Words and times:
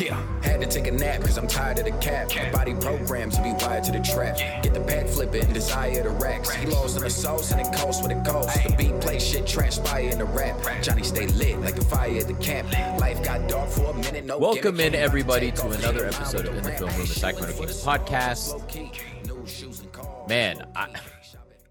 Yeah, 0.00 0.18
had 0.42 0.62
to 0.62 0.66
take 0.66 0.86
a 0.86 0.90
nap 0.90 1.20
cause 1.20 1.36
I'm 1.36 1.46
tired 1.46 1.78
of 1.78 1.84
the 1.84 1.90
cap. 1.90 2.30
My 2.34 2.50
body 2.50 2.74
programmed 2.74 3.32
to 3.32 3.42
be 3.42 3.52
wired 3.52 3.84
to 3.84 3.92
the 3.92 4.00
trap. 4.00 4.38
Get 4.62 4.72
the 4.72 4.80
pad 4.80 5.10
flipping, 5.10 5.52
desire 5.52 6.02
the 6.02 6.08
racks. 6.08 6.54
He 6.54 6.64
lost 6.64 6.96
in 6.96 7.02
the 7.02 7.10
sauce 7.10 7.52
and 7.52 7.60
it 7.60 7.70
costs 7.74 8.00
what 8.00 8.10
it 8.10 8.24
costs. 8.24 8.62
The 8.62 8.74
beat 8.76 8.98
play 9.02 9.18
shit 9.18 9.46
transpire 9.46 10.08
in 10.08 10.16
the 10.16 10.24
rap. 10.24 10.56
Johnny 10.82 11.02
stay 11.02 11.26
lit 11.26 11.60
like 11.60 11.74
the 11.76 11.84
fire 11.84 12.18
at 12.18 12.28
the 12.28 12.34
camp. 12.34 12.72
Life 12.98 13.22
got 13.22 13.46
dark 13.46 13.68
for 13.68 13.90
a 13.90 13.94
minute. 13.94 14.24
No 14.24 14.38
Welcome 14.38 14.80
in, 14.80 14.94
everybody, 14.94 15.52
to 15.52 15.68
another 15.68 16.06
episode 16.06 16.46
of 16.46 16.56
In 16.56 16.62
the 16.62 16.72
Film 16.72 16.90
Room, 16.92 17.00
the 17.00 17.06
Sacramento 17.06 17.58
Kings 17.58 17.84
podcast. 17.84 18.54
low-key. 18.54 18.92
New 19.26 19.46
shoes 19.46 19.80
and 19.80 19.92
cars. 19.92 20.26
Man, 20.30 20.66
I, 20.74 20.94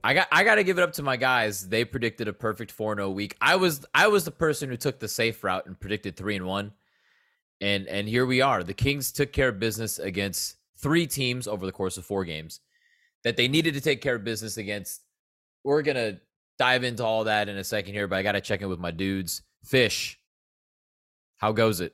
I 0.04 0.14
got 0.14 0.28
I 0.32 0.44
got 0.44 0.56
to 0.56 0.64
give 0.64 0.78
it 0.78 0.84
up 0.84 0.94
to 0.94 1.02
my 1.02 1.18
guys. 1.18 1.68
They 1.68 1.84
predicted 1.84 2.28
a 2.28 2.34
perfect 2.34 2.78
4-0 2.78 3.12
week. 3.12 3.36
I 3.42 3.56
was 3.56 3.84
I 3.96 4.08
was 4.08 4.24
the 4.24 4.32
person 4.32 4.70
who 4.70 4.78
took 4.78 5.00
the 5.00 5.08
safe 5.08 5.44
route 5.44 5.66
and 5.66 5.80
predicted 5.80 6.16
3 6.16 6.36
and 6.36 6.46
1. 6.46 6.72
And 7.62 7.88
and 7.88 8.08
here 8.08 8.26
we 8.26 8.42
are. 8.42 8.64
The 8.64 8.74
Kings 8.74 9.12
took 9.12 9.34
care 9.34 9.50
of 9.50 9.60
business 9.60 10.00
against 10.00 10.58
three 10.78 11.08
teams 11.08 11.48
over 11.48 11.66
the 11.66 11.72
course 11.72 11.98
of 11.98 12.06
four 12.06 12.24
games 12.24 12.62
that 13.24 13.36
they 13.36 13.48
needed 13.48 13.74
to 13.74 13.82
take 13.82 14.02
care 14.02 14.16
of 14.16 14.24
business 14.24 14.58
against. 14.58 15.02
We're 15.64 15.82
going 15.82 15.98
to 15.98 16.20
dive 16.58 16.84
into 16.84 17.04
all 17.04 17.26
that 17.26 17.50
in 17.50 17.58
a 17.58 17.64
second 17.64 17.94
here, 17.94 18.08
but 18.08 18.18
I 18.18 18.24
got 18.24 18.32
to 18.34 18.42
check 18.42 18.62
in 18.62 18.70
with 18.70 18.80
my 18.80 18.92
dudes. 18.92 19.42
Fish. 19.64 20.18
How 21.38 21.52
goes 21.52 21.82
it? 21.82 21.94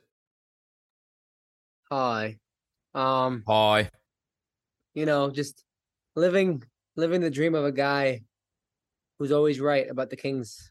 Hi. 1.90 2.38
Um, 2.94 3.44
Hi. 3.46 3.90
you 4.94 5.06
know, 5.06 5.30
just 5.30 5.64
living 6.14 6.62
living 6.96 7.20
the 7.20 7.30
dream 7.30 7.54
of 7.54 7.64
a 7.64 7.72
guy 7.72 8.22
who's 9.18 9.32
always 9.32 9.60
right 9.60 9.88
about 9.90 10.10
the 10.10 10.16
Kings 10.16 10.70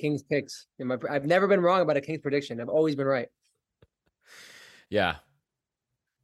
Kings 0.00 0.22
picks. 0.22 0.66
In 0.78 0.88
my, 0.88 0.98
I've 1.08 1.26
never 1.26 1.46
been 1.46 1.60
wrong 1.60 1.80
about 1.80 1.96
a 1.96 2.00
Kings 2.00 2.20
prediction. 2.20 2.60
I've 2.60 2.68
always 2.68 2.96
been 2.96 3.06
right. 3.06 3.28
Yeah. 4.92 5.16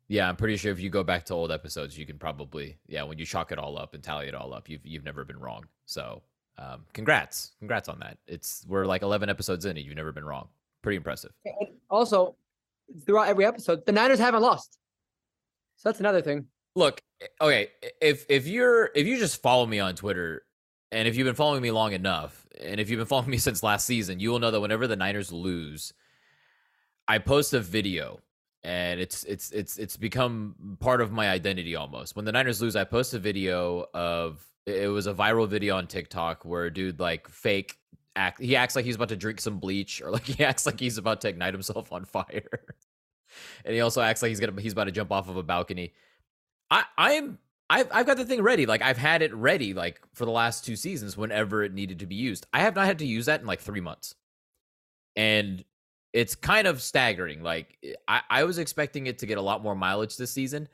Yeah, 0.08 0.28
I'm 0.28 0.36
pretty 0.36 0.58
sure 0.58 0.70
if 0.72 0.78
you 0.78 0.90
go 0.90 1.02
back 1.02 1.24
to 1.26 1.34
old 1.34 1.50
episodes, 1.50 1.96
you 1.96 2.04
can 2.04 2.18
probably 2.18 2.76
yeah, 2.86 3.02
when 3.02 3.18
you 3.18 3.24
chalk 3.24 3.50
it 3.50 3.58
all 3.58 3.78
up 3.78 3.94
and 3.94 4.02
tally 4.02 4.28
it 4.28 4.34
all 4.34 4.52
up, 4.52 4.68
you've 4.68 4.84
you've 4.84 5.04
never 5.04 5.24
been 5.24 5.38
wrong. 5.38 5.64
So, 5.86 6.22
um, 6.58 6.84
congrats, 6.92 7.52
congrats 7.60 7.88
on 7.88 7.98
that. 8.00 8.18
It's 8.26 8.66
we're 8.68 8.84
like 8.84 9.00
11 9.00 9.30
episodes 9.30 9.64
in, 9.64 9.78
and 9.78 9.86
you've 9.86 9.96
never 9.96 10.12
been 10.12 10.24
wrong. 10.24 10.48
Pretty 10.82 10.96
impressive. 10.96 11.32
And 11.46 11.68
also, 11.88 12.36
throughout 13.06 13.28
every 13.28 13.46
episode, 13.46 13.86
the 13.86 13.92
Niners 13.92 14.18
haven't 14.18 14.42
lost. 14.42 14.78
So 15.76 15.88
that's 15.88 16.00
another 16.00 16.20
thing. 16.20 16.44
Look, 16.76 17.00
okay, 17.40 17.68
if 18.02 18.26
if 18.28 18.46
you're 18.46 18.90
if 18.94 19.06
you 19.06 19.18
just 19.18 19.40
follow 19.40 19.64
me 19.64 19.80
on 19.80 19.94
Twitter, 19.94 20.42
and 20.92 21.08
if 21.08 21.16
you've 21.16 21.26
been 21.26 21.34
following 21.34 21.62
me 21.62 21.70
long 21.70 21.94
enough, 21.94 22.46
and 22.60 22.80
if 22.80 22.90
you've 22.90 22.98
been 22.98 23.06
following 23.14 23.30
me 23.30 23.38
since 23.38 23.62
last 23.62 23.86
season, 23.86 24.20
you 24.20 24.30
will 24.30 24.40
know 24.40 24.50
that 24.50 24.60
whenever 24.60 24.86
the 24.86 24.96
Niners 24.96 25.32
lose, 25.32 25.94
I 27.06 27.16
post 27.18 27.54
a 27.54 27.60
video 27.60 28.20
and 28.64 29.00
it's 29.00 29.24
it's 29.24 29.50
it's 29.50 29.78
it's 29.78 29.96
become 29.96 30.76
part 30.80 31.00
of 31.00 31.12
my 31.12 31.28
identity 31.28 31.76
almost. 31.76 32.16
When 32.16 32.24
the 32.24 32.32
Niners 32.32 32.60
lose, 32.60 32.76
I 32.76 32.84
post 32.84 33.14
a 33.14 33.18
video 33.18 33.86
of 33.94 34.44
it 34.66 34.88
was 34.88 35.06
a 35.06 35.14
viral 35.14 35.48
video 35.48 35.76
on 35.76 35.86
TikTok 35.86 36.44
where 36.44 36.66
a 36.66 36.72
dude 36.72 37.00
like 37.00 37.28
fake 37.28 37.78
act 38.16 38.40
he 38.40 38.56
acts 38.56 38.74
like 38.74 38.84
he's 38.84 38.96
about 38.96 39.08
to 39.10 39.16
drink 39.16 39.40
some 39.40 39.58
bleach 39.58 40.02
or 40.02 40.10
like 40.10 40.24
he 40.26 40.44
acts 40.44 40.66
like 40.66 40.80
he's 40.80 40.98
about 40.98 41.20
to 41.22 41.28
ignite 41.28 41.54
himself 41.54 41.92
on 41.92 42.04
fire. 42.04 42.48
and 43.64 43.74
he 43.74 43.80
also 43.80 44.00
acts 44.00 44.22
like 44.22 44.30
he's 44.30 44.40
gonna 44.40 44.60
he's 44.60 44.72
about 44.72 44.84
to 44.84 44.92
jump 44.92 45.12
off 45.12 45.28
of 45.28 45.36
a 45.36 45.42
balcony. 45.42 45.94
I 46.70 46.84
I 46.96 47.12
am 47.12 47.38
I've 47.70 47.88
I've 47.92 48.06
got 48.06 48.16
the 48.16 48.24
thing 48.24 48.42
ready. 48.42 48.66
Like 48.66 48.82
I've 48.82 48.98
had 48.98 49.22
it 49.22 49.32
ready 49.34 49.74
like 49.74 50.00
for 50.14 50.24
the 50.24 50.30
last 50.30 50.64
two 50.64 50.76
seasons 50.76 51.16
whenever 51.16 51.62
it 51.62 51.72
needed 51.72 52.00
to 52.00 52.06
be 52.06 52.16
used. 52.16 52.46
I 52.52 52.60
have 52.60 52.74
not 52.74 52.86
had 52.86 52.98
to 52.98 53.06
use 53.06 53.26
that 53.26 53.40
in 53.40 53.46
like 53.46 53.60
three 53.60 53.80
months. 53.80 54.14
And 55.16 55.64
it's 56.12 56.34
kind 56.34 56.66
of 56.66 56.80
staggering. 56.82 57.42
Like 57.42 57.76
eh, 57.84 57.92
I, 58.06 58.22
I 58.30 58.44
was 58.44 58.58
expecting 58.58 59.06
it 59.06 59.18
to 59.18 59.26
get 59.26 59.38
a 59.38 59.42
lot 59.42 59.62
more 59.62 59.74
mileage 59.74 60.16
this 60.16 60.30
season. 60.30 60.68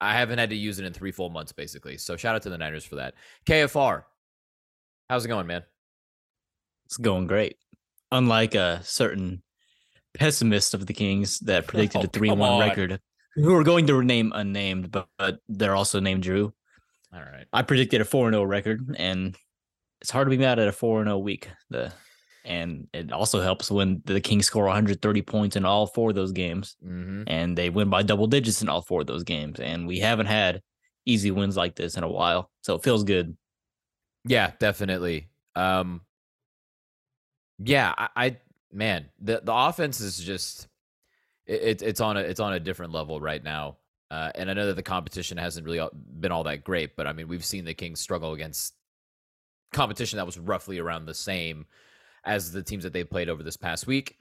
I 0.00 0.14
haven't 0.14 0.38
had 0.38 0.50
to 0.50 0.56
use 0.56 0.78
it 0.78 0.86
in 0.86 0.92
three 0.92 1.12
full 1.12 1.28
months, 1.28 1.52
basically. 1.52 1.98
So 1.98 2.16
shout 2.16 2.34
out 2.34 2.42
to 2.42 2.50
the 2.50 2.58
Niners 2.58 2.84
for 2.84 2.96
that. 2.96 3.14
KFR, 3.46 4.04
how's 5.10 5.24
it 5.24 5.28
going, 5.28 5.46
man? 5.46 5.62
It's 6.86 6.96
going 6.96 7.26
great. 7.26 7.56
Unlike 8.10 8.54
a 8.54 8.80
certain 8.82 9.42
pessimist 10.14 10.74
of 10.74 10.86
the 10.86 10.94
Kings 10.94 11.38
that 11.40 11.66
predicted 11.68 12.00
Oh, 12.00 12.04
a 12.04 12.08
3 12.08 12.30
1 12.30 12.60
record, 12.60 13.00
who 13.36 13.54
are 13.54 13.62
going 13.62 13.86
to 13.86 13.94
rename 13.94 14.32
unnamed, 14.34 14.90
but, 14.90 15.06
but 15.18 15.38
they're 15.48 15.76
also 15.76 16.00
named 16.00 16.22
Drew. 16.22 16.52
All 17.12 17.20
right. 17.20 17.46
I 17.52 17.62
predicted 17.62 18.00
a 18.00 18.04
4 18.04 18.32
0 18.32 18.42
record, 18.44 18.94
and 18.96 19.36
it's 20.00 20.10
hard 20.10 20.26
to 20.26 20.30
be 20.30 20.38
mad 20.38 20.58
at 20.58 20.68
a 20.68 20.72
4 20.72 21.04
0 21.04 21.18
week. 21.18 21.48
The 21.68 21.92
And 22.44 22.88
it 22.94 23.12
also 23.12 23.40
helps 23.42 23.70
when 23.70 24.02
the 24.06 24.20
Kings 24.20 24.46
score 24.46 24.64
130 24.64 25.22
points 25.22 25.56
in 25.56 25.64
all 25.64 25.86
four 25.86 26.10
of 26.10 26.16
those 26.16 26.32
games, 26.32 26.76
Mm-hmm. 26.84 27.24
and 27.26 27.56
they 27.56 27.68
win 27.70 27.90
by 27.90 28.02
double 28.02 28.26
digits 28.26 28.62
in 28.62 28.68
all 28.68 28.80
four 28.82 29.02
of 29.02 29.06
those 29.06 29.24
games. 29.24 29.60
And 29.60 29.86
we 29.86 29.98
haven't 29.98 30.26
had 30.26 30.62
easy 31.06 31.30
wins 31.30 31.56
like 31.56 31.76
this 31.76 31.96
in 31.96 32.02
a 32.04 32.08
while. 32.10 32.50
So 32.62 32.74
it 32.74 32.82
feels 32.82 33.04
good. 33.04 33.36
Yeah, 34.24 34.52
definitely. 34.58 35.28
Um, 35.54 36.00
yeah, 37.58 37.94
I, 37.96 38.08
I 38.16 38.36
man, 38.72 39.10
the 39.20 39.40
the 39.44 39.54
offense 39.54 40.00
is 40.00 40.18
just 40.18 40.68
it, 41.46 41.62
it, 41.62 41.82
it's 41.82 42.00
on 42.00 42.16
a 42.16 42.20
it's 42.20 42.40
on 42.40 42.52
a 42.54 42.60
different 42.60 42.92
level 42.92 43.20
right 43.20 43.42
now. 43.42 43.76
Uh, 44.10 44.30
and 44.34 44.50
I 44.50 44.54
know 44.54 44.66
that 44.66 44.76
the 44.76 44.82
competition 44.82 45.38
hasn't 45.38 45.64
really 45.66 45.86
been 46.18 46.32
all 46.32 46.42
that 46.44 46.64
great, 46.64 46.96
but 46.96 47.06
I 47.06 47.12
mean, 47.12 47.28
we've 47.28 47.44
seen 47.44 47.64
the 47.64 47.74
Kings 47.74 48.00
struggle 48.00 48.32
against 48.32 48.74
competition 49.72 50.16
that 50.16 50.26
was 50.26 50.36
roughly 50.38 50.78
around 50.78 51.06
the 51.06 51.14
same 51.14 51.64
as 52.24 52.52
the 52.52 52.62
teams 52.62 52.84
that 52.84 52.92
they 52.92 53.04
played 53.04 53.28
over 53.28 53.42
this 53.42 53.56
past 53.56 53.86
week. 53.86 54.16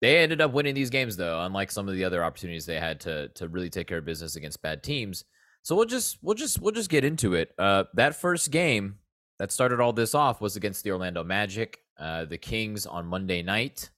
They 0.00 0.18
ended 0.18 0.40
up 0.40 0.52
winning 0.52 0.74
these 0.74 0.90
games 0.90 1.16
though, 1.16 1.40
unlike 1.42 1.70
some 1.70 1.88
of 1.88 1.94
the 1.94 2.04
other 2.04 2.24
opportunities 2.24 2.66
they 2.66 2.80
had 2.80 3.00
to 3.00 3.28
to 3.28 3.48
really 3.48 3.70
take 3.70 3.86
care 3.86 3.98
of 3.98 4.04
business 4.04 4.36
against 4.36 4.62
bad 4.62 4.82
teams. 4.82 5.24
So 5.62 5.76
we'll 5.76 5.86
just 5.86 6.18
we'll 6.22 6.34
just 6.34 6.60
we'll 6.60 6.74
just 6.74 6.90
get 6.90 7.04
into 7.04 7.34
it. 7.34 7.52
Uh, 7.58 7.84
that 7.94 8.16
first 8.16 8.50
game 8.50 8.96
that 9.38 9.52
started 9.52 9.80
all 9.80 9.92
this 9.92 10.14
off 10.14 10.40
was 10.40 10.56
against 10.56 10.82
the 10.84 10.90
Orlando 10.90 11.22
Magic. 11.22 11.78
Uh, 11.98 12.24
the 12.24 12.38
Kings 12.38 12.84
on 12.84 13.06
Monday 13.06 13.42
night 13.42 13.90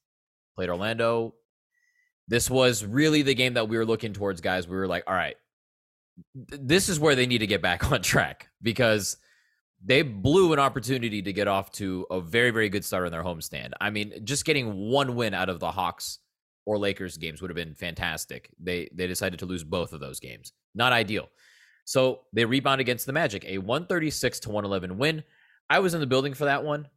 played 0.54 0.68
Orlando. 0.68 1.34
This 2.28 2.50
was 2.50 2.84
really 2.84 3.22
the 3.22 3.34
game 3.34 3.54
that 3.54 3.68
we 3.68 3.76
were 3.76 3.86
looking 3.86 4.12
towards, 4.12 4.40
guys. 4.40 4.68
We 4.68 4.76
were 4.76 4.86
like, 4.86 5.04
all 5.06 5.14
right, 5.14 5.36
th- 6.50 6.62
this 6.64 6.88
is 6.88 7.00
where 7.00 7.14
they 7.14 7.26
need 7.26 7.38
to 7.38 7.46
get 7.46 7.62
back 7.62 7.90
on 7.92 8.02
track 8.02 8.48
because 8.62 9.16
they 9.84 10.02
blew 10.02 10.52
an 10.52 10.58
opportunity 10.58 11.20
to 11.20 11.32
get 11.32 11.46
off 11.46 11.70
to 11.72 12.06
a 12.10 12.20
very, 12.20 12.50
very 12.50 12.68
good 12.70 12.84
start 12.84 13.04
on 13.04 13.12
their 13.12 13.22
homestand. 13.22 13.72
I 13.80 13.90
mean, 13.90 14.12
just 14.24 14.44
getting 14.44 14.88
one 14.88 15.14
win 15.14 15.34
out 15.34 15.50
of 15.50 15.60
the 15.60 15.70
Hawks 15.70 16.20
or 16.64 16.78
Lakers 16.78 17.18
games 17.18 17.42
would 17.42 17.50
have 17.50 17.56
been 17.56 17.74
fantastic. 17.74 18.50
They 18.58 18.88
they 18.94 19.06
decided 19.06 19.40
to 19.40 19.46
lose 19.46 19.62
both 19.62 19.92
of 19.92 20.00
those 20.00 20.20
games. 20.20 20.52
Not 20.74 20.92
ideal. 20.92 21.28
So 21.84 22.20
they 22.32 22.46
rebound 22.46 22.80
against 22.80 23.04
the 23.04 23.12
Magic, 23.12 23.44
a 23.44 23.58
136 23.58 24.40
to 24.40 24.48
111 24.48 24.96
win. 24.96 25.22
I 25.68 25.80
was 25.80 25.92
in 25.92 26.00
the 26.00 26.06
building 26.06 26.32
for 26.32 26.46
that 26.46 26.64
one. 26.64 26.88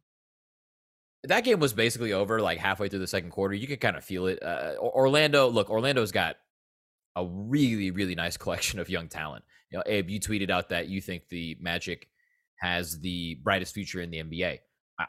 That 1.24 1.44
game 1.44 1.60
was 1.60 1.74
basically 1.74 2.14
over 2.14 2.40
like 2.40 2.58
halfway 2.58 2.88
through 2.88 3.00
the 3.00 3.06
second 3.06 3.30
quarter. 3.30 3.54
You 3.54 3.66
could 3.66 3.80
kind 3.80 3.96
of 3.96 4.04
feel 4.04 4.26
it. 4.28 4.42
Uh, 4.42 4.74
Orlando, 4.78 5.48
look, 5.48 5.68
Orlando's 5.68 6.12
got 6.12 6.36
a 7.16 7.26
really, 7.26 7.90
really 7.90 8.14
nice 8.14 8.36
collection 8.38 8.78
of 8.78 8.88
young 8.88 9.08
talent. 9.08 9.44
You 9.70 9.78
know, 9.78 9.84
Abe, 9.84 10.08
you 10.08 10.20
tweeted 10.20 10.48
out 10.48 10.70
that 10.70 10.88
you 10.88 11.02
think 11.02 11.28
the 11.28 11.58
Magic 11.60 12.08
has 12.60 12.98
the 13.00 13.36
brightest 13.42 13.74
future 13.74 14.00
in 14.00 14.10
the 14.10 14.18
NBA. 14.22 14.58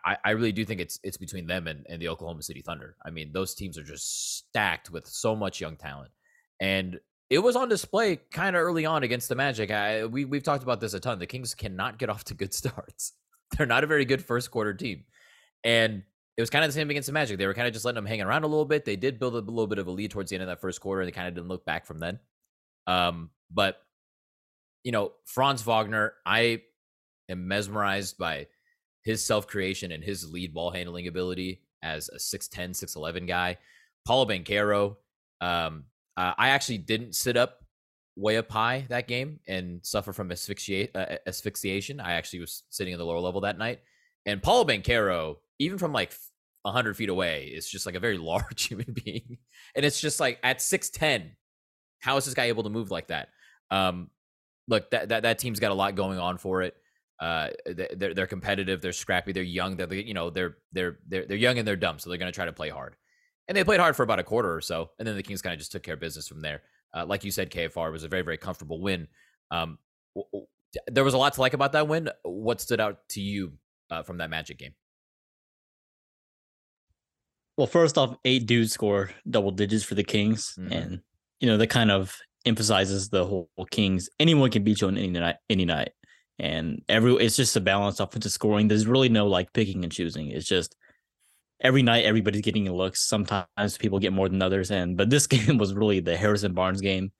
I, 0.05 0.17
I- 0.23 0.31
really 0.31 0.51
do 0.51 0.65
think 0.65 0.79
it's 0.81 0.99
it's 1.03 1.17
between 1.17 1.47
them 1.47 1.67
and, 1.67 1.85
and 1.89 2.01
the 2.01 2.09
Oklahoma 2.09 2.43
City 2.43 2.61
Thunder. 2.61 2.95
I 3.03 3.09
mean, 3.09 3.31
those 3.33 3.55
teams 3.55 3.77
are 3.77 3.83
just 3.83 4.37
stacked 4.37 4.91
with 4.91 5.07
so 5.07 5.35
much 5.35 5.59
young 5.59 5.77
talent. 5.77 6.11
And 6.59 6.99
it 7.29 7.39
was 7.39 7.55
on 7.55 7.69
display 7.69 8.17
kind 8.31 8.55
of 8.55 8.61
early 8.61 8.85
on 8.85 9.03
against 9.03 9.29
the 9.29 9.35
Magic. 9.35 9.71
I, 9.71 10.05
we 10.05 10.25
we've 10.25 10.43
talked 10.43 10.63
about 10.63 10.79
this 10.79 10.93
a 10.93 10.99
ton. 10.99 11.19
The 11.19 11.25
Kings 11.27 11.55
cannot 11.55 11.97
get 11.97 12.09
off 12.09 12.23
to 12.25 12.33
good 12.33 12.53
starts. 12.61 13.13
They're 13.57 13.65
not 13.65 13.83
a 13.83 13.87
very 13.87 14.05
good 14.05 14.23
first 14.23 14.51
quarter 14.51 14.73
team, 14.75 15.05
and 15.63 16.03
it 16.37 16.41
was 16.41 16.49
kind 16.51 16.63
of 16.63 16.69
the 16.69 16.73
same 16.73 16.89
against 16.89 17.07
the 17.07 17.13
Magic. 17.13 17.37
They 17.37 17.47
were 17.47 17.53
kind 17.53 17.67
of 17.67 17.73
just 17.73 17.83
letting 17.83 17.95
them 17.95 18.05
hang 18.05 18.21
around 18.21 18.43
a 18.43 18.47
little 18.47 18.65
bit. 18.65 18.85
They 18.85 18.95
did 18.95 19.19
build 19.19 19.33
a 19.33 19.39
little 19.39 19.67
bit 19.67 19.79
of 19.79 19.87
a 19.87 19.91
lead 19.91 20.11
towards 20.11 20.29
the 20.29 20.35
end 20.35 20.43
of 20.43 20.47
that 20.47 20.61
first 20.61 20.79
quarter. 20.81 21.01
And 21.01 21.07
They 21.07 21.11
kind 21.11 21.27
of 21.27 21.33
didn't 21.33 21.49
look 21.49 21.65
back 21.65 21.85
from 21.85 21.99
then. 21.99 22.19
Um, 22.87 23.31
but 23.51 23.77
you 24.83 24.91
know, 24.91 25.11
Franz 25.25 25.61
Wagner, 25.63 26.13
I 26.25 26.61
am 27.29 27.47
mesmerized 27.47 28.17
by 28.17 28.47
his 29.03 29.25
self 29.25 29.47
creation 29.47 29.91
and 29.91 30.03
his 30.03 30.29
lead 30.29 30.53
ball 30.53 30.71
handling 30.71 31.07
ability 31.07 31.61
as 31.81 32.09
a 32.09 32.17
6'10, 32.17 32.71
6'11 32.71 33.27
guy. 33.27 33.57
Paolo 34.05 34.25
Banchero, 34.25 34.97
um, 35.41 35.85
uh, 36.17 36.33
I 36.37 36.49
actually 36.49 36.79
didn't 36.79 37.15
sit 37.15 37.37
up 37.37 37.59
way 38.15 38.37
up 38.37 38.51
high 38.51 38.85
that 38.89 39.07
game 39.07 39.39
and 39.47 39.79
suffer 39.85 40.11
from 40.11 40.31
asphyxiate, 40.31 40.91
uh, 40.95 41.17
asphyxiation. 41.25 41.99
I 41.99 42.13
actually 42.13 42.41
was 42.41 42.63
sitting 42.69 42.93
in 42.93 42.99
the 42.99 43.05
lower 43.05 43.19
level 43.19 43.41
that 43.41 43.57
night. 43.57 43.79
And 44.25 44.43
Paolo 44.43 44.65
Banchero, 44.65 45.37
even 45.59 45.77
from 45.77 45.93
like 45.93 46.13
100 46.63 46.97
feet 46.97 47.09
away, 47.09 47.45
is 47.45 47.69
just 47.69 47.85
like 47.85 47.95
a 47.95 47.99
very 47.99 48.17
large 48.31 48.67
human 48.67 48.93
being. 49.05 49.37
And 49.75 49.85
it's 49.85 50.01
just 50.01 50.19
like 50.19 50.39
at 50.43 50.59
6'10, 50.59 51.31
how 51.99 52.17
is 52.17 52.25
this 52.25 52.33
guy 52.33 52.45
able 52.45 52.63
to 52.63 52.69
move 52.69 52.91
like 52.91 53.07
that? 53.07 53.29
Um, 53.71 54.09
look, 54.67 54.91
that, 54.91 55.09
that, 55.09 55.23
that 55.23 55.39
team's 55.39 55.59
got 55.59 55.71
a 55.71 55.75
lot 55.75 55.95
going 55.95 56.19
on 56.19 56.37
for 56.37 56.61
it. 56.61 56.75
Uh, 57.19 57.49
they- 57.65 57.89
they're 57.97 58.13
they're 58.13 58.27
competitive, 58.27 58.81
they're 58.81 58.93
scrappy, 58.93 59.31
they're 59.33 59.43
young, 59.43 59.75
they're 59.75 59.93
you 59.93 60.13
know 60.13 60.29
they're 60.29 60.57
they're 60.71 60.99
they're 61.07 61.25
they're 61.25 61.37
young 61.37 61.57
and 61.57 61.67
they're 61.67 61.75
dumb, 61.75 61.99
so 61.99 62.09
they're 62.09 62.17
gonna 62.19 62.31
try 62.31 62.45
to 62.45 62.53
play 62.53 62.69
hard. 62.69 62.95
and 63.47 63.57
they 63.57 63.63
played 63.63 63.79
hard 63.79 63.95
for 63.95 64.03
about 64.03 64.19
a 64.19 64.23
quarter 64.23 64.53
or 64.53 64.61
so, 64.61 64.91
and 64.99 65.07
then 65.07 65.15
the 65.15 65.23
Kings 65.23 65.41
kind 65.41 65.53
of 65.53 65.59
just 65.59 65.71
took 65.71 65.83
care 65.83 65.95
of 65.95 65.99
business 65.99 66.27
from 66.27 66.41
there. 66.41 66.61
Uh, 66.95 67.05
like 67.05 67.23
you 67.23 67.31
said, 67.31 67.49
KFR 67.51 67.91
was 67.91 68.03
a 68.03 68.07
very 68.07 68.21
very 68.21 68.37
comfortable 68.37 68.79
win. 68.81 69.07
Um, 69.51 69.79
there 70.87 71.03
was 71.03 71.13
a 71.13 71.17
lot 71.17 71.33
to 71.33 71.41
like 71.41 71.53
about 71.53 71.71
that 71.73 71.87
win. 71.87 72.09
What 72.23 72.61
stood 72.61 72.79
out 72.79 72.99
to 73.09 73.21
you 73.21 73.53
uh, 73.89 74.03
from 74.03 74.17
that 74.19 74.29
Magic 74.29 74.57
game? 74.59 74.73
Well, 77.57 77.67
first 77.67 77.97
off, 77.97 78.15
eight 78.23 78.45
dudes 78.45 78.71
scored 78.71 79.13
double 79.29 79.51
digits 79.51 79.83
for 79.83 79.95
the 79.95 80.03
Kings, 80.03 80.53
mm-hmm. 80.57 80.71
and 80.71 81.01
you 81.41 81.47
know 81.47 81.57
that 81.57 81.67
kind 81.67 81.91
of 81.91 82.15
emphasizes 82.45 83.09
the 83.09 83.25
whole 83.25 83.49
Kings. 83.71 84.09
Anyone 84.19 84.49
can 84.51 84.63
beat 84.63 84.81
you 84.81 84.87
on 84.87 84.97
any 84.97 85.09
night, 85.09 85.35
any 85.49 85.65
night, 85.65 85.89
and 86.39 86.81
every 86.87 87.13
it's 87.15 87.35
just 87.35 87.55
a 87.55 87.61
balanced 87.61 87.99
offensive 87.99 88.31
scoring. 88.31 88.67
There's 88.67 88.87
really 88.87 89.09
no 89.09 89.27
like 89.27 89.51
picking 89.53 89.83
and 89.83 89.91
choosing. 89.91 90.31
It's 90.31 90.47
just 90.47 90.75
every 91.59 91.83
night 91.83 92.05
everybody's 92.05 92.41
getting 92.41 92.71
looks. 92.71 93.01
Sometimes 93.01 93.77
people 93.77 93.99
get 93.99 94.13
more 94.13 94.29
than 94.29 94.41
others, 94.41 94.71
and 94.71 94.95
but 94.95 95.09
this 95.09 95.27
game 95.27 95.57
was 95.57 95.73
really 95.73 95.99
the 95.99 96.15
Harrison 96.15 96.53
Barnes 96.53 96.81
game, 96.81 97.11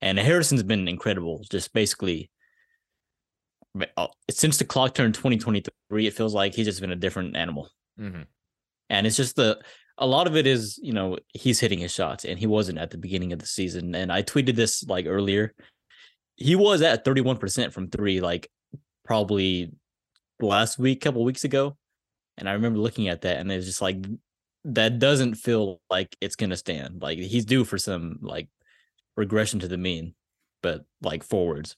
and 0.00 0.18
Harrison's 0.18 0.62
been 0.62 0.88
incredible. 0.88 1.44
Just 1.50 1.72
basically, 1.74 2.30
uh, 3.96 4.08
since 4.30 4.56
the 4.56 4.64
clock 4.64 4.94
turned 4.94 5.14
2023, 5.14 6.06
it 6.06 6.14
feels 6.14 6.34
like 6.34 6.54
he's 6.54 6.66
just 6.66 6.80
been 6.80 6.92
a 6.92 6.96
different 6.96 7.36
animal. 7.36 7.70
Mm-hmm. 8.00 8.22
And 8.88 9.06
it's 9.06 9.16
just 9.16 9.36
the 9.36 9.60
a 9.98 10.06
lot 10.06 10.26
of 10.26 10.36
it 10.36 10.46
is 10.46 10.80
you 10.82 10.94
know 10.94 11.18
he's 11.34 11.60
hitting 11.60 11.78
his 11.78 11.92
shots, 11.92 12.24
and 12.24 12.38
he 12.38 12.46
wasn't 12.46 12.78
at 12.78 12.90
the 12.90 12.98
beginning 12.98 13.34
of 13.34 13.38
the 13.38 13.46
season. 13.46 13.94
And 13.94 14.10
I 14.10 14.22
tweeted 14.22 14.56
this 14.56 14.82
like 14.84 15.04
earlier. 15.06 15.52
He 16.36 16.56
was 16.56 16.80
at 16.80 17.04
31% 17.04 17.72
from 17.72 17.88
three, 17.88 18.20
like 18.20 18.50
probably 19.04 19.72
last 20.40 20.78
week, 20.78 21.00
couple 21.00 21.24
weeks 21.24 21.44
ago 21.44 21.76
and 22.38 22.48
I 22.48 22.52
remember 22.52 22.78
looking 22.78 23.08
at 23.08 23.22
that 23.22 23.38
and 23.38 23.50
it's 23.50 23.66
just 23.66 23.82
like 23.82 23.96
that 24.64 24.98
doesn't 24.98 25.34
feel 25.34 25.80
like 25.90 26.16
it's 26.20 26.36
gonna 26.36 26.56
stand. 26.56 27.02
Like 27.02 27.18
he's 27.18 27.44
due 27.44 27.64
for 27.64 27.78
some 27.78 28.18
like 28.22 28.48
regression 29.16 29.60
to 29.60 29.68
the 29.68 29.76
mean, 29.76 30.14
but 30.62 30.84
like 31.02 31.22
forwards. 31.22 31.76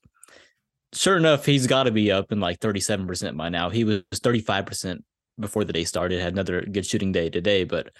Sure 0.92 1.16
enough, 1.16 1.44
he's 1.44 1.66
got 1.66 1.84
to 1.84 1.90
be 1.90 2.12
up 2.12 2.30
in 2.30 2.38
like 2.38 2.60
37% 2.60 3.36
by 3.36 3.48
now. 3.48 3.68
He 3.68 3.82
was 3.82 4.02
35% 4.14 5.02
before 5.40 5.64
the 5.64 5.72
day 5.72 5.82
started, 5.82 6.20
had 6.20 6.34
another 6.34 6.60
good 6.62 6.86
shooting 6.86 7.10
day 7.10 7.30
today, 7.30 7.64
but 7.64 7.90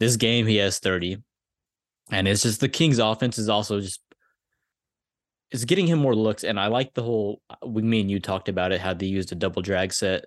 this 0.00 0.16
game 0.16 0.44
he 0.44 0.56
has 0.56 0.80
30. 0.80 1.18
And 2.10 2.26
it's 2.26 2.42
just 2.42 2.60
the 2.60 2.68
Kings 2.68 2.98
offense 2.98 3.38
is 3.38 3.48
also 3.48 3.80
just 3.80 4.00
it's 5.50 5.64
getting 5.64 5.86
him 5.86 5.98
more 5.98 6.14
looks. 6.14 6.44
And 6.44 6.58
I 6.58 6.66
like 6.66 6.94
the 6.94 7.02
whole 7.02 7.40
we 7.64 7.82
me 7.82 8.00
and 8.00 8.10
you 8.10 8.20
talked 8.20 8.48
about 8.48 8.72
it, 8.72 8.80
how 8.80 8.94
they 8.94 9.06
used 9.06 9.32
a 9.32 9.36
double 9.36 9.62
drag 9.62 9.92
set 9.92 10.26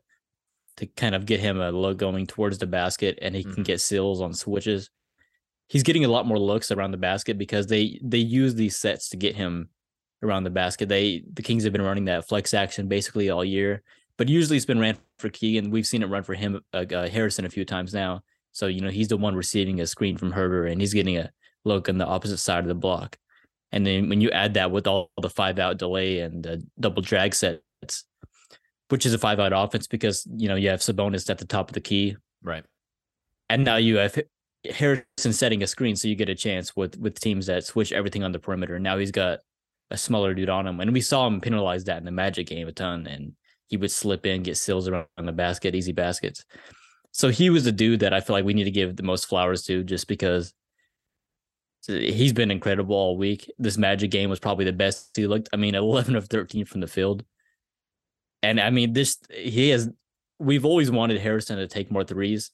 to 0.77 0.85
kind 0.85 1.13
of 1.13 1.25
get 1.25 1.39
him 1.39 1.59
a 1.59 1.71
look 1.71 1.97
going 1.97 2.25
towards 2.25 2.57
the 2.57 2.67
basket 2.67 3.19
and 3.21 3.35
he 3.35 3.43
mm-hmm. 3.43 3.53
can 3.53 3.63
get 3.63 3.81
seals 3.81 4.21
on 4.21 4.33
switches. 4.33 4.89
He's 5.67 5.83
getting 5.83 6.05
a 6.05 6.09
lot 6.09 6.25
more 6.25 6.39
looks 6.39 6.71
around 6.71 6.91
the 6.91 6.97
basket 6.97 7.37
because 7.37 7.67
they 7.67 7.99
they 8.03 8.17
use 8.17 8.55
these 8.55 8.77
sets 8.77 9.09
to 9.09 9.17
get 9.17 9.35
him 9.35 9.69
around 10.23 10.43
the 10.43 10.49
basket. 10.49 10.89
They 10.89 11.23
the 11.33 11.43
Kings 11.43 11.63
have 11.63 11.73
been 11.73 11.81
running 11.81 12.05
that 12.05 12.27
flex 12.27 12.53
action 12.53 12.87
basically 12.87 13.29
all 13.29 13.45
year, 13.45 13.83
but 14.17 14.29
usually 14.29 14.57
it's 14.57 14.65
been 14.65 14.79
ran 14.79 14.97
for 15.19 15.29
Keegan. 15.29 15.69
We've 15.69 15.85
seen 15.85 16.01
it 16.01 16.07
run 16.07 16.23
for 16.23 16.33
him 16.33 16.61
uh, 16.73 16.85
uh, 16.91 17.09
Harrison 17.09 17.45
a 17.45 17.49
few 17.49 17.65
times 17.65 17.93
now. 17.93 18.21
So 18.51 18.67
you 18.67 18.81
know 18.81 18.89
he's 18.89 19.09
the 19.09 19.17
one 19.17 19.35
receiving 19.35 19.81
a 19.81 19.85
screen 19.85 20.17
from 20.17 20.31
Huerter 20.31 20.71
and 20.71 20.81
he's 20.81 20.93
getting 20.93 21.17
a 21.17 21.29
look 21.65 21.89
on 21.89 21.97
the 21.97 22.07
opposite 22.07 22.39
side 22.39 22.63
of 22.63 22.67
the 22.67 22.73
block. 22.73 23.17
And 23.71 23.85
then 23.85 24.09
when 24.09 24.21
you 24.21 24.31
add 24.31 24.55
that 24.55 24.71
with 24.71 24.87
all 24.87 25.11
the 25.21 25.29
five 25.29 25.59
out 25.59 25.77
delay 25.77 26.19
and 26.19 26.43
the 26.43 26.65
double 26.79 27.01
drag 27.01 27.35
sets, 27.35 27.61
which 28.89 29.05
is 29.05 29.13
a 29.13 29.19
five 29.19 29.39
out 29.39 29.53
offense 29.53 29.87
because 29.87 30.27
you 30.35 30.47
know 30.47 30.55
you 30.55 30.69
have 30.69 30.79
Sabonis 30.79 31.29
at 31.29 31.37
the 31.37 31.45
top 31.45 31.69
of 31.69 31.73
the 31.73 31.81
key, 31.81 32.17
right? 32.41 32.63
And 33.49 33.63
now 33.63 33.77
you 33.77 33.97
have 33.97 34.19
Harrison 34.65 35.33
setting 35.33 35.63
a 35.63 35.67
screen, 35.67 35.95
so 35.95 36.07
you 36.07 36.15
get 36.15 36.29
a 36.29 36.35
chance 36.35 36.75
with 36.75 36.97
with 36.97 37.19
teams 37.19 37.45
that 37.45 37.65
switch 37.65 37.91
everything 37.91 38.23
on 38.23 38.31
the 38.31 38.39
perimeter. 38.39 38.79
Now 38.79 38.97
he's 38.97 39.11
got 39.11 39.39
a 39.91 39.97
smaller 39.97 40.33
dude 40.33 40.49
on 40.49 40.67
him, 40.67 40.79
and 40.79 40.91
we 40.91 41.01
saw 41.01 41.27
him 41.27 41.41
penalize 41.41 41.83
that 41.85 41.97
in 41.97 42.05
the 42.05 42.11
Magic 42.11 42.47
game 42.47 42.67
a 42.67 42.71
ton, 42.71 43.07
and 43.07 43.33
he 43.67 43.77
would 43.77 43.91
slip 43.91 44.25
in, 44.25 44.43
get 44.43 44.57
seals 44.57 44.87
around 44.87 45.05
the 45.17 45.31
basket, 45.31 45.75
easy 45.75 45.91
baskets. 45.91 46.43
So 47.11 47.29
he 47.29 47.49
was 47.49 47.65
a 47.65 47.71
dude 47.71 48.01
that 48.01 48.13
I 48.13 48.21
feel 48.21 48.35
like 48.35 48.45
we 48.45 48.53
need 48.53 48.65
to 48.65 48.71
give 48.71 48.95
the 48.95 49.03
most 49.03 49.25
flowers 49.27 49.63
to, 49.63 49.83
just 49.83 50.07
because 50.07 50.53
he's 51.87 52.33
been 52.33 52.51
incredible 52.51 52.95
all 52.95 53.17
week. 53.17 53.51
This 53.57 53.77
Magic 53.77 54.11
game 54.11 54.29
was 54.29 54.39
probably 54.39 54.65
the 54.65 54.73
best 54.73 55.15
he 55.15 55.27
looked. 55.27 55.49
I 55.53 55.57
mean, 55.57 55.75
11 55.75 56.15
of 56.15 56.27
13 56.27 56.65
from 56.65 56.81
the 56.81 56.87
field. 56.87 57.23
And 58.41 58.59
I 58.59 58.69
mean, 58.69 58.93
this 58.93 59.17
he 59.29 59.69
has. 59.69 59.89
We've 60.39 60.63
always 60.63 60.89
wanted 60.89 61.19
Harrison 61.19 61.57
to 61.57 61.67
take 61.67 61.91
more 61.91 62.05
threes 62.05 62.51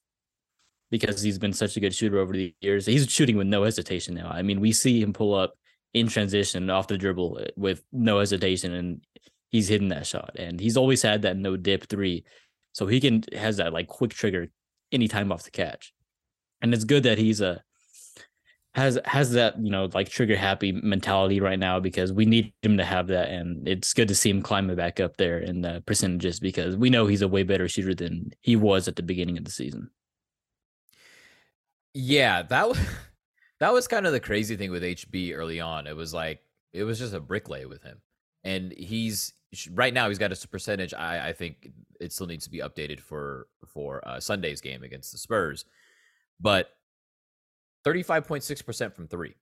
because 0.90 1.22
he's 1.22 1.38
been 1.38 1.54
such 1.54 1.78
a 1.78 1.80
good 1.80 1.94
shooter 1.94 2.18
over 2.18 2.34
the 2.34 2.56
years. 2.62 2.86
He's 2.86 3.10
shooting 3.12 3.38
with 3.38 3.48
no 3.48 3.64
hesitation 3.64 4.16
now. 4.16 4.30
I 4.30 4.42
mean, 4.42 4.60
we 4.60 4.72
see 4.72 5.02
him 5.02 5.14
pull 5.14 5.36
up 5.36 5.54
in 5.94 6.08
transition 6.08 6.70
off 6.70 6.88
the 6.88 6.98
dribble 6.98 7.40
uh, 7.42 7.52
with 7.56 7.84
no 7.92 8.20
hesitation, 8.20 8.74
and 8.74 9.02
he's 9.50 9.68
hitting 9.68 9.90
that 9.90 10.08
shot. 10.08 10.32
And 10.38 10.60
he's 10.60 10.78
always 10.78 11.02
had 11.02 11.22
that 11.24 11.38
no 11.38 11.56
dip 11.58 11.88
three, 11.88 12.24
so 12.72 12.88
he 12.88 13.00
can 13.00 13.24
has 13.34 13.58
that 13.58 13.74
like 13.74 13.88
quick 13.88 14.12
trigger 14.12 14.48
anytime 14.92 15.32
off 15.32 15.44
the 15.44 15.52
catch. 15.52 15.94
And 16.62 16.74
it's 16.74 16.84
good 16.84 17.04
that 17.04 17.18
he's 17.20 17.42
a 17.42 17.64
has 18.76 19.00
has 19.06 19.32
that 19.32 19.58
you 19.58 19.72
know 19.72 19.90
like 19.94 20.10
trigger 20.10 20.36
happy 20.36 20.74
mentality 20.74 21.40
right 21.40 21.58
now 21.58 21.80
because 21.80 22.12
we 22.12 22.26
need 22.26 22.52
him 22.62 22.76
to 22.78 22.84
have 22.84 23.08
that. 23.08 23.30
And 23.30 23.66
it's 23.68 23.94
good 23.94 24.10
to 24.10 24.16
see 24.16 24.30
him 24.30 24.42
climbing 24.42 24.76
back 24.76 25.00
up 25.00 25.16
there 25.16 25.40
in 25.40 25.62
the 25.62 25.82
percentages 25.86 26.42
because 26.42 26.76
we 26.76 26.90
know 26.90 27.08
he's 27.08 27.22
a 27.22 27.28
way 27.28 27.44
better 27.44 27.70
shooter 27.70 27.96
than 27.96 28.34
he 28.42 28.58
was 28.58 28.90
at 28.90 28.98
the 28.98 29.04
beginning 29.04 29.38
of 29.38 29.46
the 29.46 29.52
season. 29.52 29.90
Yeah 31.94 32.42
that 32.44 32.68
was 32.68 32.78
that 33.62 33.72
was 33.72 33.88
kind 33.88 34.06
of 34.06 34.12
the 34.12 34.20
crazy 34.20 34.58
thing 34.58 34.72
with 34.72 34.84
hb 34.84 35.34
early 35.34 35.62
on. 35.62 35.88
It 35.88 35.96
was 35.96 36.14
like 36.14 36.42
it 36.74 36.84
was 36.84 37.00
just 37.00 37.14
a 37.14 37.22
bricklay 37.22 37.70
with 37.70 37.82
him. 37.82 38.02
And 38.44 38.74
he's 38.74 39.34
right 39.72 39.94
now 39.94 40.10
he's 40.10 40.18
got 40.18 40.34
a 40.34 40.48
percentage 40.50 40.94
i 40.94 41.30
i 41.30 41.32
think 41.34 41.72
it 42.02 42.12
still 42.12 42.28
needs 42.28 42.44
to 42.44 42.52
be 42.52 42.60
updated 42.60 43.00
for 43.00 43.48
for 43.66 44.06
uh, 44.06 44.20
sunday's 44.20 44.60
game 44.60 44.84
against 44.84 45.14
the 45.14 45.18
spurs. 45.18 45.64
But 46.42 46.72
35.6% 47.86 48.96
from 48.96 49.08
three. 49.08 49.36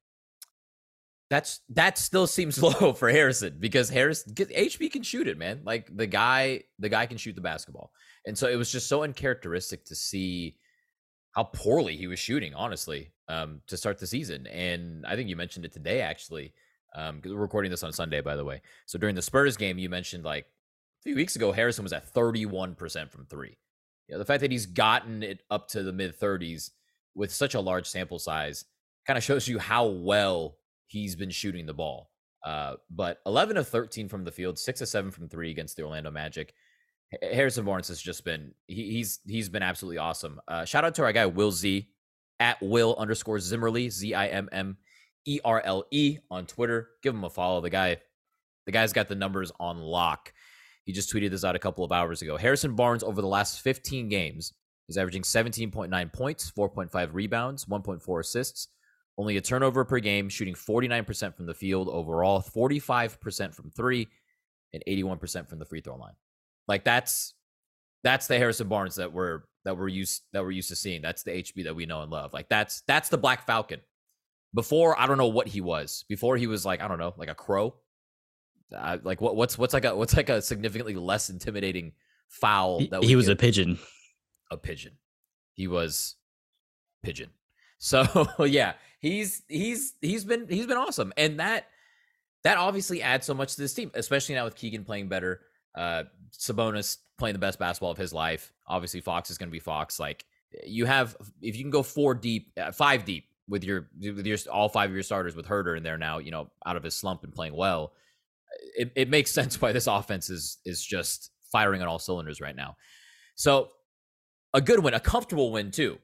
That's 1.29 1.61
that 1.69 1.97
still 1.97 2.27
seems 2.27 2.61
low 2.81 2.93
for 2.93 3.09
Harrison 3.09 3.57
because 3.59 3.89
Harris 3.89 4.23
HB 4.25 4.91
can 4.91 5.03
shoot 5.03 5.27
it, 5.27 5.37
man. 5.37 5.61
Like 5.63 5.95
the 5.95 6.05
guy, 6.05 6.63
the 6.79 6.89
guy 6.89 7.05
can 7.05 7.17
shoot 7.17 7.35
the 7.35 7.41
basketball. 7.41 7.91
And 8.25 8.37
so 8.37 8.47
it 8.47 8.55
was 8.55 8.71
just 8.71 8.87
so 8.87 9.03
uncharacteristic 9.03 9.85
to 9.85 9.95
see 9.95 10.57
how 11.31 11.45
poorly 11.45 11.95
he 11.95 12.07
was 12.07 12.19
shooting, 12.19 12.53
honestly, 12.53 13.11
um, 13.27 13.61
to 13.67 13.77
start 13.77 13.97
the 13.97 14.07
season. 14.07 14.47
And 14.47 15.05
I 15.05 15.15
think 15.15 15.29
you 15.29 15.35
mentioned 15.35 15.65
it 15.65 15.73
today, 15.73 16.01
actually. 16.01 16.53
Um, 16.95 17.21
we're 17.25 17.35
recording 17.35 17.71
this 17.71 17.83
on 17.83 17.91
Sunday, 17.91 18.21
by 18.21 18.35
the 18.35 18.45
way. 18.45 18.61
So 18.85 18.99
during 18.99 19.15
the 19.15 19.21
Spurs 19.21 19.57
game, 19.57 19.79
you 19.79 19.89
mentioned 19.89 20.23
like 20.23 20.45
a 20.45 21.03
few 21.03 21.15
weeks 21.15 21.35
ago, 21.35 21.51
Harrison 21.51 21.83
was 21.83 21.93
at 21.93 22.13
31% 22.13 23.09
from 23.09 23.25
three. 23.25 23.57
You 24.07 24.13
know, 24.13 24.19
the 24.19 24.25
fact 24.25 24.41
that 24.41 24.51
he's 24.51 24.67
gotten 24.67 25.23
it 25.23 25.41
up 25.49 25.69
to 25.69 25.81
the 25.81 25.93
mid 25.93 26.19
30s 26.19 26.69
with 27.15 27.31
such 27.31 27.55
a 27.55 27.59
large 27.59 27.87
sample 27.87 28.19
size 28.19 28.65
kind 29.05 29.17
of 29.17 29.23
shows 29.23 29.47
you 29.47 29.59
how 29.59 29.85
well 29.87 30.57
he's 30.87 31.15
been 31.15 31.29
shooting 31.29 31.65
the 31.65 31.73
ball. 31.73 32.09
Uh, 32.43 32.75
but 32.89 33.19
11 33.25 33.57
of 33.57 33.67
13 33.67 34.09
from 34.09 34.23
the 34.23 34.31
field, 34.31 34.59
six 34.59 34.81
of 34.81 34.87
seven 34.87 35.11
from 35.11 35.29
three 35.29 35.51
against 35.51 35.77
the 35.77 35.83
Orlando 35.83 36.11
Magic. 36.11 36.53
Harrison 37.21 37.65
Barnes 37.65 37.87
has 37.89 38.01
just 38.01 38.25
been 38.25 38.53
he, 38.67 38.91
he's 38.91 39.19
he's 39.27 39.47
been 39.47 39.61
absolutely 39.61 39.99
awesome. 39.99 40.39
Uh, 40.47 40.65
shout 40.65 40.83
out 40.83 40.95
to 40.95 41.03
our 41.03 41.13
guy 41.13 41.27
Will 41.27 41.51
Z 41.51 41.87
at 42.39 42.57
Will 42.61 42.95
underscore 42.97 43.37
Zimmerle 43.37 43.89
Z 43.89 44.13
I 44.15 44.27
M 44.27 44.49
M 44.51 44.77
E 45.25 45.39
R 45.45 45.61
L 45.63 45.85
E 45.91 46.17
on 46.31 46.47
Twitter. 46.47 46.89
Give 47.03 47.13
him 47.13 47.23
a 47.23 47.29
follow. 47.29 47.61
The 47.61 47.69
guy 47.69 47.97
the 48.65 48.71
guy's 48.71 48.93
got 48.93 49.07
the 49.07 49.15
numbers 49.15 49.51
on 49.59 49.77
lock. 49.77 50.33
He 50.85 50.91
just 50.91 51.13
tweeted 51.13 51.29
this 51.29 51.43
out 51.43 51.55
a 51.55 51.59
couple 51.59 51.85
of 51.85 51.91
hours 51.91 52.21
ago. 52.21 52.35
Harrison 52.35 52.75
Barnes 52.75 53.03
over 53.03 53.21
the 53.21 53.27
last 53.27 53.61
15 53.61 54.09
games 54.09 54.53
He's 54.87 54.97
averaging 54.97 55.21
17.9 55.23 56.13
points, 56.13 56.51
4.5 56.51 57.09
rebounds, 57.13 57.65
1.4 57.65 58.19
assists, 58.19 58.67
only 59.17 59.37
a 59.37 59.41
turnover 59.41 59.85
per 59.85 59.99
game, 59.99 60.27
shooting 60.27 60.55
49% 60.55 61.35
from 61.35 61.45
the 61.45 61.53
field 61.53 61.87
overall, 61.89 62.41
45% 62.41 63.53
from 63.53 63.69
three, 63.71 64.07
and 64.73 64.83
81% 64.87 65.47
from 65.47 65.59
the 65.59 65.65
free 65.65 65.81
throw 65.81 65.95
line. 65.95 66.15
Like 66.67 66.83
that's 66.83 67.33
that's 68.03 68.27
the 68.27 68.37
Harrison 68.37 68.67
Barnes 68.67 68.95
that 68.95 69.11
we're 69.11 69.41
that 69.65 69.77
we're 69.77 69.87
used 69.87 70.23
that 70.33 70.43
we're 70.43 70.51
used 70.51 70.69
to 70.69 70.75
seeing. 70.75 71.01
That's 71.01 71.23
the 71.23 71.31
HB 71.31 71.65
that 71.65 71.75
we 71.75 71.85
know 71.85 72.01
and 72.01 72.11
love. 72.11 72.33
Like 72.33 72.49
that's 72.49 72.81
that's 72.87 73.09
the 73.09 73.17
Black 73.17 73.45
Falcon. 73.45 73.81
Before 74.53 74.99
I 74.99 75.07
don't 75.07 75.17
know 75.17 75.27
what 75.27 75.47
he 75.47 75.61
was. 75.61 76.05
Before 76.07 76.37
he 76.37 76.47
was 76.47 76.65
like 76.65 76.81
I 76.81 76.87
don't 76.87 76.99
know, 76.99 77.13
like 77.17 77.29
a 77.29 77.35
crow. 77.35 77.75
Uh, 78.75 78.97
like 79.03 79.21
what 79.21 79.35
what's 79.35 79.57
what's 79.57 79.73
like 79.73 79.85
a 79.85 79.95
what's 79.95 80.15
like 80.15 80.29
a 80.29 80.41
significantly 80.41 80.95
less 80.95 81.29
intimidating 81.29 81.91
foul 82.29 82.79
that 82.89 83.03
he 83.03 83.15
was 83.15 83.27
get? 83.27 83.33
a 83.33 83.35
pigeon 83.35 83.77
a 84.53 84.57
pigeon. 84.57 84.93
He 85.53 85.67
was 85.67 86.15
pigeon. 87.03 87.29
So 87.85 88.05
yeah, 88.45 88.75
he's 89.01 89.43
he's 89.49 89.95
he's 89.99 90.23
been 90.23 90.47
he's 90.47 90.67
been 90.67 90.77
awesome, 90.77 91.11
and 91.17 91.41
that 91.41 91.67
that 92.45 92.57
obviously 92.57 93.01
adds 93.01 93.25
so 93.25 93.33
much 93.33 93.55
to 93.55 93.61
this 93.61 93.73
team, 93.73 93.91
especially 93.93 94.35
now 94.35 94.45
with 94.45 94.55
Keegan 94.55 94.85
playing 94.85 95.09
better. 95.09 95.41
Uh, 95.75 96.03
Sabonis 96.31 96.99
playing 97.17 97.33
the 97.33 97.39
best 97.39 97.59
basketball 97.59 97.91
of 97.91 97.97
his 97.97 98.13
life. 98.13 98.53
Obviously, 98.67 99.01
Fox 99.01 99.29
is 99.29 99.37
going 99.37 99.49
to 99.49 99.51
be 99.51 99.59
Fox. 99.59 99.99
Like 99.99 100.23
you 100.65 100.85
have 100.85 101.17
if 101.41 101.57
you 101.57 101.63
can 101.63 101.71
go 101.71 101.83
four 101.83 102.13
deep, 102.15 102.53
uh, 102.57 102.71
five 102.71 103.05
deep 103.05 103.25
with 103.47 103.63
your 103.63 103.89
with 103.99 104.25
your 104.25 104.37
all 104.51 104.69
five 104.69 104.89
of 104.89 104.93
your 104.93 105.03
starters 105.03 105.35
with 105.35 105.47
Huerter 105.47 105.75
in 105.75 105.83
there 105.83 105.97
now, 105.97 106.19
you 106.19 106.31
know, 106.31 106.49
out 106.65 106.77
of 106.77 106.83
his 106.83 106.95
slump 106.95 107.23
and 107.23 107.33
playing 107.33 107.55
well, 107.55 107.93
it, 108.77 108.91
it 108.95 109.09
makes 109.09 109.31
sense 109.33 109.61
why 109.61 109.71
this 109.71 109.87
offense 109.87 110.29
is 110.29 110.57
is 110.65 110.83
just 110.83 111.31
firing 111.51 111.81
on 111.81 111.87
all 111.87 111.99
cylinders 111.99 112.41
right 112.41 112.55
now. 112.55 112.77
So 113.35 113.69
a 114.53 114.61
good 114.61 114.83
win, 114.83 114.93
a 114.93 114.99
comfortable 114.99 115.51
win 115.51 115.71
too, 115.71 115.97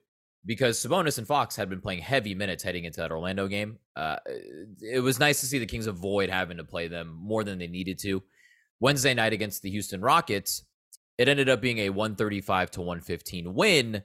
because 0.44 0.78
Sabonis 0.78 1.18
and 1.18 1.26
Fox 1.26 1.56
had 1.56 1.68
been 1.68 1.80
playing 1.80 2.00
heavy 2.00 2.34
minutes 2.34 2.62
heading 2.62 2.84
into 2.84 3.00
that 3.00 3.12
Orlando 3.12 3.48
game. 3.48 3.78
Uh, 3.96 4.16
it 4.80 5.02
was 5.02 5.18
nice 5.18 5.40
to 5.40 5.46
see 5.46 5.58
the 5.58 5.66
Kings 5.66 5.86
avoid 5.86 6.30
having 6.30 6.56
to 6.56 6.64
play 6.64 6.88
them 6.88 7.16
more 7.20 7.44
than 7.44 7.58
they 7.58 7.68
needed 7.68 7.98
to. 8.00 8.22
Wednesday 8.80 9.14
night 9.14 9.32
against 9.32 9.62
the 9.62 9.70
Houston 9.70 10.00
Rockets, 10.00 10.64
it 11.18 11.28
ended 11.28 11.48
up 11.50 11.60
being 11.60 11.78
a 11.78 11.90
135 11.90 12.70
to 12.72 12.80
115 12.80 13.54
win, 13.54 14.02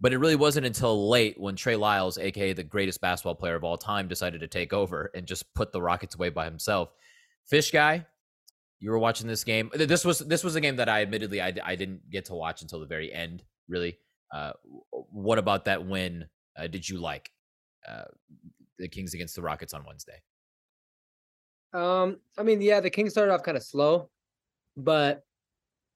but 0.00 0.12
it 0.12 0.18
really 0.18 0.36
wasn't 0.36 0.66
until 0.66 1.08
late 1.08 1.38
when 1.38 1.54
Trey 1.54 1.76
Lyles, 1.76 2.18
aka 2.18 2.52
the 2.52 2.64
greatest 2.64 3.00
basketball 3.00 3.36
player 3.36 3.54
of 3.54 3.62
all 3.62 3.78
time, 3.78 4.08
decided 4.08 4.40
to 4.40 4.48
take 4.48 4.72
over 4.72 5.10
and 5.14 5.26
just 5.26 5.54
put 5.54 5.72
the 5.72 5.80
Rockets 5.80 6.16
away 6.16 6.30
by 6.30 6.44
himself. 6.44 6.90
Fish 7.46 7.70
guy, 7.70 8.06
you 8.80 8.90
were 8.90 8.98
watching 8.98 9.28
this 9.28 9.44
game. 9.44 9.70
This 9.72 10.04
was 10.04 10.18
this 10.18 10.42
was 10.44 10.56
a 10.56 10.60
game 10.60 10.76
that 10.76 10.88
I 10.88 11.02
admittedly 11.02 11.40
I, 11.40 11.54
I 11.64 11.76
didn't 11.76 12.10
get 12.10 12.26
to 12.26 12.34
watch 12.34 12.62
until 12.62 12.80
the 12.80 12.86
very 12.86 13.12
end. 13.12 13.44
Really, 13.68 13.98
uh, 14.34 14.52
what 14.90 15.38
about 15.38 15.66
that 15.66 15.86
win? 15.86 16.26
Uh, 16.56 16.66
did 16.66 16.88
you 16.88 16.98
like 16.98 17.30
uh, 17.88 18.04
the 18.78 18.88
Kings 18.88 19.14
against 19.14 19.36
the 19.36 19.42
Rockets 19.42 19.74
on 19.74 19.84
Wednesday? 19.86 20.20
Um, 21.72 22.18
I 22.38 22.42
mean, 22.42 22.60
yeah, 22.60 22.80
the 22.80 22.90
Kings 22.90 23.12
started 23.12 23.32
off 23.32 23.42
kind 23.42 23.56
of 23.56 23.62
slow, 23.62 24.10
but 24.76 25.22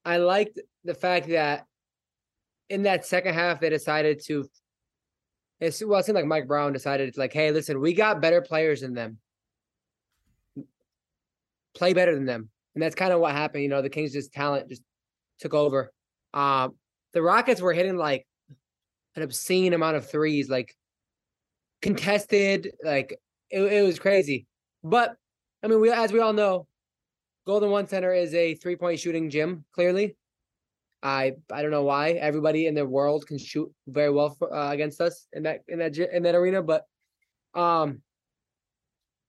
I 0.04 0.18
liked 0.18 0.60
the 0.84 0.94
fact 0.94 1.28
that 1.28 1.66
in 2.68 2.82
that 2.82 3.06
second 3.06 3.34
half 3.34 3.60
they 3.60 3.70
decided 3.70 4.22
to. 4.26 4.48
It's, 5.60 5.82
well, 5.84 6.00
it 6.00 6.06
seemed 6.06 6.16
like 6.16 6.26
Mike 6.26 6.48
Brown 6.48 6.72
decided 6.72 7.08
it's 7.08 7.18
like, 7.18 7.32
hey, 7.32 7.52
listen, 7.52 7.80
we 7.80 7.94
got 7.94 8.20
better 8.20 8.42
players 8.42 8.80
than 8.80 8.94
them. 8.94 9.18
Play 11.74 11.92
better 11.92 12.14
than 12.14 12.26
them, 12.26 12.50
and 12.74 12.82
that's 12.82 12.96
kind 12.96 13.12
of 13.12 13.20
what 13.20 13.32
happened. 13.32 13.62
You 13.62 13.68
know, 13.68 13.80
the 13.80 13.88
Kings' 13.88 14.12
just 14.12 14.32
talent 14.32 14.68
just 14.68 14.82
took 15.38 15.54
over. 15.54 15.92
Um, 16.34 16.74
the 17.12 17.22
Rockets 17.22 17.60
were 17.60 17.72
hitting 17.72 17.96
like 17.96 18.26
an 19.16 19.22
obscene 19.22 19.74
amount 19.74 19.96
of 19.96 20.08
threes, 20.08 20.48
like 20.48 20.74
contested, 21.80 22.72
like 22.82 23.18
it, 23.50 23.60
it 23.60 23.82
was 23.82 23.98
crazy. 23.98 24.46
But 24.82 25.16
I 25.62 25.68
mean, 25.68 25.80
we 25.80 25.90
as 25.90 26.12
we 26.12 26.20
all 26.20 26.32
know, 26.32 26.66
Golden 27.46 27.70
One 27.70 27.86
Center 27.86 28.12
is 28.12 28.34
a 28.34 28.54
three 28.54 28.76
point 28.76 28.98
shooting 28.98 29.30
gym. 29.30 29.64
Clearly, 29.74 30.16
I 31.02 31.34
I 31.50 31.62
don't 31.62 31.70
know 31.70 31.84
why 31.84 32.12
everybody 32.12 32.66
in 32.66 32.74
the 32.74 32.86
world 32.86 33.26
can 33.26 33.38
shoot 33.38 33.70
very 33.86 34.10
well 34.10 34.30
for, 34.30 34.52
uh, 34.54 34.72
against 34.72 35.00
us 35.00 35.26
in 35.32 35.42
that 35.44 35.60
in 35.68 35.78
that 35.78 35.96
in 35.96 36.22
that 36.22 36.34
arena, 36.34 36.62
but 36.62 36.84
um, 37.54 38.00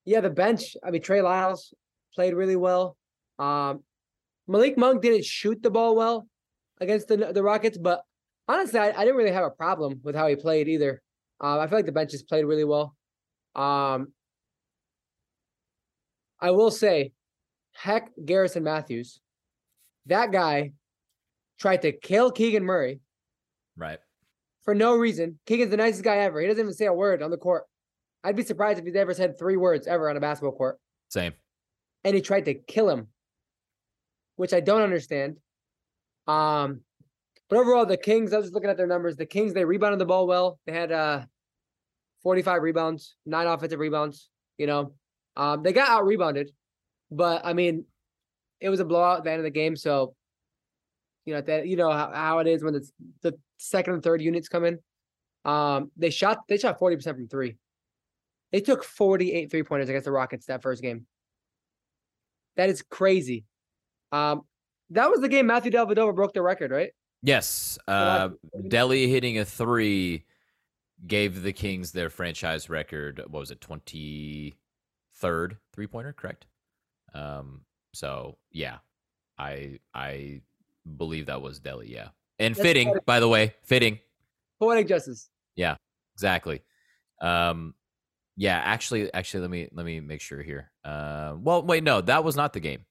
yeah, 0.05 0.21
the 0.21 0.29
bench. 0.29 0.77
I 0.83 0.91
mean, 0.91 1.01
Trey 1.01 1.21
Lyles 1.21 1.73
played 2.15 2.33
really 2.33 2.55
well. 2.55 2.95
Um, 3.39 3.83
Malik 4.47 4.77
Monk 4.77 5.01
didn't 5.01 5.25
shoot 5.25 5.61
the 5.61 5.71
ball 5.71 5.95
well 5.95 6.27
against 6.79 7.07
the 7.07 7.17
the 7.33 7.43
Rockets, 7.43 7.77
but 7.77 8.03
honestly, 8.47 8.79
I, 8.79 8.89
I 8.89 9.05
didn't 9.05 9.15
really 9.15 9.31
have 9.31 9.45
a 9.45 9.49
problem 9.49 9.99
with 10.03 10.15
how 10.15 10.27
he 10.27 10.35
played 10.35 10.67
either. 10.67 11.01
Um, 11.39 11.59
I 11.59 11.67
feel 11.67 11.77
like 11.77 11.85
the 11.85 11.91
bench 11.91 12.11
just 12.11 12.27
played 12.27 12.45
really 12.45 12.63
well. 12.63 12.95
Um, 13.55 14.13
I 16.39 16.51
will 16.51 16.71
say, 16.71 17.13
heck, 17.73 18.11
Garrison 18.23 18.63
Matthews, 18.63 19.19
that 20.07 20.31
guy 20.31 20.71
tried 21.59 21.83
to 21.83 21.91
kill 21.91 22.31
Keegan 22.31 22.63
Murray. 22.63 22.99
Right. 23.77 23.99
For 24.63 24.75
no 24.75 24.95
reason. 24.95 25.39
Keegan's 25.45 25.71
the 25.71 25.77
nicest 25.77 26.03
guy 26.03 26.17
ever. 26.17 26.39
He 26.39 26.47
doesn't 26.47 26.61
even 26.61 26.73
say 26.73 26.85
a 26.85 26.93
word 26.93 27.21
on 27.21 27.31
the 27.31 27.37
court. 27.37 27.63
I'd 28.23 28.35
be 28.35 28.43
surprised 28.43 28.79
if 28.79 28.85
he's 28.85 28.95
ever 28.95 29.13
said 29.13 29.37
three 29.37 29.57
words 29.57 29.87
ever 29.87 30.09
on 30.09 30.17
a 30.17 30.21
basketball 30.21 30.55
court. 30.55 30.79
Same. 31.09 31.33
And 32.03 32.15
he 32.15 32.21
tried 32.21 32.45
to 32.45 32.53
kill 32.53 32.89
him, 32.89 33.07
which 34.35 34.53
I 34.53 34.59
don't 34.59 34.81
understand. 34.81 35.37
Um, 36.27 36.81
but 37.49 37.59
overall, 37.59 37.85
the 37.85 37.97
Kings, 37.97 38.33
I 38.33 38.37
was 38.37 38.45
just 38.45 38.53
looking 38.53 38.69
at 38.69 38.77
their 38.77 38.87
numbers. 38.87 39.15
The 39.15 39.25
Kings, 39.25 39.53
they 39.53 39.65
rebounded 39.65 39.99
the 39.99 40.05
ball 40.05 40.27
well. 40.27 40.59
They 40.65 40.73
had 40.73 40.91
uh 40.91 41.25
45 42.23 42.61
rebounds, 42.61 43.15
nine 43.25 43.47
offensive 43.47 43.79
rebounds, 43.79 44.29
you 44.57 44.65
know. 44.65 44.93
Um, 45.35 45.63
they 45.63 45.73
got 45.73 45.89
out 45.89 46.05
rebounded, 46.05 46.51
but 47.11 47.45
I 47.45 47.53
mean, 47.53 47.85
it 48.59 48.69
was 48.69 48.79
a 48.79 48.85
blowout 48.85 49.19
at 49.19 49.23
the 49.25 49.31
end 49.31 49.39
of 49.39 49.43
the 49.43 49.49
game. 49.49 49.75
So, 49.75 50.15
you 51.25 51.33
know, 51.33 51.41
that 51.41 51.67
you 51.67 51.75
know 51.75 51.91
how, 51.91 52.11
how 52.13 52.39
it 52.39 52.47
is 52.47 52.63
when 52.63 52.75
it's 52.75 52.91
the 53.21 53.37
second 53.57 53.93
and 53.93 54.03
third 54.03 54.21
units 54.21 54.47
come 54.47 54.65
in. 54.65 54.79
Um, 55.45 55.91
they 55.97 56.09
shot 56.09 56.39
they 56.47 56.57
shot 56.57 56.79
40% 56.79 57.03
from 57.03 57.27
three. 57.27 57.57
They 58.51 58.61
took 58.61 58.83
48 58.83 59.51
three 59.51 59.63
pointers 59.63 59.89
against 59.89 60.05
the 60.05 60.11
Rockets 60.11 60.45
that 60.45 60.61
first 60.61 60.81
game. 60.81 61.05
That 62.55 62.69
is 62.69 62.81
crazy. 62.83 63.45
Um, 64.11 64.43
that 64.93 65.09
was 65.09 65.21
the 65.21 65.27
game 65.27 65.47
Matthew 65.47 65.71
Dellavedova 65.71 66.15
broke 66.15 66.33
the 66.33 66.41
record, 66.41 66.71
right? 66.71 66.91
Yes. 67.21 67.77
Uh, 67.87 68.29
Delly 68.67 69.07
hitting 69.07 69.37
a 69.37 69.45
three 69.45 70.25
gave 71.05 71.41
the 71.41 71.53
Kings 71.53 71.91
their 71.91 72.09
franchise 72.09 72.69
record. 72.69 73.19
What 73.29 73.39
was 73.39 73.51
it, 73.51 73.61
twenty 73.61 74.55
third 75.15 75.57
three 75.73 75.87
pointer? 75.87 76.13
Correct. 76.13 76.45
Um. 77.13 77.61
So 77.93 78.37
yeah, 78.51 78.77
I 79.37 79.79
I 79.93 80.41
believe 80.97 81.27
that 81.27 81.41
was 81.41 81.59
Delly, 81.59 81.89
Yeah, 81.89 82.09
and 82.39 82.55
That's 82.55 82.65
fitting, 82.65 82.87
poetic. 82.87 83.05
by 83.05 83.19
the 83.19 83.27
way, 83.27 83.53
fitting. 83.63 83.99
Poetic 84.59 84.87
justice. 84.87 85.29
Yeah, 85.55 85.75
exactly. 86.15 86.61
Um, 87.21 87.75
yeah, 88.35 88.57
actually, 88.63 89.13
actually, 89.13 89.41
let 89.41 89.49
me 89.49 89.69
let 89.71 89.85
me 89.85 89.99
make 89.99 90.21
sure 90.21 90.41
here. 90.41 90.71
Uh, 90.83 91.35
well, 91.37 91.61
wait, 91.63 91.83
no, 91.83 92.01
that 92.01 92.23
was 92.23 92.35
not 92.35 92.53
the 92.53 92.59
game. 92.59 92.85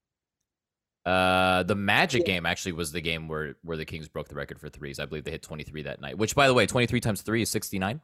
Uh, 1.04 1.64
the 1.64 1.74
Magic 1.74 2.24
game 2.24 2.46
actually 2.46 2.72
was 2.72 2.92
the 2.92 3.00
game 3.00 3.26
where 3.26 3.56
where 3.62 3.76
the 3.76 3.84
Kings 3.84 4.08
broke 4.08 4.28
the 4.28 4.34
record 4.34 4.60
for 4.60 4.68
threes. 4.68 5.00
I 5.00 5.06
believe 5.06 5.24
they 5.24 5.32
hit 5.32 5.42
23 5.42 5.82
that 5.82 6.00
night. 6.00 6.16
Which, 6.16 6.34
by 6.34 6.46
the 6.46 6.54
way, 6.54 6.66
23 6.66 7.00
times 7.00 7.22
three 7.22 7.42
is 7.42 7.50
69. 7.50 8.00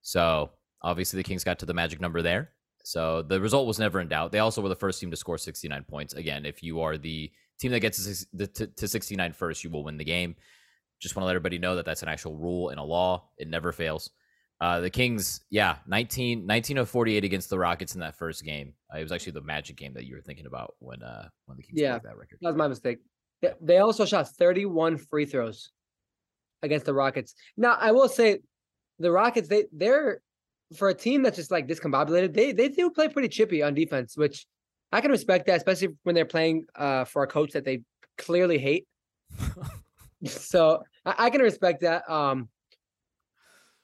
So 0.00 0.50
obviously, 0.82 1.18
the 1.18 1.24
Kings 1.24 1.44
got 1.44 1.58
to 1.58 1.66
the 1.66 1.74
magic 1.74 2.00
number 2.00 2.22
there. 2.22 2.50
So 2.82 3.22
the 3.22 3.40
result 3.40 3.66
was 3.66 3.78
never 3.78 4.00
in 4.00 4.08
doubt. 4.08 4.32
They 4.32 4.38
also 4.38 4.60
were 4.60 4.68
the 4.68 4.76
first 4.76 5.00
team 5.00 5.10
to 5.10 5.16
score 5.16 5.38
69 5.38 5.84
points. 5.84 6.14
Again, 6.14 6.44
if 6.44 6.62
you 6.62 6.80
are 6.82 6.98
the 6.98 7.30
team 7.58 7.72
that 7.72 7.80
gets 7.80 8.26
to, 8.36 8.66
to 8.66 8.88
69 8.88 9.32
first, 9.32 9.64
you 9.64 9.70
will 9.70 9.84
win 9.84 9.96
the 9.96 10.04
game. 10.04 10.36
Just 11.00 11.16
want 11.16 11.24
to 11.24 11.26
let 11.26 11.32
everybody 11.32 11.58
know 11.58 11.76
that 11.76 11.86
that's 11.86 12.02
an 12.02 12.08
actual 12.08 12.36
rule 12.36 12.70
in 12.70 12.78
a 12.78 12.84
law. 12.84 13.24
It 13.38 13.48
never 13.48 13.72
fails. 13.72 14.10
Uh, 14.64 14.80
the 14.80 14.88
Kings, 14.88 15.42
yeah, 15.50 15.76
19, 15.86 16.46
19 16.46 16.78
of 16.78 16.88
48 16.88 17.22
against 17.22 17.50
the 17.50 17.58
Rockets 17.58 17.92
in 17.92 18.00
that 18.00 18.16
first 18.16 18.42
game. 18.42 18.72
Uh, 18.90 18.96
it 18.98 19.02
was 19.02 19.12
actually 19.12 19.32
the 19.32 19.42
Magic 19.42 19.76
game 19.76 19.92
that 19.92 20.06
you 20.06 20.14
were 20.14 20.22
thinking 20.22 20.46
about 20.46 20.72
when 20.78 21.02
uh, 21.02 21.28
when 21.44 21.58
the 21.58 21.62
Kings 21.62 21.78
Yeah. 21.78 21.98
broke 21.98 22.04
that 22.04 22.16
record. 22.16 22.38
That 22.40 22.48
was 22.48 22.56
my 22.56 22.66
mistake. 22.68 22.98
They- 23.42 23.52
They 23.60 23.76
also 23.78 24.06
shot 24.06 24.26
31 24.30 24.96
free 24.96 25.26
throws 25.26 25.70
against 26.62 26.86
the 26.86 26.94
Rockets. 26.94 27.34
Now, 27.58 27.76
I 27.78 27.92
will 27.92 28.08
say 28.08 28.38
the 28.98 29.10
Rockets, 29.12 29.48
they 29.48 29.64
they're 29.70 30.22
for 30.78 30.88
a 30.88 30.94
team 30.94 31.22
that's 31.22 31.36
just 31.36 31.50
like 31.50 31.68
discombobulated, 31.68 32.32
they 32.32 32.52
they 32.52 32.70
do 32.70 32.88
play 32.90 33.08
pretty 33.08 33.28
chippy 33.28 33.62
on 33.62 33.74
defense, 33.74 34.16
which 34.16 34.46
I 34.92 35.02
can 35.02 35.10
respect 35.10 35.44
that, 35.48 35.58
especially 35.58 35.88
when 36.04 36.14
they're 36.14 36.24
playing 36.24 36.64
uh 36.74 37.04
for 37.04 37.22
a 37.22 37.26
coach 37.26 37.52
that 37.52 37.66
they 37.66 37.82
clearly 38.16 38.56
hate. 38.56 38.86
so 40.24 40.82
I, 41.04 41.26
I 41.26 41.30
can 41.30 41.42
respect 41.42 41.82
that. 41.82 42.08
Um 42.08 42.48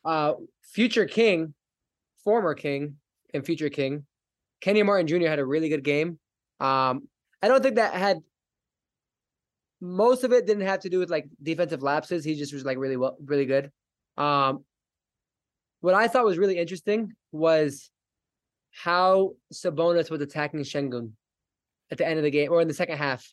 uh 0.06 0.32
future 0.72 1.06
king, 1.06 1.54
former 2.24 2.54
king 2.54 2.96
and 3.34 3.44
future 3.44 3.68
king, 3.68 4.06
Kenyon 4.60 4.86
Martin 4.86 5.06
Jr. 5.06 5.28
had 5.28 5.38
a 5.38 5.46
really 5.46 5.68
good 5.68 5.84
game. 5.84 6.18
Um, 6.58 7.08
I 7.42 7.48
don't 7.48 7.62
think 7.62 7.76
that 7.76 7.94
had 7.94 8.18
most 9.80 10.24
of 10.24 10.32
it 10.32 10.46
didn't 10.46 10.66
have 10.66 10.80
to 10.80 10.90
do 10.90 10.98
with 10.98 11.10
like 11.10 11.26
defensive 11.42 11.82
lapses. 11.82 12.24
He 12.24 12.34
just 12.34 12.52
was 12.52 12.64
like 12.64 12.76
really 12.76 12.96
well, 12.96 13.16
really 13.24 13.46
good. 13.46 13.70
Um, 14.16 14.64
what 15.80 15.94
I 15.94 16.08
thought 16.08 16.26
was 16.26 16.38
really 16.38 16.58
interesting 16.58 17.12
was 17.32 17.90
how 18.72 19.32
Sabonis 19.52 20.10
was 20.10 20.20
attacking 20.20 20.60
Sengun 20.60 21.12
at 21.90 21.98
the 21.98 22.06
end 22.06 22.18
of 22.18 22.24
the 22.24 22.30
game 22.30 22.52
or 22.52 22.60
in 22.60 22.68
the 22.68 22.74
second 22.74 22.98
half. 22.98 23.26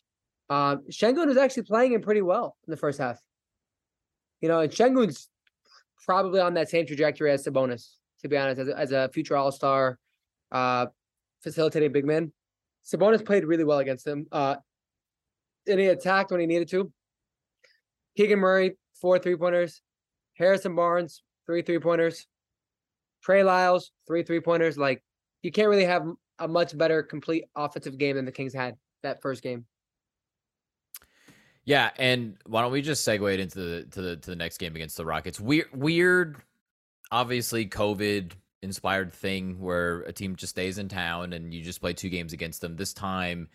Um, 0.48 0.84
Sengun 0.90 1.26
was 1.26 1.36
actually 1.36 1.64
playing 1.64 1.92
him 1.92 2.00
pretty 2.00 2.22
well 2.22 2.56
in 2.66 2.70
the 2.70 2.76
first 2.78 2.98
half. 2.98 3.20
You 4.40 4.48
know, 4.48 4.60
and 4.60 4.72
Sengun's 4.72 5.28
probably 6.04 6.40
on 6.40 6.54
that 6.54 6.68
same 6.68 6.86
trajectory 6.86 7.30
as 7.30 7.44
Sabonis, 7.44 7.94
to 8.22 8.28
be 8.28 8.36
honest, 8.36 8.60
as 8.60 8.68
a, 8.68 8.78
as 8.78 8.92
a 8.92 9.10
future 9.12 9.36
All 9.36 9.52
Star, 9.52 9.98
uh, 10.52 10.86
facilitating 11.42 11.92
big 11.92 12.04
man. 12.04 12.32
Sabonis 12.84 13.24
played 13.24 13.44
really 13.44 13.64
well 13.64 13.78
against 13.78 14.06
him. 14.06 14.26
Uh, 14.32 14.56
and 15.66 15.78
he 15.78 15.86
attacked 15.86 16.30
when 16.30 16.40
he 16.40 16.46
needed 16.46 16.68
to. 16.68 16.90
Keegan 18.16 18.38
Murray, 18.38 18.76
four 19.00 19.18
three 19.18 19.36
pointers. 19.36 19.82
Harrison 20.34 20.74
Barnes, 20.74 21.22
three 21.46 21.62
three 21.62 21.78
pointers. 21.78 22.26
Trey 23.22 23.42
Lyles, 23.42 23.92
three 24.06 24.22
three 24.22 24.40
pointers. 24.40 24.78
Like 24.78 25.02
you 25.42 25.52
can't 25.52 25.68
really 25.68 25.84
have 25.84 26.06
a 26.38 26.48
much 26.48 26.76
better 26.76 27.02
complete 27.02 27.44
offensive 27.56 27.98
game 27.98 28.16
than 28.16 28.24
the 28.24 28.32
Kings 28.32 28.54
had 28.54 28.76
that 29.02 29.20
first 29.20 29.42
game. 29.42 29.66
Yeah, 31.68 31.90
and 31.98 32.38
why 32.46 32.62
don't 32.62 32.72
we 32.72 32.80
just 32.80 33.06
segue 33.06 33.34
it 33.34 33.40
into 33.40 33.58
the 33.58 33.84
to 33.90 34.00
the 34.00 34.16
to 34.16 34.30
the 34.30 34.36
next 34.36 34.56
game 34.56 34.74
against 34.74 34.96
the 34.96 35.04
Rockets? 35.04 35.38
Weird, 35.38 35.66
weird, 35.74 36.38
obviously 37.12 37.66
COVID 37.66 38.32
inspired 38.62 39.12
thing 39.12 39.60
where 39.60 40.00
a 40.00 40.12
team 40.14 40.34
just 40.34 40.52
stays 40.52 40.78
in 40.78 40.88
town 40.88 41.34
and 41.34 41.52
you 41.52 41.62
just 41.62 41.82
play 41.82 41.92
two 41.92 42.08
games 42.08 42.32
against 42.32 42.62
them. 42.62 42.74
This 42.74 42.94
time, 42.94 43.50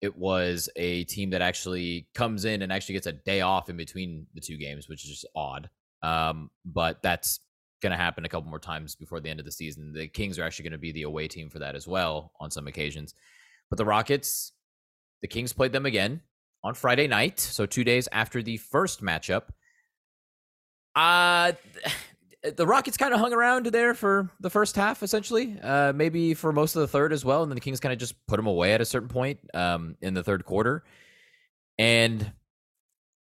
it 0.00 0.18
was 0.18 0.68
a 0.74 1.04
team 1.04 1.30
that 1.30 1.42
actually 1.42 2.08
comes 2.12 2.44
in 2.44 2.62
and 2.62 2.72
actually 2.72 2.94
gets 2.94 3.06
a 3.06 3.12
day 3.12 3.40
off 3.42 3.70
in 3.70 3.76
between 3.76 4.26
the 4.34 4.40
two 4.40 4.56
games, 4.56 4.88
which 4.88 5.04
is 5.04 5.10
just 5.10 5.26
odd. 5.36 5.70
Um, 6.02 6.50
but 6.64 7.04
that's 7.04 7.38
going 7.80 7.92
to 7.92 7.96
happen 7.96 8.24
a 8.24 8.28
couple 8.28 8.50
more 8.50 8.58
times 8.58 8.96
before 8.96 9.20
the 9.20 9.30
end 9.30 9.38
of 9.38 9.46
the 9.46 9.52
season. 9.52 9.92
The 9.92 10.08
Kings 10.08 10.40
are 10.40 10.42
actually 10.42 10.64
going 10.64 10.72
to 10.72 10.78
be 10.78 10.90
the 10.90 11.04
away 11.04 11.28
team 11.28 11.50
for 11.50 11.60
that 11.60 11.76
as 11.76 11.86
well 11.86 12.32
on 12.40 12.50
some 12.50 12.66
occasions. 12.66 13.14
But 13.70 13.76
the 13.76 13.84
Rockets, 13.84 14.50
the 15.22 15.28
Kings 15.28 15.52
played 15.52 15.70
them 15.70 15.86
again 15.86 16.20
on 16.64 16.74
Friday 16.74 17.06
night, 17.06 17.38
so 17.38 17.66
two 17.66 17.84
days 17.84 18.08
after 18.10 18.42
the 18.42 18.56
first 18.56 19.02
matchup. 19.02 19.44
Uh 20.96 21.52
the 22.56 22.66
Rockets 22.66 22.96
kind 22.96 23.14
of 23.14 23.20
hung 23.20 23.32
around 23.32 23.66
there 23.66 23.94
for 23.94 24.30
the 24.40 24.50
first 24.50 24.76
half, 24.76 25.02
essentially. 25.02 25.58
Uh, 25.62 25.92
maybe 25.94 26.34
for 26.34 26.52
most 26.52 26.76
of 26.76 26.80
the 26.80 26.88
third 26.88 27.12
as 27.12 27.24
well, 27.24 27.42
and 27.42 27.50
then 27.50 27.56
the 27.56 27.60
Kings 27.60 27.80
kind 27.80 27.92
of 27.92 27.98
just 27.98 28.14
put 28.26 28.36
them 28.36 28.46
away 28.46 28.74
at 28.74 28.80
a 28.80 28.84
certain 28.84 29.08
point 29.08 29.38
um, 29.54 29.96
in 30.02 30.12
the 30.14 30.22
third 30.22 30.44
quarter. 30.44 30.84
And 31.78 32.32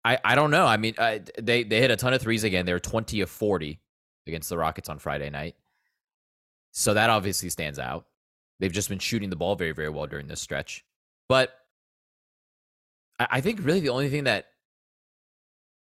I 0.05 0.19
I 0.25 0.35
don't 0.35 0.51
know. 0.51 0.67
I 0.67 0.77
mean, 0.77 0.95
uh, 0.99 1.19
they 1.41 1.65
they 1.65 1.81
hit 1.81 1.91
a 1.91 1.97
ton 1.97 2.15
of 2.15 2.21
threes 2.21 2.45
again. 2.45 2.65
They 2.65 2.73
were 2.73 2.79
twenty 2.79 3.21
of 3.21 3.31
forty 3.31 3.81
against 4.27 4.49
the 4.49 4.59
Rockets 4.59 4.89
on 4.89 4.99
Friday 4.99 5.31
night, 5.31 5.57
so 6.73 6.95
that 6.95 7.11
obviously 7.11 7.51
stands 7.51 7.79
out. 7.79 8.07
They've 8.61 8.73
just 8.73 8.89
been 8.89 8.99
shooting 8.99 9.31
the 9.31 9.37
ball 9.37 9.57
very 9.57 9.73
very 9.73 9.91
well 9.91 10.07
during 10.07 10.29
this 10.29 10.41
stretch, 10.41 10.85
but 11.29 11.51
I 13.19 13.41
think 13.41 13.65
really 13.65 13.81
the 13.81 13.89
only 13.89 14.11
thing 14.11 14.25
that, 14.25 14.47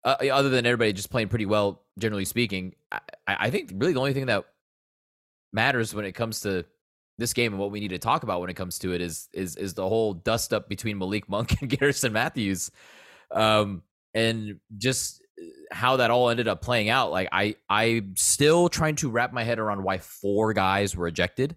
uh, 0.03 0.15
other 0.31 0.49
than 0.49 0.65
everybody 0.65 0.93
just 0.93 1.09
playing 1.09 1.27
pretty 1.27 1.45
well, 1.45 1.83
generally 1.99 2.25
speaking, 2.25 2.73
I, 2.91 2.99
I 3.27 3.49
think 3.49 3.71
really 3.75 3.93
the 3.93 3.99
only 3.99 4.13
thing 4.13 4.27
that 4.27 4.45
matters 5.53 5.93
when 5.93 6.05
it 6.05 6.13
comes 6.13 6.41
to 6.41 6.65
this 7.17 7.33
game 7.33 7.53
and 7.53 7.59
what 7.59 7.71
we 7.71 7.79
need 7.79 7.89
to 7.89 7.99
talk 7.99 8.23
about 8.23 8.41
when 8.41 8.49
it 8.49 8.55
comes 8.55 8.79
to 8.79 8.93
it 8.93 9.01
is 9.01 9.27
is 9.33 9.55
is 9.55 9.73
the 9.73 9.87
whole 9.87 10.13
dust 10.13 10.53
up 10.53 10.69
between 10.69 10.97
Malik 10.97 11.27
Monk 11.27 11.55
and 11.61 11.69
Garrison 11.69 12.13
Matthews, 12.13 12.71
um, 13.31 13.81
and 14.13 14.59
just 14.77 15.21
uh, 15.41 15.45
how 15.71 15.97
that 15.97 16.11
all 16.11 16.29
ended 16.29 16.47
up 16.47 16.61
playing 16.61 16.89
out. 16.89 17.11
Like 17.11 17.29
I 17.31 17.55
I'm 17.69 18.15
still 18.15 18.69
trying 18.69 18.95
to 18.97 19.09
wrap 19.09 19.33
my 19.33 19.43
head 19.43 19.59
around 19.59 19.83
why 19.83 19.97
four 19.97 20.53
guys 20.53 20.95
were 20.95 21.07
ejected. 21.07 21.55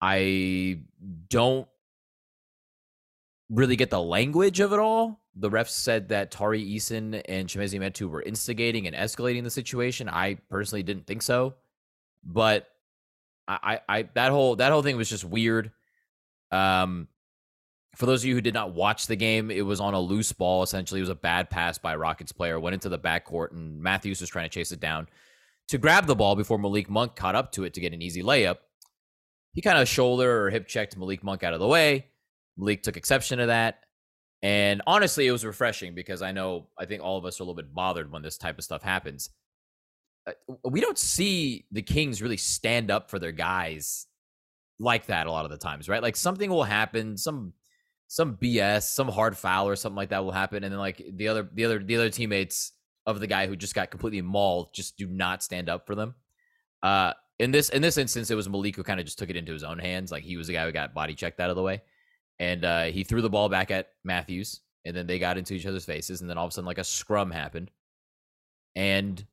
I 0.00 0.80
don't 1.30 1.66
really 3.54 3.76
get 3.76 3.90
the 3.90 4.00
language 4.00 4.60
of 4.60 4.72
it 4.72 4.78
all. 4.78 5.20
The 5.36 5.50
refs 5.50 5.70
said 5.70 6.08
that 6.08 6.30
Tari 6.30 6.64
Eason 6.64 7.20
and 7.28 7.48
Chimezie 7.48 7.80
Metu 7.80 8.08
were 8.08 8.22
instigating 8.22 8.86
and 8.86 8.94
escalating 8.94 9.42
the 9.42 9.50
situation. 9.50 10.08
I 10.08 10.38
personally 10.48 10.82
didn't 10.82 11.06
think 11.06 11.22
so, 11.22 11.54
but 12.22 12.68
I, 13.48 13.80
I, 13.88 13.98
I 13.98 14.08
that 14.14 14.30
whole 14.30 14.56
that 14.56 14.72
whole 14.72 14.82
thing 14.82 14.96
was 14.96 15.10
just 15.10 15.24
weird. 15.24 15.72
Um, 16.50 17.08
for 17.96 18.06
those 18.06 18.22
of 18.22 18.28
you 18.28 18.34
who 18.34 18.40
did 18.40 18.54
not 18.54 18.74
watch 18.74 19.06
the 19.06 19.16
game, 19.16 19.50
it 19.50 19.62
was 19.62 19.80
on 19.80 19.94
a 19.94 20.00
loose 20.00 20.32
ball. 20.32 20.62
Essentially, 20.62 21.00
it 21.00 21.02
was 21.02 21.10
a 21.10 21.14
bad 21.14 21.50
pass 21.50 21.78
by 21.78 21.94
a 21.94 21.98
Rockets 21.98 22.32
player. 22.32 22.58
Went 22.58 22.74
into 22.74 22.88
the 22.88 22.98
backcourt, 22.98 23.52
and 23.52 23.80
Matthews 23.80 24.20
was 24.20 24.30
trying 24.30 24.46
to 24.46 24.54
chase 24.54 24.72
it 24.72 24.80
down 24.80 25.08
to 25.68 25.78
grab 25.78 26.06
the 26.06 26.16
ball 26.16 26.36
before 26.36 26.58
Malik 26.58 26.90
Monk 26.90 27.16
caught 27.16 27.34
up 27.34 27.52
to 27.52 27.64
it 27.64 27.74
to 27.74 27.80
get 27.80 27.92
an 27.92 28.02
easy 28.02 28.22
layup. 28.22 28.58
He 29.52 29.62
kind 29.62 29.78
of 29.78 29.88
shoulder 29.88 30.44
or 30.44 30.50
hip 30.50 30.66
checked 30.66 30.96
Malik 30.96 31.22
Monk 31.22 31.42
out 31.42 31.54
of 31.54 31.60
the 31.60 31.66
way. 31.66 32.06
Malik 32.56 32.82
took 32.82 32.96
exception 32.96 33.38
to 33.38 33.46
that. 33.46 33.80
And 34.42 34.82
honestly, 34.86 35.26
it 35.26 35.32
was 35.32 35.44
refreshing 35.44 35.94
because 35.94 36.20
I 36.20 36.32
know 36.32 36.68
I 36.78 36.84
think 36.84 37.02
all 37.02 37.16
of 37.16 37.24
us 37.24 37.40
are 37.40 37.42
a 37.42 37.46
little 37.46 37.54
bit 37.54 37.72
bothered 37.74 38.12
when 38.12 38.22
this 38.22 38.36
type 38.36 38.58
of 38.58 38.64
stuff 38.64 38.82
happens. 38.82 39.30
Uh, 40.26 40.32
we 40.64 40.80
don't 40.80 40.98
see 40.98 41.64
the 41.72 41.82
Kings 41.82 42.20
really 42.20 42.36
stand 42.36 42.90
up 42.90 43.10
for 43.10 43.18
their 43.18 43.32
guys 43.32 44.06
like 44.78 45.06
that 45.06 45.26
a 45.26 45.30
lot 45.30 45.46
of 45.46 45.50
the 45.50 45.56
times, 45.56 45.88
right? 45.88 46.02
Like 46.02 46.16
something 46.16 46.50
will 46.50 46.64
happen, 46.64 47.16
some 47.16 47.54
some 48.06 48.36
BS, 48.36 48.82
some 48.82 49.08
hard 49.08 49.36
foul 49.36 49.66
or 49.66 49.76
something 49.76 49.96
like 49.96 50.10
that 50.10 50.24
will 50.24 50.32
happen, 50.32 50.62
and 50.62 50.72
then 50.72 50.78
like 50.78 51.02
the 51.14 51.28
other 51.28 51.48
the 51.54 51.64
other 51.64 51.78
the 51.82 51.96
other 51.96 52.10
teammates 52.10 52.72
of 53.06 53.20
the 53.20 53.26
guy 53.26 53.46
who 53.46 53.56
just 53.56 53.74
got 53.74 53.90
completely 53.90 54.20
mauled 54.20 54.74
just 54.74 54.98
do 54.98 55.06
not 55.06 55.42
stand 55.42 55.70
up 55.70 55.86
for 55.86 55.94
them. 55.94 56.14
Uh, 56.82 57.14
in 57.38 57.50
this 57.50 57.70
in 57.70 57.80
this 57.80 57.96
instance, 57.96 58.30
it 58.30 58.34
was 58.34 58.48
Malik 58.48 58.76
who 58.76 58.82
kind 58.82 59.00
of 59.00 59.06
just 59.06 59.18
took 59.18 59.30
it 59.30 59.36
into 59.36 59.54
his 59.54 59.64
own 59.64 59.78
hands. 59.78 60.12
Like 60.12 60.22
he 60.22 60.36
was 60.36 60.48
the 60.48 60.52
guy 60.52 60.66
who 60.66 60.72
got 60.72 60.92
body 60.92 61.14
checked 61.14 61.40
out 61.40 61.48
of 61.48 61.56
the 61.56 61.62
way 61.62 61.80
and 62.38 62.64
uh, 62.64 62.84
he 62.84 63.04
threw 63.04 63.22
the 63.22 63.30
ball 63.30 63.48
back 63.48 63.70
at 63.70 63.88
Matthews, 64.04 64.60
and 64.84 64.96
then 64.96 65.06
they 65.06 65.18
got 65.18 65.38
into 65.38 65.54
each 65.54 65.66
other's 65.66 65.84
faces, 65.84 66.20
and 66.20 66.28
then 66.28 66.38
all 66.38 66.46
of 66.46 66.50
a 66.50 66.52
sudden, 66.52 66.66
like 66.66 66.78
a 66.78 66.84
scrum 66.84 67.30
happened, 67.30 67.70
and 68.74 69.24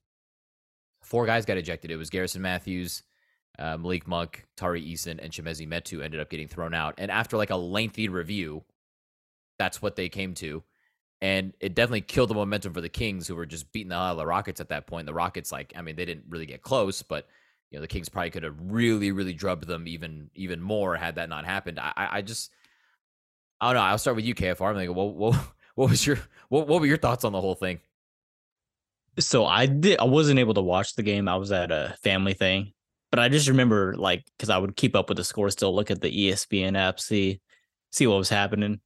four 1.02 1.26
guys 1.26 1.46
got 1.46 1.58
ejected. 1.58 1.92
It 1.92 1.98
was 1.98 2.10
Garrison 2.10 2.42
Matthews, 2.42 3.04
uh, 3.60 3.78
Malik 3.78 4.08
Monk, 4.08 4.46
Tari 4.56 4.82
Eason, 4.82 5.20
and 5.22 5.32
Chimezie 5.32 5.68
Metu 5.68 6.04
ended 6.04 6.20
up 6.20 6.30
getting 6.30 6.48
thrown 6.48 6.74
out. 6.74 6.96
And 6.98 7.12
after 7.12 7.38
like 7.38 7.50
a 7.50 7.56
lengthy 7.56 8.08
review, 8.08 8.64
that's 9.60 9.82
what 9.82 9.96
they 9.96 10.10
came 10.10 10.34
to. 10.36 10.64
And 11.22 11.54
it 11.60 11.76
definitely 11.76 12.02
killed 12.02 12.30
the 12.30 12.36
momentum 12.36 12.74
for 12.74 12.82
the 12.82 12.90
Kings, 12.90 13.28
who 13.28 13.36
were 13.36 13.46
just 13.46 13.72
beating 13.72 13.90
the 13.90 13.96
hell 13.96 14.06
out 14.06 14.12
of 14.12 14.18
the 14.18 14.26
Rockets 14.26 14.60
at 14.60 14.70
that 14.70 14.88
point. 14.88 15.06
The 15.06 15.14
Rockets, 15.14 15.52
like, 15.52 15.74
I 15.76 15.82
mean, 15.82 15.96
they 15.96 16.06
didn't 16.06 16.26
really 16.30 16.48
get 16.48 16.64
close, 16.64 17.04
but 17.04 17.28
you 17.70 17.78
know, 17.78 17.82
the 17.82 17.88
Kings 17.88 18.10
probably 18.10 18.32
could 18.32 18.44
have 18.44 18.56
really, 18.60 19.12
really 19.12 19.34
drubbed 19.34 19.68
them 19.68 19.88
even, 19.88 20.30
even 20.34 20.62
more 20.62 20.96
had 20.96 21.16
that 21.16 21.30
not 21.30 21.46
happened. 21.46 21.80
I, 21.80 21.94
I 21.96 22.22
just, 22.22 22.52
I 23.62 23.68
don't 23.68 23.76
know. 23.76 23.82
I'll 23.82 23.98
start 24.00 24.16
with 24.16 24.26
you, 24.26 24.34
KFR. 24.34 24.70
I'm 24.70 24.76
like, 24.76 24.90
what, 24.90 25.14
what, 25.16 25.40
what 25.76 25.90
was 25.92 26.06
your, 26.06 26.18
what, 26.50 26.68
what 26.68 26.82
were 26.82 26.88
your 26.88 26.98
thoughts 26.98 27.24
on 27.24 27.32
the 27.32 27.40
whole 27.40 27.54
thing? 27.54 27.80
So 29.20 29.46
I 29.46 29.68
did. 29.68 30.00
I 30.00 30.06
wasn't 30.06 30.40
able 30.40 30.56
to 30.56 30.62
watch 30.62 30.96
the 30.96 31.04
game. 31.04 31.28
I 31.28 31.36
was 31.36 31.52
at 31.52 31.72
a 31.72 31.96
family 32.02 32.34
thing, 32.34 32.74
but 33.12 33.20
I 33.20 33.30
just 33.30 33.50
remember 33.50 33.94
like 33.96 34.26
because 34.38 34.50
I 34.50 34.58
would 34.58 34.76
keep 34.76 34.96
up 34.96 35.10
with 35.10 35.18
the 35.18 35.24
score, 35.24 35.50
still 35.52 35.76
look 35.76 35.92
at 35.92 36.02
the 36.02 36.10
ESPN 36.10 36.78
app, 36.78 37.00
see, 37.00 37.40
see 37.92 38.08
what 38.08 38.18
was 38.18 38.30
happening. 38.30 38.80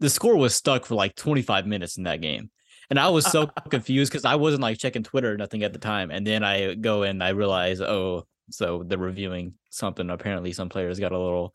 The 0.00 0.10
score 0.10 0.36
was 0.36 0.54
stuck 0.54 0.84
for 0.84 0.94
like 0.94 1.14
25 1.14 1.66
minutes 1.66 1.96
in 1.96 2.04
that 2.04 2.20
game. 2.20 2.50
And 2.90 2.98
I 2.98 3.10
was 3.10 3.26
so 3.26 3.46
confused 3.68 4.10
because 4.10 4.24
I 4.24 4.36
wasn't 4.36 4.62
like 4.62 4.78
checking 4.78 5.02
Twitter 5.02 5.32
or 5.32 5.36
nothing 5.36 5.62
at 5.62 5.74
the 5.74 5.78
time. 5.78 6.10
And 6.10 6.26
then 6.26 6.42
I 6.42 6.74
go 6.74 7.02
and 7.02 7.22
I 7.22 7.30
realize, 7.30 7.80
oh, 7.80 8.26
so 8.50 8.82
they're 8.84 8.96
reviewing 8.96 9.54
something. 9.70 10.08
Apparently, 10.08 10.52
some 10.52 10.70
players 10.70 10.98
got 10.98 11.12
a 11.12 11.18
little 11.18 11.54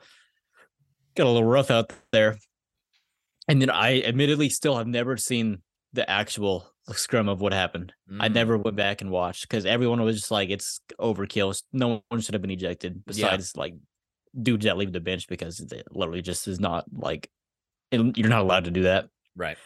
got 1.16 1.26
a 1.26 1.30
little 1.30 1.48
rough 1.48 1.72
out 1.72 1.92
there 2.12 2.38
and 3.48 3.62
then 3.62 3.70
I 3.70 4.02
admittedly 4.02 4.50
still 4.50 4.78
have 4.78 4.88
never 4.88 5.18
seen 5.18 5.62
the 5.94 6.10
actual 6.10 6.68
scrum 6.92 7.30
of 7.30 7.42
what 7.42 7.54
happened. 7.54 7.94
Mm. 8.12 8.18
I 8.20 8.28
never 8.28 8.58
went 8.58 8.76
back 8.76 9.02
and 9.02 9.10
watched 9.10 9.48
because 9.48 9.66
everyone 9.66 10.02
was 10.02 10.18
just 10.18 10.32
like, 10.32 10.50
it's 10.50 10.82
overkill. 11.00 11.62
No 11.72 12.04
one 12.10 12.22
should 12.22 12.34
have 12.34 12.42
been 12.42 12.52
ejected 12.52 13.06
besides 13.06 13.54
yeah. 13.56 13.62
like 13.62 13.76
dudes 14.40 14.66
that 14.66 14.78
leave 14.78 14.92
the 14.92 15.00
bench 15.00 15.28
because 15.28 15.60
it 15.60 15.88
literally 15.92 16.22
just 16.22 16.48
is 16.48 16.60
not 16.60 16.86
like 16.92 17.30
you're 17.92 18.30
not 18.30 18.42
allowed 18.42 18.66
to 18.66 18.72
do 18.72 18.84
that. 18.84 19.08
Right. 19.36 19.58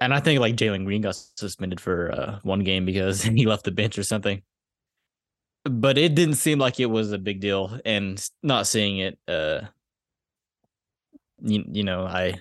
And 0.00 0.12
I 0.12 0.20
think 0.20 0.40
like 0.40 0.56
Jalen 0.56 0.84
Green 0.84 1.02
got 1.02 1.16
suspended 1.36 1.80
for 1.80 2.12
uh, 2.12 2.38
one 2.42 2.60
game 2.60 2.84
because 2.84 3.22
he 3.22 3.46
left 3.46 3.64
the 3.64 3.70
bench 3.70 3.98
or 3.98 4.02
something. 4.02 4.42
But 5.64 5.98
it 5.98 6.14
didn't 6.14 6.36
seem 6.36 6.58
like 6.58 6.80
it 6.80 6.86
was 6.86 7.12
a 7.12 7.18
big 7.18 7.40
deal, 7.40 7.78
and 7.84 8.24
not 8.42 8.66
seeing 8.66 8.98
it, 8.98 9.18
uh, 9.28 9.62
you, 11.42 11.64
you 11.70 11.82
know, 11.82 12.06
I 12.06 12.38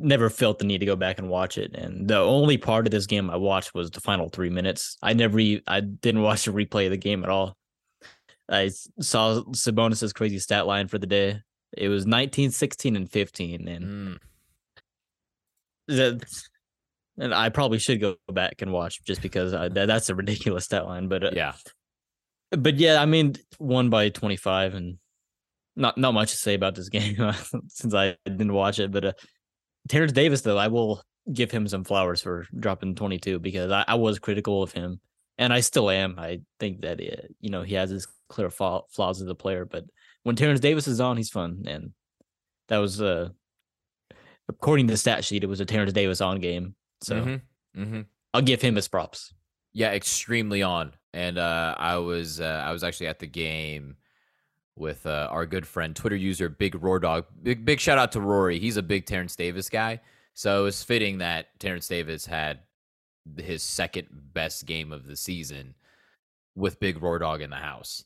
never 0.00 0.30
felt 0.30 0.58
the 0.58 0.64
need 0.64 0.78
to 0.78 0.86
go 0.86 0.96
back 0.96 1.18
and 1.18 1.28
watch 1.28 1.58
it. 1.58 1.74
And 1.74 2.08
the 2.08 2.18
only 2.18 2.56
part 2.56 2.86
of 2.86 2.90
this 2.90 3.06
game 3.06 3.30
I 3.30 3.36
watched 3.36 3.74
was 3.74 3.90
the 3.90 4.00
final 4.00 4.28
three 4.28 4.50
minutes. 4.50 4.96
I 5.02 5.12
never, 5.12 5.38
I 5.66 5.80
didn't 5.80 6.22
watch 6.28 6.44
the 6.44 6.52
replay 6.52 6.86
of 6.86 6.90
the 6.90 6.96
game 6.96 7.24
at 7.24 7.30
all. 7.30 7.56
I 8.48 8.70
saw 9.00 9.42
Sabonis's 9.52 10.12
crazy 10.12 10.38
stat 10.38 10.66
line 10.66 10.88
for 10.88 10.98
the 10.98 11.06
day. 11.06 11.42
It 11.76 11.88
was 11.88 12.06
19, 12.06 12.50
16, 12.50 12.96
and 12.96 13.10
15. 13.10 13.68
And 13.68 13.84
mm. 13.84 14.18
that, 15.88 16.24
and 17.18 17.34
I 17.34 17.50
probably 17.50 17.78
should 17.78 18.00
go 18.00 18.16
back 18.32 18.62
and 18.62 18.72
watch 18.72 19.04
just 19.04 19.20
because 19.20 19.52
I, 19.52 19.68
that, 19.68 19.86
that's 19.86 20.08
a 20.08 20.14
ridiculous 20.14 20.64
stat 20.64 20.86
line. 20.86 21.08
But 21.08 21.24
uh, 21.24 21.30
yeah, 21.34 21.52
but 22.50 22.76
yeah, 22.76 23.02
I 23.02 23.06
mean, 23.06 23.34
one 23.58 23.90
by 23.90 24.08
25 24.08 24.74
and 24.74 24.98
not, 25.76 25.98
not 25.98 26.14
much 26.14 26.30
to 26.30 26.36
say 26.36 26.54
about 26.54 26.74
this 26.74 26.88
game 26.90 27.16
since 27.68 27.94
I 27.94 28.16
didn't 28.24 28.54
watch 28.54 28.78
it, 28.78 28.90
but 28.90 29.04
uh, 29.04 29.12
Terrence 29.88 30.12
Davis, 30.12 30.42
though, 30.42 30.58
I 30.58 30.68
will 30.68 31.02
give 31.32 31.50
him 31.50 31.68
some 31.68 31.84
flowers 31.84 32.22
for 32.22 32.46
dropping 32.58 32.94
22 32.94 33.38
because 33.38 33.70
I, 33.70 33.84
I 33.86 33.94
was 33.94 34.18
critical 34.18 34.62
of 34.62 34.72
him, 34.72 35.00
and 35.36 35.52
I 35.52 35.60
still 35.60 35.90
am. 35.90 36.16
I 36.18 36.40
think 36.60 36.82
that 36.82 37.00
it, 37.00 37.34
you 37.40 37.50
know 37.50 37.62
he 37.62 37.74
has 37.74 37.90
his 37.90 38.06
clear 38.28 38.50
flaws 38.50 39.22
as 39.22 39.28
a 39.28 39.34
player, 39.34 39.64
but 39.64 39.84
when 40.22 40.36
Terrence 40.36 40.60
Davis 40.60 40.88
is 40.88 41.00
on, 41.00 41.16
he's 41.16 41.30
fun, 41.30 41.64
and 41.66 41.92
that 42.68 42.78
was 42.78 43.00
uh 43.00 43.30
according 44.48 44.86
to 44.86 44.92
the 44.92 44.98
stat 44.98 45.24
sheet, 45.24 45.44
it 45.44 45.48
was 45.48 45.60
a 45.60 45.64
Terrence 45.64 45.92
Davis 45.92 46.20
on 46.20 46.40
game, 46.40 46.74
so 47.02 47.16
mm-hmm. 47.16 47.82
Mm-hmm. 47.82 48.00
I'll 48.34 48.42
give 48.42 48.62
him 48.62 48.76
his 48.76 48.88
props. 48.88 49.32
Yeah, 49.72 49.92
extremely 49.92 50.62
on, 50.62 50.92
and 51.12 51.38
uh, 51.38 51.74
I 51.78 51.98
was 51.98 52.40
uh, 52.40 52.62
I 52.66 52.72
was 52.72 52.82
actually 52.82 53.08
at 53.08 53.18
the 53.18 53.26
game 53.26 53.96
with 54.78 55.06
uh, 55.06 55.28
our 55.30 55.46
good 55.46 55.66
friend, 55.66 55.94
Twitter 55.94 56.16
user 56.16 56.48
Big 56.48 56.80
Roar 56.80 56.98
Dog. 56.98 57.26
Big 57.42 57.64
big 57.64 57.80
shout 57.80 57.98
out 57.98 58.12
to 58.12 58.20
Rory. 58.20 58.58
He's 58.58 58.76
a 58.76 58.82
big 58.82 59.06
Terrence 59.06 59.36
Davis 59.36 59.68
guy. 59.68 60.00
So 60.34 60.66
it's 60.66 60.84
fitting 60.84 61.18
that 61.18 61.58
Terrence 61.58 61.88
Davis 61.88 62.26
had 62.26 62.60
his 63.36 63.62
second 63.62 64.06
best 64.10 64.66
game 64.66 64.92
of 64.92 65.06
the 65.06 65.16
season 65.16 65.74
with 66.54 66.80
Big 66.80 67.02
Roar 67.02 67.18
Dog 67.18 67.42
in 67.42 67.50
the 67.50 67.56
house. 67.56 68.04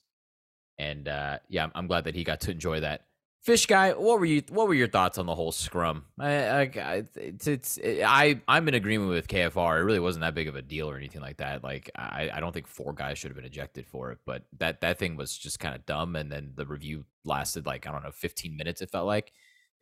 And 0.78 1.08
uh, 1.08 1.38
yeah, 1.48 1.64
I'm, 1.64 1.72
I'm 1.74 1.86
glad 1.86 2.04
that 2.04 2.14
he 2.14 2.24
got 2.24 2.40
to 2.42 2.50
enjoy 2.50 2.80
that. 2.80 3.06
Fish 3.42 3.66
guy, 3.66 3.90
what 3.90 4.20
were 4.20 4.24
you? 4.24 4.40
What 4.50 4.68
were 4.68 4.74
your 4.74 4.86
thoughts 4.86 5.18
on 5.18 5.26
the 5.26 5.34
whole 5.34 5.50
scrum? 5.50 6.04
I, 6.16 6.30
I, 6.30 7.04
it's, 7.16 7.48
it's, 7.48 7.76
I, 7.82 8.40
I'm 8.46 8.68
in 8.68 8.74
agreement 8.74 9.10
with 9.10 9.26
KFR. 9.26 9.80
It 9.80 9.82
really 9.82 9.98
wasn't 9.98 10.20
that 10.20 10.36
big 10.36 10.46
of 10.46 10.54
a 10.54 10.62
deal 10.62 10.88
or 10.88 10.96
anything 10.96 11.20
like 11.20 11.38
that. 11.38 11.64
Like, 11.64 11.90
I, 11.96 12.30
I 12.32 12.38
don't 12.38 12.52
think 12.52 12.68
four 12.68 12.92
guys 12.92 13.18
should 13.18 13.30
have 13.30 13.36
been 13.36 13.44
ejected 13.44 13.84
for 13.84 14.12
it, 14.12 14.18
but 14.24 14.44
that, 14.58 14.80
that 14.82 15.00
thing 15.00 15.16
was 15.16 15.36
just 15.36 15.58
kind 15.58 15.74
of 15.74 15.84
dumb. 15.86 16.14
And 16.14 16.30
then 16.30 16.52
the 16.54 16.64
review 16.64 17.04
lasted 17.24 17.66
like 17.66 17.84
I 17.84 17.90
don't 17.90 18.04
know, 18.04 18.12
15 18.12 18.56
minutes. 18.56 18.80
It 18.80 18.92
felt 18.92 19.08
like 19.08 19.32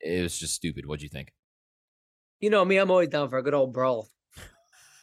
it 0.00 0.22
was 0.22 0.38
just 0.38 0.54
stupid. 0.54 0.86
What'd 0.86 1.02
you 1.02 1.10
think? 1.10 1.34
You 2.40 2.48
know 2.48 2.64
me, 2.64 2.78
I'm 2.78 2.90
always 2.90 3.10
down 3.10 3.28
for 3.28 3.36
a 3.36 3.42
good 3.42 3.52
old 3.52 3.74
brawl. 3.74 4.08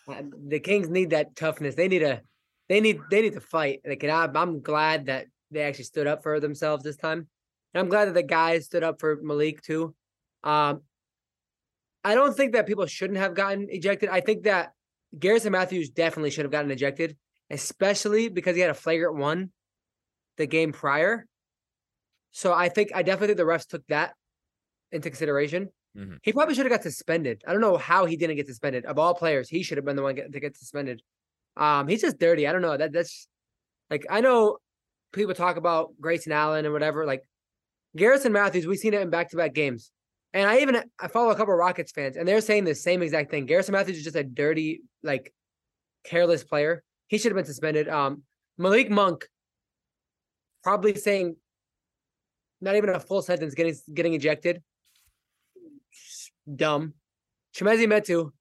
The 0.08 0.60
Kings 0.60 0.90
need 0.90 1.12
that 1.12 1.36
toughness. 1.36 1.76
They 1.76 1.88
need 1.88 2.02
a, 2.02 2.22
they 2.70 2.82
need, 2.82 3.02
they 3.12 3.22
need 3.22 3.34
to 3.34 3.40
fight. 3.40 3.82
Like, 3.86 4.02
and 4.02 4.12
I, 4.12 4.28
I'm 4.34 4.62
glad 4.62 5.06
that 5.06 5.28
they 5.52 5.62
actually 5.62 5.84
stood 5.84 6.08
up 6.08 6.24
for 6.24 6.40
themselves 6.40 6.84
this 6.84 6.98
time. 6.98 7.28
And 7.74 7.82
I'm 7.82 7.90
glad 7.90 8.06
that 8.06 8.14
the 8.14 8.24
guys 8.24 8.66
stood 8.66 8.84
up 8.84 9.00
for 9.00 9.18
Malik 9.22 9.62
too. 9.62 9.94
Um, 10.44 10.82
I 12.04 12.16
don't 12.16 12.36
think 12.36 12.54
that 12.54 12.68
people 12.68 12.86
shouldn't 12.86 13.20
have 13.20 13.34
gotten 13.34 13.68
ejected. 13.70 14.10
I 14.10 14.22
think 14.22 14.44
that 14.44 14.72
Garrison 15.18 15.52
Matthews 15.52 15.90
definitely 15.90 16.32
should 16.32 16.46
have 16.46 16.52
gotten 16.52 16.72
ejected, 16.72 17.18
especially 17.50 18.30
because 18.30 18.56
he 18.56 18.62
had 18.62 18.70
a 18.70 18.76
flagrant 18.76 19.18
one 19.18 19.52
the 20.38 20.46
game 20.46 20.72
prior. 20.72 21.26
So 22.32 22.54
I 22.54 22.70
think 22.70 22.92
I 22.94 23.02
definitely 23.02 23.28
think 23.28 23.38
the 23.38 23.44
refs 23.44 23.68
took 23.68 23.86
that 23.88 24.14
into 24.92 25.10
consideration. 25.10 25.70
Mhm. 25.98 26.20
He 26.22 26.32
probably 26.32 26.54
should 26.54 26.66
have 26.66 26.72
got 26.72 26.84
suspended. 26.84 27.42
I 27.48 27.52
don't 27.52 27.62
know 27.62 27.78
how 27.78 28.06
he 28.06 28.16
didn't 28.16 28.36
get 28.36 28.48
suspended. 28.48 28.86
Of 28.86 29.00
all 29.00 29.16
players, 29.16 29.50
he 29.50 29.64
should 29.64 29.78
have 29.78 29.86
been 29.86 29.96
the 29.96 30.04
one 30.04 30.16
get, 30.16 30.32
to 30.32 30.40
get 30.40 30.56
suspended. 30.56 31.02
Um, 31.56 31.88
he's 31.88 32.02
just 32.02 32.20
dirty. 32.20 32.48
I 32.48 32.52
don't 32.52 32.62
know. 32.62 32.78
That 32.78 32.94
that's 32.94 33.28
like 33.90 34.06
I 34.10 34.22
know 34.22 34.60
people 35.12 35.34
talk 35.34 35.58
about 35.58 36.00
Grayson 36.00 36.32
Allen 36.32 36.66
and 36.66 36.74
whatever. 36.74 37.06
Like 37.06 37.24
Garrison 37.98 38.32
Matthews, 38.32 38.68
we've 38.68 38.80
seen 38.80 38.94
it 38.94 39.02
in 39.02 39.10
back 39.10 39.30
to 39.32 39.38
back 39.38 39.54
games. 39.54 39.92
And 40.34 40.50
I 40.50 40.60
even 40.60 40.84
I 41.00 41.08
follow 41.08 41.32
a 41.32 41.36
couple 41.36 41.54
of 41.54 41.60
Rockets 41.60 41.92
fans, 41.92 42.16
and 42.16 42.28
they're 42.28 42.42
saying 42.42 42.64
the 42.64 42.76
same 42.76 43.02
exact 43.02 43.32
thing. 43.32 43.46
Garrison 43.46 43.74
Matthews 43.74 43.98
is 43.98 44.04
just 44.04 44.16
a 44.16 44.24
dirty, 44.24 44.82
like 45.04 45.34
careless 46.06 46.44
player. 46.44 46.84
He 47.08 47.18
should 47.18 47.32
have 47.32 47.38
been 47.38 47.46
suspended. 47.46 47.88
Um, 47.90 48.24
Malik 48.58 48.90
Monk 48.90 49.28
probably 50.64 50.96
saying 50.96 51.38
not 52.62 52.76
even 52.76 52.90
a 52.90 53.00
full 53.00 53.22
sentence 53.22 53.56
getting 53.56 53.76
getting 53.94 54.14
ejected. 54.14 54.62
Dumb. 56.56 56.94
Chimezie 57.56 57.88
Metu, 57.88 58.32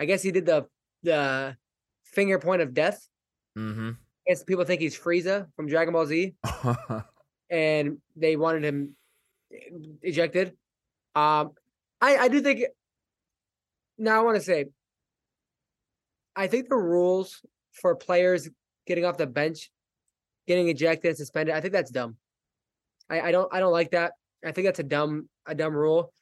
I 0.00 0.06
guess 0.06 0.22
he 0.22 0.32
did 0.32 0.46
the 0.46 0.66
the 1.02 1.56
finger 2.04 2.38
point 2.38 2.62
of 2.62 2.74
death. 2.74 3.06
Mm-hmm. 3.56 3.90
I 3.90 4.30
guess 4.30 4.42
people 4.42 4.64
think 4.64 4.80
he's 4.80 4.98
Frieza 4.98 5.46
from 5.54 5.68
Dragon 5.68 5.92
Ball 5.92 6.06
Z, 6.06 6.34
and 7.50 7.98
they 8.16 8.36
wanted 8.36 8.64
him 8.64 8.96
ejected. 10.02 10.48
Um, 11.14 11.52
I 12.00 12.16
I 12.16 12.28
do 12.28 12.40
think. 12.40 12.64
Now 13.98 14.20
I 14.20 14.24
want 14.24 14.36
to 14.36 14.42
say. 14.42 14.66
I 16.36 16.48
think 16.48 16.68
the 16.68 16.76
rules 16.76 17.40
for 17.72 17.94
players 17.94 18.48
getting 18.86 19.04
off 19.04 19.16
the 19.16 19.26
bench, 19.26 19.70
getting 20.46 20.68
ejected 20.68 21.10
and 21.10 21.16
suspended, 21.16 21.54
I 21.54 21.60
think 21.60 21.72
that's 21.72 21.90
dumb. 21.90 22.16
I, 23.08 23.20
I 23.20 23.32
don't 23.32 23.52
I 23.52 23.60
don't 23.60 23.72
like 23.72 23.92
that. 23.92 24.12
I 24.44 24.52
think 24.52 24.66
that's 24.66 24.80
a 24.80 24.84
dumb 24.84 25.28
a 25.46 25.54
dumb 25.54 25.74
rule. 25.74 26.12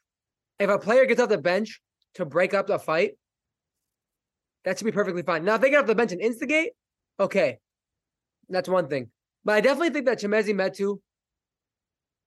If 0.59 0.69
a 0.69 0.79
player 0.79 1.07
gets 1.07 1.21
off 1.21 1.29
the 1.29 1.39
bench 1.39 1.81
to 2.15 2.25
break 2.25 2.55
up 2.55 2.67
the 2.67 2.79
fight, 2.79 3.13
that 4.65 4.79
should 4.79 4.85
be 4.85 4.93
perfectly 4.93 5.23
fine. 5.23 5.45
Now, 5.45 5.57
if 5.57 5.61
they 5.61 5.71
get 5.71 5.81
off 5.81 5.87
the 5.87 5.95
bench 5.95 6.13
and 6.13 6.21
instigate, 6.21 6.73
okay, 7.19 7.59
that's 8.49 8.69
one 8.69 8.89
thing. 8.89 9.11
But 9.45 9.55
I 9.57 9.61
definitely 9.61 9.91
think 9.91 10.07
that 10.07 10.21
Chemezi 10.21 10.55
Metu, 10.55 10.99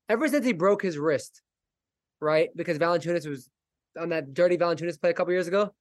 ever 0.09 0.27
since 0.27 0.45
he 0.45 0.53
broke 0.53 0.81
his 0.81 0.97
wrist, 0.97 1.41
right? 2.19 2.49
Because 2.55 2.77
Valanciunas 2.77 3.27
was 3.27 3.49
on 3.99 4.09
that 4.09 4.33
dirty 4.33 4.57
Valanciunas 4.57 4.99
play 4.99 5.09
a 5.09 5.13
couple 5.13 5.33
years 5.33 5.47
ago. 5.47 5.73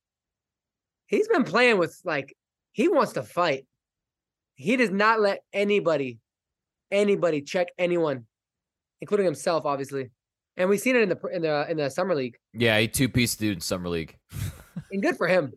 He's 1.06 1.28
been 1.28 1.44
playing 1.44 1.78
with 1.78 1.98
like 2.04 2.36
he 2.72 2.88
wants 2.88 3.12
to 3.14 3.22
fight. 3.22 3.66
He 4.54 4.76
does 4.76 4.90
not 4.90 5.20
let 5.20 5.42
anybody, 5.52 6.18
anybody 6.90 7.42
check 7.42 7.68
anyone, 7.78 8.26
including 9.00 9.26
himself, 9.26 9.66
obviously. 9.66 10.10
And 10.56 10.70
we've 10.70 10.80
seen 10.80 10.96
it 10.96 11.02
in 11.02 11.08
the 11.08 11.20
in 11.32 11.42
the 11.42 11.70
in 11.70 11.76
the 11.76 11.90
summer 11.90 12.14
league. 12.14 12.36
yeah, 12.52 12.78
he 12.78 12.88
two 12.88 13.08
piece 13.08 13.34
dude 13.34 13.56
in 13.56 13.60
summer 13.60 13.88
league. 13.88 14.16
And 14.90 15.00
good 15.02 15.16
for 15.16 15.28
him. 15.28 15.52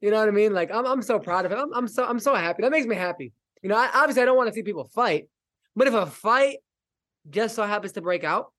You 0.00 0.10
know 0.10 0.18
what 0.18 0.28
I 0.28 0.32
mean? 0.32 0.52
Like 0.52 0.70
I'm 0.72 0.86
I'm 0.86 1.02
so 1.02 1.18
proud 1.18 1.46
of 1.46 1.52
him. 1.52 1.58
I'm, 1.58 1.72
I'm 1.74 1.88
so 1.88 2.04
I'm 2.04 2.18
so 2.18 2.34
happy. 2.34 2.62
That 2.62 2.70
makes 2.70 2.86
me 2.86 2.94
happy. 2.94 3.32
You 3.62 3.68
know, 3.68 3.76
I, 3.76 3.88
obviously 3.94 4.22
I 4.22 4.26
don't 4.26 4.36
want 4.36 4.48
to 4.48 4.54
see 4.54 4.62
people 4.62 4.84
fight, 4.84 5.28
but 5.76 5.86
if 5.86 5.94
a 5.94 6.06
fight 6.06 6.58
just 7.28 7.54
so 7.54 7.64
happens 7.64 7.92
to 7.92 8.00
break 8.00 8.24
out, 8.24 8.52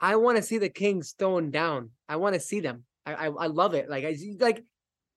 I 0.00 0.16
want 0.16 0.36
to 0.36 0.42
see 0.42 0.58
the 0.58 0.68
Kings 0.68 1.14
thrown 1.18 1.50
down. 1.50 1.90
I 2.08 2.16
want 2.16 2.34
to 2.34 2.40
see 2.40 2.60
them. 2.60 2.84
I, 3.06 3.14
I 3.14 3.26
I 3.26 3.46
love 3.46 3.74
it. 3.74 3.88
Like 3.88 4.04
I 4.04 4.16
like 4.38 4.64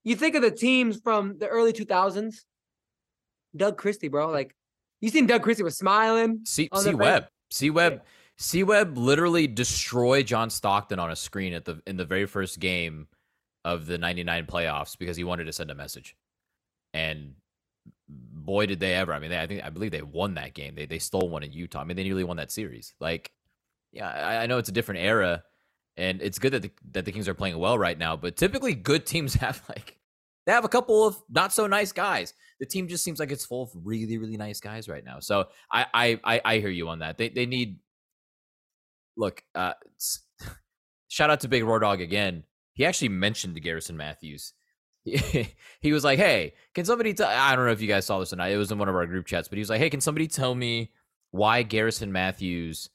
you 0.04 0.16
think 0.16 0.36
of 0.36 0.42
the 0.42 0.52
teams 0.52 1.00
from 1.02 1.38
the 1.38 1.48
early 1.48 1.74
2000s. 1.74 2.36
Doug 3.56 3.78
Christie, 3.78 4.08
bro. 4.08 4.30
Like 4.30 4.56
you 5.02 5.10
seen 5.10 5.28
Doug 5.28 5.44
Christie 5.44 5.64
was 5.64 5.78
smiling. 5.78 6.42
C 6.46 6.70
the 6.72 6.82
C. 6.82 6.94
Webb. 6.94 7.28
C 7.50 7.70
Webb. 7.70 8.02
C 8.38 8.64
Webb 8.64 8.98
literally 8.98 9.48
destroyed 9.48 10.28
John 10.28 10.50
Stockton 10.50 11.00
on 11.00 11.12
a 11.12 11.16
screen 11.16 11.54
at 11.54 11.66
the 11.66 11.82
in 11.88 11.98
the 11.98 12.06
very 12.06 12.26
first 12.26 12.60
game 12.60 13.08
of 13.66 13.88
the 13.88 13.98
'99 13.98 14.46
playoffs 14.46 14.98
because 14.98 15.18
he 15.18 15.24
wanted 15.24 15.46
to 15.46 15.54
send 15.54 15.72
a 15.72 15.76
message, 15.76 16.16
and 16.94 17.34
boy 18.48 18.66
did 18.66 18.80
they 18.80 18.96
ever! 18.96 19.14
I 19.14 19.20
mean, 19.20 19.30
they, 19.30 19.40
I 19.40 19.46
think 19.46 19.64
I 19.64 19.70
believe 19.70 19.92
they 19.92 20.02
won 20.02 20.34
that 20.36 20.56
game. 20.56 20.74
They 20.74 20.88
they 20.88 20.98
stole 20.98 21.30
one 21.30 21.44
in 21.44 21.52
Utah. 21.52 21.82
I 21.82 21.84
mean, 21.84 21.98
they 21.98 22.04
nearly 22.04 22.24
won 22.24 22.38
that 22.38 22.52
series. 22.52 22.96
Like, 23.00 23.32
yeah, 23.92 24.10
I, 24.10 24.44
I 24.44 24.46
know 24.48 24.58
it's 24.58 24.70
a 24.70 24.74
different 24.74 25.02
era, 25.02 25.44
and 25.98 26.22
it's 26.22 26.40
good 26.40 26.54
that 26.54 26.64
the, 26.64 26.72
that 26.94 27.06
the 27.06 27.12
Kings 27.12 27.28
are 27.28 27.36
playing 27.36 27.60
well 27.60 27.78
right 27.78 27.98
now. 27.98 28.16
But 28.16 28.38
typically, 28.38 28.74
good 28.74 29.06
teams 29.06 29.34
have 29.44 29.62
like 29.70 29.98
they 30.48 30.54
have 30.54 30.66
a 30.66 30.70
couple 30.70 31.06
of 31.06 31.22
not 31.30 31.54
so 31.54 31.68
nice 31.68 31.92
guys. 31.92 32.34
The 32.60 32.66
team 32.66 32.88
just 32.88 33.04
seems 33.04 33.20
like 33.20 33.32
it's 33.32 33.46
full 33.46 33.64
of 33.64 33.70
really 33.76 34.18
really 34.18 34.38
nice 34.38 34.60
guys 34.60 34.90
right 34.90 35.04
now. 35.04 35.20
So 35.20 35.50
I 35.72 35.86
I 36.24 36.42
I, 36.44 36.58
hear 36.58 36.70
you 36.70 36.88
on 36.88 37.00
that. 37.00 37.18
They 37.18 37.30
they 37.30 37.46
need 37.46 37.80
look. 39.18 39.44
Uh, 39.54 39.74
shout 41.10 41.30
out 41.30 41.42
to 41.42 41.48
Big 41.50 41.64
Raw 41.64 41.80
Dog 41.80 42.02
again. 42.02 42.46
He 42.74 42.86
actually 42.86 43.10
mentioned 43.10 43.62
Garrison 43.62 43.98
Matthews. 43.98 44.54
He, 45.80 45.94
was 45.94 46.04
like, 46.04 46.20
"Hey, 46.20 46.54
can 46.74 46.86
somebody 46.86 47.14
tell?" 47.14 47.28
I 47.28 47.56
don't 47.56 47.66
know 47.66 47.72
if 47.72 47.82
you 47.82 47.88
guys 47.88 48.06
saw 48.06 48.20
this 48.20 48.34
or 48.34 48.36
not. 48.36 48.52
It 48.52 48.58
was 48.58 48.72
in 48.72 48.78
one 48.80 48.90
of 48.90 48.96
our 48.96 49.06
group 49.06 49.26
chats, 49.26 49.48
but 49.48 49.58
he 49.58 49.62
was 49.62 49.70
like, 49.70 49.80
"Hey, 49.80 49.90
can 49.90 50.02
somebody 50.02 50.28
tell 50.28 50.54
me 50.54 50.92
why 51.32 51.64
Garrison 51.64 52.12
Matthews 52.12 52.90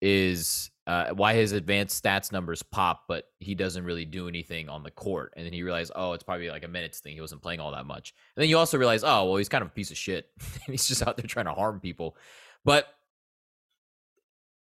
is 0.00 0.70
uh, 0.86 1.10
why 1.10 1.34
his 1.34 1.52
advanced 1.52 2.02
stats 2.02 2.32
numbers 2.32 2.62
pop, 2.62 3.04
but 3.06 3.26
he 3.38 3.54
doesn't 3.54 3.84
really 3.84 4.04
do 4.04 4.28
anything 4.28 4.68
on 4.68 4.82
the 4.82 4.90
court?" 4.90 5.34
And 5.36 5.44
then 5.46 5.52
he 5.52 5.62
realized, 5.62 5.92
"Oh, 5.94 6.14
it's 6.14 6.24
probably 6.24 6.50
like 6.50 6.64
a 6.64 6.68
minutes 6.68 7.00
thing. 7.00 7.14
He 7.14 7.20
wasn't 7.20 7.42
playing 7.42 7.60
all 7.60 7.72
that 7.72 7.86
much." 7.86 8.14
And 8.34 8.42
then 8.42 8.48
you 8.48 8.58
also 8.58 8.78
realize, 8.78 9.04
"Oh, 9.04 9.26
well, 9.26 9.36
he's 9.36 9.48
kind 9.48 9.62
of 9.62 9.68
a 9.68 9.74
piece 9.74 9.90
of 9.90 9.96
shit, 9.96 10.30
he's 10.66 10.88
just 10.88 11.06
out 11.06 11.16
there 11.16 11.26
trying 11.26 11.46
to 11.46 11.54
harm 11.54 11.80
people." 11.80 12.16
But 12.64 12.88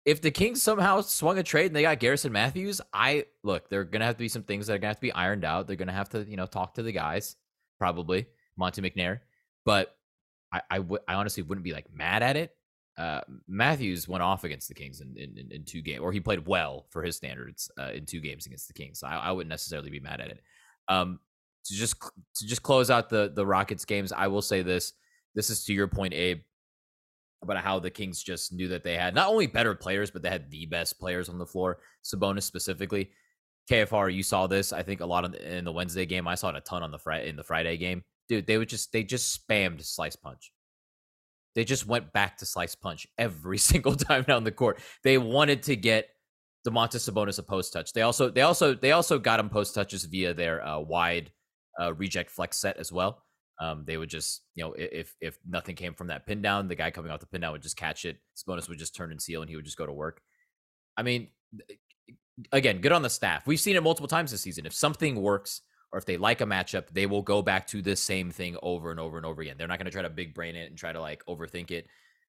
if 0.04 0.20
the 0.20 0.30
Kings 0.30 0.62
somehow 0.62 1.00
swung 1.02 1.38
a 1.38 1.42
trade 1.42 1.66
and 1.66 1.76
they 1.76 1.82
got 1.82 1.98
Garrison 2.00 2.32
Matthews, 2.32 2.80
I 2.92 3.26
look, 3.42 3.68
there 3.68 3.80
are 3.80 3.84
gonna 3.84 4.06
have 4.06 4.16
to 4.16 4.20
be 4.20 4.28
some 4.28 4.42
things 4.42 4.66
that 4.66 4.74
are 4.74 4.78
gonna 4.78 4.88
have 4.88 4.96
to 4.96 5.02
be 5.02 5.12
ironed 5.12 5.44
out. 5.44 5.66
They're 5.66 5.76
gonna 5.76 5.92
have 5.92 6.08
to, 6.10 6.24
you 6.28 6.36
know, 6.36 6.46
talk 6.46 6.74
to 6.74 6.82
the 6.82 6.92
guys, 6.92 7.36
probably 7.78 8.26
Monty 8.56 8.82
McNair. 8.82 9.20
But 9.64 9.94
I, 10.52 10.62
I 10.70 10.78
would, 10.78 11.02
I 11.06 11.14
honestly 11.14 11.42
wouldn't 11.42 11.64
be 11.64 11.72
like 11.72 11.92
mad 11.92 12.22
at 12.22 12.36
it. 12.36 12.54
Uh, 12.96 13.20
Matthews 13.46 14.08
went 14.08 14.22
off 14.22 14.44
against 14.44 14.68
the 14.68 14.74
Kings 14.74 15.00
in, 15.00 15.16
in, 15.16 15.48
in- 15.50 15.64
two 15.64 15.80
games, 15.80 16.00
or 16.00 16.12
he 16.12 16.20
played 16.20 16.46
well 16.46 16.86
for 16.90 17.02
his 17.02 17.16
standards 17.16 17.70
uh, 17.78 17.90
in 17.94 18.04
two 18.04 18.20
games 18.20 18.46
against 18.46 18.66
the 18.68 18.74
Kings. 18.74 18.98
So 18.98 19.06
I, 19.06 19.16
I 19.16 19.32
wouldn't 19.32 19.48
necessarily 19.48 19.90
be 19.90 20.00
mad 20.00 20.20
at 20.20 20.28
it. 20.28 20.40
Um, 20.88 21.20
to 21.66 21.74
just 21.74 22.00
to 22.36 22.46
just 22.46 22.62
close 22.62 22.90
out 22.90 23.10
the 23.10 23.32
the 23.34 23.46
Rockets 23.46 23.84
games, 23.84 24.12
I 24.12 24.26
will 24.28 24.42
say 24.42 24.62
this. 24.62 24.94
This 25.34 25.50
is 25.50 25.64
to 25.66 25.74
your 25.74 25.86
point, 25.88 26.14
Abe 26.14 26.40
about 27.42 27.58
how 27.58 27.78
the 27.78 27.90
Kings 27.90 28.22
just 28.22 28.52
knew 28.52 28.68
that 28.68 28.84
they 28.84 28.96
had 28.96 29.14
not 29.14 29.28
only 29.28 29.46
better 29.46 29.74
players, 29.74 30.10
but 30.10 30.22
they 30.22 30.28
had 30.28 30.50
the 30.50 30.66
best 30.66 30.98
players 30.98 31.28
on 31.28 31.38
the 31.38 31.46
floor. 31.46 31.78
Sabonis 32.04 32.42
specifically. 32.42 33.10
KFR, 33.70 34.12
you 34.12 34.22
saw 34.22 34.46
this. 34.46 34.72
I 34.72 34.82
think 34.82 35.00
a 35.00 35.06
lot 35.06 35.24
of 35.24 35.32
the, 35.32 35.56
in 35.56 35.64
the 35.64 35.72
Wednesday 35.72 36.04
game. 36.04 36.26
I 36.26 36.34
saw 36.34 36.48
it 36.48 36.56
a 36.56 36.60
ton 36.60 36.82
on 36.82 36.90
the 36.90 36.98
Friday 36.98 37.28
in 37.28 37.36
the 37.36 37.44
Friday 37.44 37.76
game. 37.76 38.02
Dude, 38.28 38.46
they 38.46 38.58
would 38.58 38.68
just 38.68 38.92
they 38.92 39.04
just 39.04 39.46
spammed 39.46 39.82
slice 39.84 40.16
punch. 40.16 40.52
They 41.54 41.64
just 41.64 41.86
went 41.86 42.12
back 42.12 42.38
to 42.38 42.46
slice 42.46 42.74
punch 42.74 43.06
every 43.16 43.58
single 43.70 43.94
time 43.94 44.24
down 44.24 44.44
the 44.44 44.52
court. 44.52 44.80
They 45.04 45.18
wanted 45.18 45.62
to 45.64 45.76
get 45.76 46.08
Domantas 46.66 47.08
Sabonis 47.08 47.38
a 47.38 47.42
post 47.42 47.72
touch. 47.72 47.92
They 47.92 48.02
also 48.02 48.28
they 48.28 48.42
also 48.42 48.74
they 48.74 48.92
also 48.92 49.18
got 49.18 49.40
him 49.40 49.48
post 49.48 49.74
touches 49.74 50.04
via 50.04 50.34
their 50.34 50.64
uh, 50.66 50.80
wide 50.80 51.30
uh, 51.80 51.94
reject 51.94 52.30
flex 52.30 52.58
set 52.58 52.76
as 52.76 52.92
well. 52.92 53.22
Um, 53.60 53.84
they 53.86 53.98
would 53.98 54.08
just, 54.08 54.42
you 54.54 54.64
know, 54.64 54.74
if 54.76 55.14
if 55.20 55.38
nothing 55.46 55.76
came 55.76 55.94
from 55.94 56.06
that 56.06 56.26
pin 56.26 56.40
down, 56.40 56.66
the 56.66 56.74
guy 56.74 56.90
coming 56.90 57.10
off 57.10 57.20
the 57.20 57.26
pin 57.26 57.42
down 57.42 57.52
would 57.52 57.62
just 57.62 57.76
catch 57.76 58.04
it. 58.04 58.16
Sabonis 58.34 58.68
would 58.68 58.78
just 58.78 58.96
turn 58.96 59.10
and 59.10 59.20
seal, 59.20 59.42
and 59.42 59.50
he 59.50 59.56
would 59.56 59.66
just 59.66 59.76
go 59.76 59.86
to 59.86 59.92
work. 59.92 60.22
I 60.96 61.02
mean, 61.02 61.28
again, 62.52 62.80
good 62.80 62.92
on 62.92 63.02
the 63.02 63.10
staff. 63.10 63.46
We've 63.46 63.60
seen 63.60 63.76
it 63.76 63.82
multiple 63.82 64.08
times 64.08 64.30
this 64.30 64.40
season. 64.40 64.66
If 64.66 64.74
something 64.74 65.20
works 65.20 65.62
or 65.92 65.98
if 65.98 66.06
they 66.06 66.16
like 66.16 66.40
a 66.40 66.46
matchup, 66.46 66.88
they 66.92 67.06
will 67.06 67.22
go 67.22 67.42
back 67.42 67.66
to 67.68 67.82
this 67.82 68.00
same 68.00 68.30
thing 68.30 68.56
over 68.62 68.90
and 68.90 69.00
over 69.00 69.16
and 69.16 69.26
over 69.26 69.42
again. 69.42 69.56
They're 69.58 69.68
not 69.68 69.78
going 69.78 69.86
to 69.86 69.92
try 69.92 70.02
to 70.02 70.10
big 70.10 70.34
brain 70.34 70.56
it 70.56 70.70
and 70.70 70.78
try 70.78 70.92
to 70.92 71.00
like 71.00 71.24
overthink 71.26 71.70
it. 71.70 71.86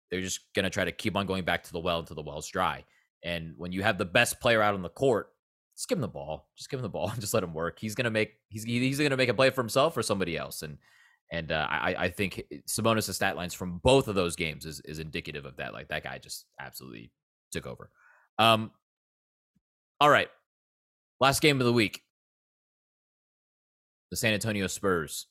They're 0.10 0.22
just 0.22 0.54
going 0.54 0.64
to 0.64 0.70
try 0.70 0.84
to 0.84 0.92
keep 0.92 1.16
on 1.16 1.26
going 1.26 1.46
back 1.46 1.64
to 1.64 1.72
the 1.72 1.80
well 1.80 2.00
until 2.00 2.16
the 2.16 2.22
well's 2.22 2.48
dry. 2.48 2.84
And 3.24 3.54
when 3.58 3.72
you 3.72 3.84
have 3.84 3.98
the 3.98 4.06
best 4.06 4.40
player 4.42 4.62
out 4.62 4.74
on 4.74 4.82
the 4.82 4.90
court, 4.90 5.30
just 5.76 5.88
give 5.88 5.98
him 5.98 6.02
the 6.02 6.08
ball. 6.08 6.50
Just 6.58 6.70
give 6.70 6.80
him 6.80 6.84
the 6.84 6.90
ball 6.90 7.10
and 7.12 7.22
just 7.22 7.34
let 7.34 7.44
him 7.44 7.54
work. 7.54 7.80
He's 7.80 7.96
gonna 7.96 8.12
make 8.12 8.34
he's 8.50 8.64
he's 8.64 9.00
gonna 9.00 9.18
make 9.18 9.30
a 9.30 9.34
play 9.34 9.50
for 9.52 9.62
himself 9.62 9.96
or 9.96 10.04
somebody 10.04 10.38
else. 10.38 10.64
And 10.64 10.78
and 11.32 11.52
uh, 11.52 11.66
I 11.70 11.96
I 11.98 12.10
think 12.10 12.44
Sabonis' 12.68 13.14
stat 13.14 13.36
lines 13.36 13.54
from 13.54 13.80
both 13.80 14.08
of 14.08 14.16
those 14.16 14.36
games 14.36 14.66
is 14.66 14.82
is 14.82 15.00
indicative 15.00 15.46
of 15.46 15.58
that. 15.58 15.74
Like 15.74 15.88
that 15.88 16.04
guy 16.04 16.18
just 16.18 16.46
absolutely 16.60 17.12
took 17.52 17.66
over. 17.66 17.90
Um. 18.38 18.72
All 20.00 20.10
right, 20.10 20.30
last 21.20 21.42
game 21.42 21.60
of 21.60 21.66
the 21.66 21.74
week. 21.74 22.02
The 24.10 24.18
San 24.18 24.34
Antonio 24.34 24.68
Spurs. 24.68 25.28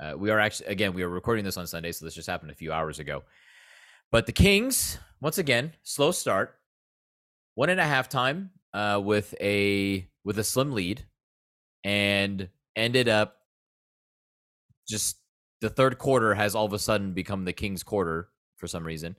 Uh, 0.00 0.14
we 0.16 0.30
are 0.30 0.38
actually 0.38 0.66
again 0.66 0.92
we 0.92 1.02
are 1.02 1.08
recording 1.08 1.44
this 1.44 1.56
on 1.56 1.66
Sunday, 1.66 1.92
so 1.92 2.04
this 2.04 2.14
just 2.14 2.28
happened 2.28 2.50
a 2.50 2.54
few 2.54 2.72
hours 2.72 2.98
ago. 2.98 3.22
But 4.10 4.26
the 4.26 4.32
Kings 4.32 4.98
once 5.20 5.38
again 5.38 5.72
slow 5.82 6.10
start, 6.10 6.56
one 7.54 7.70
and 7.70 7.80
a 7.80 7.84
half 7.84 8.08
time 8.10 8.50
uh, 8.74 9.00
with 9.02 9.34
a 9.40 10.06
with 10.24 10.38
a 10.38 10.44
slim 10.44 10.72
lead, 10.72 11.06
and 11.84 12.48
ended 12.76 13.08
up 13.08 13.36
just 14.88 15.21
the 15.62 15.70
third 15.70 15.96
quarter 15.96 16.34
has 16.34 16.54
all 16.54 16.66
of 16.66 16.72
a 16.72 16.78
sudden 16.78 17.12
become 17.12 17.44
the 17.44 17.52
Kings 17.52 17.84
quarter 17.84 18.28
for 18.56 18.66
some 18.66 18.84
reason. 18.84 19.16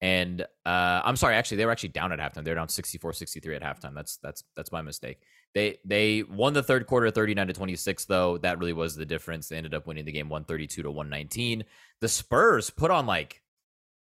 And 0.00 0.42
uh, 0.64 1.02
I'm 1.04 1.16
sorry, 1.16 1.34
actually, 1.34 1.56
they 1.56 1.66
were 1.66 1.72
actually 1.72 1.88
down 1.90 2.12
at 2.12 2.20
halftime. 2.20 2.44
They're 2.44 2.54
down 2.54 2.68
64-63 2.68 3.56
at 3.56 3.62
halftime. 3.62 3.94
That's 3.94 4.18
that's 4.18 4.44
that's 4.54 4.70
my 4.70 4.82
mistake. 4.82 5.18
They 5.52 5.78
they 5.84 6.22
won 6.22 6.52
the 6.52 6.62
third 6.62 6.86
quarter 6.86 7.10
39 7.10 7.48
to 7.48 7.52
26, 7.52 8.04
though. 8.04 8.38
That 8.38 8.58
really 8.58 8.72
was 8.72 8.94
the 8.94 9.06
difference. 9.06 9.48
They 9.48 9.56
ended 9.56 9.74
up 9.74 9.86
winning 9.86 10.04
the 10.04 10.12
game 10.12 10.28
132 10.28 10.82
to 10.82 10.90
119. 10.90 11.64
The 12.00 12.08
Spurs 12.08 12.70
put 12.70 12.90
on 12.90 13.06
like 13.06 13.42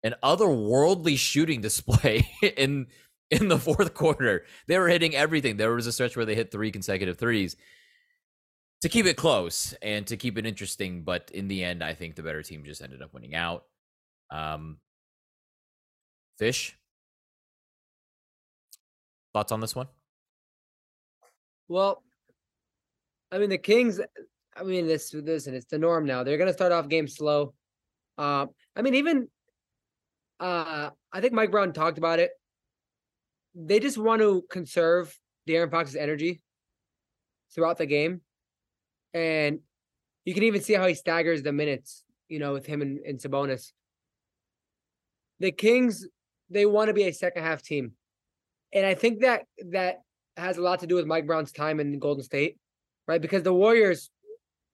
an 0.03 0.15
otherworldly 0.23 1.17
shooting 1.17 1.61
display 1.61 2.27
in 2.57 2.87
in 3.31 3.47
the 3.47 3.57
fourth 3.57 3.95
quarter. 3.95 4.45
They 4.67 4.77
were 4.77 4.89
hitting 4.89 5.15
everything. 5.15 5.57
There 5.57 5.73
was 5.73 5.87
a 5.87 5.91
stretch 5.91 6.15
where 6.15 6.25
they 6.25 6.35
hit 6.35 6.51
three 6.51 6.71
consecutive 6.71 7.17
threes 7.17 7.55
to 8.85 8.89
keep 8.89 9.07
it 9.07 9.17
close 9.17 9.73
and 9.81 10.05
to 10.05 10.15
keep 10.15 10.37
it 10.37 10.45
interesting. 10.45 11.01
But 11.01 11.31
in 11.33 11.47
the 11.47 11.63
end, 11.63 11.83
I 11.83 11.95
think 11.95 12.13
the 12.13 12.21
better 12.21 12.43
team 12.43 12.63
just 12.63 12.83
ended 12.83 13.01
up 13.01 13.15
winning 13.15 13.33
out. 13.33 13.63
Um, 14.29 14.77
Fish, 16.37 16.77
thoughts 19.33 19.51
on 19.51 19.59
this 19.59 19.75
one? 19.75 19.87
Well, 21.67 22.03
I 23.31 23.39
mean 23.39 23.49
the 23.49 23.57
Kings. 23.57 23.99
I 24.55 24.63
mean 24.63 24.85
this. 24.85 25.11
Listen, 25.13 25.55
it's 25.55 25.65
the 25.65 25.79
norm 25.79 26.05
now. 26.05 26.23
They're 26.23 26.37
gonna 26.37 26.53
start 26.53 26.71
off 26.71 26.87
game 26.87 27.07
slow. 27.07 27.55
Uh, 28.17 28.45
I 28.75 28.81
mean 28.83 28.93
even. 28.93 29.27
Uh, 30.39 30.91
I 31.11 31.21
think 31.21 31.33
Mike 31.33 31.49
Brown 31.49 31.73
talked 31.73 31.97
about 31.97 32.19
it 32.19 32.31
they 33.55 33.79
just 33.79 33.97
want 33.97 34.21
to 34.21 34.43
conserve 34.49 35.17
De'Aaron 35.47 35.71
Fox's 35.71 35.95
energy 35.95 36.41
throughout 37.53 37.77
the 37.77 37.85
game. 37.85 38.21
And 39.15 39.59
you 40.25 40.33
can 40.33 40.43
even 40.43 40.61
see 40.61 40.73
how 40.73 40.85
he 40.85 40.93
staggers 40.93 41.41
the 41.41 41.53
minutes, 41.53 42.03
you 42.27 42.37
know, 42.37 42.51
with 42.51 42.65
him 42.65 42.81
and, 42.81 42.99
and 42.99 43.17
Sabonis. 43.17 43.71
The 45.39 45.51
Kings, 45.51 46.05
they 46.49 46.65
want 46.65 46.89
to 46.89 46.93
be 46.93 47.03
a 47.03 47.13
second 47.13 47.43
half 47.43 47.61
team. 47.61 47.93
And 48.73 48.85
I 48.85 48.93
think 48.93 49.21
that 49.21 49.43
that 49.71 50.01
has 50.35 50.57
a 50.57 50.61
lot 50.61 50.81
to 50.81 50.87
do 50.87 50.95
with 50.95 51.05
Mike 51.05 51.25
Brown's 51.25 51.53
time 51.53 51.79
in 51.79 51.97
Golden 51.97 52.23
State, 52.23 52.57
right? 53.07 53.21
Because 53.21 53.43
the 53.43 53.53
Warriors, 53.53 54.09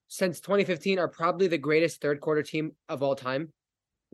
since 0.08 0.40
2015, 0.40 0.98
are 0.98 1.08
probably 1.08 1.48
the 1.48 1.60
greatest 1.60 2.02
third 2.02 2.20
quarter 2.20 2.42
team 2.42 2.72
of 2.90 3.04
all 3.04 3.16
time. 3.16 3.54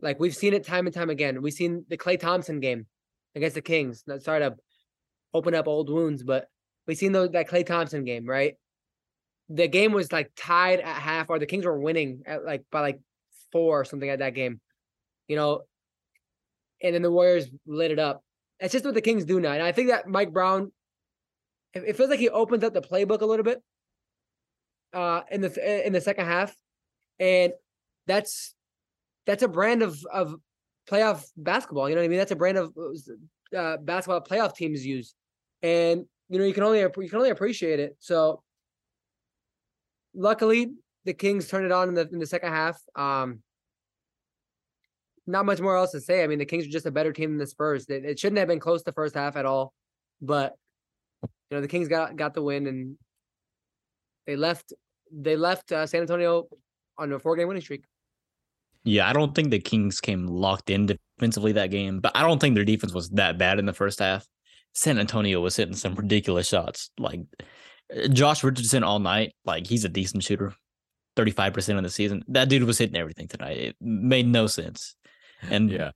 Like 0.02 0.20
we've 0.20 0.36
seen 0.36 0.52
it 0.52 0.64
time 0.64 0.86
and 0.86 0.94
time 0.94 1.08
again. 1.08 1.40
We've 1.40 1.54
seen 1.54 1.86
the 1.88 1.96
Klay 1.96 2.20
Thompson 2.20 2.60
game 2.60 2.86
against 3.34 3.54
the 3.54 3.62
Kings. 3.62 4.04
Not 4.06 4.22
sorry 4.22 4.40
to 4.40 4.56
open 5.32 5.54
up 5.54 5.68
old 5.68 5.88
wounds, 5.88 6.22
but 6.22 6.48
we've 6.86 6.98
seen 6.98 7.12
those 7.12 7.30
that 7.30 7.48
Klay 7.48 7.64
Thompson 7.64 8.04
game, 8.04 8.26
right? 8.26 8.56
The 9.48 9.68
game 9.68 9.92
was 9.92 10.12
like 10.12 10.30
tied 10.36 10.80
at 10.80 10.96
half, 10.96 11.30
or 11.30 11.38
the 11.38 11.46
Kings 11.46 11.64
were 11.64 11.78
winning 11.78 12.22
at 12.26 12.44
like 12.44 12.64
by 12.70 12.80
like 12.80 13.00
four 13.52 13.80
or 13.80 13.84
something 13.84 14.08
at 14.08 14.18
that 14.18 14.34
game, 14.34 14.60
you 15.26 15.36
know. 15.36 15.62
And 16.82 16.94
then 16.94 17.02
the 17.02 17.10
Warriors 17.10 17.48
lit 17.66 17.90
it 17.90 17.98
up. 17.98 18.22
That's 18.60 18.72
just 18.72 18.84
what 18.84 18.94
the 18.94 19.00
Kings 19.00 19.24
do 19.24 19.40
now, 19.40 19.52
and 19.52 19.62
I 19.62 19.72
think 19.72 19.88
that 19.88 20.06
Mike 20.06 20.32
Brown, 20.32 20.72
it 21.74 21.96
feels 21.96 22.10
like 22.10 22.18
he 22.18 22.28
opens 22.28 22.64
up 22.64 22.74
the 22.74 22.80
playbook 22.80 23.20
a 23.20 23.26
little 23.26 23.44
bit, 23.44 23.62
uh, 24.92 25.22
in 25.30 25.40
the 25.40 25.86
in 25.86 25.92
the 25.92 26.00
second 26.00 26.26
half, 26.26 26.54
and 27.18 27.52
that's 28.06 28.54
that's 29.26 29.42
a 29.42 29.48
brand 29.48 29.82
of 29.82 29.98
of 30.12 30.34
playoff 30.90 31.24
basketball. 31.36 31.88
You 31.88 31.94
know 31.94 32.00
what 32.00 32.06
I 32.06 32.08
mean? 32.08 32.18
That's 32.18 32.32
a 32.32 32.36
brand 32.36 32.58
of 32.58 32.72
uh, 33.56 33.76
basketball 33.78 34.22
playoff 34.22 34.54
teams 34.54 34.84
use, 34.84 35.14
and 35.62 36.04
you 36.28 36.38
know 36.38 36.44
you 36.44 36.54
can 36.54 36.62
only 36.62 36.80
you 36.80 37.08
can 37.08 37.16
only 37.16 37.30
appreciate 37.30 37.80
it. 37.80 37.96
So, 37.98 38.42
luckily, 40.14 40.70
the 41.04 41.14
Kings 41.14 41.48
turned 41.48 41.66
it 41.66 41.72
on 41.72 41.88
in 41.88 41.94
the 41.94 42.08
in 42.12 42.18
the 42.18 42.26
second 42.26 42.52
half. 42.52 42.80
Um, 42.94 43.42
not 45.26 45.44
much 45.44 45.60
more 45.60 45.76
else 45.76 45.92
to 45.92 46.00
say. 46.00 46.24
I 46.24 46.26
mean, 46.26 46.38
the 46.38 46.46
Kings 46.46 46.66
are 46.66 46.70
just 46.70 46.86
a 46.86 46.90
better 46.90 47.12
team 47.12 47.30
than 47.30 47.38
the 47.38 47.46
Spurs. 47.46 47.86
It, 47.88 48.04
it 48.04 48.18
shouldn't 48.18 48.38
have 48.38 48.48
been 48.48 48.60
close 48.60 48.82
the 48.82 48.92
first 48.92 49.14
half 49.14 49.36
at 49.36 49.44
all, 49.44 49.74
but 50.20 50.54
you 51.22 51.56
know 51.56 51.60
the 51.60 51.68
Kings 51.68 51.88
got 51.88 52.16
got 52.16 52.34
the 52.34 52.42
win 52.42 52.66
and 52.66 52.96
they 54.26 54.36
left 54.36 54.72
they 55.12 55.36
left 55.36 55.72
uh, 55.72 55.86
San 55.86 56.02
Antonio 56.02 56.48
on 56.98 57.12
a 57.12 57.18
four 57.18 57.36
game 57.36 57.48
winning 57.48 57.62
streak. 57.62 57.84
Yeah, 58.84 59.08
I 59.08 59.12
don't 59.12 59.34
think 59.34 59.50
the 59.50 59.58
Kings 59.58 60.00
came 60.00 60.26
locked 60.26 60.70
in 60.70 60.86
defensively 60.86 61.52
that 61.52 61.70
game, 61.70 62.00
but 62.00 62.12
I 62.14 62.22
don't 62.22 62.40
think 62.40 62.54
their 62.54 62.64
defense 62.64 62.92
was 62.92 63.10
that 63.10 63.38
bad 63.38 63.58
in 63.58 63.66
the 63.66 63.72
first 63.72 63.98
half. 63.98 64.26
San 64.72 64.98
Antonio 64.98 65.40
was 65.40 65.56
hitting 65.56 65.74
some 65.74 65.94
ridiculous 65.94 66.48
shots. 66.48 66.90
Like 66.98 67.20
Josh 68.10 68.44
Richardson 68.44 68.84
all 68.84 68.98
night, 68.98 69.34
like 69.44 69.66
he's 69.66 69.84
a 69.84 69.88
decent 69.88 70.22
shooter. 70.22 70.54
35% 71.16 71.76
of 71.76 71.82
the 71.82 71.90
season. 71.90 72.22
That 72.28 72.48
dude 72.48 72.62
was 72.62 72.78
hitting 72.78 72.96
everything 72.96 73.26
tonight. 73.26 73.58
It 73.58 73.76
made 73.80 74.28
no 74.28 74.46
sense. 74.46 74.94
And 75.42 75.68
yeah. 75.68 75.90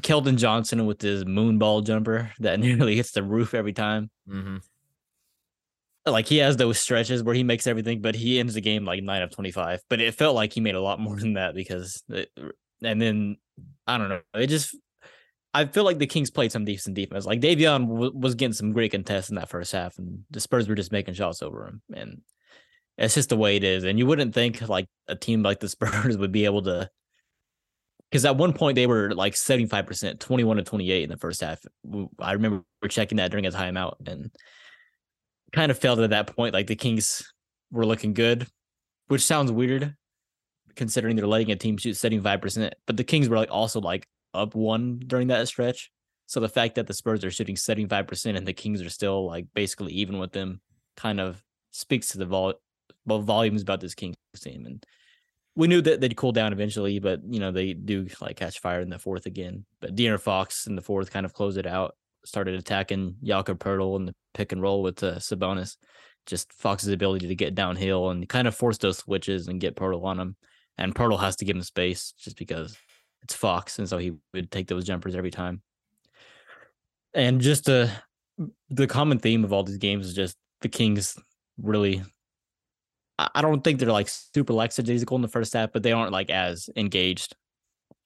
Keldon 0.00 0.36
Johnson 0.36 0.86
with 0.86 1.00
his 1.00 1.24
moonball 1.24 1.86
jumper 1.86 2.32
that 2.40 2.58
nearly 2.60 2.96
hits 2.96 3.12
the 3.12 3.22
roof 3.22 3.54
every 3.54 3.72
time. 3.72 4.10
Mm-hmm 4.28 4.56
like 6.06 6.26
he 6.26 6.38
has 6.38 6.56
those 6.56 6.78
stretches 6.78 7.22
where 7.22 7.34
he 7.34 7.42
makes 7.42 7.66
everything, 7.66 8.00
but 8.00 8.14
he 8.14 8.38
ends 8.38 8.54
the 8.54 8.60
game 8.60 8.84
like 8.84 9.02
nine 9.02 9.22
of 9.22 9.30
25. 9.30 9.80
But 9.88 10.00
it 10.00 10.14
felt 10.14 10.34
like 10.34 10.52
he 10.52 10.60
made 10.60 10.74
a 10.74 10.80
lot 10.80 11.00
more 11.00 11.16
than 11.16 11.34
that 11.34 11.54
because, 11.54 12.02
it, 12.08 12.30
and 12.82 13.00
then 13.00 13.36
I 13.86 13.98
don't 13.98 14.08
know. 14.08 14.20
It 14.34 14.48
just, 14.48 14.76
I 15.54 15.66
feel 15.66 15.84
like 15.84 15.98
the 15.98 16.06
Kings 16.06 16.30
played 16.30 16.50
some 16.50 16.64
decent 16.64 16.96
defense. 16.96 17.26
Like 17.26 17.40
Davion 17.40 17.88
w- 17.88 18.12
was 18.12 18.34
getting 18.34 18.52
some 18.52 18.72
great 18.72 18.90
contests 18.90 19.28
in 19.28 19.36
that 19.36 19.48
first 19.48 19.70
half, 19.70 19.96
and 19.98 20.24
the 20.30 20.40
Spurs 20.40 20.68
were 20.68 20.74
just 20.74 20.90
making 20.90 21.14
shots 21.14 21.42
over 21.42 21.68
him. 21.68 21.82
And 21.94 22.22
it's 22.98 23.14
just 23.14 23.28
the 23.28 23.36
way 23.36 23.54
it 23.54 23.62
is. 23.62 23.84
And 23.84 23.96
you 23.96 24.04
wouldn't 24.06 24.34
think 24.34 24.68
like 24.68 24.86
a 25.06 25.14
team 25.14 25.42
like 25.42 25.60
the 25.60 25.68
Spurs 25.70 26.18
would 26.18 26.32
be 26.32 26.44
able 26.44 26.62
to, 26.62 26.90
because 28.10 28.24
at 28.24 28.36
one 28.36 28.52
point 28.52 28.74
they 28.74 28.88
were 28.88 29.14
like 29.14 29.34
75%, 29.34 30.18
21 30.18 30.56
to 30.56 30.62
28 30.64 31.02
in 31.04 31.08
the 31.08 31.16
first 31.16 31.40
half. 31.40 31.60
I 32.18 32.32
remember 32.32 32.64
checking 32.88 33.18
that 33.18 33.30
during 33.30 33.46
a 33.46 33.50
timeout 33.50 34.08
and 34.08 34.32
kind 35.52 35.70
of 35.70 35.78
felt 35.78 36.00
at 36.00 36.10
that 36.10 36.34
point 36.34 36.52
like 36.52 36.66
the 36.66 36.76
Kings 36.76 37.32
were 37.70 37.86
looking 37.86 38.12
good, 38.12 38.48
which 39.06 39.22
sounds 39.22 39.52
weird 39.52 39.94
considering 40.74 41.14
they're 41.14 41.26
letting 41.28 41.52
a 41.52 41.56
team 41.56 41.76
shoot 41.76 41.94
75%. 41.94 42.72
But 42.86 42.96
the 42.96 43.04
Kings 43.04 43.28
were 43.28 43.36
like 43.36 43.50
also 43.52 43.80
like 43.80 44.08
up 44.34 44.54
one 44.54 45.00
during 45.06 45.28
that 45.28 45.48
stretch. 45.48 45.90
So 46.26 46.40
the 46.40 46.48
fact 46.48 46.76
that 46.76 46.86
the 46.86 46.94
Spurs 46.94 47.24
are 47.24 47.30
shooting 47.30 47.56
75% 47.56 48.36
and 48.36 48.46
the 48.46 48.52
Kings 48.52 48.82
are 48.82 48.90
still 48.90 49.26
like 49.26 49.46
basically 49.54 49.92
even 49.92 50.18
with 50.18 50.32
them 50.32 50.60
kind 50.96 51.20
of 51.20 51.42
speaks 51.70 52.08
to 52.08 52.18
the 52.18 52.26
vol- 52.26 52.60
volumes 53.06 53.62
about 53.62 53.80
this 53.80 53.94
Kings 53.94 54.16
team. 54.38 54.66
And 54.66 54.84
we 55.54 55.68
knew 55.68 55.82
that 55.82 56.00
they'd 56.00 56.16
cool 56.16 56.32
down 56.32 56.52
eventually, 56.52 56.98
but 56.98 57.20
you 57.28 57.40
know, 57.40 57.52
they 57.52 57.74
do 57.74 58.06
like 58.20 58.36
catch 58.36 58.60
fire 58.60 58.80
in 58.80 58.88
the 58.88 58.98
fourth 58.98 59.26
again. 59.26 59.64
But 59.80 59.94
De'Aaron 59.94 60.20
Fox 60.20 60.66
in 60.66 60.76
the 60.76 60.82
fourth 60.82 61.12
kind 61.12 61.26
of 61.26 61.34
closed 61.34 61.58
it 61.58 61.66
out 61.66 61.94
started 62.24 62.54
attacking 62.54 63.16
Jakob 63.22 63.58
Poeltl 63.58 63.96
in 63.96 64.06
the 64.06 64.14
pick 64.32 64.52
and 64.52 64.62
roll 64.62 64.82
with 64.82 65.02
uh, 65.02 65.16
Sabonis. 65.16 65.76
Just 66.26 66.52
Fox's 66.54 66.88
ability 66.88 67.28
to 67.28 67.34
get 67.34 67.54
downhill 67.54 68.10
and 68.10 68.28
kind 68.28 68.48
of 68.48 68.54
force 68.54 68.78
those 68.78 68.98
switches 68.98 69.48
and 69.48 69.60
get 69.60 69.76
Poeltl 69.76 70.04
on 70.04 70.18
him. 70.18 70.36
And 70.78 70.94
Poeltl 70.94 71.20
has 71.20 71.36
to 71.36 71.44
give 71.44 71.56
him 71.56 71.62
space 71.62 72.14
just 72.18 72.38
because 72.38 72.76
it's 73.24 73.34
Fox, 73.34 73.78
and 73.78 73.88
so 73.88 73.98
he 73.98 74.12
would 74.32 74.50
take 74.50 74.68
those 74.68 74.84
jumpers 74.84 75.16
every 75.16 75.30
time. 75.30 75.62
And 77.14 77.40
just 77.40 77.64
the 77.64 77.90
the 78.70 78.86
common 78.86 79.18
theme 79.18 79.44
of 79.44 79.52
all 79.52 79.62
these 79.62 79.78
games 79.78 80.06
is 80.06 80.14
just 80.14 80.36
the 80.60 80.68
Kings 80.68 81.18
really. 81.58 82.02
I 83.16 83.42
don't 83.42 83.62
think 83.62 83.78
they're 83.78 83.92
like 83.92 84.08
super 84.08 84.52
lackadaisical 84.52 85.14
in 85.14 85.22
the 85.22 85.28
first 85.28 85.52
half, 85.52 85.70
but 85.72 85.84
they 85.84 85.92
aren't 85.92 86.10
like 86.10 86.30
as 86.30 86.68
engaged 86.74 87.36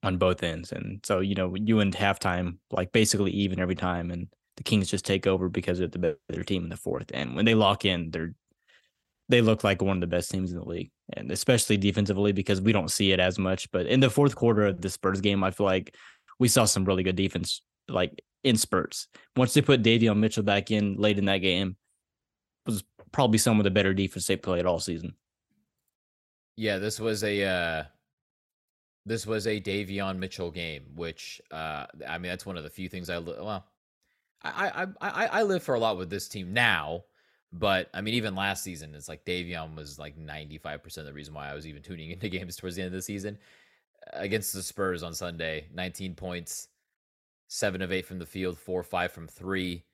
on 0.02 0.18
both 0.18 0.42
ends. 0.42 0.70
And 0.70 1.00
so, 1.02 1.20
you 1.20 1.34
know, 1.34 1.54
you 1.54 1.80
end 1.80 1.96
halftime 1.96 2.58
like 2.70 2.92
basically 2.92 3.30
even 3.30 3.58
every 3.58 3.74
time. 3.74 4.10
And 4.10 4.28
the 4.56 4.64
Kings 4.64 4.90
just 4.90 5.06
take 5.06 5.26
over 5.26 5.48
because 5.48 5.78
they're 5.78 5.88
the 5.88 6.18
better 6.28 6.44
team 6.44 6.64
in 6.64 6.68
the 6.68 6.76
fourth. 6.76 7.10
And 7.14 7.34
when 7.34 7.46
they 7.46 7.54
lock 7.54 7.86
in, 7.86 8.10
they're 8.10 8.34
they 9.28 9.40
look 9.40 9.64
like 9.64 9.82
one 9.82 9.96
of 9.96 10.00
the 10.00 10.06
best 10.06 10.30
teams 10.30 10.52
in 10.52 10.58
the 10.58 10.64
league, 10.64 10.90
and 11.14 11.30
especially 11.30 11.76
defensively 11.76 12.32
because 12.32 12.60
we 12.60 12.72
don't 12.72 12.90
see 12.90 13.12
it 13.12 13.20
as 13.20 13.38
much. 13.38 13.70
But 13.70 13.86
in 13.86 14.00
the 14.00 14.10
fourth 14.10 14.34
quarter 14.34 14.66
of 14.66 14.80
the 14.80 14.88
Spurs 14.88 15.20
game, 15.20 15.44
I 15.44 15.50
feel 15.50 15.66
like 15.66 15.94
we 16.38 16.48
saw 16.48 16.64
some 16.64 16.84
really 16.84 17.02
good 17.02 17.16
defense, 17.16 17.62
like 17.88 18.22
in 18.44 18.56
spurts. 18.56 19.08
Once 19.36 19.54
they 19.54 19.62
put 19.62 19.82
Davion 19.82 20.18
Mitchell 20.18 20.42
back 20.42 20.70
in 20.70 20.96
late 20.96 21.18
in 21.18 21.26
that 21.26 21.38
game, 21.38 21.76
was 22.66 22.84
probably 23.12 23.38
some 23.38 23.58
of 23.58 23.64
the 23.64 23.70
better 23.70 23.94
defense 23.94 24.26
they 24.26 24.36
played 24.36 24.66
all 24.66 24.78
season. 24.78 25.14
Yeah, 26.56 26.78
this 26.78 26.98
was 26.98 27.22
a 27.22 27.44
uh, 27.44 27.84
this 29.06 29.26
was 29.26 29.46
a 29.46 29.60
Davion 29.60 30.18
Mitchell 30.18 30.50
game, 30.50 30.84
which 30.94 31.40
uh, 31.50 31.86
I 32.06 32.18
mean 32.18 32.30
that's 32.30 32.46
one 32.46 32.56
of 32.56 32.64
the 32.64 32.70
few 32.70 32.88
things 32.88 33.10
I 33.10 33.18
li- 33.18 33.36
well, 33.38 33.66
I, 34.42 34.86
I 35.00 35.10
I 35.10 35.26
I 35.26 35.42
live 35.42 35.62
for 35.62 35.74
a 35.74 35.78
lot 35.78 35.98
with 35.98 36.10
this 36.10 36.28
team 36.28 36.52
now, 36.52 37.04
but 37.52 37.88
I 37.94 38.00
mean 38.00 38.14
even 38.14 38.34
last 38.34 38.62
season 38.62 38.94
it's 38.94 39.08
like 39.08 39.24
Davion 39.24 39.74
was 39.74 39.98
like 39.98 40.16
ninety 40.16 40.58
five 40.58 40.82
percent 40.82 41.06
of 41.06 41.12
the 41.12 41.16
reason 41.16 41.34
why 41.34 41.50
I 41.50 41.54
was 41.54 41.66
even 41.66 41.82
tuning 41.82 42.10
into 42.12 42.28
games 42.28 42.56
towards 42.56 42.76
the 42.76 42.82
end 42.82 42.88
of 42.88 42.92
the 42.94 43.02
season 43.02 43.38
against 44.12 44.52
the 44.52 44.62
Spurs 44.62 45.02
on 45.02 45.14
Sunday, 45.14 45.66
nineteen 45.72 46.14
points, 46.14 46.68
seven 47.48 47.82
of 47.82 47.92
eight 47.92 48.06
from 48.06 48.18
the 48.18 48.26
field, 48.26 48.58
four 48.58 48.82
five 48.82 49.12
from 49.12 49.26
three. 49.28 49.84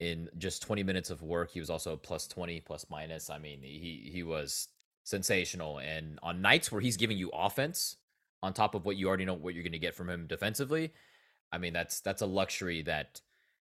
In 0.00 0.28
just 0.38 0.60
20 0.62 0.82
minutes 0.82 1.08
of 1.08 1.22
work, 1.22 1.52
he 1.52 1.60
was 1.60 1.70
also 1.70 1.96
plus 1.96 2.26
20, 2.26 2.60
plus 2.60 2.84
minus. 2.90 3.30
I 3.30 3.38
mean, 3.38 3.60
he 3.62 4.10
he 4.12 4.22
was 4.24 4.68
sensational. 5.04 5.78
And 5.78 6.18
on 6.22 6.42
nights 6.42 6.72
where 6.72 6.80
he's 6.80 6.96
giving 6.96 7.16
you 7.16 7.30
offense, 7.32 7.96
on 8.42 8.52
top 8.52 8.74
of 8.74 8.84
what 8.84 8.96
you 8.96 9.08
already 9.08 9.24
know 9.24 9.34
what 9.34 9.54
you're 9.54 9.62
going 9.62 9.72
to 9.72 9.78
get 9.78 9.94
from 9.94 10.10
him 10.10 10.26
defensively, 10.26 10.92
I 11.52 11.58
mean 11.58 11.72
that's 11.72 12.00
that's 12.00 12.22
a 12.22 12.26
luxury 12.26 12.82
that 12.82 13.20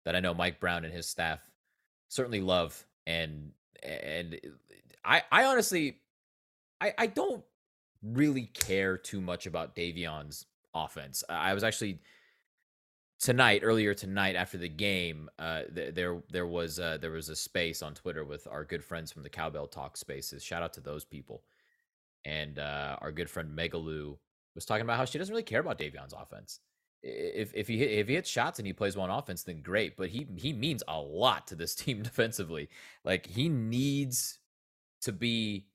that 0.05 0.15
I 0.15 0.19
know 0.19 0.33
Mike 0.33 0.59
Brown 0.59 0.85
and 0.85 0.93
his 0.93 1.07
staff 1.07 1.39
certainly 2.09 2.41
love. 2.41 2.85
And 3.07 3.53
and 3.81 4.39
I 5.03 5.23
I 5.31 5.45
honestly 5.45 6.01
I 6.81 6.93
I 6.97 7.07
don't 7.07 7.43
really 8.03 8.47
care 8.53 8.97
too 8.97 9.21
much 9.21 9.47
about 9.47 9.75
Davion's 9.75 10.45
offense. 10.75 11.23
I 11.29 11.55
was 11.55 11.63
actually 11.63 12.01
tonight 13.19 13.61
earlier 13.63 13.93
tonight 13.95 14.35
after 14.35 14.59
the 14.59 14.69
game 14.69 15.27
uh 15.39 15.63
th- 15.73 15.95
there 15.95 16.21
there 16.31 16.45
was 16.45 16.79
uh 16.79 16.97
there 17.01 17.09
was 17.11 17.29
a 17.29 17.35
space 17.35 17.81
on 17.81 17.95
twitter 17.95 18.23
with 18.23 18.47
our 18.47 18.63
good 18.63 18.83
friends 18.83 19.11
from 19.11 19.23
the 19.23 19.29
cowbell 19.29 19.67
talk 19.67 19.97
spaces. 19.97 20.43
Shout 20.43 20.61
out 20.61 20.73
to 20.73 20.81
those 20.81 21.03
people. 21.03 21.43
And 22.25 22.59
uh 22.59 22.97
our 23.01 23.11
good 23.11 23.29
friend 23.29 23.57
megaloo 23.57 24.17
was 24.53 24.65
talking 24.65 24.83
about 24.83 24.97
how 24.97 25.05
she 25.05 25.17
doesn't 25.17 25.33
really 25.33 25.43
care 25.43 25.61
about 25.61 25.79
davion's 25.79 26.13
offense 26.13 26.59
if 27.03 27.53
if 27.53 27.67
he 27.67 27.81
if 27.83 28.07
he 28.07 28.15
hits 28.15 28.29
shots 28.29 28.59
and 28.59 28.65
he 28.65 28.73
plays 28.73 28.97
one 28.97 29.09
offense 29.09 29.43
then 29.43 29.61
great 29.61 29.95
but 29.95 30.09
he 30.09 30.27
he 30.35 30.51
means 30.51 30.83
a 30.87 30.99
lot 30.99 31.47
to 31.47 31.55
this 31.55 31.75
team 31.83 32.01
defensively 32.01 32.69
like 33.03 33.25
he 33.27 33.49
needs 33.49 34.39
to 35.01 35.11
be 35.11 35.67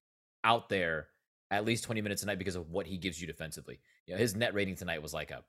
out 0.44 0.68
there 0.68 1.08
at 1.50 1.64
least 1.64 1.84
20 1.84 2.00
minutes 2.00 2.22
a 2.22 2.26
night 2.26 2.38
because 2.38 2.56
of 2.56 2.70
what 2.70 2.86
he 2.86 2.96
gives 2.96 3.20
you 3.20 3.26
defensively 3.26 3.78
you 4.06 4.14
know 4.14 4.18
his 4.18 4.34
net 4.34 4.52
rating 4.52 4.74
tonight 4.74 5.00
was 5.00 5.14
like 5.14 5.30
a 5.30 5.42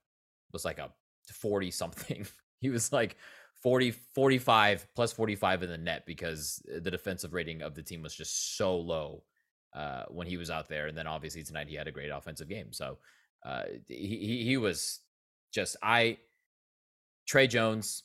was 0.53 0.63
like 0.63 0.77
a 0.77 0.91
40 1.31 1.71
something. 1.71 2.25
He 2.61 2.69
was 2.69 2.93
like 2.93 3.17
40, 3.61 3.91
45 3.91 4.87
plus 4.95 5.11
45 5.11 5.63
in 5.63 5.69
the 5.69 5.77
net 5.77 6.05
because 6.05 6.63
the 6.65 6.89
defensive 6.89 7.33
rating 7.33 7.61
of 7.61 7.75
the 7.75 7.83
team 7.83 8.01
was 8.01 8.15
just 8.15 8.55
so 8.55 8.77
low 8.77 9.23
uh, 9.73 10.03
when 10.07 10.27
he 10.27 10.37
was 10.37 10.49
out 10.49 10.69
there. 10.69 10.87
And 10.87 10.97
then 10.97 11.05
obviously 11.05 11.43
tonight 11.43 11.67
he 11.67 11.75
had 11.75 11.89
a 11.89 11.91
great 11.91 12.07
offensive 12.07 12.47
game. 12.47 12.71
So 12.71 12.99
uh, 13.45 13.63
he, 13.89 14.45
he 14.45 14.55
was 14.55 15.01
just, 15.53 15.77
I, 15.81 16.17
Tre 17.27 17.47
Jones, 17.47 18.03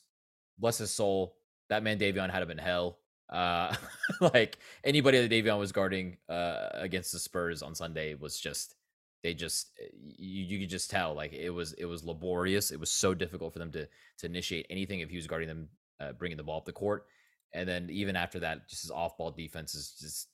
bless 0.57 0.77
his 0.77 0.91
soul. 0.91 1.35
That 1.69 1.83
man 1.83 1.99
Davion 1.99 2.29
had 2.29 2.41
him 2.41 2.51
in 2.51 2.57
hell. 2.57 2.99
Uh, 3.29 3.75
like 4.33 4.57
anybody 4.83 5.25
that 5.25 5.31
Davion 5.31 5.59
was 5.59 5.71
guarding 5.71 6.17
uh, 6.29 6.69
against 6.73 7.11
the 7.11 7.19
Spurs 7.19 7.61
on 7.61 7.75
Sunday 7.75 8.15
was 8.15 8.39
just 8.39 8.75
they 9.23 9.33
just 9.33 9.71
eh, 9.81 9.87
you, 9.93 10.45
you 10.45 10.59
could 10.59 10.69
just 10.69 10.89
tell 10.89 11.13
like 11.13 11.33
it 11.33 11.49
was 11.49 11.73
it 11.73 11.85
was 11.85 12.03
laborious. 12.03 12.71
It 12.71 12.79
was 12.79 12.89
so 12.89 13.13
difficult 13.13 13.53
for 13.53 13.59
them 13.59 13.71
to 13.73 13.87
to 14.19 14.25
initiate 14.25 14.65
anything 14.69 15.01
if 15.01 15.09
he 15.09 15.15
was 15.15 15.27
guarding 15.27 15.47
them 15.47 15.67
uh, 15.99 16.13
bringing 16.13 16.37
the 16.37 16.43
ball 16.43 16.57
up 16.57 16.65
the 16.65 16.71
court. 16.71 17.05
And 17.53 17.67
then 17.67 17.89
even 17.89 18.15
after 18.15 18.39
that, 18.39 18.69
just 18.69 18.83
his 18.83 18.91
off 18.91 19.17
ball 19.17 19.31
defense 19.31 19.75
is 19.75 19.95
just 19.99 20.27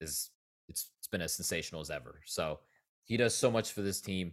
is 0.00 0.30
it's 0.68 0.90
it's 0.98 1.08
been 1.08 1.22
as 1.22 1.34
sensational 1.34 1.80
as 1.80 1.90
ever. 1.90 2.20
So 2.24 2.60
he 3.04 3.16
does 3.16 3.34
so 3.34 3.50
much 3.50 3.72
for 3.72 3.82
this 3.82 4.00
team. 4.00 4.32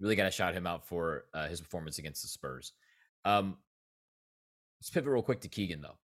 Really 0.00 0.16
got 0.16 0.24
to 0.24 0.30
shout 0.30 0.54
him 0.54 0.66
out 0.66 0.84
for 0.84 1.24
uh, 1.32 1.48
his 1.48 1.60
performance 1.60 1.98
against 1.98 2.22
the 2.22 2.28
Spurs. 2.28 2.72
Um, 3.24 3.56
let's 4.78 4.90
pivot 4.90 5.10
real 5.10 5.22
quick 5.22 5.40
to 5.40 5.48
Keegan 5.48 5.80
though. 5.80 5.96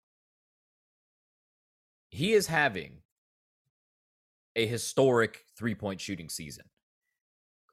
He 2.09 2.33
is 2.33 2.47
having 2.47 2.97
a 4.55 4.65
historic 4.65 5.45
three 5.57 5.75
point 5.75 5.99
shooting 6.01 6.29
season 6.29 6.65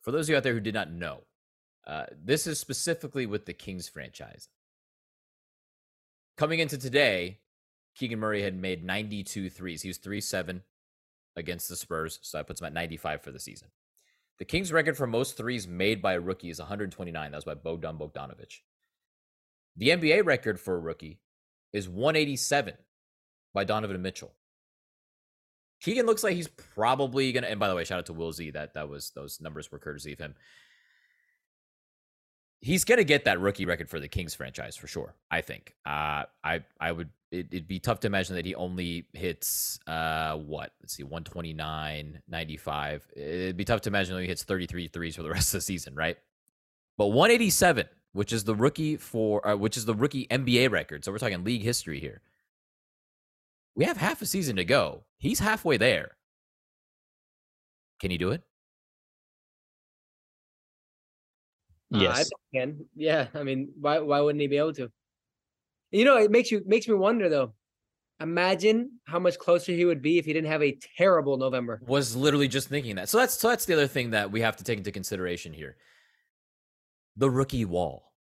for 0.00 0.12
those 0.12 0.26
of 0.26 0.30
you 0.30 0.36
out 0.36 0.42
there 0.42 0.54
who 0.54 0.60
did 0.60 0.74
not 0.74 0.90
know, 0.90 1.20
uh, 1.86 2.06
this 2.22 2.46
is 2.46 2.58
specifically 2.58 3.26
with 3.26 3.46
the 3.46 3.52
Kings 3.52 3.88
franchise. 3.88 4.48
Coming 6.36 6.60
into 6.60 6.78
today, 6.78 7.38
Keegan 7.94 8.18
Murray 8.18 8.42
had 8.42 8.54
made 8.56 8.84
92 8.84 9.50
threes. 9.50 9.82
He 9.82 9.88
was 9.88 9.98
3 9.98 10.20
7 10.20 10.62
against 11.36 11.68
the 11.68 11.76
Spurs, 11.76 12.18
so 12.22 12.38
that 12.38 12.46
puts 12.46 12.60
him 12.60 12.66
at 12.66 12.72
95 12.72 13.22
for 13.22 13.30
the 13.30 13.38
season. 13.38 13.68
The 14.40 14.46
Kings' 14.46 14.72
record 14.72 14.96
for 14.96 15.06
most 15.06 15.36
threes 15.36 15.68
made 15.68 16.00
by 16.00 16.14
a 16.14 16.20
rookie 16.20 16.48
is 16.48 16.58
129. 16.58 17.30
That 17.30 17.36
was 17.36 17.44
by 17.44 17.54
Bogdan 17.54 17.98
Bogdanovic. 17.98 18.60
The 19.76 19.90
NBA 19.90 20.24
record 20.24 20.58
for 20.58 20.76
a 20.76 20.80
rookie 20.80 21.20
is 21.74 21.90
187 21.90 22.74
by 23.52 23.64
Donovan 23.64 24.00
Mitchell. 24.00 24.32
Keegan 25.82 26.06
looks 26.06 26.24
like 26.24 26.36
he's 26.36 26.48
probably 26.48 27.32
gonna. 27.32 27.48
And 27.48 27.60
by 27.60 27.68
the 27.68 27.74
way, 27.74 27.84
shout 27.84 27.98
out 27.98 28.06
to 28.06 28.14
Will 28.14 28.32
Z. 28.32 28.50
That 28.52 28.74
that 28.74 28.88
was 28.88 29.12
those 29.14 29.42
numbers 29.42 29.70
were 29.70 29.78
courtesy 29.78 30.14
of 30.14 30.18
him. 30.18 30.34
He's 32.62 32.84
gonna 32.84 33.04
get 33.04 33.26
that 33.26 33.40
rookie 33.40 33.66
record 33.66 33.90
for 33.90 34.00
the 34.00 34.08
Kings 34.08 34.34
franchise 34.34 34.74
for 34.74 34.86
sure. 34.86 35.14
I 35.30 35.42
think. 35.42 35.74
Uh, 35.84 36.24
I 36.42 36.64
I 36.80 36.92
would. 36.92 37.10
It, 37.30 37.52
would 37.52 37.68
be 37.68 37.78
tough 37.78 38.00
to 38.00 38.08
imagine 38.08 38.34
that 38.36 38.44
he 38.44 38.54
only 38.54 39.06
hits 39.12 39.78
uh 39.86 40.36
what? 40.36 40.72
Let's 40.82 40.94
see, 40.94 41.04
129, 41.04 42.22
95. 42.28 43.06
It'd 43.14 43.56
be 43.56 43.64
tough 43.64 43.82
to 43.82 43.90
imagine 43.90 44.16
that 44.16 44.22
he 44.22 44.28
hits 44.28 44.42
33 44.42 44.88
threes 44.88 45.16
for 45.16 45.22
the 45.22 45.30
rest 45.32 45.54
of 45.54 45.58
the 45.58 45.62
season, 45.62 45.94
right? 45.94 46.16
But 46.98 47.08
187, 47.08 47.86
which 48.12 48.32
is 48.32 48.44
the 48.44 48.54
rookie 48.54 48.96
for, 48.96 49.46
uh, 49.46 49.56
which 49.56 49.76
is 49.76 49.84
the 49.84 49.94
rookie 49.94 50.26
NBA 50.26 50.70
record. 50.70 51.04
So 51.04 51.12
we're 51.12 51.18
talking 51.18 51.44
league 51.44 51.62
history 51.62 52.00
here 52.00 52.20
we 53.74 53.84
have 53.84 53.96
half 53.96 54.20
a 54.22 54.26
season 54.26 54.56
to 54.56 54.64
go. 54.64 55.04
He's 55.18 55.38
halfway 55.38 55.76
there. 55.76 56.16
Can 58.00 58.10
he 58.10 58.18
do 58.18 58.30
it? 58.30 58.42
Yes, 61.90 62.30
uh, 62.30 62.36
I 62.54 62.58
can. 62.58 62.86
Yeah, 62.94 63.26
I 63.34 63.42
mean, 63.42 63.72
why 63.80 63.98
why 63.98 64.20
wouldn't 64.20 64.40
he 64.40 64.46
be 64.46 64.58
able 64.58 64.74
to? 64.74 64.90
You 65.90 66.04
know, 66.04 66.16
it 66.16 66.30
makes 66.30 66.50
you 66.50 66.62
makes 66.66 66.88
me 66.88 66.94
wonder 66.94 67.28
though. 67.28 67.54
Imagine 68.20 69.00
how 69.04 69.18
much 69.18 69.38
closer 69.38 69.72
he 69.72 69.86
would 69.86 70.02
be 70.02 70.18
if 70.18 70.26
he 70.26 70.34
didn't 70.34 70.50
have 70.50 70.62
a 70.62 70.78
terrible 70.98 71.38
November. 71.38 71.80
Was 71.86 72.14
literally 72.14 72.48
just 72.48 72.68
thinking 72.68 72.96
that. 72.96 73.08
So 73.08 73.16
that's 73.18 73.38
so 73.38 73.48
that's 73.48 73.64
the 73.64 73.72
other 73.72 73.86
thing 73.86 74.10
that 74.10 74.30
we 74.30 74.42
have 74.42 74.56
to 74.58 74.64
take 74.64 74.78
into 74.78 74.92
consideration 74.92 75.52
here. 75.52 75.76
The 77.16 77.30
rookie 77.30 77.64
wall, 77.64 78.12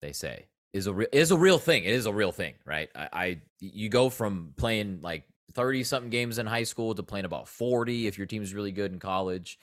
they 0.00 0.12
say 0.12 0.46
is 0.72 0.86
a 0.86 0.92
re- 0.92 1.08
is 1.12 1.32
a 1.32 1.36
real 1.36 1.58
thing. 1.58 1.84
It 1.84 1.92
is 1.92 2.06
a 2.06 2.12
real 2.12 2.32
thing, 2.32 2.54
right? 2.64 2.88
I, 2.94 3.08
I 3.12 3.40
you 3.60 3.88
go 3.88 4.08
from 4.08 4.54
playing 4.56 5.00
like 5.02 5.24
30 5.54 5.84
something 5.84 6.10
games 6.10 6.38
in 6.38 6.46
high 6.46 6.62
school 6.62 6.94
to 6.94 7.02
playing 7.02 7.24
about 7.24 7.48
40 7.48 8.06
if 8.06 8.16
your 8.16 8.26
team's 8.26 8.54
really 8.54 8.72
good 8.72 8.92
in 8.92 8.98
college. 8.98 9.58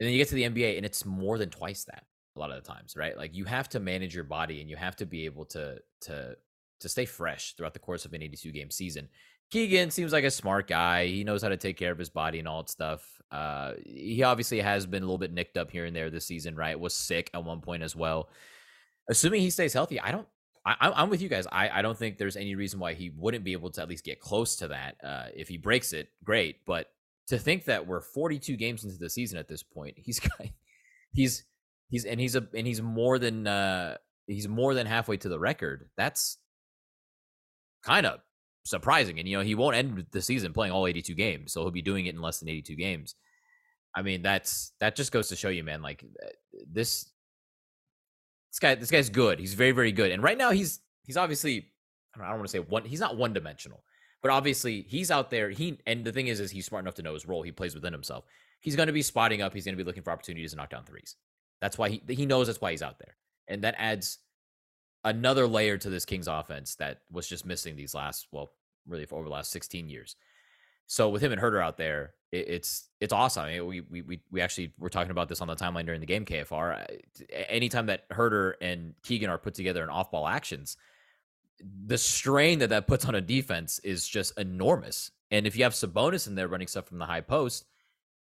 And 0.00 0.06
then 0.06 0.12
you 0.12 0.18
get 0.18 0.28
to 0.28 0.34
the 0.34 0.44
NBA 0.44 0.76
and 0.76 0.86
it's 0.86 1.04
more 1.04 1.38
than 1.38 1.50
twice 1.50 1.84
that 1.84 2.04
a 2.36 2.38
lot 2.38 2.50
of 2.50 2.62
the 2.62 2.70
times, 2.70 2.96
right? 2.96 3.16
Like 3.16 3.34
you 3.34 3.44
have 3.44 3.68
to 3.70 3.80
manage 3.80 4.14
your 4.14 4.24
body 4.24 4.60
and 4.60 4.70
you 4.70 4.76
have 4.76 4.96
to 4.96 5.06
be 5.06 5.24
able 5.24 5.44
to 5.46 5.78
to 6.02 6.36
to 6.80 6.88
stay 6.88 7.04
fresh 7.04 7.54
throughout 7.54 7.74
the 7.74 7.80
course 7.80 8.04
of 8.04 8.12
an 8.12 8.22
82 8.22 8.52
game 8.52 8.70
season. 8.70 9.08
Keegan 9.50 9.90
seems 9.90 10.12
like 10.12 10.24
a 10.24 10.30
smart 10.30 10.66
guy. 10.66 11.06
He 11.06 11.22
knows 11.22 11.42
how 11.42 11.48
to 11.48 11.56
take 11.56 11.76
care 11.76 11.92
of 11.92 11.98
his 11.98 12.10
body 12.10 12.40
and 12.40 12.48
all 12.48 12.62
that 12.62 12.70
stuff. 12.70 13.06
Uh, 13.30 13.74
he 13.84 14.22
obviously 14.22 14.60
has 14.60 14.86
been 14.86 15.02
a 15.02 15.06
little 15.06 15.18
bit 15.18 15.32
nicked 15.32 15.56
up 15.56 15.70
here 15.70 15.84
and 15.84 15.94
there 15.94 16.10
this 16.10 16.26
season, 16.26 16.56
right? 16.56 16.78
Was 16.78 16.94
sick 16.94 17.30
at 17.32 17.44
one 17.44 17.60
point 17.60 17.82
as 17.82 17.94
well 17.94 18.28
assuming 19.08 19.40
he 19.40 19.50
stays 19.50 19.72
healthy, 19.72 20.00
I 20.00 20.12
don't. 20.12 20.26
I, 20.68 21.00
am 21.00 21.10
with 21.10 21.22
you 21.22 21.28
guys. 21.28 21.46
I, 21.52 21.68
I 21.68 21.80
don't 21.80 21.96
think 21.96 22.18
there's 22.18 22.36
any 22.36 22.56
reason 22.56 22.80
why 22.80 22.94
he 22.94 23.12
wouldn't 23.16 23.44
be 23.44 23.52
able 23.52 23.70
to 23.70 23.82
at 23.82 23.88
least 23.88 24.04
get 24.04 24.18
close 24.18 24.56
to 24.56 24.68
that. 24.68 24.96
Uh, 25.02 25.26
if 25.32 25.46
he 25.46 25.58
breaks 25.58 25.92
it, 25.92 26.08
great. 26.24 26.64
But 26.66 26.88
to 27.28 27.38
think 27.38 27.66
that 27.66 27.86
we're 27.86 28.00
42 28.00 28.56
games 28.56 28.82
into 28.82 28.98
the 28.98 29.08
season 29.08 29.38
at 29.38 29.46
this 29.46 29.62
point, 29.62 29.94
he's 30.02 30.20
he's 31.12 31.44
he's 31.88 32.04
and 32.04 32.18
he's 32.18 32.34
a 32.34 32.48
and 32.52 32.66
he's 32.66 32.82
more 32.82 33.20
than 33.20 33.46
uh 33.46 33.96
he's 34.26 34.48
more 34.48 34.74
than 34.74 34.88
halfway 34.88 35.16
to 35.18 35.28
the 35.28 35.38
record. 35.38 35.88
That's 35.96 36.38
kind 37.86 38.06
of 38.06 38.20
surprising. 38.64 39.18
And 39.18 39.28
you 39.28 39.38
know, 39.38 39.44
he 39.44 39.54
won't 39.54 39.76
end 39.76 40.06
the 40.10 40.20
season 40.20 40.52
playing 40.52 40.72
all 40.72 40.86
82 40.86 41.14
games, 41.14 41.52
so 41.52 41.62
he'll 41.62 41.70
be 41.70 41.82
doing 41.82 42.06
it 42.06 42.14
in 42.14 42.20
less 42.20 42.40
than 42.40 42.48
82 42.48 42.74
games. 42.76 43.14
I 43.94 44.02
mean, 44.02 44.22
that's 44.22 44.72
that 44.80 44.96
just 44.96 45.12
goes 45.12 45.28
to 45.28 45.36
show 45.36 45.48
you, 45.48 45.64
man. 45.64 45.80
Like 45.80 46.04
uh, 46.22 46.28
this 46.70 47.10
this 48.50 48.58
guy, 48.58 48.74
this 48.74 48.90
guy's 48.90 49.08
good. 49.08 49.38
He's 49.38 49.54
very, 49.54 49.72
very 49.72 49.92
good. 49.92 50.10
And 50.10 50.22
right 50.22 50.36
now, 50.36 50.50
he's 50.50 50.80
he's 51.04 51.16
obviously 51.16 51.72
I 52.14 52.18
don't, 52.18 52.26
I 52.26 52.30
don't 52.30 52.38
want 52.38 52.48
to 52.48 52.52
say 52.52 52.58
one. 52.58 52.84
He's 52.84 53.00
not 53.00 53.16
one 53.16 53.32
dimensional, 53.32 53.82
but 54.22 54.30
obviously 54.30 54.82
he's 54.82 55.10
out 55.10 55.30
there. 55.30 55.50
He 55.50 55.78
and 55.86 56.04
the 56.04 56.12
thing 56.12 56.26
is, 56.26 56.40
is 56.40 56.50
he's 56.50 56.66
smart 56.66 56.84
enough 56.84 56.94
to 56.96 57.02
know 57.02 57.14
his 57.14 57.26
role. 57.26 57.42
He 57.42 57.52
plays 57.52 57.74
within 57.74 57.92
himself. 57.92 58.24
He's 58.60 58.76
going 58.76 58.88
to 58.88 58.92
be 58.92 59.02
spotting 59.02 59.42
up. 59.42 59.54
He's 59.54 59.64
going 59.64 59.76
to 59.76 59.82
be 59.82 59.86
looking 59.86 60.02
for 60.02 60.10
opportunities 60.10 60.50
to 60.50 60.56
knock 60.56 60.70
down 60.70 60.84
threes. 60.84 61.16
That's 61.60 61.78
why 61.78 61.88
he 61.88 62.02
he 62.08 62.26
knows 62.26 62.48
that's 62.48 62.60
why 62.60 62.72
he's 62.72 62.82
out 62.82 62.98
there, 62.98 63.16
and 63.48 63.64
that 63.64 63.76
adds 63.78 64.18
another 65.06 65.46
layer 65.46 65.78
to 65.78 65.88
this 65.88 66.04
Kings 66.04 66.26
offense 66.26 66.74
that 66.74 67.00
was 67.10 67.28
just 67.28 67.46
missing 67.46 67.76
these 67.76 67.94
last 67.94 68.26
well, 68.32 68.50
really 68.86 69.06
for 69.06 69.16
over 69.16 69.24
the 69.24 69.34
last 69.34 69.52
16 69.52 69.88
years. 69.88 70.16
So 70.88 71.08
with 71.08 71.22
him 71.22 71.32
and 71.32 71.40
Huerter 71.40 71.62
out 71.62 71.76
there, 71.78 72.14
it, 72.32 72.48
it's 72.48 72.88
it's 73.00 73.12
awesome. 73.12 73.44
I 73.44 73.52
mean, 73.52 73.66
we, 73.66 73.80
we 73.80 74.02
we 74.02 74.20
we 74.30 74.40
actually 74.40 74.72
were 74.78 74.90
talking 74.90 75.12
about 75.12 75.28
this 75.28 75.40
on 75.40 75.48
the 75.48 75.56
timeline 75.56 75.86
during 75.86 76.00
the 76.00 76.06
game. 76.06 76.24
KFR. 76.24 76.84
Anytime 77.48 77.86
that 77.86 78.08
Huerter 78.10 78.54
and 78.60 78.94
Keegan 79.02 79.30
are 79.30 79.38
put 79.38 79.54
together 79.54 79.82
in 79.82 79.90
off 79.90 80.10
ball 80.10 80.26
actions, 80.26 80.76
the 81.86 81.98
strain 81.98 82.58
that 82.58 82.70
that 82.70 82.86
puts 82.86 83.04
on 83.04 83.14
a 83.14 83.20
defense 83.20 83.78
is 83.80 84.06
just 84.06 84.36
enormous. 84.38 85.12
And 85.30 85.46
if 85.46 85.56
you 85.56 85.64
have 85.64 85.72
Sabonis 85.72 86.26
in 86.26 86.34
there 86.34 86.48
running 86.48 86.68
stuff 86.68 86.86
from 86.86 86.98
the 86.98 87.06
high 87.06 87.20
post, 87.20 87.64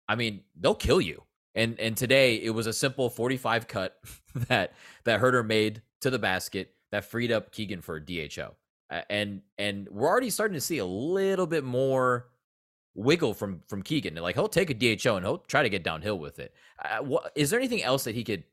I 0.08 0.14
mean, 0.16 0.42
they'll 0.58 0.74
kill 0.74 1.00
you. 1.00 1.24
And 1.54 1.78
and 1.80 1.96
today 1.96 2.36
it 2.36 2.50
was 2.50 2.68
a 2.68 2.72
simple 2.72 3.10
45 3.10 3.66
cut 3.66 3.98
that 4.48 4.72
that 5.04 5.20
Huerter 5.20 5.44
made 5.44 5.82
to 6.00 6.10
the 6.10 6.18
basket 6.18 6.74
that 6.92 7.04
freed 7.04 7.32
up 7.32 7.52
Keegan 7.52 7.80
for 7.80 7.96
a 7.96 8.04
DHO. 8.04 8.54
And 9.08 9.42
and 9.56 9.88
we're 9.88 10.08
already 10.08 10.30
starting 10.30 10.54
to 10.54 10.60
see 10.60 10.78
a 10.78 10.84
little 10.84 11.46
bit 11.46 11.62
more 11.62 12.28
wiggle 12.94 13.34
from 13.34 13.60
from 13.68 13.82
Keegan. 13.82 14.16
Like 14.16 14.34
he'll 14.34 14.48
take 14.48 14.70
a 14.70 14.74
DHO 14.74 15.16
and 15.16 15.24
he'll 15.24 15.38
try 15.38 15.62
to 15.62 15.68
get 15.68 15.84
downhill 15.84 16.18
with 16.18 16.38
it. 16.40 16.52
Uh, 16.82 16.98
what, 16.98 17.32
is 17.36 17.50
there 17.50 17.60
anything 17.60 17.82
else 17.82 18.04
that 18.04 18.14
he 18.14 18.24
could? 18.24 18.44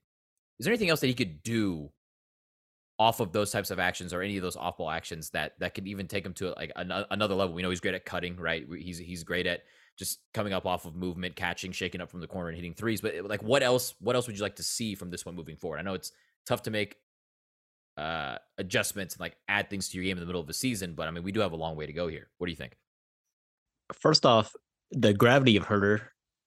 Is 0.59 0.65
there 0.65 0.71
anything 0.71 0.89
else 0.89 0.99
that 0.99 1.07
he 1.07 1.13
could 1.13 1.41
do 1.41 1.91
off 2.99 3.19
of 3.19 3.31
those 3.31 3.51
types 3.51 3.69
of 3.69 3.79
actions 3.79 4.11
or 4.11 4.21
any 4.21 4.37
of 4.37 4.43
those 4.43 4.55
off 4.55 4.77
ball 4.77 4.89
actions 4.89 5.29
that 5.31 5.53
that 5.59 5.73
could 5.73 5.87
even 5.87 6.07
take 6.07 6.25
him 6.25 6.33
to 6.33 6.51
like 6.51 6.71
an, 6.75 6.91
another 7.09 7.33
level? 7.33 7.55
We 7.55 7.63
know 7.63 7.71
he's 7.71 7.79
great 7.79 7.95
at 7.95 8.05
cutting, 8.05 8.37
right? 8.37 8.67
He's 8.77 8.99
he's 8.99 9.23
great 9.23 9.47
at 9.47 9.63
just 9.97 10.19
coming 10.35 10.53
up 10.53 10.67
off 10.67 10.85
of 10.85 10.95
movement, 10.95 11.35
catching, 11.35 11.71
shaking 11.71 12.01
up 12.01 12.11
from 12.11 12.21
the 12.21 12.27
corner, 12.27 12.49
and 12.49 12.55
hitting 12.55 12.75
threes. 12.75 13.01
But 13.01 13.15
like, 13.25 13.41
what 13.41 13.63
else? 13.63 13.95
What 13.99 14.15
else 14.15 14.27
would 14.27 14.37
you 14.37 14.43
like 14.43 14.57
to 14.57 14.63
see 14.63 14.93
from 14.93 15.09
this 15.09 15.25
one 15.25 15.35
moving 15.35 15.57
forward? 15.57 15.79
I 15.79 15.81
know 15.81 15.95
it's 15.95 16.11
tough 16.45 16.61
to 16.63 16.71
make 16.71 16.97
uh 17.97 18.37
adjustments 18.57 19.15
and 19.15 19.21
like 19.21 19.35
add 19.47 19.69
things 19.69 19.89
to 19.89 19.97
your 19.97 20.03
game 20.03 20.17
in 20.17 20.21
the 20.21 20.25
middle 20.25 20.41
of 20.41 20.47
the 20.47 20.53
season, 20.53 20.93
but 20.93 21.07
I 21.07 21.11
mean, 21.11 21.23
we 21.23 21.31
do 21.31 21.39
have 21.39 21.51
a 21.51 21.57
long 21.57 21.75
way 21.75 21.85
to 21.85 21.93
go 21.93 22.07
here. 22.07 22.29
What 22.37 22.47
do 22.47 22.51
you 22.51 22.57
think? 22.57 22.77
first 23.93 24.25
off, 24.25 24.53
the 24.91 25.13
gravity 25.13 25.57
of 25.57 25.65
Huerter 25.65 26.01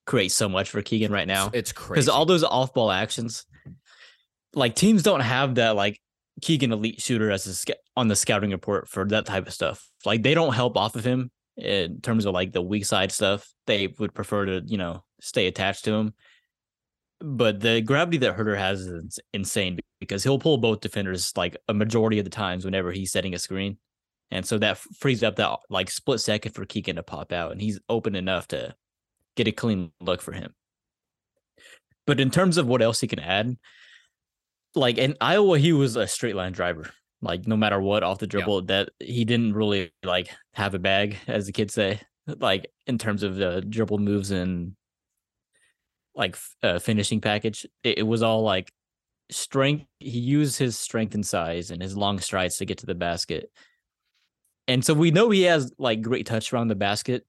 creates 0.06 0.34
so 0.34 0.48
much 0.48 0.70
for 0.70 0.82
Keegan 0.82 1.12
right 1.12 1.28
now. 1.28 1.50
It's 1.52 1.72
crazy 1.72 1.92
because 1.92 2.08
all 2.08 2.26
those 2.26 2.44
off 2.44 2.74
ball 2.74 2.90
actions, 2.90 3.44
like 4.54 4.74
teams 4.74 5.02
don't 5.02 5.20
have 5.20 5.56
that 5.56 5.76
like 5.76 6.00
Keegan 6.42 6.72
elite 6.72 7.00
shooter 7.00 7.30
as 7.30 7.46
a 7.46 7.54
sc- 7.54 7.70
on 7.96 8.08
the 8.08 8.16
scouting 8.16 8.50
report 8.50 8.88
for 8.88 9.04
that 9.06 9.26
type 9.26 9.46
of 9.46 9.52
stuff. 9.52 9.88
Like 10.04 10.22
they 10.22 10.34
don't 10.34 10.54
help 10.54 10.76
off 10.76 10.96
of 10.96 11.04
him 11.04 11.30
in 11.56 12.00
terms 12.00 12.24
of 12.24 12.34
like 12.34 12.52
the 12.52 12.62
weak 12.62 12.86
side 12.86 13.12
stuff. 13.12 13.52
They 13.66 13.88
would 13.98 14.14
prefer 14.14 14.46
to 14.46 14.62
you 14.66 14.78
know 14.78 15.04
stay 15.20 15.46
attached 15.46 15.84
to 15.84 15.92
him. 15.92 16.14
But 17.20 17.60
the 17.60 17.82
gravity 17.82 18.16
that 18.18 18.36
Huerter 18.36 18.56
has 18.56 18.80
is 18.80 19.20
insane 19.34 19.78
because 20.00 20.24
he'll 20.24 20.38
pull 20.38 20.56
both 20.56 20.80
defenders 20.80 21.32
like 21.36 21.56
a 21.68 21.74
majority 21.74 22.18
of 22.18 22.24
the 22.24 22.30
times 22.30 22.64
whenever 22.64 22.90
he's 22.92 23.12
setting 23.12 23.34
a 23.34 23.38
screen. 23.38 23.76
And 24.30 24.46
so 24.46 24.58
that 24.58 24.78
frees 24.78 25.22
up 25.22 25.36
that 25.36 25.58
like 25.68 25.90
split 25.90 26.20
second 26.20 26.52
for 26.52 26.64
Keegan 26.64 26.96
to 26.96 27.02
pop 27.02 27.32
out, 27.32 27.52
and 27.52 27.60
he's 27.60 27.80
open 27.88 28.14
enough 28.14 28.48
to 28.48 28.74
get 29.36 29.48
a 29.48 29.52
clean 29.52 29.92
look 30.00 30.22
for 30.22 30.32
him. 30.32 30.54
But 32.06 32.20
in 32.20 32.30
terms 32.30 32.56
of 32.56 32.66
what 32.66 32.82
else 32.82 33.00
he 33.00 33.06
can 33.06 33.18
add, 33.18 33.56
like 34.74 34.98
in 34.98 35.16
Iowa, 35.20 35.58
he 35.58 35.72
was 35.72 35.96
a 35.96 36.06
straight 36.06 36.36
line 36.36 36.52
driver. 36.52 36.90
Like 37.22 37.46
no 37.46 37.56
matter 37.56 37.80
what 37.80 38.02
off 38.02 38.18
the 38.18 38.26
dribble, 38.26 38.60
yeah. 38.62 38.66
that 38.66 38.90
he 38.98 39.24
didn't 39.24 39.54
really 39.54 39.92
like 40.02 40.30
have 40.54 40.74
a 40.74 40.78
bag, 40.78 41.18
as 41.26 41.46
the 41.46 41.52
kids 41.52 41.74
say. 41.74 42.00
Like 42.26 42.70
in 42.86 42.98
terms 42.98 43.22
of 43.22 43.36
the 43.36 43.60
dribble 43.60 43.98
moves 43.98 44.30
and 44.30 44.74
like 46.20 46.36
uh, 46.62 46.78
finishing 46.78 47.20
package, 47.20 47.66
it, 47.82 47.98
it 47.98 48.02
was 48.02 48.22
all 48.22 48.42
like 48.42 48.70
strength. 49.30 49.86
He 49.98 50.20
used 50.20 50.58
his 50.58 50.78
strength 50.78 51.14
and 51.14 51.26
size 51.26 51.72
and 51.72 51.82
his 51.82 51.96
long 51.96 52.20
strides 52.20 52.58
to 52.58 52.64
get 52.64 52.78
to 52.78 52.86
the 52.86 52.94
basket 52.94 53.50
and 54.70 54.84
so 54.84 54.94
we 54.94 55.10
know 55.10 55.30
he 55.30 55.42
has 55.42 55.72
like 55.78 56.00
great 56.00 56.26
touch 56.26 56.52
around 56.52 56.68
the 56.68 56.76
basket. 56.76 57.26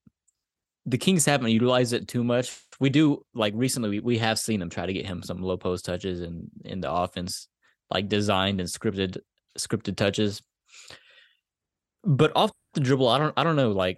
The 0.86 1.00
Kings 1.00 1.26
haven't 1.26 1.50
utilized 1.50 1.92
it 1.92 2.08
too 2.08 2.24
much. 2.24 2.56
We 2.80 2.92
do 2.92 3.26
like 3.34 3.54
recently 3.56 3.89
we, 3.89 4.00
we 4.00 4.18
have 4.20 4.38
seen 4.38 4.60
them 4.60 4.70
try 4.70 4.86
to 4.86 4.94
get 4.94 5.08
him 5.08 5.24
some 5.24 5.42
low 5.42 5.58
post 5.58 5.84
touches 5.84 6.22
and 6.22 6.52
in, 6.64 6.74
in 6.74 6.82
the 6.82 6.92
offense, 6.92 7.48
like 7.89 8.10
designed 8.10 8.60
and 8.60 8.70
scripted 8.70 9.18
scripted 9.58 9.96
touches. 9.96 10.44
But 12.04 12.32
off 12.36 12.52
the 12.76 12.80
dribble, 12.80 13.08
I 13.08 13.18
don't 13.18 13.34
I 13.36 13.44
don't 13.44 13.56
know, 13.56 13.72
like 13.72 13.98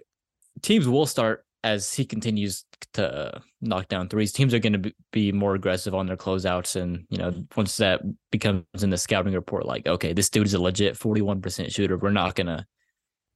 teams 0.62 0.88
will 0.88 1.04
start 1.04 1.43
as 1.64 1.92
he 1.92 2.04
continues 2.04 2.64
to 2.92 3.40
knock 3.60 3.88
down 3.88 4.08
threes, 4.08 4.32
teams 4.32 4.54
are 4.54 4.58
going 4.60 4.80
to 4.80 4.92
be 5.12 5.32
more 5.32 5.54
aggressive 5.54 5.94
on 5.94 6.06
their 6.06 6.16
closeouts. 6.16 6.76
And, 6.80 7.06
you 7.08 7.18
know, 7.18 7.32
once 7.56 7.78
that 7.78 8.02
becomes 8.30 8.64
in 8.82 8.90
the 8.90 8.98
scouting 8.98 9.32
report, 9.32 9.66
like, 9.66 9.86
okay, 9.88 10.12
this 10.12 10.28
dude 10.28 10.46
is 10.46 10.54
a 10.54 10.62
legit 10.62 10.96
41% 10.96 11.72
shooter. 11.72 11.96
We're 11.96 12.10
not 12.10 12.36
going 12.36 12.46
to 12.48 12.64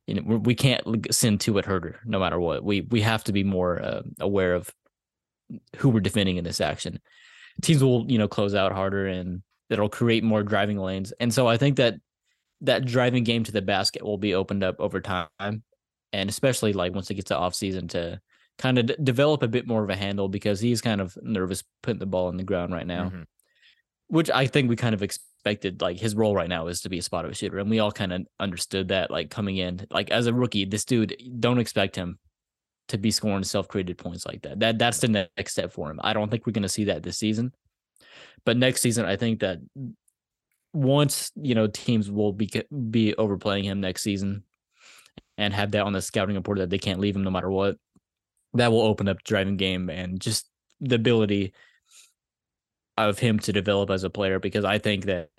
you 0.07 0.15
know 0.15 0.39
we 0.39 0.55
can't 0.55 0.83
send 1.15 1.39
two 1.39 1.59
at 1.59 1.67
Huerter 1.67 1.97
no 2.07 2.19
matter 2.19 2.41
what. 2.41 2.65
We 2.65 2.81
we 2.81 3.03
have 3.03 3.25
to 3.25 3.33
be 3.33 3.45
more 3.45 3.79
uh, 3.79 4.03
aware 4.19 4.55
of 4.55 4.73
who 5.77 5.91
we're 5.91 6.01
defending 6.01 6.39
in 6.39 6.45
this 6.45 6.63
action. 6.63 6.99
Teams 7.61 7.85
will 7.85 8.11
you 8.11 8.17
know 8.17 8.27
close 8.27 8.55
out 8.55 8.73
harder 8.73 9.07
and 9.07 9.43
it'll 9.69 9.91
create 9.91 10.25
more 10.25 10.43
driving 10.43 10.79
lanes. 10.79 11.13
And 11.21 11.33
so 11.33 11.47
I 11.47 11.59
think 11.59 11.77
that 11.77 11.97
that 12.63 12.87
driving 12.87 13.23
game 13.23 13.45
to 13.45 13.53
the 13.53 13.61
basket 13.61 14.03
will 14.03 14.17
be 14.17 14.35
opened 14.35 14.65
up 14.65 14.77
over 14.79 15.03
time, 15.03 15.63
and 16.13 16.29
especially 16.31 16.73
like 16.73 16.95
once 16.95 17.11
it 17.11 17.15
gets 17.15 17.29
to 17.29 17.37
off 17.37 17.55
season 17.55 17.89
to 17.89 18.21
kind 18.59 18.79
of 18.79 18.87
d- 18.87 18.97
develop 19.03 19.43
a 19.43 19.49
bit 19.49 19.67
more 19.67 19.85
of 19.85 19.91
a 19.91 19.97
handle 19.97 20.29
because 20.29 20.61
he's 20.61 20.81
kind 20.81 21.01
of 21.01 21.17
nervous 21.23 21.63
putting 21.83 22.01
the 22.01 22.07
ball 22.07 22.27
on 22.27 22.37
the 22.37 22.45
ground 22.45 22.73
right 22.73 22.87
now. 22.87 23.05
Mm-hmm. 23.05 23.23
Which 24.09 24.31
I 24.31 24.47
think 24.47 24.69
we 24.69 24.77
kind 24.77 24.95
of 24.95 25.03
expected 25.03 25.83
like 25.83 25.99
his 25.99 26.15
role 26.15 26.35
right 26.35 26.49
now 26.49 26.67
is 26.69 26.81
to 26.81 26.89
be 26.89 26.99
a 26.99 27.03
spot 27.03 27.27
up 27.27 27.35
shooter, 27.35 27.59
and 27.59 27.69
we 27.69 27.79
all 27.79 27.93
kind 27.93 28.13
of 28.13 28.27
understood 28.41 28.89
that 28.89 29.11
like 29.11 29.31
coming 29.31 29.59
in, 29.59 29.87
like 29.91 30.11
as 30.11 30.27
a 30.27 30.33
rookie, 30.33 30.65
this 30.65 30.87
dude 30.87 31.15
don't 31.41 31.59
expect 31.59 31.95
him 31.95 32.19
to 32.89 32.97
be 32.97 33.11
scoring 33.11 33.45
self-created 33.45 33.99
points 33.99 34.25
like 34.25 34.43
that. 34.43 34.61
That 34.61 34.79
that's 34.79 34.99
the 34.99 35.09
next 35.37 35.53
step 35.53 35.73
for 35.73 35.91
him. 35.91 36.01
I 36.03 36.15
don't 36.15 36.31
think 36.31 36.47
we're 36.47 36.55
going 36.55 36.63
to 36.63 36.71
see 36.71 36.85
that 36.85 37.03
this 37.03 37.19
season, 37.19 37.53
but 38.47 38.57
next 38.57 38.81
season, 38.81 39.05
I 39.05 39.17
think 39.17 39.41
that 39.41 39.59
once 40.73 41.31
you 41.37 41.55
know 41.55 41.67
teams 41.67 42.11
will 42.11 42.33
be 42.33 42.51
be 42.91 43.15
overplaying 43.17 43.65
him 43.65 43.81
next 43.81 44.03
season 44.03 44.43
and 45.39 45.55
have 45.55 45.71
that 45.71 45.87
on 45.87 45.95
the 45.95 46.03
scouting 46.03 46.37
report 46.37 46.59
that 46.59 46.69
they 46.69 46.79
can't 46.79 47.01
leave 47.01 47.17
him 47.17 47.25
no 47.25 47.31
matter 47.31 47.51
what. 47.51 47.77
That 48.55 48.73
will 48.73 48.83
open 48.83 49.09
up 49.09 49.23
driving 49.23 49.57
game 49.57 49.89
and 49.89 50.21
just 50.21 50.51
the 50.81 50.97
ability 50.97 51.55
of 52.97 53.19
him 53.19 53.39
to 53.39 53.53
develop 53.53 53.91
as 53.91 54.05
a 54.05 54.11
player 54.11 54.41
because 54.41 54.65
I 54.65 54.79
think 54.79 55.05
that 55.05 55.31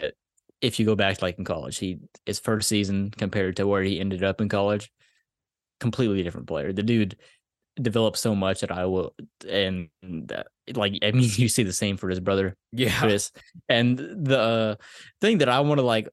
if 0.61 0.79
you 0.79 0.85
go 0.85 0.95
back 0.95 1.17
to 1.17 1.25
like 1.25 1.37
in 1.37 1.45
college, 1.45 1.77
he 1.77 1.99
his 2.25 2.39
first 2.39 2.69
season 2.69 3.11
compared 3.11 3.57
to 3.57 3.67
where 3.67 3.83
he 3.83 3.99
ended 3.99 4.23
up 4.23 4.41
in 4.41 4.49
college, 4.49 4.89
completely 5.79 6.23
different 6.23 6.47
player. 6.47 6.71
The 6.71 6.83
dude 6.83 7.17
developed 7.81 8.17
so 8.17 8.35
much 8.35 8.63
at 8.63 8.71
Iowa, 8.71 9.09
and 9.47 9.89
uh, 10.05 10.43
like 10.73 10.99
I 11.01 11.11
mean, 11.11 11.29
you 11.35 11.49
see 11.49 11.63
the 11.63 11.73
same 11.73 11.97
for 11.97 12.09
his 12.09 12.19
brother, 12.19 12.55
yeah. 12.71 12.97
Chris. 12.99 13.31
And 13.67 13.97
the 13.97 14.39
uh, 14.39 14.75
thing 15.21 15.39
that 15.39 15.49
I 15.49 15.59
want 15.61 15.79
to 15.79 15.85
like, 15.85 16.07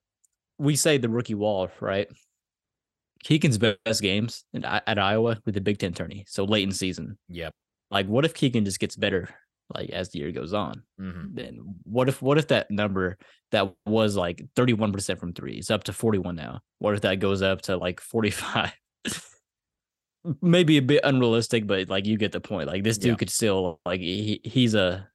we 0.59 0.77
say 0.77 0.99
the 0.99 1.09
rookie 1.09 1.35
wall, 1.35 1.71
right? 1.81 2.09
Keegan's 3.27 3.59
best 3.59 4.03
games 4.03 4.45
at 4.63 4.99
Iowa 4.99 5.39
with 5.45 5.57
the 5.57 5.61
Big 5.61 5.79
Ten 5.79 5.93
tourney, 5.93 6.25
so 6.29 6.45
late 6.45 6.63
in 6.63 6.71
season. 6.71 7.19
Yep. 7.29 7.53
Like, 7.91 8.07
what 8.07 8.25
if 8.25 8.35
Keegan 8.35 8.65
just 8.65 8.79
gets 8.79 8.95
better 8.95 9.29
like 9.75 9.91
as 9.91 10.11
the 10.11 10.21
year 10.21 10.31
goes 10.31 10.53
on. 10.53 10.83
Mm-hmm. 11.01 11.35
Then 11.35 11.75
what 11.83 12.09
if 12.09 12.23
what 12.23 12.39
if 12.39 12.47
that 12.49 12.71
number 12.71 13.19
that 13.51 13.73
was 13.85 14.15
like 14.15 14.45
31% 14.55 15.19
from 15.19 15.33
three 15.33 15.55
is 15.55 15.73
up 15.73 15.85
to 15.85 15.93
41 15.93 16.37
now? 16.37 16.61
What 16.79 16.95
if 16.95 17.01
that 17.01 17.17
goes 17.17 17.43
up 17.43 17.63
to 17.63 17.77
like 17.77 18.01
45? 18.01 18.73
Maybe 20.41 20.77
a 20.77 20.83
bit 20.83 21.01
unrealistic, 21.03 21.67
but 21.67 21.89
like 21.89 22.07
you 22.07 22.17
get 22.17 22.31
the 22.31 22.41
point. 22.41 22.69
Like 22.69 22.85
this 22.85 22.97
dude 22.99 23.11
yeah. 23.11 23.17
could 23.17 23.31
still 23.31 23.81
like 23.85 24.01
he, 24.01 24.41
he's 24.45 24.75
a 24.77 25.09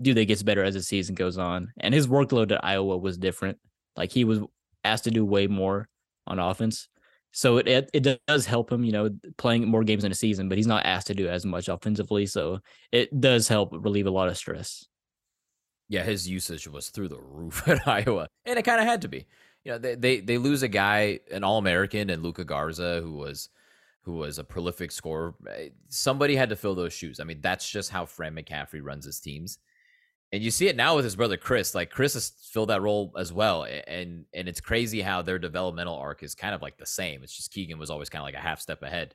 dude 0.00 0.16
that 0.16 0.24
gets 0.24 0.42
better 0.42 0.64
as 0.64 0.72
the 0.72 0.82
season 0.82 1.14
goes 1.14 1.36
on. 1.36 1.72
And 1.78 1.92
his 1.92 2.06
workload 2.06 2.50
at 2.52 2.64
Iowa 2.64 2.96
was 2.96 3.18
different. 3.18 3.58
Like 3.94 4.10
he 4.10 4.24
was 4.24 4.40
asked 4.84 5.04
to 5.04 5.10
do 5.10 5.24
way 5.24 5.48
more 5.48 5.88
on 6.26 6.38
offense. 6.38 6.88
So 7.32 7.58
it, 7.58 7.68
it, 7.68 7.90
it 7.92 8.20
does 8.26 8.46
help 8.46 8.72
him, 8.72 8.84
you 8.84 8.92
know, 8.92 9.10
playing 9.36 9.68
more 9.68 9.84
games 9.84 10.04
in 10.04 10.10
a 10.10 10.14
season, 10.14 10.48
but 10.48 10.58
he's 10.58 10.66
not 10.66 10.86
asked 10.86 11.08
to 11.08 11.14
do 11.14 11.28
as 11.28 11.44
much 11.44 11.68
offensively. 11.68 12.26
So 12.26 12.60
it 12.90 13.20
does 13.20 13.48
help 13.48 13.70
relieve 13.72 14.06
a 14.06 14.10
lot 14.10 14.28
of 14.28 14.36
stress. 14.36 14.86
Yeah, 15.88 16.02
his 16.04 16.28
usage 16.28 16.68
was 16.68 16.88
through 16.88 17.08
the 17.08 17.20
roof 17.20 17.66
at 17.68 17.86
Iowa, 17.86 18.28
and 18.44 18.58
it 18.58 18.64
kind 18.64 18.80
of 18.80 18.86
had 18.86 19.02
to 19.02 19.08
be. 19.08 19.26
You 19.64 19.72
know, 19.72 19.78
they, 19.78 19.94
they 19.94 20.20
they 20.20 20.38
lose 20.38 20.62
a 20.62 20.68
guy, 20.68 21.20
an 21.30 21.44
All 21.44 21.58
American, 21.58 22.10
and 22.10 22.22
Luka 22.22 22.44
Garza, 22.44 23.00
who 23.02 23.12
was 23.12 23.50
who 24.02 24.12
was 24.12 24.38
a 24.38 24.44
prolific 24.44 24.90
scorer. 24.90 25.34
Eh, 25.50 25.68
somebody 25.88 26.34
had 26.34 26.48
to 26.50 26.56
fill 26.56 26.74
those 26.74 26.92
shoes. 26.92 27.20
I 27.20 27.24
mean, 27.24 27.40
that's 27.40 27.68
just 27.68 27.90
how 27.90 28.06
Fran 28.06 28.34
McCaffery 28.34 28.80
runs 28.82 29.04
his 29.04 29.20
teams. 29.20 29.58
And 30.32 30.42
you 30.42 30.50
see 30.50 30.68
it 30.68 30.76
now 30.76 30.96
with 30.96 31.04
his 31.04 31.16
brother 31.16 31.36
Chris. 31.36 31.74
Like 31.74 31.90
Chris 31.90 32.14
has 32.14 32.32
filled 32.52 32.68
that 32.68 32.82
role 32.82 33.12
as 33.18 33.32
well, 33.32 33.64
and 33.64 34.26
and 34.34 34.48
it's 34.48 34.60
crazy 34.60 35.00
how 35.00 35.22
their 35.22 35.38
developmental 35.38 35.96
arc 35.96 36.22
is 36.22 36.34
kind 36.34 36.54
of 36.54 36.60
like 36.60 36.76
the 36.76 36.86
same. 36.86 37.22
It's 37.22 37.36
just 37.36 37.52
Keegan 37.52 37.78
was 37.78 37.90
always 37.90 38.10
kind 38.10 38.20
of 38.20 38.26
like 38.26 38.34
a 38.34 38.46
half 38.46 38.60
step 38.60 38.82
ahead. 38.82 39.14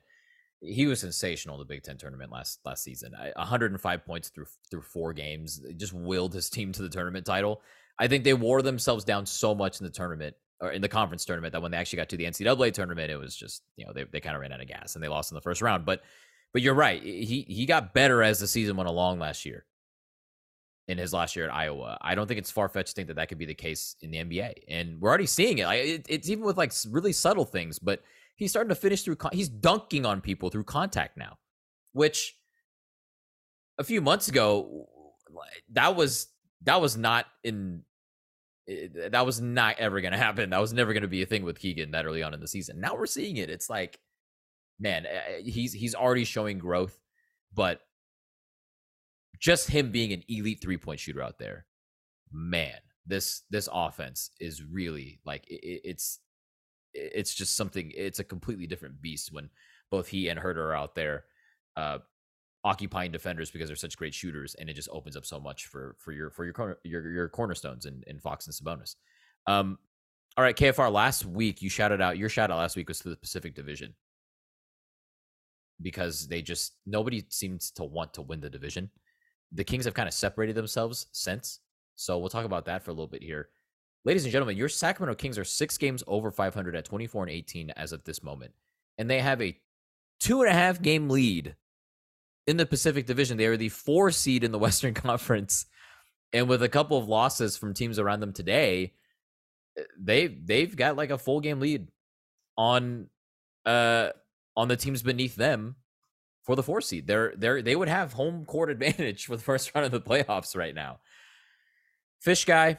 He 0.60 0.86
was 0.86 1.00
sensational 1.00 1.56
in 1.56 1.60
the 1.60 1.66
Big 1.66 1.82
Ten 1.82 1.98
tournament 1.98 2.32
last 2.32 2.58
last 2.64 2.82
season. 2.82 3.12
105 3.36 4.04
points 4.04 4.30
through 4.30 4.46
through 4.70 4.82
four 4.82 5.12
games. 5.12 5.60
just 5.76 5.92
willed 5.92 6.34
his 6.34 6.50
team 6.50 6.72
to 6.72 6.82
the 6.82 6.88
tournament 6.88 7.26
title. 7.26 7.62
I 7.98 8.08
think 8.08 8.24
they 8.24 8.34
wore 8.34 8.62
themselves 8.62 9.04
down 9.04 9.24
so 9.24 9.54
much 9.54 9.80
in 9.80 9.84
the 9.84 9.92
tournament 9.92 10.34
or 10.60 10.72
in 10.72 10.82
the 10.82 10.88
conference 10.88 11.24
tournament 11.24 11.52
that 11.52 11.62
when 11.62 11.70
they 11.70 11.76
actually 11.76 11.98
got 11.98 12.08
to 12.08 12.16
the 12.16 12.24
NCAA 12.24 12.72
tournament, 12.72 13.12
it 13.12 13.16
was 13.16 13.36
just 13.36 13.62
you 13.76 13.86
know 13.86 13.92
they 13.92 14.04
they 14.04 14.20
kind 14.20 14.34
of 14.34 14.40
ran 14.40 14.52
out 14.52 14.60
of 14.60 14.66
gas 14.66 14.96
and 14.96 15.04
they 15.04 15.08
lost 15.08 15.30
in 15.30 15.36
the 15.36 15.42
first 15.42 15.62
round. 15.62 15.86
But 15.86 16.02
but 16.52 16.62
you're 16.62 16.74
right. 16.74 17.00
He 17.00 17.46
he 17.48 17.66
got 17.66 17.94
better 17.94 18.20
as 18.20 18.40
the 18.40 18.48
season 18.48 18.76
went 18.76 18.88
along 18.88 19.20
last 19.20 19.44
year 19.44 19.64
in 20.88 20.98
his 20.98 21.12
last 21.12 21.34
year 21.36 21.46
at 21.46 21.54
Iowa. 21.54 21.98
I 22.00 22.14
don't 22.14 22.26
think 22.26 22.38
it's 22.38 22.50
far 22.50 22.68
fetched 22.68 22.90
to 22.90 22.94
think 22.94 23.08
that 23.08 23.14
that 23.14 23.28
could 23.28 23.38
be 23.38 23.46
the 23.46 23.54
case 23.54 23.96
in 24.02 24.10
the 24.10 24.18
NBA, 24.18 24.54
and 24.68 25.00
we're 25.00 25.08
already 25.08 25.26
seeing 25.26 25.58
it. 25.58 25.66
It, 25.66 26.06
it's 26.08 26.28
even 26.28 26.44
with 26.44 26.58
like 26.58 26.72
really 26.90 27.12
subtle 27.12 27.44
things, 27.44 27.78
but 27.78 28.02
he's 28.36 28.50
starting 28.50 28.68
to 28.68 28.74
finish 28.74 29.02
through. 29.02 29.16
Con- 29.16 29.32
he's 29.32 29.48
dunking 29.48 30.04
on 30.04 30.20
people 30.20 30.50
through 30.50 30.64
contact 30.64 31.16
now, 31.16 31.38
which 31.92 32.36
a 33.78 33.84
few 33.84 34.00
months 34.00 34.28
ago 34.28 34.86
that 35.72 35.96
was 35.96 36.28
that 36.62 36.80
was 36.80 36.96
not 36.96 37.26
in 37.42 37.82
that 38.66 39.26
was 39.26 39.40
not 39.40 39.78
ever 39.78 40.00
going 40.00 40.12
to 40.12 40.18
happen. 40.18 40.50
That 40.50 40.60
was 40.60 40.72
never 40.72 40.92
going 40.92 41.02
to 41.02 41.08
be 41.08 41.22
a 41.22 41.26
thing 41.26 41.44
with 41.44 41.58
Keegan 41.58 41.90
that 41.90 42.06
early 42.06 42.22
on 42.22 42.32
in 42.32 42.40
the 42.40 42.48
season. 42.48 42.80
Now 42.80 42.94
we're 42.96 43.06
seeing 43.06 43.36
it. 43.36 43.50
It's 43.50 43.68
like, 43.68 43.98
man, 44.80 45.04
eh, 45.04 45.20
eh, 45.28 45.42
he's 45.44 45.72
he's 45.72 45.94
already 45.94 46.24
showing 46.24 46.58
growth, 46.58 46.98
but 47.52 47.80
just 49.44 49.68
him 49.68 49.90
being 49.90 50.10
an 50.14 50.24
elite 50.26 50.62
three 50.62 50.78
point 50.78 50.98
shooter 50.98 51.22
out 51.22 51.38
there, 51.38 51.66
man, 52.32 52.78
this 53.06 53.42
this 53.50 53.68
offense 53.70 54.30
is 54.40 54.64
really 54.64 55.20
like 55.26 55.46
it, 55.48 55.82
it's 55.84 56.20
it's 56.94 57.34
just 57.34 57.54
something. 57.54 57.92
It's 57.94 58.20
a 58.20 58.24
completely 58.24 58.66
different 58.66 59.02
beast 59.02 59.32
when 59.32 59.50
both 59.90 60.08
he 60.08 60.28
and 60.28 60.40
Huerter 60.40 60.56
are 60.56 60.74
out 60.74 60.94
there, 60.94 61.24
uh, 61.76 61.98
occupying 62.64 63.12
defenders 63.12 63.50
because 63.50 63.68
they're 63.68 63.76
such 63.76 63.98
great 63.98 64.14
shooters, 64.14 64.54
and 64.54 64.70
it 64.70 64.74
just 64.74 64.88
opens 64.90 65.14
up 65.14 65.26
so 65.26 65.38
much 65.38 65.66
for 65.66 65.94
for 65.98 66.12
your 66.12 66.30
for 66.30 66.44
your 66.44 66.54
corner, 66.54 66.78
your 66.82 67.10
your 67.10 67.28
cornerstones 67.28 67.84
in, 67.84 68.02
in 68.06 68.18
Fox 68.20 68.46
and 68.46 68.54
Sabonis. 68.54 68.94
Um, 69.46 69.78
all 70.38 70.44
right, 70.44 70.56
KFR. 70.56 70.90
Last 70.90 71.26
week 71.26 71.60
you 71.60 71.68
shouted 71.68 72.00
out 72.00 72.16
your 72.16 72.30
shout 72.30 72.50
out 72.50 72.56
last 72.56 72.76
week 72.76 72.88
was 72.88 73.00
to 73.00 73.10
the 73.10 73.16
Pacific 73.16 73.54
Division 73.54 73.94
because 75.82 76.28
they 76.28 76.40
just 76.40 76.76
nobody 76.86 77.22
seems 77.28 77.70
to 77.72 77.84
want 77.84 78.14
to 78.14 78.22
win 78.22 78.40
the 78.40 78.48
division 78.48 78.90
the 79.54 79.64
Kings 79.64 79.84
have 79.84 79.94
kind 79.94 80.08
of 80.08 80.14
separated 80.14 80.54
themselves 80.54 81.06
since. 81.12 81.60
So 81.96 82.18
we'll 82.18 82.28
talk 82.28 82.44
about 82.44 82.64
that 82.66 82.82
for 82.82 82.90
a 82.90 82.94
little 82.94 83.06
bit 83.06 83.22
here. 83.22 83.48
Ladies 84.04 84.24
and 84.24 84.32
gentlemen, 84.32 84.56
your 84.56 84.68
Sacramento 84.68 85.16
Kings 85.16 85.38
are 85.38 85.44
six 85.44 85.78
games 85.78 86.04
over 86.06 86.30
500 86.30 86.76
at 86.76 86.84
24 86.84 87.22
and 87.22 87.32
18 87.32 87.70
as 87.70 87.92
of 87.92 88.04
this 88.04 88.22
moment. 88.22 88.52
And 88.98 89.08
they 89.08 89.20
have 89.20 89.40
a 89.40 89.56
two 90.20 90.42
and 90.42 90.50
a 90.50 90.54
half 90.54 90.82
game 90.82 91.08
lead 91.08 91.54
in 92.46 92.56
the 92.56 92.66
Pacific 92.66 93.06
Division. 93.06 93.38
They 93.38 93.46
are 93.46 93.56
the 93.56 93.70
four 93.70 94.10
seed 94.10 94.44
in 94.44 94.52
the 94.52 94.58
Western 94.66 94.92
Conference. 94.92 95.66
And 96.32 96.48
with 96.48 96.62
a 96.62 96.68
couple 96.68 96.98
of 96.98 97.08
losses 97.08 97.56
from 97.56 97.74
teams 97.74 97.98
around 97.98 98.20
them 98.20 98.32
today, 98.32 98.92
they 99.98 100.26
they've 100.26 100.74
got 100.74 100.96
like 100.96 101.10
a 101.10 101.18
full 101.18 101.40
game 101.40 101.60
lead 101.60 101.88
on 102.56 103.08
uh 103.66 104.10
on 104.56 104.68
the 104.68 104.76
teams 104.76 105.02
beneath 105.02 105.34
them 105.34 105.76
for 106.44 106.54
the 106.54 106.62
four 106.62 106.80
seed. 106.80 107.06
They're 107.06 107.34
they're 107.36 107.62
they 107.62 107.74
would 107.74 107.88
have 107.88 108.12
home 108.12 108.44
court 108.44 108.70
advantage 108.70 109.26
for 109.26 109.36
the 109.36 109.42
first 109.42 109.74
round 109.74 109.86
of 109.86 109.92
the 109.92 110.00
playoffs 110.00 110.56
right 110.56 110.74
now. 110.74 111.00
Fish 112.20 112.44
guy, 112.44 112.78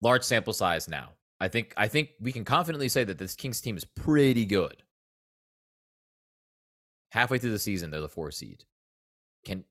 large 0.00 0.22
sample 0.22 0.52
size 0.52 0.88
now. 0.88 1.10
I 1.40 1.48
think 1.48 1.74
I 1.76 1.88
think 1.88 2.10
we 2.20 2.32
can 2.32 2.44
confidently 2.44 2.88
say 2.88 3.04
that 3.04 3.18
this 3.18 3.34
Kings 3.34 3.60
team 3.60 3.76
is 3.76 3.84
pretty 3.84 4.46
good. 4.46 4.82
Halfway 7.10 7.38
through 7.38 7.52
the 7.52 7.58
season, 7.58 7.90
they're 7.90 8.00
the 8.00 8.08
four 8.08 8.30
seed. 8.30 8.64
Can 9.44 9.64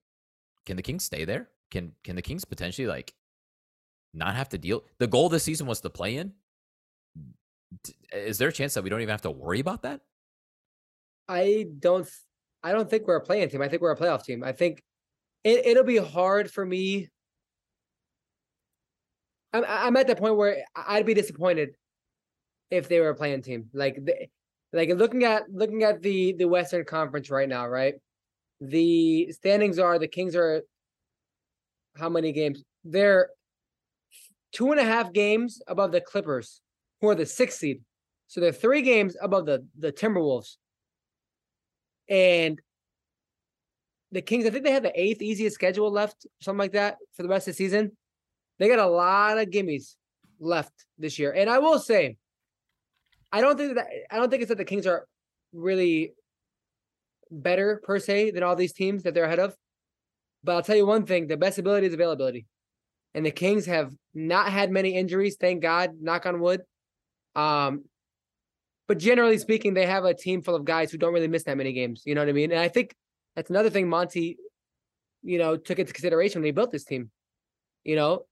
can 0.66 0.78
the 0.78 0.84
Kings 0.84 1.04
stay 1.04 1.26
there? 1.26 1.50
Can 1.72 1.94
can 2.04 2.16
the 2.16 2.22
Kings 2.22 2.46
potentially 2.46 2.88
like 2.88 3.14
not 4.14 4.36
have 4.36 4.50
to 4.50 4.58
deal? 4.58 4.84
The 5.00 5.08
goal 5.08 5.30
this 5.30 5.44
season 5.44 5.68
was 5.68 5.82
to 5.82 5.90
play 5.90 6.18
in. 6.18 6.34
Is 8.14 8.38
there 8.38 8.50
a 8.50 8.54
chance 8.54 8.76
that 8.76 8.84
we 8.84 8.90
don't 8.90 9.02
even 9.02 9.12
have 9.12 9.24
to 9.24 9.32
worry 9.32 9.60
about 9.60 9.82
that? 9.82 10.02
I 11.28 11.68
don't 11.80 12.08
I 12.64 12.72
don't 12.72 12.90
think 12.90 13.08
we're 13.08 13.18
a 13.18 13.22
playing 13.22 13.50
team. 13.50 13.62
I 13.62 13.68
think 13.68 13.82
we're 13.82 13.92
a 13.92 13.98
playoff 13.98 14.24
team. 14.24 14.44
I 14.44 14.54
think 14.54 14.82
it, 15.44 15.66
it'll 15.66 15.84
be 15.84 15.98
hard 15.98 16.50
for 16.50 16.66
me. 16.66 17.10
I'm 19.52 19.66
I'm 19.68 19.98
at 19.98 20.08
the 20.08 20.16
point 20.16 20.38
where 20.38 20.64
I'd 20.76 21.06
be 21.06 21.14
disappointed 21.14 21.76
if 22.72 22.88
they 22.88 23.00
were 23.00 23.10
a 23.10 23.16
playing 23.16 23.42
team. 23.42 23.70
Like 23.74 24.00
like 24.72 24.90
looking 24.90 25.24
at 25.26 25.44
looking 25.52 25.84
at 25.84 26.02
the 26.02 26.34
the 26.34 26.48
Western 26.48 26.86
Conference 26.86 27.30
right 27.30 27.48
now, 27.48 27.68
right? 27.68 27.96
The 28.62 29.32
standings 29.32 29.78
are 29.78 30.00
the 30.00 30.08
Kings 30.08 30.36
are 30.36 30.64
how 31.98 32.10
many 32.10 32.32
games? 32.32 32.64
They're 32.84 33.30
two 34.54 34.72
and 34.72 34.80
a 34.80 34.86
half 34.86 35.14
games 35.14 35.62
above 35.68 35.92
the 35.92 36.02
Clippers, 36.02 36.62
who 37.02 37.10
are 37.10 37.16
the 37.16 37.26
sixth 37.26 37.60
seed. 37.60 37.82
So 38.28 38.42
they're 38.42 38.52
three 38.52 38.82
games 38.82 39.16
above 39.22 39.46
the 39.46 39.68
the 39.78 39.92
Timberwolves. 39.92 40.58
And 42.14 42.62
the 44.12 44.22
Kings, 44.22 44.46
I 44.46 44.52
think 44.52 44.64
they 44.64 44.72
have 44.72 44.84
the 44.84 45.02
eighth 45.02 45.24
easiest 45.24 45.56
schedule 45.56 45.92
left, 45.92 46.28
something 46.42 46.60
like 46.60 46.74
that, 46.74 46.98
for 47.14 47.24
the 47.24 47.30
rest 47.30 47.48
of 47.48 47.56
the 47.56 47.58
season. 47.58 47.98
They 48.60 48.68
got 48.68 48.78
a 48.78 48.86
lot 48.86 49.40
of 49.40 49.50
gimmies 49.50 49.96
left 50.40 50.86
this 51.00 51.18
year. 51.18 51.32
And 51.32 51.50
I 51.50 51.58
will 51.58 51.80
say, 51.80 52.18
I 53.32 53.42
don't 53.42 53.58
think 53.58 53.74
that 53.76 53.88
I 54.12 54.18
don't 54.18 54.30
think 54.30 54.44
it's 54.44 54.50
that 54.50 54.60
the 54.60 54.64
Kings 54.64 54.86
are 54.86 55.08
really 55.54 56.14
better 57.32 57.82
per 57.84 57.98
se 57.98 58.30
than 58.30 58.44
all 58.44 58.56
these 58.56 58.74
teams 58.74 59.02
that 59.04 59.16
they're 59.16 59.24
ahead 59.24 59.40
of. 59.40 59.56
But 60.44 60.54
I'll 60.54 60.62
tell 60.62 60.76
you 60.76 60.86
one 60.86 61.08
thing: 61.08 61.26
the 61.26 61.36
best 61.36 61.58
ability 61.58 61.88
is 61.88 61.96
availability, 61.96 62.46
and 63.16 63.26
the 63.26 63.32
Kings 63.32 63.66
have 63.66 63.92
not 64.14 64.52
had 64.52 64.70
many 64.70 64.94
injuries. 64.94 65.38
Thank 65.40 65.64
God, 65.64 65.94
knock 66.00 66.28
on 66.28 66.40
wood. 66.40 66.62
Um, 67.36 67.86
but 68.88 68.98
generally 68.98 69.38
speaking, 69.38 69.74
they 69.74 69.86
have 69.86 70.06
a 70.06 70.14
team 70.14 70.42
full 70.42 70.56
of 70.56 70.66
guys 70.66 70.92
who 70.92 70.98
don't 70.98 71.14
really 71.14 71.28
miss 71.28 71.44
that 71.44 71.58
many 71.58 71.74
games. 71.74 72.04
You 72.06 72.16
know 72.16 72.22
what 72.22 72.30
I 72.30 72.34
mean? 72.34 72.52
And 72.52 72.60
I 72.60 72.68
think 72.68 72.96
that's 73.36 73.50
another 73.50 73.70
thing 73.70 73.88
Monty, 73.88 74.38
you 75.24 75.38
know, 75.38 75.56
took 75.56 75.80
into 75.80 75.94
consideration 75.94 76.42
when 76.42 76.46
he 76.46 76.52
built 76.52 76.72
this 76.72 76.84
team. 76.84 77.10
You 77.84 77.96
know, 77.96 78.26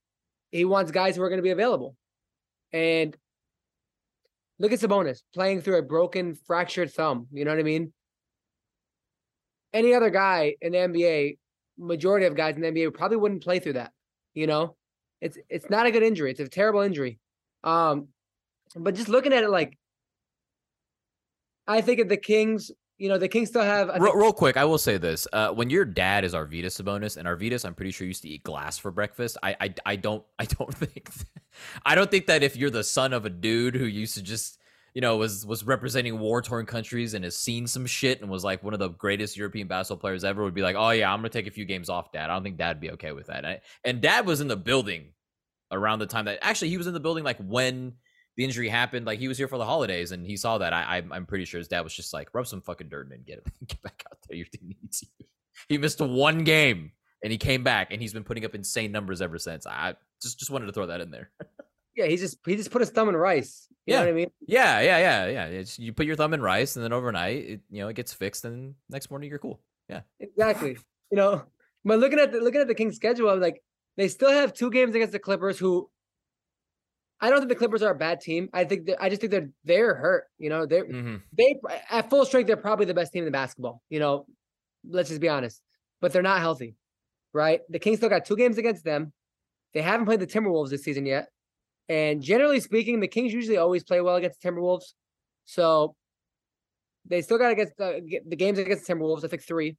he 0.51 0.65
wants 0.65 0.91
guys 0.91 1.15
who 1.15 1.23
are 1.23 1.29
going 1.29 1.39
to 1.39 1.43
be 1.43 1.51
available. 1.51 1.95
And 2.73 3.15
look 4.59 4.71
at 4.71 4.79
Sabonis 4.79 5.21
playing 5.33 5.61
through 5.61 5.77
a 5.77 5.81
broken, 5.81 6.35
fractured 6.45 6.91
thumb. 6.91 7.27
You 7.31 7.45
know 7.45 7.51
what 7.51 7.59
I 7.59 7.63
mean? 7.63 7.93
Any 9.73 9.93
other 9.93 10.09
guy 10.09 10.55
in 10.61 10.73
the 10.73 10.79
NBA, 10.79 11.37
majority 11.77 12.25
of 12.25 12.35
guys 12.35 12.55
in 12.55 12.61
the 12.61 12.71
NBA 12.71 12.93
probably 12.93 13.17
wouldn't 13.17 13.43
play 13.43 13.59
through 13.59 13.73
that. 13.73 13.91
You 14.33 14.47
know, 14.47 14.75
it's 15.21 15.37
it's 15.49 15.69
not 15.69 15.85
a 15.85 15.91
good 15.91 16.03
injury. 16.03 16.31
It's 16.31 16.39
a 16.39 16.47
terrible 16.47 16.81
injury. 16.81 17.19
Um, 17.63 18.09
but 18.75 18.95
just 18.95 19.09
looking 19.09 19.33
at 19.33 19.43
it 19.43 19.49
like 19.49 19.77
I 21.67 21.81
think 21.81 21.99
of 21.99 22.09
the 22.09 22.17
Kings, 22.17 22.71
you 22.97 23.09
know, 23.09 23.17
the 23.17 23.27
Kings 23.27 23.49
still 23.49 23.63
have. 23.63 23.89
Real, 23.99 24.15
real, 24.15 24.33
quick, 24.33 24.57
I 24.57 24.65
will 24.65 24.77
say 24.77 24.97
this: 24.97 25.27
uh, 25.33 25.49
when 25.49 25.69
your 25.69 25.85
dad 25.85 26.23
is 26.23 26.33
Arvydas 26.33 26.81
Sabonis, 26.81 27.17
and 27.17 27.27
Arvydas, 27.27 27.65
I'm 27.65 27.73
pretty 27.73 27.91
sure 27.91 28.05
used 28.05 28.21
to 28.23 28.29
eat 28.29 28.43
glass 28.43 28.77
for 28.77 28.91
breakfast. 28.91 29.37
I, 29.41 29.55
I, 29.59 29.73
I 29.85 29.95
don't, 29.95 30.23
I 30.37 30.45
don't 30.45 30.73
think, 30.77 31.09
I 31.85 31.95
don't 31.95 32.11
think 32.11 32.27
that 32.27 32.43
if 32.43 32.55
you're 32.55 32.69
the 32.69 32.83
son 32.83 33.13
of 33.13 33.25
a 33.25 33.29
dude 33.29 33.75
who 33.75 33.85
used 33.85 34.15
to 34.15 34.21
just, 34.21 34.59
you 34.93 35.01
know, 35.01 35.17
was 35.17 35.45
was 35.45 35.63
representing 35.63 36.19
war 36.19 36.41
torn 36.41 36.65
countries 36.65 37.13
and 37.13 37.23
has 37.23 37.37
seen 37.37 37.65
some 37.67 37.85
shit 37.85 38.21
and 38.21 38.29
was 38.29 38.43
like 38.43 38.63
one 38.63 38.73
of 38.73 38.79
the 38.79 38.89
greatest 38.89 39.37
European 39.37 39.67
basketball 39.67 40.01
players 40.01 40.23
ever, 40.23 40.43
would 40.43 40.53
be 40.53 40.61
like, 40.61 40.75
oh 40.75 40.91
yeah, 40.91 41.11
I'm 41.11 41.19
gonna 41.19 41.29
take 41.29 41.47
a 41.47 41.51
few 41.51 41.65
games 41.65 41.89
off, 41.89 42.11
dad. 42.11 42.29
I 42.29 42.33
don't 42.33 42.43
think 42.43 42.57
dad'd 42.57 42.79
be 42.79 42.91
okay 42.91 43.13
with 43.13 43.27
that. 43.27 43.45
I, 43.45 43.61
and 43.83 44.01
dad 44.01 44.25
was 44.25 44.41
in 44.41 44.47
the 44.47 44.57
building 44.57 45.13
around 45.71 45.99
the 45.99 46.05
time 46.05 46.25
that 46.25 46.39
actually 46.41 46.69
he 46.69 46.77
was 46.77 46.87
in 46.87 46.93
the 46.93 46.99
building 46.99 47.23
like 47.23 47.37
when 47.39 47.93
the 48.37 48.43
injury 48.43 48.69
happened. 48.69 49.05
Like 49.05 49.19
he 49.19 49.27
was 49.27 49.37
here 49.37 49.47
for 49.47 49.57
the 49.57 49.65
holidays 49.65 50.11
and 50.11 50.25
he 50.25 50.37
saw 50.37 50.57
that. 50.59 50.73
I, 50.73 51.03
I 51.09 51.15
am 51.15 51.25
pretty 51.25 51.45
sure 51.45 51.57
his 51.57 51.67
dad 51.67 51.81
was 51.81 51.93
just 51.93 52.13
like, 52.13 52.29
rub 52.33 52.47
some 52.47 52.61
fucking 52.61 52.89
dirt 52.89 53.07
in 53.07 53.13
and 53.13 53.25
get 53.25 53.39
him 53.39 53.51
get 53.67 53.81
back 53.81 54.03
out 54.11 54.17
there. 54.27 54.37
Your 54.37 54.47
team 54.47 54.75
needs 54.81 55.03
you. 55.03 55.25
He 55.69 55.77
missed 55.77 55.99
one 55.99 56.43
game 56.43 56.91
and 57.23 57.31
he 57.31 57.37
came 57.37 57.63
back 57.63 57.91
and 57.91 58.01
he's 58.01 58.13
been 58.13 58.23
putting 58.23 58.45
up 58.45 58.55
insane 58.55 58.91
numbers 58.91 59.21
ever 59.21 59.37
since. 59.37 59.67
I 59.67 59.95
just 60.21 60.39
just 60.39 60.51
wanted 60.51 60.67
to 60.67 60.71
throw 60.73 60.87
that 60.87 61.01
in 61.01 61.11
there. 61.11 61.29
yeah, 61.95 62.05
he 62.05 62.17
just 62.17 62.37
he 62.45 62.55
just 62.55 62.71
put 62.71 62.81
his 62.81 62.89
thumb 62.89 63.09
in 63.09 63.15
rice. 63.15 63.67
You 63.85 63.93
yeah. 63.93 63.99
know 63.99 64.05
what 64.05 64.11
I 64.11 64.15
mean? 64.15 64.31
Yeah, 64.47 64.79
yeah, 64.81 64.97
yeah, 64.99 65.27
yeah. 65.27 65.45
It's, 65.45 65.79
you 65.79 65.91
put 65.91 66.05
your 66.05 66.15
thumb 66.15 66.33
in 66.33 66.41
rice 66.41 66.75
and 66.75 66.85
then 66.85 66.93
overnight, 66.93 67.37
it, 67.37 67.59
you 67.69 67.81
know, 67.81 67.87
it 67.87 67.95
gets 67.95 68.13
fixed 68.13 68.45
and 68.45 68.75
next 68.89 69.09
morning 69.09 69.29
you're 69.29 69.39
cool. 69.39 69.59
Yeah. 69.89 70.01
Exactly. 70.19 70.77
You 71.11 71.17
know, 71.17 71.43
but 71.83 71.99
looking 71.99 72.19
at 72.19 72.31
the 72.31 72.39
looking 72.39 72.61
at 72.61 72.67
the 72.67 72.75
Kings 72.75 72.95
schedule, 72.95 73.29
I'm 73.29 73.39
like, 73.39 73.61
they 73.97 74.07
still 74.07 74.31
have 74.31 74.53
two 74.53 74.71
games 74.71 74.95
against 74.95 75.11
the 75.11 75.19
Clippers 75.19 75.59
who 75.59 75.89
I 77.21 77.29
don't 77.29 77.39
think 77.39 77.49
the 77.49 77.55
Clippers 77.55 77.83
are 77.83 77.91
a 77.91 77.97
bad 77.97 78.19
team. 78.19 78.49
I 78.51 78.63
think 78.63 78.89
I 78.99 79.09
just 79.09 79.21
think 79.21 79.31
they're 79.31 79.49
they're 79.63 79.95
hurt. 79.95 80.25
You 80.39 80.49
know, 80.49 80.65
they're 80.65 80.85
mm-hmm. 80.85 81.17
they 81.37 81.55
at 81.89 82.09
full 82.09 82.25
strength. 82.25 82.47
They're 82.47 82.57
probably 82.57 82.87
the 82.87 82.95
best 82.95 83.13
team 83.13 83.21
in 83.21 83.25
the 83.25 83.31
basketball. 83.31 83.81
You 83.89 83.99
know, 83.99 84.25
let's 84.89 85.09
just 85.09 85.21
be 85.21 85.29
honest. 85.29 85.61
But 86.01 86.13
they're 86.13 86.23
not 86.23 86.39
healthy. 86.39 86.75
right? 87.33 87.61
The 87.69 87.79
Kings 87.79 87.97
still 87.97 88.09
got 88.09 88.25
two 88.25 88.35
games 88.35 88.57
against 88.57 88.83
them. 88.83 89.13
They 89.73 89.81
haven't 89.81 90.05
played 90.05 90.19
the 90.19 90.27
Timberwolves 90.27 90.69
this 90.69 90.83
season 90.83 91.05
yet. 91.05 91.27
And 91.89 92.21
generally 92.21 92.59
speaking, 92.59 92.99
the 92.99 93.07
Kings 93.07 93.33
usually 93.33 93.57
always 93.57 93.83
play 93.83 94.01
well 94.01 94.15
against 94.15 94.41
the 94.41 94.49
Timberwolves. 94.49 94.93
So 95.45 95.95
they 97.05 97.21
still 97.21 97.37
got 97.37 97.51
against 97.51 97.77
the, 97.77 98.21
the 98.27 98.35
games 98.35 98.59
against 98.59 98.85
the 98.85 98.93
Timberwolves. 98.93 99.23
I 99.23 99.27
think 99.27 99.43
three. 99.43 99.77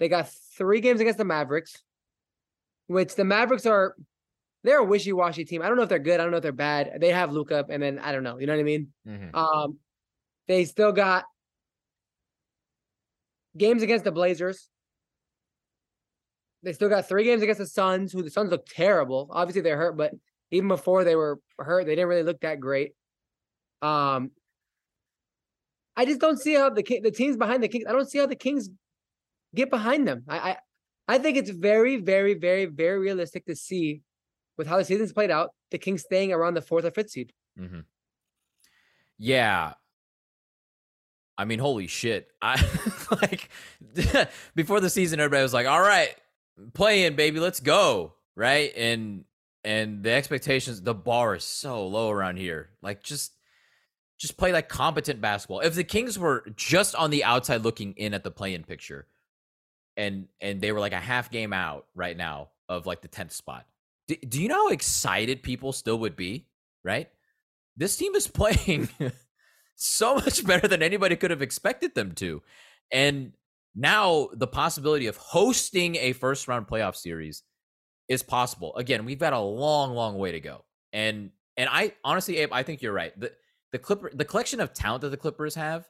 They 0.00 0.08
got 0.08 0.28
three 0.56 0.80
games 0.80 1.00
against 1.00 1.18
the 1.18 1.24
Mavericks, 1.24 1.82
which 2.88 3.14
the 3.14 3.24
Mavericks 3.24 3.66
are 3.66 3.94
they're 4.64 4.78
a 4.78 4.84
wishy-washy 4.84 5.44
team. 5.44 5.62
I 5.62 5.68
don't 5.68 5.76
know 5.76 5.82
if 5.82 5.88
they're 5.88 5.98
good. 5.98 6.18
I 6.18 6.24
don't 6.24 6.32
know 6.32 6.38
if 6.38 6.42
they're 6.42 6.52
bad. 6.52 6.98
They 7.00 7.10
have 7.10 7.30
Luka, 7.32 7.58
up 7.58 7.70
and 7.70 7.82
then 7.82 7.98
I 7.98 8.12
don't 8.12 8.24
know. 8.24 8.38
You 8.38 8.46
know 8.46 8.54
what 8.54 8.60
I 8.60 8.64
mean? 8.64 8.92
Mhm. 9.06 9.34
Um, 9.34 9.78
they 10.48 10.64
still 10.64 10.92
got 10.92 11.24
games 13.56 13.82
against 13.82 14.04
the 14.04 14.12
Blazers. 14.12 14.70
They 16.62 16.72
still 16.72 16.88
got 16.88 17.06
three 17.06 17.24
games 17.24 17.42
against 17.42 17.58
the 17.58 17.66
Suns, 17.66 18.12
who 18.12 18.22
the 18.22 18.30
Suns 18.30 18.50
look 18.50 18.66
terrible. 18.66 19.28
Obviously, 19.30 19.60
they're 19.60 19.76
hurt, 19.76 19.98
but 19.98 20.12
even 20.50 20.68
before 20.68 21.04
they 21.04 21.14
were 21.14 21.38
hurt, 21.58 21.84
they 21.84 21.94
didn't 21.94 22.08
really 22.08 22.22
look 22.22 22.40
that 22.40 22.58
great. 22.58 22.92
Um, 23.82 24.30
I 25.94 26.06
just 26.06 26.20
don't 26.20 26.40
see 26.40 26.54
how 26.54 26.70
the 26.70 26.82
the 27.02 27.10
teams 27.10 27.36
behind 27.36 27.62
the 27.62 27.68
Kings. 27.68 27.84
I 27.86 27.92
don't 27.92 28.08
see 28.08 28.18
how 28.18 28.26
the 28.26 28.34
Kings 28.34 28.70
get 29.54 29.68
behind 29.70 30.08
them. 30.08 30.24
I, 30.26 30.38
I 30.38 30.56
I 31.06 31.18
think 31.18 31.36
it's 31.36 31.50
very, 31.50 31.96
very, 31.96 32.32
very, 32.34 32.64
very 32.64 32.98
realistic 32.98 33.44
to 33.46 33.54
see 33.54 34.00
with 34.56 34.66
how 34.66 34.76
the 34.78 34.84
season's 34.84 35.12
played 35.12 35.30
out, 35.30 35.50
the 35.70 35.78
Kings 35.78 36.02
staying 36.02 36.32
around 36.32 36.54
the 36.54 36.62
fourth 36.62 36.84
or 36.84 36.90
fifth 36.90 37.10
seed. 37.10 37.32
hmm 37.58 37.80
Yeah. 39.18 39.74
I 41.36 41.44
mean, 41.44 41.58
holy 41.58 41.88
shit. 41.88 42.28
I 42.40 42.62
like 43.22 43.50
before 44.54 44.80
the 44.80 44.90
season, 44.90 45.20
everybody 45.20 45.42
was 45.42 45.54
like, 45.54 45.66
all 45.66 45.80
right, 45.80 46.14
play 46.74 47.04
in, 47.06 47.16
baby, 47.16 47.40
let's 47.40 47.60
go. 47.60 48.14
Right. 48.36 48.72
And 48.76 49.24
and 49.64 50.02
the 50.02 50.12
expectations, 50.12 50.82
the 50.82 50.94
bar 50.94 51.36
is 51.36 51.44
so 51.44 51.86
low 51.86 52.10
around 52.10 52.36
here. 52.36 52.70
Like 52.82 53.02
just 53.02 53.32
just 54.18 54.36
play 54.36 54.52
like 54.52 54.68
competent 54.68 55.20
basketball. 55.20 55.60
If 55.60 55.74
the 55.74 55.84
Kings 55.84 56.18
were 56.18 56.44
just 56.54 56.94
on 56.94 57.10
the 57.10 57.24
outside 57.24 57.62
looking 57.62 57.94
in 57.94 58.14
at 58.14 58.22
the 58.22 58.30
play 58.30 58.54
in 58.54 58.62
picture 58.62 59.06
and 59.96 60.28
and 60.40 60.60
they 60.60 60.72
were 60.72 60.80
like 60.80 60.92
a 60.92 61.00
half 61.00 61.30
game 61.30 61.52
out 61.52 61.86
right 61.94 62.16
now 62.16 62.50
of 62.68 62.86
like 62.86 63.02
the 63.02 63.08
10th 63.08 63.32
spot. 63.32 63.66
Do, 64.08 64.16
do 64.16 64.42
you 64.42 64.48
know 64.48 64.68
how 64.68 64.72
excited 64.72 65.42
people 65.42 65.72
still 65.72 65.98
would 65.98 66.16
be? 66.16 66.46
Right? 66.82 67.08
this 67.76 67.96
team 67.96 68.14
is 68.14 68.26
playing 68.28 68.88
so 69.74 70.16
much 70.16 70.44
better 70.46 70.68
than 70.68 70.82
anybody 70.82 71.16
could 71.16 71.30
have 71.30 71.42
expected 71.42 71.94
them 71.94 72.12
to. 72.12 72.42
And 72.90 73.32
now 73.74 74.28
the 74.32 74.46
possibility 74.46 75.06
of 75.06 75.16
hosting 75.16 75.96
a 75.96 76.12
first 76.12 76.46
round 76.48 76.66
playoff 76.66 76.96
series 76.96 77.42
is 78.08 78.22
possible. 78.22 78.74
Again, 78.76 79.04
we've 79.04 79.18
got 79.18 79.32
a 79.32 79.38
long, 79.38 79.94
long 79.94 80.18
way 80.18 80.32
to 80.32 80.40
go. 80.40 80.64
And 80.92 81.30
and 81.56 81.68
I 81.70 81.92
honestly, 82.04 82.38
Abe, 82.38 82.52
I 82.52 82.62
think 82.62 82.82
you're 82.82 82.92
right. 82.92 83.18
The 83.18 83.32
the 83.72 83.78
Clipper, 83.78 84.10
the 84.14 84.24
collection 84.24 84.60
of 84.60 84.72
talent 84.72 85.00
that 85.02 85.08
the 85.08 85.16
Clippers 85.16 85.56
have, 85.56 85.88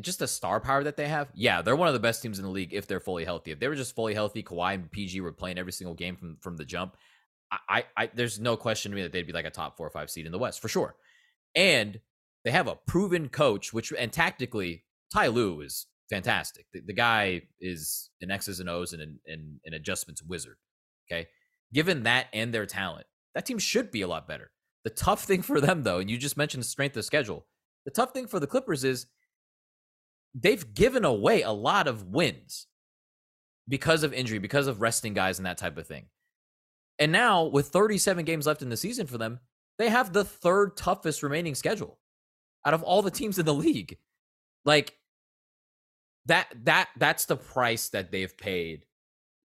just 0.00 0.18
the 0.18 0.26
star 0.26 0.58
power 0.60 0.82
that 0.82 0.96
they 0.96 1.06
have. 1.06 1.28
Yeah, 1.34 1.62
they're 1.62 1.76
one 1.76 1.86
of 1.86 1.94
the 1.94 2.00
best 2.00 2.22
teams 2.22 2.38
in 2.38 2.44
the 2.44 2.50
league 2.50 2.72
if 2.72 2.88
they're 2.88 2.98
fully 2.98 3.24
healthy. 3.24 3.52
If 3.52 3.60
they 3.60 3.68
were 3.68 3.76
just 3.76 3.94
fully 3.94 4.14
healthy, 4.14 4.42
Kawhi 4.42 4.74
and 4.74 4.90
PG 4.90 5.20
were 5.20 5.32
playing 5.32 5.58
every 5.58 5.72
single 5.72 5.94
game 5.94 6.16
from 6.16 6.38
from 6.40 6.56
the 6.56 6.64
jump. 6.64 6.96
I, 7.50 7.84
I, 7.96 8.10
there's 8.14 8.38
no 8.38 8.56
question 8.56 8.90
to 8.90 8.96
me 8.96 9.02
that 9.02 9.12
they'd 9.12 9.26
be 9.26 9.32
like 9.32 9.46
a 9.46 9.50
top 9.50 9.76
four 9.76 9.86
or 9.86 9.90
five 9.90 10.10
seed 10.10 10.26
in 10.26 10.32
the 10.32 10.38
West 10.38 10.60
for 10.60 10.68
sure. 10.68 10.96
And 11.54 12.00
they 12.44 12.50
have 12.50 12.68
a 12.68 12.74
proven 12.74 13.28
coach, 13.28 13.72
which 13.72 13.92
and 13.98 14.12
tactically, 14.12 14.84
Ty 15.12 15.28
Lue 15.28 15.62
is 15.62 15.86
fantastic. 16.10 16.66
The, 16.72 16.82
the 16.86 16.92
guy 16.92 17.42
is 17.60 18.10
an 18.20 18.30
X's 18.30 18.60
and 18.60 18.68
O's 18.68 18.92
and 18.92 19.02
an, 19.02 19.20
and 19.26 19.60
an 19.64 19.74
adjustments 19.74 20.22
wizard. 20.22 20.56
Okay. 21.10 21.28
Given 21.72 22.02
that 22.04 22.26
and 22.32 22.52
their 22.52 22.66
talent, 22.66 23.06
that 23.34 23.46
team 23.46 23.58
should 23.58 23.90
be 23.90 24.02
a 24.02 24.08
lot 24.08 24.28
better. 24.28 24.50
The 24.84 24.90
tough 24.90 25.24
thing 25.24 25.42
for 25.42 25.60
them, 25.60 25.82
though, 25.82 25.98
and 25.98 26.10
you 26.10 26.16
just 26.16 26.36
mentioned 26.36 26.62
the 26.62 26.68
strength 26.68 26.96
of 26.96 27.04
schedule, 27.04 27.46
the 27.84 27.90
tough 27.90 28.12
thing 28.12 28.26
for 28.26 28.40
the 28.40 28.46
Clippers 28.46 28.84
is 28.84 29.06
they've 30.34 30.74
given 30.74 31.04
away 31.04 31.42
a 31.42 31.50
lot 31.50 31.88
of 31.88 32.06
wins 32.08 32.66
because 33.66 34.02
of 34.02 34.12
injury, 34.14 34.38
because 34.38 34.66
of 34.66 34.80
resting 34.80 35.14
guys 35.14 35.38
and 35.38 35.46
that 35.46 35.58
type 35.58 35.76
of 35.76 35.86
thing. 35.86 36.06
And 36.98 37.12
now, 37.12 37.44
with 37.44 37.68
37 37.68 38.24
games 38.24 38.46
left 38.46 38.62
in 38.62 38.70
the 38.70 38.76
season 38.76 39.06
for 39.06 39.18
them, 39.18 39.40
they 39.78 39.88
have 39.88 40.12
the 40.12 40.24
third 40.24 40.76
toughest 40.76 41.22
remaining 41.22 41.54
schedule 41.54 41.98
out 42.64 42.74
of 42.74 42.82
all 42.82 43.02
the 43.02 43.10
teams 43.10 43.38
in 43.38 43.46
the 43.46 43.54
league. 43.54 43.96
Like 44.64 44.94
that 46.26 46.48
that 46.64 46.88
that's 46.96 47.26
the 47.26 47.36
price 47.36 47.88
that 47.90 48.10
they've 48.10 48.36
paid 48.36 48.84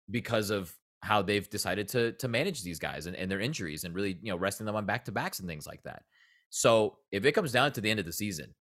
because 0.09 0.49
of 0.49 0.73
how 1.01 1.21
they've 1.21 1.49
decided 1.49 1.87
to 1.89 2.13
to 2.13 2.27
manage 2.27 2.63
these 2.63 2.79
guys 2.79 3.05
and, 3.05 3.15
and 3.15 3.29
their 3.29 3.39
injuries 3.39 3.83
and 3.83 3.93
really, 3.93 4.17
you 4.21 4.31
know, 4.31 4.37
resting 4.37 4.65
them 4.65 4.75
on 4.75 4.85
back 4.85 5.05
to 5.05 5.11
backs 5.11 5.39
and 5.39 5.49
things 5.49 5.67
like 5.67 5.83
that. 5.83 6.03
So 6.49 6.97
if 7.11 7.25
it 7.25 7.33
comes 7.33 7.51
down 7.51 7.73
to 7.73 7.81
the 7.81 7.89
end 7.89 7.99
of 7.99 8.05
the 8.05 8.13
season 8.13 8.53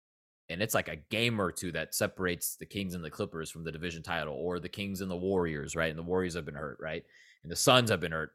and 0.50 0.60
it's 0.60 0.74
like 0.74 0.88
a 0.88 0.96
game 1.10 1.40
or 1.40 1.52
two 1.52 1.70
that 1.72 1.94
separates 1.94 2.56
the 2.56 2.66
Kings 2.66 2.94
and 2.94 3.04
the 3.04 3.10
Clippers 3.10 3.50
from 3.50 3.62
the 3.62 3.70
division 3.72 4.02
title, 4.02 4.34
or 4.34 4.58
the 4.58 4.68
Kings 4.68 5.00
and 5.00 5.10
the 5.10 5.16
Warriors, 5.16 5.76
right? 5.76 5.90
And 5.90 5.98
the 5.98 6.02
Warriors 6.02 6.34
have 6.34 6.44
been 6.44 6.56
hurt, 6.56 6.78
right? 6.80 7.04
And 7.44 7.52
the 7.52 7.56
Suns 7.56 7.88
have 7.90 8.00
been 8.00 8.12
hurt. 8.12 8.32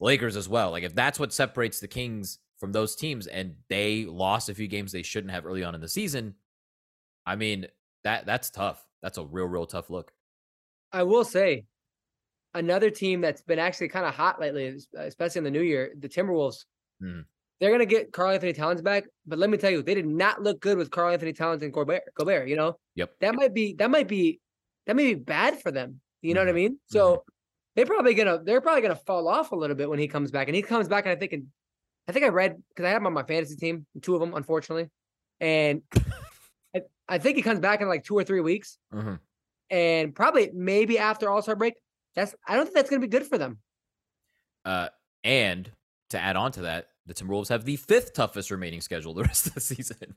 Lakers 0.00 0.36
as 0.36 0.48
well. 0.48 0.70
Like 0.70 0.84
if 0.84 0.94
that's 0.94 1.18
what 1.18 1.32
separates 1.32 1.80
the 1.80 1.88
Kings 1.88 2.38
from 2.58 2.72
those 2.72 2.96
teams 2.96 3.26
and 3.26 3.56
they 3.68 4.04
lost 4.04 4.48
a 4.48 4.54
few 4.54 4.68
games 4.68 4.92
they 4.92 5.02
shouldn't 5.02 5.32
have 5.32 5.46
early 5.46 5.64
on 5.64 5.74
in 5.74 5.80
the 5.80 5.88
season, 5.88 6.34
I 7.26 7.36
mean, 7.36 7.66
that 8.04 8.26
that's 8.26 8.50
tough. 8.50 8.88
That's 9.02 9.18
a 9.18 9.24
real 9.24 9.46
real 9.46 9.66
tough 9.66 9.90
look. 9.90 10.12
I 10.92 11.02
will 11.02 11.24
say, 11.24 11.66
another 12.54 12.90
team 12.90 13.20
that's 13.20 13.42
been 13.42 13.58
actually 13.58 13.88
kind 13.88 14.06
of 14.06 14.14
hot 14.14 14.40
lately, 14.40 14.78
especially 14.96 15.40
in 15.40 15.44
the 15.44 15.50
new 15.50 15.62
year, 15.62 15.94
the 15.98 16.08
Timberwolves. 16.08 16.64
Mhm. 17.00 17.28
They're 17.60 17.72
gonna 17.72 17.86
get 17.86 18.12
Karl-Anthony 18.12 18.52
Towns 18.52 18.82
back, 18.82 19.04
but 19.26 19.38
let 19.38 19.50
me 19.50 19.58
tell 19.58 19.70
you, 19.70 19.82
they 19.82 19.94
did 19.94 20.06
not 20.06 20.42
look 20.42 20.60
good 20.60 20.78
with 20.78 20.90
Karl-Anthony 20.90 21.32
Towns 21.32 21.62
and 21.62 21.72
Gobert. 21.72 22.04
Gobert, 22.14 22.48
you 22.48 22.56
know, 22.56 22.78
Yep. 22.94 23.18
that 23.20 23.34
might 23.34 23.54
be 23.54 23.74
that 23.74 23.90
might 23.90 24.08
be 24.08 24.40
that 24.86 24.96
may 24.96 25.14
be 25.14 25.20
bad 25.20 25.60
for 25.62 25.70
them. 25.72 26.00
You 26.22 26.34
know 26.34 26.40
what 26.40 26.48
I 26.48 26.52
Mhm. 26.52 26.54
mean? 26.54 26.80
So 26.86 27.24
they're 27.78 27.86
probably 27.86 28.12
gonna 28.14 28.40
they're 28.42 28.60
probably 28.60 28.82
gonna 28.82 28.96
fall 28.96 29.28
off 29.28 29.52
a 29.52 29.56
little 29.56 29.76
bit 29.76 29.88
when 29.88 30.00
he 30.00 30.08
comes 30.08 30.32
back, 30.32 30.48
and 30.48 30.56
he 30.56 30.62
comes 30.62 30.88
back, 30.88 31.04
and 31.06 31.12
I 31.12 31.16
think 31.16 31.32
in, 31.32 31.46
I 32.08 32.12
think 32.12 32.24
I 32.24 32.28
read 32.28 32.60
because 32.70 32.84
I 32.84 32.88
have 32.88 33.00
him 33.02 33.06
on 33.06 33.12
my 33.12 33.22
fantasy 33.22 33.54
team, 33.54 33.86
two 34.02 34.14
of 34.16 34.20
them, 34.20 34.34
unfortunately, 34.34 34.90
and 35.40 35.82
I, 36.74 36.82
I 37.08 37.18
think 37.18 37.36
he 37.36 37.42
comes 37.42 37.60
back 37.60 37.80
in 37.80 37.86
like 37.86 38.02
two 38.02 38.16
or 38.18 38.24
three 38.24 38.40
weeks 38.40 38.78
Mhm. 38.92 39.20
and 39.70 40.12
probably 40.12 40.50
maybe 40.52 40.98
after 40.98 41.30
All 41.30 41.40
Star 41.40 41.54
break. 41.54 41.74
That's 42.16 42.34
I 42.48 42.56
don't 42.56 42.64
think 42.64 42.74
that's 42.74 42.90
gonna 42.90 42.98
be 43.00 43.06
good 43.06 43.26
for 43.28 43.38
them. 43.38 43.58
Uh, 44.64 44.88
and 45.22 45.70
to 46.10 46.18
add 46.18 46.34
on 46.34 46.50
to 46.52 46.62
that, 46.62 46.88
the 47.06 47.14
Timberwolves 47.14 47.48
have 47.48 47.64
the 47.64 47.76
fifth 47.76 48.12
toughest 48.12 48.50
remaining 48.50 48.80
schedule 48.80 49.14
the 49.14 49.22
rest 49.30 49.46
of 49.46 49.54
the 49.54 49.60
season. 49.60 50.16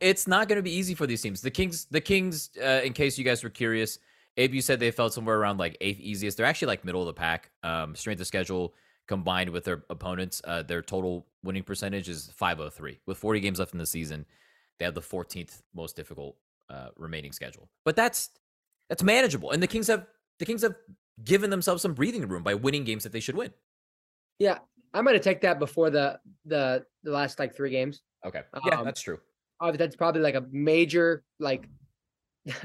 It's 0.00 0.26
not 0.26 0.48
going 0.48 0.56
to 0.56 0.62
be 0.62 0.72
easy 0.72 0.94
for 0.94 1.06
these 1.06 1.22
teams. 1.22 1.40
The 1.40 1.50
Kings, 1.50 1.86
the 1.90 2.00
Kings, 2.00 2.50
uh, 2.60 2.80
in 2.82 2.92
case 2.94 3.16
you 3.16 3.24
guys 3.24 3.44
were 3.44 3.50
curious, 3.50 3.98
Abe, 4.36 4.54
you 4.54 4.60
said 4.60 4.80
they 4.80 4.90
felt 4.90 5.14
somewhere 5.14 5.38
around 5.38 5.58
like 5.58 5.76
eighth 5.80 6.00
easiest. 6.00 6.36
They're 6.36 6.46
actually 6.46 6.68
like 6.68 6.84
middle 6.84 7.00
of 7.00 7.06
the 7.06 7.14
pack. 7.14 7.50
Um, 7.62 7.94
strength 7.94 8.20
of 8.20 8.26
schedule 8.26 8.74
combined 9.06 9.50
with 9.50 9.64
their 9.64 9.84
opponents, 9.90 10.40
uh, 10.44 10.62
their 10.62 10.82
total 10.82 11.26
winning 11.42 11.62
percentage 11.62 12.08
is 12.08 12.30
503. 12.34 13.00
With 13.06 13.18
40 13.18 13.40
games 13.40 13.58
left 13.58 13.72
in 13.72 13.78
the 13.78 13.86
season, 13.86 14.24
they 14.78 14.84
have 14.84 14.94
the 14.94 15.00
14th 15.00 15.62
most 15.74 15.94
difficult 15.94 16.36
uh, 16.70 16.88
remaining 16.96 17.32
schedule. 17.32 17.68
But 17.84 17.96
that's 17.96 18.30
that's 18.88 19.02
manageable. 19.02 19.50
And 19.50 19.62
the 19.62 19.66
Kings 19.66 19.86
have 19.88 20.06
the 20.38 20.46
Kings 20.46 20.62
have 20.62 20.74
given 21.22 21.50
themselves 21.50 21.82
some 21.82 21.94
breathing 21.94 22.26
room 22.26 22.42
by 22.42 22.54
winning 22.54 22.84
games 22.84 23.04
that 23.04 23.12
they 23.12 23.20
should 23.20 23.36
win. 23.36 23.52
Yeah, 24.38 24.58
I'm 24.92 25.04
gonna 25.04 25.18
take 25.20 25.42
that 25.42 25.58
before 25.58 25.90
the 25.90 26.18
the 26.44 26.84
the 27.02 27.10
last 27.10 27.38
like 27.38 27.54
three 27.54 27.70
games. 27.70 28.02
Okay. 28.26 28.42
Yeah, 28.66 28.78
Um, 28.78 28.84
that's 28.84 29.00
true. 29.00 29.20
Obviously, 29.60 29.86
that's 29.86 29.96
probably 29.96 30.22
like 30.22 30.34
a 30.34 30.44
major 30.50 31.24
like. 31.38 31.68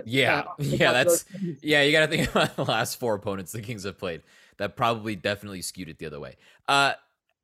Yeah. 0.04 0.44
uh, 0.60 0.64
Yeah, 0.64 0.92
that's 0.92 1.26
yeah, 1.62 1.84
you 1.84 1.92
got 1.92 2.02
to 2.02 2.08
think 2.08 2.30
about 2.32 2.56
the 2.56 2.66
last 2.66 3.00
four 3.00 3.16
opponents 3.16 3.52
the 3.52 3.62
Kings 3.62 3.84
have 3.84 3.98
played. 3.98 4.24
That 4.58 4.76
probably 4.76 5.16
definitely 5.16 5.62
skewed 5.62 5.90
it 5.90 5.98
the 6.00 6.06
other 6.06 6.20
way. 6.20 6.36
Uh 6.68 6.94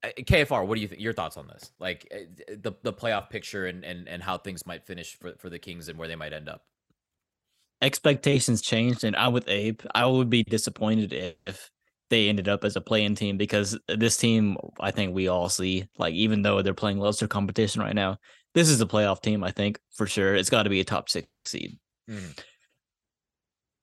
uh, 0.03 0.09
KFR, 0.19 0.65
what 0.65 0.75
do 0.75 0.81
you 0.81 0.87
think? 0.87 1.01
Your 1.01 1.13
thoughts 1.13 1.37
on 1.37 1.47
this? 1.47 1.71
Like 1.79 2.07
uh, 2.13 2.55
the 2.57 2.73
the 2.83 2.93
playoff 2.93 3.29
picture 3.29 3.65
and 3.67 3.83
and 3.85 4.07
and 4.07 4.21
how 4.23 4.37
things 4.37 4.65
might 4.65 4.85
finish 4.85 5.15
for 5.17 5.33
for 5.39 5.49
the 5.49 5.59
Kings 5.59 5.89
and 5.89 5.97
where 5.97 6.07
they 6.07 6.15
might 6.15 6.33
end 6.33 6.49
up. 6.49 6.63
expectations 7.81 8.61
changed, 8.61 9.03
and 9.03 9.15
I'm 9.15 9.33
with 9.33 9.47
Abe. 9.47 9.81
I 9.93 10.05
would 10.05 10.29
be 10.29 10.43
disappointed 10.43 11.13
if 11.45 11.71
they 12.09 12.29
ended 12.29 12.47
up 12.47 12.63
as 12.63 12.75
a 12.75 12.81
playing 12.81 13.15
team 13.15 13.37
because 13.37 13.77
this 13.87 14.17
team, 14.17 14.57
I 14.79 14.91
think 14.91 15.13
we 15.13 15.27
all 15.27 15.49
see, 15.49 15.87
like 15.97 16.13
even 16.13 16.41
though 16.41 16.61
they're 16.61 16.73
playing 16.73 16.99
lesser 16.99 17.27
competition 17.27 17.81
right 17.81 17.95
now, 17.95 18.17
this 18.53 18.69
is 18.69 18.81
a 18.81 18.85
playoff 18.85 19.21
team. 19.21 19.43
I 19.43 19.51
think 19.51 19.79
for 19.91 20.07
sure 20.07 20.35
it's 20.35 20.49
got 20.49 20.63
to 20.63 20.69
be 20.69 20.79
a 20.79 20.83
top 20.85 21.09
six 21.09 21.27
seed, 21.45 21.77
Mhm. 22.09 22.39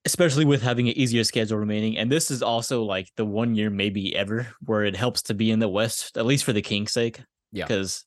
especially 0.05 0.43
with 0.45 0.61
having 0.61 0.89
an 0.89 0.97
easier 0.97 1.23
schedule 1.23 1.57
remaining. 1.57 1.97
And 1.97 2.11
this 2.11 2.29
is 2.29 2.43
also 2.43 2.83
like 2.83 3.07
the 3.15 3.25
one 3.25 3.55
year 3.55 3.69
maybe 3.69 4.13
ever 4.15 4.47
where 4.65 4.83
it 4.83 4.95
helps 4.97 5.21
to 5.23 5.33
be 5.33 5.49
in 5.49 5.59
the 5.59 5.69
West, 5.69 6.17
at 6.17 6.25
least 6.25 6.43
for 6.43 6.51
the 6.53 6.61
Kings' 6.61 6.91
sake. 6.93 7.21
Yeah. 7.51 7.65
because. 7.65 8.05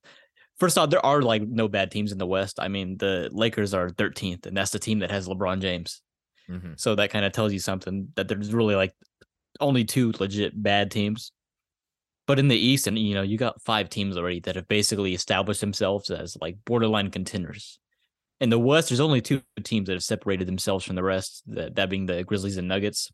First 0.58 0.78
off, 0.78 0.88
there 0.88 1.04
are 1.04 1.20
like 1.20 1.42
no 1.42 1.68
bad 1.68 1.90
teams 1.90 2.12
in 2.12 2.18
the 2.18 2.26
West. 2.26 2.58
I 2.58 2.68
mean, 2.68 2.96
the 2.96 3.28
Lakers 3.30 3.74
are 3.74 3.90
13th, 3.90 4.46
and 4.46 4.56
that's 4.56 4.70
the 4.70 4.78
team 4.78 5.00
that 5.00 5.10
has 5.10 5.28
LeBron 5.28 5.60
James. 5.60 6.00
Mhm. 6.48 6.80
So 6.80 6.94
that 6.94 7.10
kind 7.10 7.26
of 7.26 7.32
tells 7.32 7.52
you 7.52 7.58
something 7.58 8.08
that 8.16 8.26
there's 8.26 8.54
really 8.54 8.74
like 8.74 8.94
only 9.60 9.84
two 9.84 10.12
legit 10.18 10.62
bad 10.62 10.90
teams. 10.90 11.30
But 12.26 12.38
in 12.38 12.48
the 12.48 12.56
East, 12.56 12.86
and 12.86 12.98
you 12.98 13.12
know, 13.12 13.20
you 13.22 13.36
got 13.36 13.60
five 13.62 13.90
teams 13.90 14.16
already 14.16 14.40
that 14.40 14.56
have 14.56 14.66
basically 14.66 15.12
established 15.14 15.60
themselves 15.60 16.08
as 16.10 16.38
like 16.40 16.56
borderline 16.64 17.10
contenders. 17.10 17.78
In 18.40 18.50
the 18.50 18.58
West, 18.58 18.88
there's 18.88 19.00
only 19.00 19.20
two 19.20 19.42
teams 19.62 19.86
that 19.86 19.94
have 19.94 20.04
separated 20.04 20.46
themselves 20.46 20.84
from 20.84 20.96
the 20.96 21.02
rest. 21.02 21.42
That 21.46 21.76
that 21.76 21.90
being 21.90 22.06
the 22.06 22.22
Grizzlies 22.22 22.58
and 22.58 22.68
Nuggets, 22.68 23.10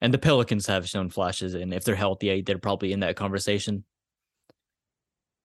and 0.00 0.12
the 0.12 0.18
Pelicans 0.18 0.66
have 0.66 0.88
shown 0.88 1.10
flashes. 1.10 1.54
And 1.54 1.72
if 1.72 1.84
they're 1.84 1.94
healthy, 1.94 2.42
they're 2.42 2.58
probably 2.58 2.92
in 2.92 3.00
that 3.00 3.16
conversation. 3.16 3.84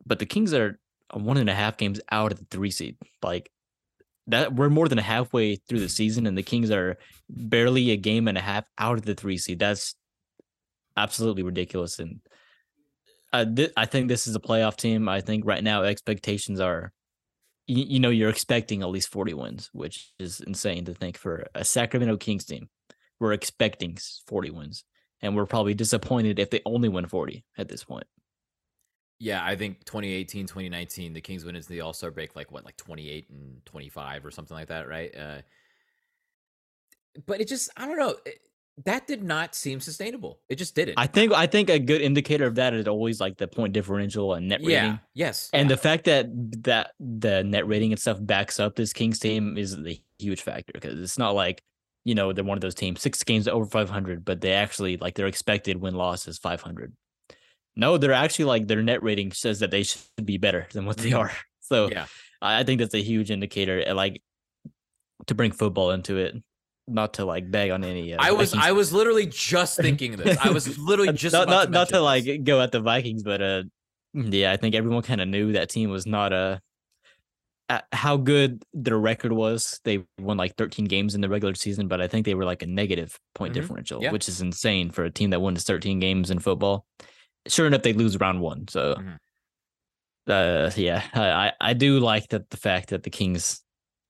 But 0.06 0.20
the 0.20 0.26
Kings 0.26 0.54
are 0.54 0.80
one 1.14 1.38
and 1.38 1.50
a 1.50 1.54
half 1.54 1.78
games 1.78 2.02
out 2.12 2.32
of 2.32 2.40
the 2.40 2.46
three 2.50 2.72
seed. 2.72 2.98
Like 3.22 3.52
that, 4.28 4.56
we're 4.56 4.70
more 4.70 4.88
than 4.88 4.98
halfway 4.98 5.56
through 5.56 5.80
the 5.80 5.90
season, 5.90 6.26
and 6.26 6.38
the 6.38 6.44
Kings 6.44 6.72
are 6.72 6.98
barely 7.30 7.92
a 7.92 7.98
game 7.98 8.28
and 8.28 8.38
a 8.38 8.42
half 8.42 8.66
out 8.78 8.98
of 8.98 9.06
the 9.06 9.16
three 9.16 9.38
seed. 9.38 9.60
That's 9.60 9.96
absolutely 10.96 11.44
ridiculous. 11.44 12.00
And 12.00 12.20
uh, 13.32 13.46
th- 13.46 13.74
I 13.78 13.86
think 13.86 14.08
this 14.08 14.26
is 14.26 14.36
a 14.36 14.40
playoff 14.40 14.76
team. 14.76 15.08
I 15.08 15.22
think 15.22 15.46
right 15.46 15.64
now 15.64 15.84
expectations 15.84 16.60
are, 16.60 16.92
you, 17.68 17.84
you 17.84 18.00
know, 18.00 18.10
you're 18.10 18.30
expecting 18.30 18.82
at 18.82 18.90
least 18.90 19.12
40 19.12 19.34
wins, 19.34 19.70
which 19.74 20.12
is 20.18 20.40
insane 20.42 20.86
to 20.86 20.94
think 20.94 21.18
for 21.18 21.48
a 21.54 21.64
Sacramento 21.64 22.18
Kings 22.18 22.46
team. 22.46 22.70
We're 23.20 23.34
expecting 23.34 23.98
40 24.28 24.52
wins, 24.52 24.84
and 25.22 25.36
we're 25.36 25.46
probably 25.46 25.74
disappointed 25.74 26.40
if 26.40 26.50
they 26.50 26.62
only 26.66 26.90
win 26.90 27.08
40 27.08 27.44
at 27.58 27.68
this 27.68 27.84
point. 27.84 28.06
Yeah, 29.20 29.44
I 29.44 29.56
think 29.56 29.84
2018, 29.86 30.46
2019, 30.46 31.14
the 31.14 31.22
Kings 31.22 31.44
went 31.44 31.58
into 31.58 31.70
the 31.70 31.82
All 31.82 31.94
Star 31.94 32.12
break 32.12 32.36
like 32.36 32.52
what, 32.52 32.64
like 32.64 32.78
28 32.78 33.30
and 33.30 33.66
25 33.66 34.26
or 34.26 34.32
something 34.32 34.56
like 34.56 34.68
that, 34.68 34.88
right? 34.88 35.16
Uh, 35.16 35.42
but 37.26 37.42
it 37.42 37.48
just, 37.48 37.72
I 37.76 37.88
don't 37.88 37.98
know. 37.98 38.16
It, 38.26 38.40
that 38.86 39.08
did 39.08 39.24
not 39.24 39.56
seem 39.56 39.80
sustainable. 39.80 40.40
It 40.50 40.56
just 40.56 40.76
didn't. 40.76 40.96
I 40.98 41.08
think 41.08 41.34
I 41.34 41.48
think 41.48 41.70
a 41.70 41.80
good 41.80 42.02
indicator 42.02 42.46
of 42.46 42.56
that 42.56 42.74
is 42.74 42.88
always 42.88 43.20
like 43.20 43.38
the 43.38 43.48
point 43.48 43.74
differential 43.74 44.36
and 44.36 44.48
net 44.48 44.60
rating. 44.60 44.74
Yeah. 44.74 44.98
Yes. 45.16 45.50
And 45.52 45.68
yeah. 45.68 45.76
the 45.76 45.82
fact 45.82 46.06
that 46.06 46.28
that 46.64 46.92
the 47.00 47.44
net 47.44 47.68
rating 47.68 47.92
and 47.92 48.00
stuff 48.00 48.18
backs 48.22 48.60
up 48.60 48.76
this 48.76 48.94
Kings 48.94 49.18
team 49.18 49.58
is 49.58 49.76
the 49.76 50.00
huge 50.20 50.42
factor 50.42 50.72
because 50.74 51.00
it's 51.00 51.18
not 51.18 51.32
like 51.32 51.64
you 52.06 52.14
know 52.14 52.34
they're 52.34 52.44
one 52.44 52.58
of 52.58 52.62
those 52.62 52.76
teams 52.76 53.02
six 53.02 53.24
games 53.24 53.48
over 53.48 53.66
500, 53.66 54.24
but 54.24 54.42
they 54.42 54.54
actually 54.54 54.98
like 54.98 55.16
their 55.16 55.28
expected 55.28 55.78
win 55.78 55.96
loss 55.96 56.28
is 56.28 56.38
500. 56.38 56.94
No, 57.76 57.98
they're 57.98 58.14
actually 58.14 58.46
like 58.46 58.68
their 58.68 58.84
net 58.84 59.02
rating 59.02 59.32
says 59.32 59.60
that 59.60 59.72
they 59.72 59.84
should 59.84 60.02
be 60.24 60.38
better 60.38 60.68
than 60.74 60.86
what 60.86 60.98
they 60.98 61.14
are. 61.14 61.32
So 61.60 61.90
yeah. 61.90 62.06
I 62.42 62.60
I 62.60 62.64
think 62.64 62.80
that's 62.80 62.94
a 62.94 63.04
huge 63.04 63.30
indicator. 63.30 63.80
and, 63.80 63.98
Like 63.98 64.22
to 65.26 65.36
bring 65.36 65.52
football 65.52 65.92
into 65.92 66.16
it, 66.16 66.34
not 66.88 67.14
to 67.16 67.26
like 67.26 67.50
beg 67.52 67.72
on 67.72 67.84
any. 67.84 68.14
Uh, 68.14 68.18
I 68.20 68.32
was 68.32 68.52
Vikings 68.52 68.68
I 68.68 68.72
was 68.72 68.94
literally 68.94 69.26
just 69.28 69.78
thinking 69.78 70.16
this. 70.16 70.38
I 70.38 70.50
was 70.52 70.78
literally 70.80 71.14
just 71.14 71.34
not 71.34 71.44
about 71.48 71.70
not, 71.72 71.90
to 71.90 71.96
not 71.96 71.98
to 71.98 72.02
like 72.02 72.44
go 72.44 72.62
at 72.62 72.72
the 72.72 72.80
Vikings, 72.80 73.24
but 73.24 73.42
uh, 73.42 73.64
yeah, 74.14 74.52
I 74.52 74.58
think 74.58 74.74
everyone 74.76 75.02
kind 75.04 75.22
of 75.22 75.28
knew 75.28 75.52
that 75.54 75.70
team 75.70 75.90
was 75.90 76.06
not 76.08 76.32
uh, 76.34 76.60
uh, 77.70 77.82
how 77.92 78.16
good 78.16 78.64
their 78.74 78.98
record 78.98 79.34
was. 79.34 79.80
They 79.84 80.04
won 80.20 80.38
like 80.38 80.56
13 80.56 80.86
games 80.86 81.14
in 81.16 81.22
the 81.22 81.28
regular 81.30 81.54
season, 81.56 81.88
but 81.90 82.00
I 82.02 82.08
think 82.08 82.26
they 82.26 82.36
were 82.36 82.46
like 82.46 82.64
a 82.64 82.68
negative 82.68 83.20
point 83.36 83.52
Mhm. 83.52 83.56
differential, 83.56 84.02
Yeah. 84.02 84.12
which 84.12 84.30
is 84.30 84.40
insane 84.42 84.90
for 84.90 85.04
a 85.04 85.12
team 85.12 85.32
that 85.32 85.42
wins 85.42 85.64
13 85.66 86.00
games 86.00 86.32
in 86.32 86.40
football. 86.40 86.86
Sure 87.48 87.68
enough, 87.68 87.82
they 87.84 87.94
lose 87.94 88.18
round 88.20 88.40
one. 88.42 88.68
So, 88.70 88.96
Mhm. 88.96 89.18
uh, 90.28 90.72
yeah, 90.78 91.04
I- 91.14 91.54
I 91.60 91.74
do 91.74 92.00
like 92.00 92.30
that 92.30 92.50
the 92.50 92.58
fact 92.58 92.90
that 92.90 93.04
the 93.04 93.10
Kings 93.10 93.62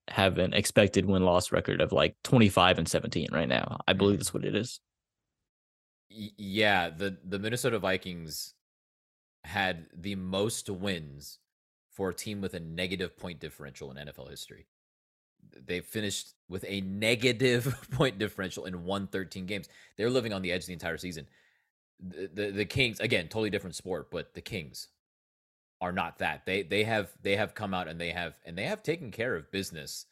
have 0.10 0.38
an 0.38 0.54
expected 0.54 1.06
win 1.06 1.24
loss 1.24 1.52
record 1.52 1.82
of 1.82 1.92
like 1.92 2.16
25 2.24 2.78
and 2.78 2.88
17 2.88 3.30
right 3.32 3.48
now. 3.48 3.80
I 3.88 3.94
believe 3.94 4.20
Mhm. 4.20 4.22
that's 4.22 4.34
what 4.34 4.46
it 4.46 4.56
is. 4.56 4.80
Yeah, 6.10 6.90
the 6.90 7.18
the 7.24 7.40
Minnesota 7.40 7.80
Vikings 7.80 8.54
had 9.46 9.88
the 9.94 10.16
most 10.16 10.70
wins 10.70 11.40
for 11.92 12.10
a 12.10 12.16
team 12.16 12.42
with 12.42 12.54
a 12.56 12.60
negative 12.62 13.18
point 13.18 13.40
differential 13.40 13.92
in 13.92 13.98
NFL 13.98 14.28
history. 14.28 14.68
They 15.56 15.82
finished 15.82 16.36
with 16.50 16.66
a 16.68 16.82
negative 16.82 17.88
point 17.92 18.20
differential 18.20 18.66
in 18.66 18.86
113 18.86 19.48
games. 19.48 19.70
They're 19.98 20.10
living 20.12 20.34
on 20.34 20.42
the 20.44 20.52
edge 20.52 20.66
the 20.68 20.74
entire 20.74 20.98
season. 20.98 21.28
The, 22.00 22.28
the 22.34 22.52
the 22.52 22.66
Kings 22.66 23.00
again, 23.02 23.26
totally 23.30 23.52
different 23.52 23.76
sport, 23.76 24.12
but 24.12 24.34
the 24.36 24.42
Kings 24.42 24.90
are 25.82 25.92
not 25.92 26.20
that. 26.20 26.46
They 26.46 26.64
they 26.64 26.84
have 26.84 27.12
they 27.22 27.36
have 27.36 27.54
come 27.54 27.74
out 27.74 27.88
and 27.88 28.00
they 28.00 28.12
have 28.12 28.34
and 28.46 28.58
they 28.58 28.64
have 28.64 28.84
taken 28.84 29.12
care 29.12 29.36
of 29.36 29.52
business 29.52 30.06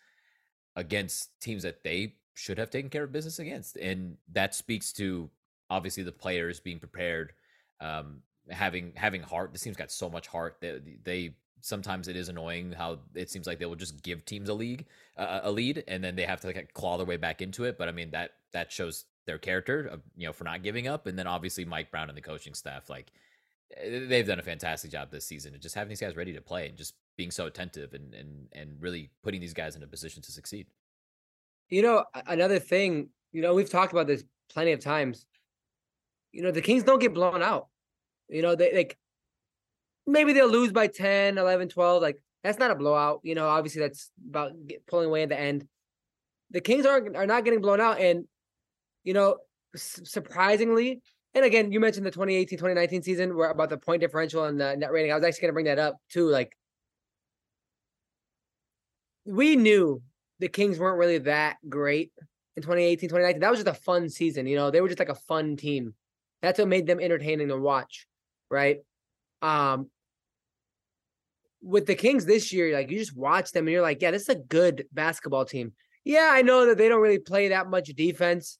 against 0.75 1.39
teams 1.41 1.63
that 1.63 1.83
they 1.83 2.15
should 2.33 2.57
have 2.57 2.69
taken 2.69 2.89
care 2.89 3.03
of 3.03 3.11
business 3.11 3.39
against. 3.39 3.77
And 3.77 4.17
that 4.33 4.53
speaks 4.53 4.91
to 4.93 5.29
obviously 5.69 6.03
the 6.03 6.11
players 6.11 6.59
being 6.59 6.79
prepared, 6.79 7.33
um, 7.81 8.21
having 8.49 8.93
having 8.95 9.21
heart. 9.21 9.53
This 9.53 9.61
team's 9.61 9.77
got 9.77 9.91
so 9.91 10.09
much 10.09 10.27
heart 10.27 10.57
that 10.61 10.83
they 11.03 11.35
sometimes 11.61 12.07
it 12.07 12.15
is 12.15 12.29
annoying 12.29 12.71
how 12.71 12.99
it 13.15 13.29
seems 13.29 13.47
like 13.47 13.57
they 13.57 13.65
will 13.65 13.75
just 13.75 14.03
give 14.03 14.23
teams 14.25 14.49
a 14.49 14.53
league 14.53 14.85
uh, 15.17 15.39
a 15.43 15.51
lead 15.51 15.83
and 15.87 16.03
then 16.03 16.15
they 16.15 16.23
have 16.23 16.39
to 16.39 16.47
like 16.47 16.71
claw 16.73 16.95
their 16.95 17.07
way 17.07 17.17
back 17.17 17.41
into 17.41 17.63
it. 17.63 17.77
But 17.77 17.87
I 17.87 17.91
mean 17.91 18.11
that 18.11 18.31
that 18.53 18.71
shows 18.71 19.05
their 19.25 19.37
character, 19.37 19.87
of, 19.87 20.01
you 20.15 20.27
know, 20.27 20.33
for 20.33 20.43
not 20.43 20.63
giving 20.63 20.87
up. 20.87 21.07
And 21.07 21.17
then 21.17 21.27
obviously 21.27 21.65
Mike 21.65 21.91
Brown 21.91 22.09
and 22.09 22.17
the 22.17 22.21
coaching 22.21 22.53
staff, 22.53 22.89
like 22.89 23.11
Eh, 23.77 24.05
they've 24.07 24.27
done 24.27 24.39
a 24.39 24.43
fantastic 24.43 24.91
job 24.91 25.11
this 25.11 25.25
season 25.25 25.53
and 25.53 25.61
just 25.61 25.75
having 25.75 25.89
these 25.89 25.99
guys 25.99 26.15
ready 26.15 26.33
to 26.33 26.41
play 26.41 26.67
and 26.67 26.77
just 26.77 26.93
being 27.17 27.31
so 27.31 27.45
attentive 27.45 27.93
and 27.93 28.13
and 28.13 28.47
and 28.53 28.81
really 28.81 29.09
putting 29.23 29.41
these 29.41 29.53
guys 29.53 29.75
in 29.75 29.83
a 29.83 29.87
position 29.87 30.21
to 30.21 30.31
succeed. 30.31 30.67
You 31.69 31.81
know, 31.81 32.05
another 32.27 32.59
thing, 32.59 33.09
you 33.31 33.41
know, 33.41 33.53
we've 33.53 33.69
talked 33.69 33.91
about 33.91 34.07
this 34.07 34.23
plenty 34.49 34.71
of 34.71 34.79
times. 34.79 35.25
You 36.31 36.43
know, 36.43 36.51
the 36.51 36.61
Kings 36.61 36.83
don't 36.83 36.99
get 36.99 37.13
blown 37.13 37.41
out. 37.41 37.67
You 38.29 38.41
know, 38.41 38.55
they 38.55 38.75
like 38.75 38.97
maybe 40.05 40.33
they'll 40.33 40.47
lose 40.47 40.71
by 40.71 40.87
10, 40.87 41.37
11, 41.37 41.69
12. 41.69 42.01
Like 42.01 42.21
that's 42.43 42.59
not 42.59 42.71
a 42.71 42.75
blowout. 42.75 43.21
You 43.23 43.35
know, 43.35 43.47
obviously 43.47 43.81
that's 43.81 44.11
about 44.29 44.51
get, 44.67 44.85
pulling 44.85 45.07
away 45.07 45.23
at 45.23 45.29
the 45.29 45.39
end. 45.39 45.67
The 46.51 46.61
Kings 46.61 46.85
aren't 46.85 47.15
are 47.15 47.25
not 47.25 47.43
getting 47.43 47.61
blown 47.61 47.81
out 47.81 47.99
and 47.99 48.25
you 49.03 49.13
know, 49.13 49.37
surprisingly, 49.75 51.01
and 51.35 51.43
again, 51.43 51.71
you 51.73 51.81
mentioned 51.81 52.05
the 52.05 52.11
2018 52.11 52.57
2019 52.57 53.03
season 53.03 53.35
where 53.35 53.51
about 53.51 53.69
the 53.69 53.77
point 53.77 53.99
differential 53.99 54.45
and 54.45 54.59
the 54.59 54.75
net 54.77 54.91
rating. 54.91 55.11
I 55.11 55.15
was 55.15 55.23
actually 55.25 55.41
going 55.41 55.49
to 55.49 55.53
bring 55.53 55.65
that 55.65 55.79
up 55.79 55.97
too. 56.09 56.29
Like, 56.29 56.57
we 59.25 59.57
knew 59.57 60.01
the 60.39 60.47
Kings 60.47 60.79
weren't 60.79 60.97
really 60.97 61.17
that 61.19 61.57
great 61.67 62.13
in 62.55 62.63
2018 62.63 63.09
2019. 63.09 63.41
That 63.41 63.49
was 63.49 63.59
just 63.59 63.77
a 63.77 63.81
fun 63.81 64.07
season. 64.09 64.47
You 64.47 64.55
know, 64.55 64.71
they 64.71 64.79
were 64.79 64.87
just 64.87 64.99
like 64.99 65.09
a 65.09 65.15
fun 65.15 65.57
team. 65.57 65.93
That's 66.41 66.57
what 66.57 66.69
made 66.69 66.87
them 66.87 67.01
entertaining 67.01 67.49
to 67.49 67.57
watch, 67.57 68.07
right? 68.49 68.77
Um, 69.41 69.89
with 71.61 71.85
the 71.85 71.95
Kings 71.95 72.25
this 72.25 72.53
year, 72.53 72.73
like 72.73 72.89
you 72.89 72.97
just 72.97 73.15
watch 73.15 73.51
them 73.51 73.67
and 73.67 73.73
you're 73.73 73.81
like, 73.81 74.01
yeah, 74.01 74.11
this 74.11 74.23
is 74.23 74.29
a 74.29 74.35
good 74.35 74.85
basketball 74.93 75.43
team. 75.43 75.73
Yeah, 76.05 76.29
I 76.31 76.43
know 76.43 76.67
that 76.67 76.77
they 76.77 76.87
don't 76.87 77.01
really 77.01 77.19
play 77.19 77.49
that 77.49 77.69
much 77.69 77.87
defense. 77.89 78.57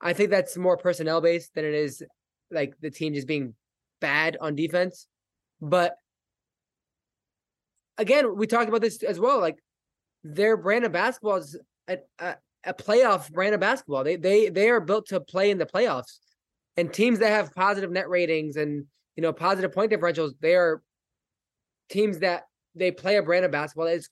I 0.00 0.12
think 0.12 0.30
that's 0.30 0.56
more 0.56 0.76
personnel 0.76 1.20
based 1.20 1.54
than 1.54 1.64
it 1.64 1.74
is 1.74 2.02
like 2.50 2.74
the 2.80 2.90
team 2.90 3.14
just 3.14 3.26
being 3.26 3.54
bad 4.00 4.36
on 4.40 4.54
defense. 4.54 5.06
But 5.60 5.96
again, 7.96 8.36
we 8.36 8.46
talked 8.46 8.68
about 8.68 8.80
this 8.80 9.02
as 9.02 9.18
well. 9.18 9.40
Like 9.40 9.58
their 10.24 10.56
brand 10.56 10.84
of 10.84 10.92
basketball 10.92 11.36
is 11.36 11.58
a, 11.88 11.98
a, 12.18 12.36
a 12.64 12.74
playoff 12.74 13.30
brand 13.30 13.54
of 13.54 13.60
basketball. 13.60 14.04
They 14.04 14.16
they 14.16 14.48
they 14.48 14.70
are 14.70 14.80
built 14.80 15.06
to 15.08 15.20
play 15.20 15.50
in 15.50 15.58
the 15.58 15.66
playoffs. 15.66 16.18
And 16.76 16.92
teams 16.92 17.18
that 17.18 17.30
have 17.30 17.52
positive 17.54 17.90
net 17.90 18.08
ratings 18.08 18.56
and 18.56 18.84
you 19.16 19.22
know 19.22 19.32
positive 19.32 19.72
point 19.72 19.90
differentials, 19.90 20.32
they 20.40 20.54
are 20.54 20.82
teams 21.88 22.20
that 22.20 22.44
they 22.74 22.90
play 22.90 23.16
a 23.16 23.22
brand 23.22 23.44
of 23.44 23.50
basketball 23.50 23.86
that 23.86 23.96
is 23.96 24.08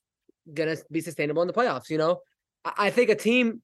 gonna 0.53 0.77
be 0.91 1.01
sustainable 1.01 1.43
in 1.43 1.49
the 1.49 1.55
playoffs. 1.55 1.91
You 1.91 1.99
know, 1.99 2.21
I, 2.65 2.73
I 2.79 2.91
think 2.91 3.11
a 3.11 3.15
team 3.15 3.63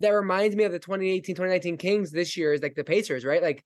that 0.00 0.10
reminds 0.10 0.54
me 0.54 0.64
of 0.64 0.72
the 0.72 0.78
2018 0.78 1.34
2019 1.34 1.76
Kings 1.76 2.10
this 2.10 2.36
year 2.36 2.52
is 2.52 2.62
like 2.62 2.74
the 2.74 2.84
Pacers, 2.84 3.24
right? 3.24 3.42
Like 3.42 3.64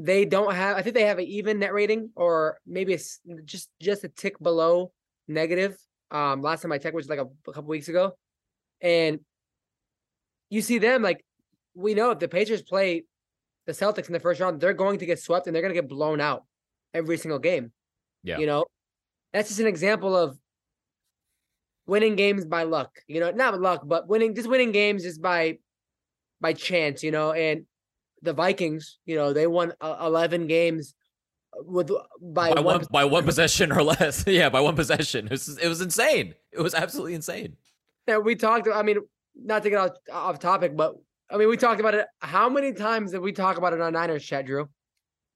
they 0.00 0.24
don't 0.24 0.54
have, 0.54 0.78
I 0.78 0.82
think 0.82 0.94
they 0.94 1.04
have 1.04 1.18
an 1.18 1.26
even 1.26 1.58
net 1.58 1.74
rating 1.74 2.08
or 2.16 2.58
maybe 2.66 2.94
it's 2.94 3.20
just 3.44 3.68
just 3.80 4.02
a 4.02 4.08
tick 4.08 4.40
below 4.40 4.92
negative. 5.28 5.76
Um, 6.10 6.40
last 6.40 6.62
time 6.62 6.72
I 6.72 6.78
checked, 6.78 6.94
which 6.94 7.04
was 7.04 7.10
like 7.10 7.18
a, 7.18 7.28
a 7.48 7.52
couple 7.52 7.68
weeks 7.68 7.88
ago, 7.88 8.16
and 8.80 9.20
you 10.48 10.62
see 10.62 10.78
them 10.78 11.02
like 11.02 11.22
we 11.74 11.92
know 11.92 12.12
if 12.12 12.18
the 12.18 12.28
Patriots 12.28 12.62
play 12.62 13.04
the 13.66 13.72
Celtics 13.72 14.06
in 14.06 14.14
the 14.14 14.20
first 14.20 14.40
round, 14.40 14.58
they're 14.58 14.72
going 14.72 14.98
to 15.00 15.06
get 15.06 15.20
swept 15.20 15.46
and 15.46 15.54
they're 15.54 15.62
going 15.62 15.74
to 15.74 15.80
get 15.80 15.88
blown 15.88 16.18
out 16.18 16.44
every 16.94 17.18
single 17.18 17.38
game. 17.38 17.70
Yeah. 18.22 18.38
You 18.38 18.46
know, 18.46 18.64
that's 19.34 19.48
just 19.48 19.60
an 19.60 19.66
example 19.66 20.16
of 20.16 20.38
winning 21.86 22.16
games 22.16 22.46
by 22.46 22.62
luck. 22.62 22.90
You 23.06 23.20
know, 23.20 23.32
not 23.32 23.60
luck, 23.60 23.82
but 23.84 24.08
winning 24.08 24.34
just 24.34 24.48
winning 24.48 24.72
games 24.72 25.02
just 25.02 25.20
by 25.20 25.58
by 26.40 26.54
chance. 26.54 27.02
You 27.02 27.10
know, 27.10 27.32
and 27.32 27.66
the 28.22 28.32
Vikings, 28.32 28.98
you 29.06 29.16
know, 29.16 29.32
they 29.32 29.46
won 29.46 29.72
uh, 29.80 29.96
eleven 30.00 30.46
games 30.46 30.94
with 31.64 31.90
by, 32.20 32.54
by 32.54 32.60
one. 32.60 32.78
one 32.78 32.86
by 32.90 33.04
one 33.04 33.24
possession 33.24 33.72
or 33.72 33.82
less. 33.82 34.24
yeah, 34.26 34.48
by 34.48 34.60
one 34.60 34.76
possession. 34.76 35.26
It 35.26 35.32
was 35.32 35.58
it 35.58 35.68
was 35.68 35.80
insane. 35.80 36.34
It 36.52 36.60
was 36.60 36.74
absolutely 36.74 37.14
insane. 37.14 37.56
Yeah, 38.06 38.18
we 38.18 38.34
talked. 38.34 38.68
I 38.72 38.82
mean, 38.82 38.98
not 39.34 39.62
to 39.62 39.70
get 39.70 39.78
off, 39.78 39.92
off 40.12 40.38
topic, 40.38 40.76
but 40.76 40.94
I 41.30 41.36
mean, 41.36 41.48
we 41.48 41.56
talked 41.56 41.80
about 41.80 41.94
it. 41.94 42.06
How 42.20 42.48
many 42.48 42.72
times 42.72 43.12
did 43.12 43.20
we 43.20 43.32
talk 43.32 43.56
about 43.56 43.72
it 43.72 43.80
on 43.80 43.92
Niners 43.92 44.24
chat, 44.24 44.46
Drew? 44.46 44.68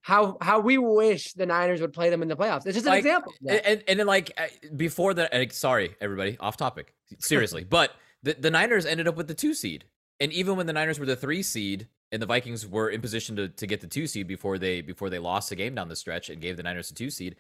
How 0.03 0.37
how 0.41 0.61
we 0.61 0.77
wish 0.77 1.33
the 1.33 1.47
Niners 1.47 1.81
would 1.81 1.93
play 1.93 2.11
them 2.11 2.21
in 2.21 2.29
the 2.29 2.37
playoffs. 2.37 2.67
It's 2.67 2.75
just 2.75 2.87
an 2.87 2.93
Like, 2.93 2.99
example. 3.01 3.33
And 3.49 3.83
and 3.89 3.99
then 3.99 4.07
like 4.07 4.33
uh, 4.37 4.47
before 4.77 5.15
the 5.15 5.35
uh, 5.35 5.47
sorry 5.51 5.97
everybody 6.01 6.37
off 6.41 6.57
topic 6.57 6.95
seriously, 7.19 7.65
but 7.69 7.93
the 8.23 8.35
the 8.35 8.51
Niners 8.51 8.87
ended 8.87 9.09
up 9.09 9.17
with 9.17 9.29
the 9.29 9.35
two 9.35 9.55
seed, 9.55 9.85
and 10.21 10.33
even 10.33 10.57
when 10.57 10.67
the 10.67 10.73
Niners 10.73 10.99
were 10.99 11.07
the 11.07 11.17
three 11.17 11.43
seed 11.43 11.89
and 12.15 12.23
the 12.23 12.27
Vikings 12.27 12.67
were 12.67 12.89
in 12.89 13.01
position 13.01 13.37
to 13.37 13.49
to 13.49 13.67
get 13.67 13.81
the 13.81 13.87
two 13.87 14.07
seed 14.07 14.27
before 14.27 14.57
they 14.57 14.81
before 14.81 15.11
they 15.11 15.19
lost 15.19 15.51
the 15.51 15.57
game 15.57 15.75
down 15.75 15.89
the 15.89 15.97
stretch 15.97 16.31
and 16.31 16.41
gave 16.41 16.57
the 16.57 16.63
Niners 16.63 16.91
a 16.91 16.95
two 16.95 17.11
seed. 17.11 17.37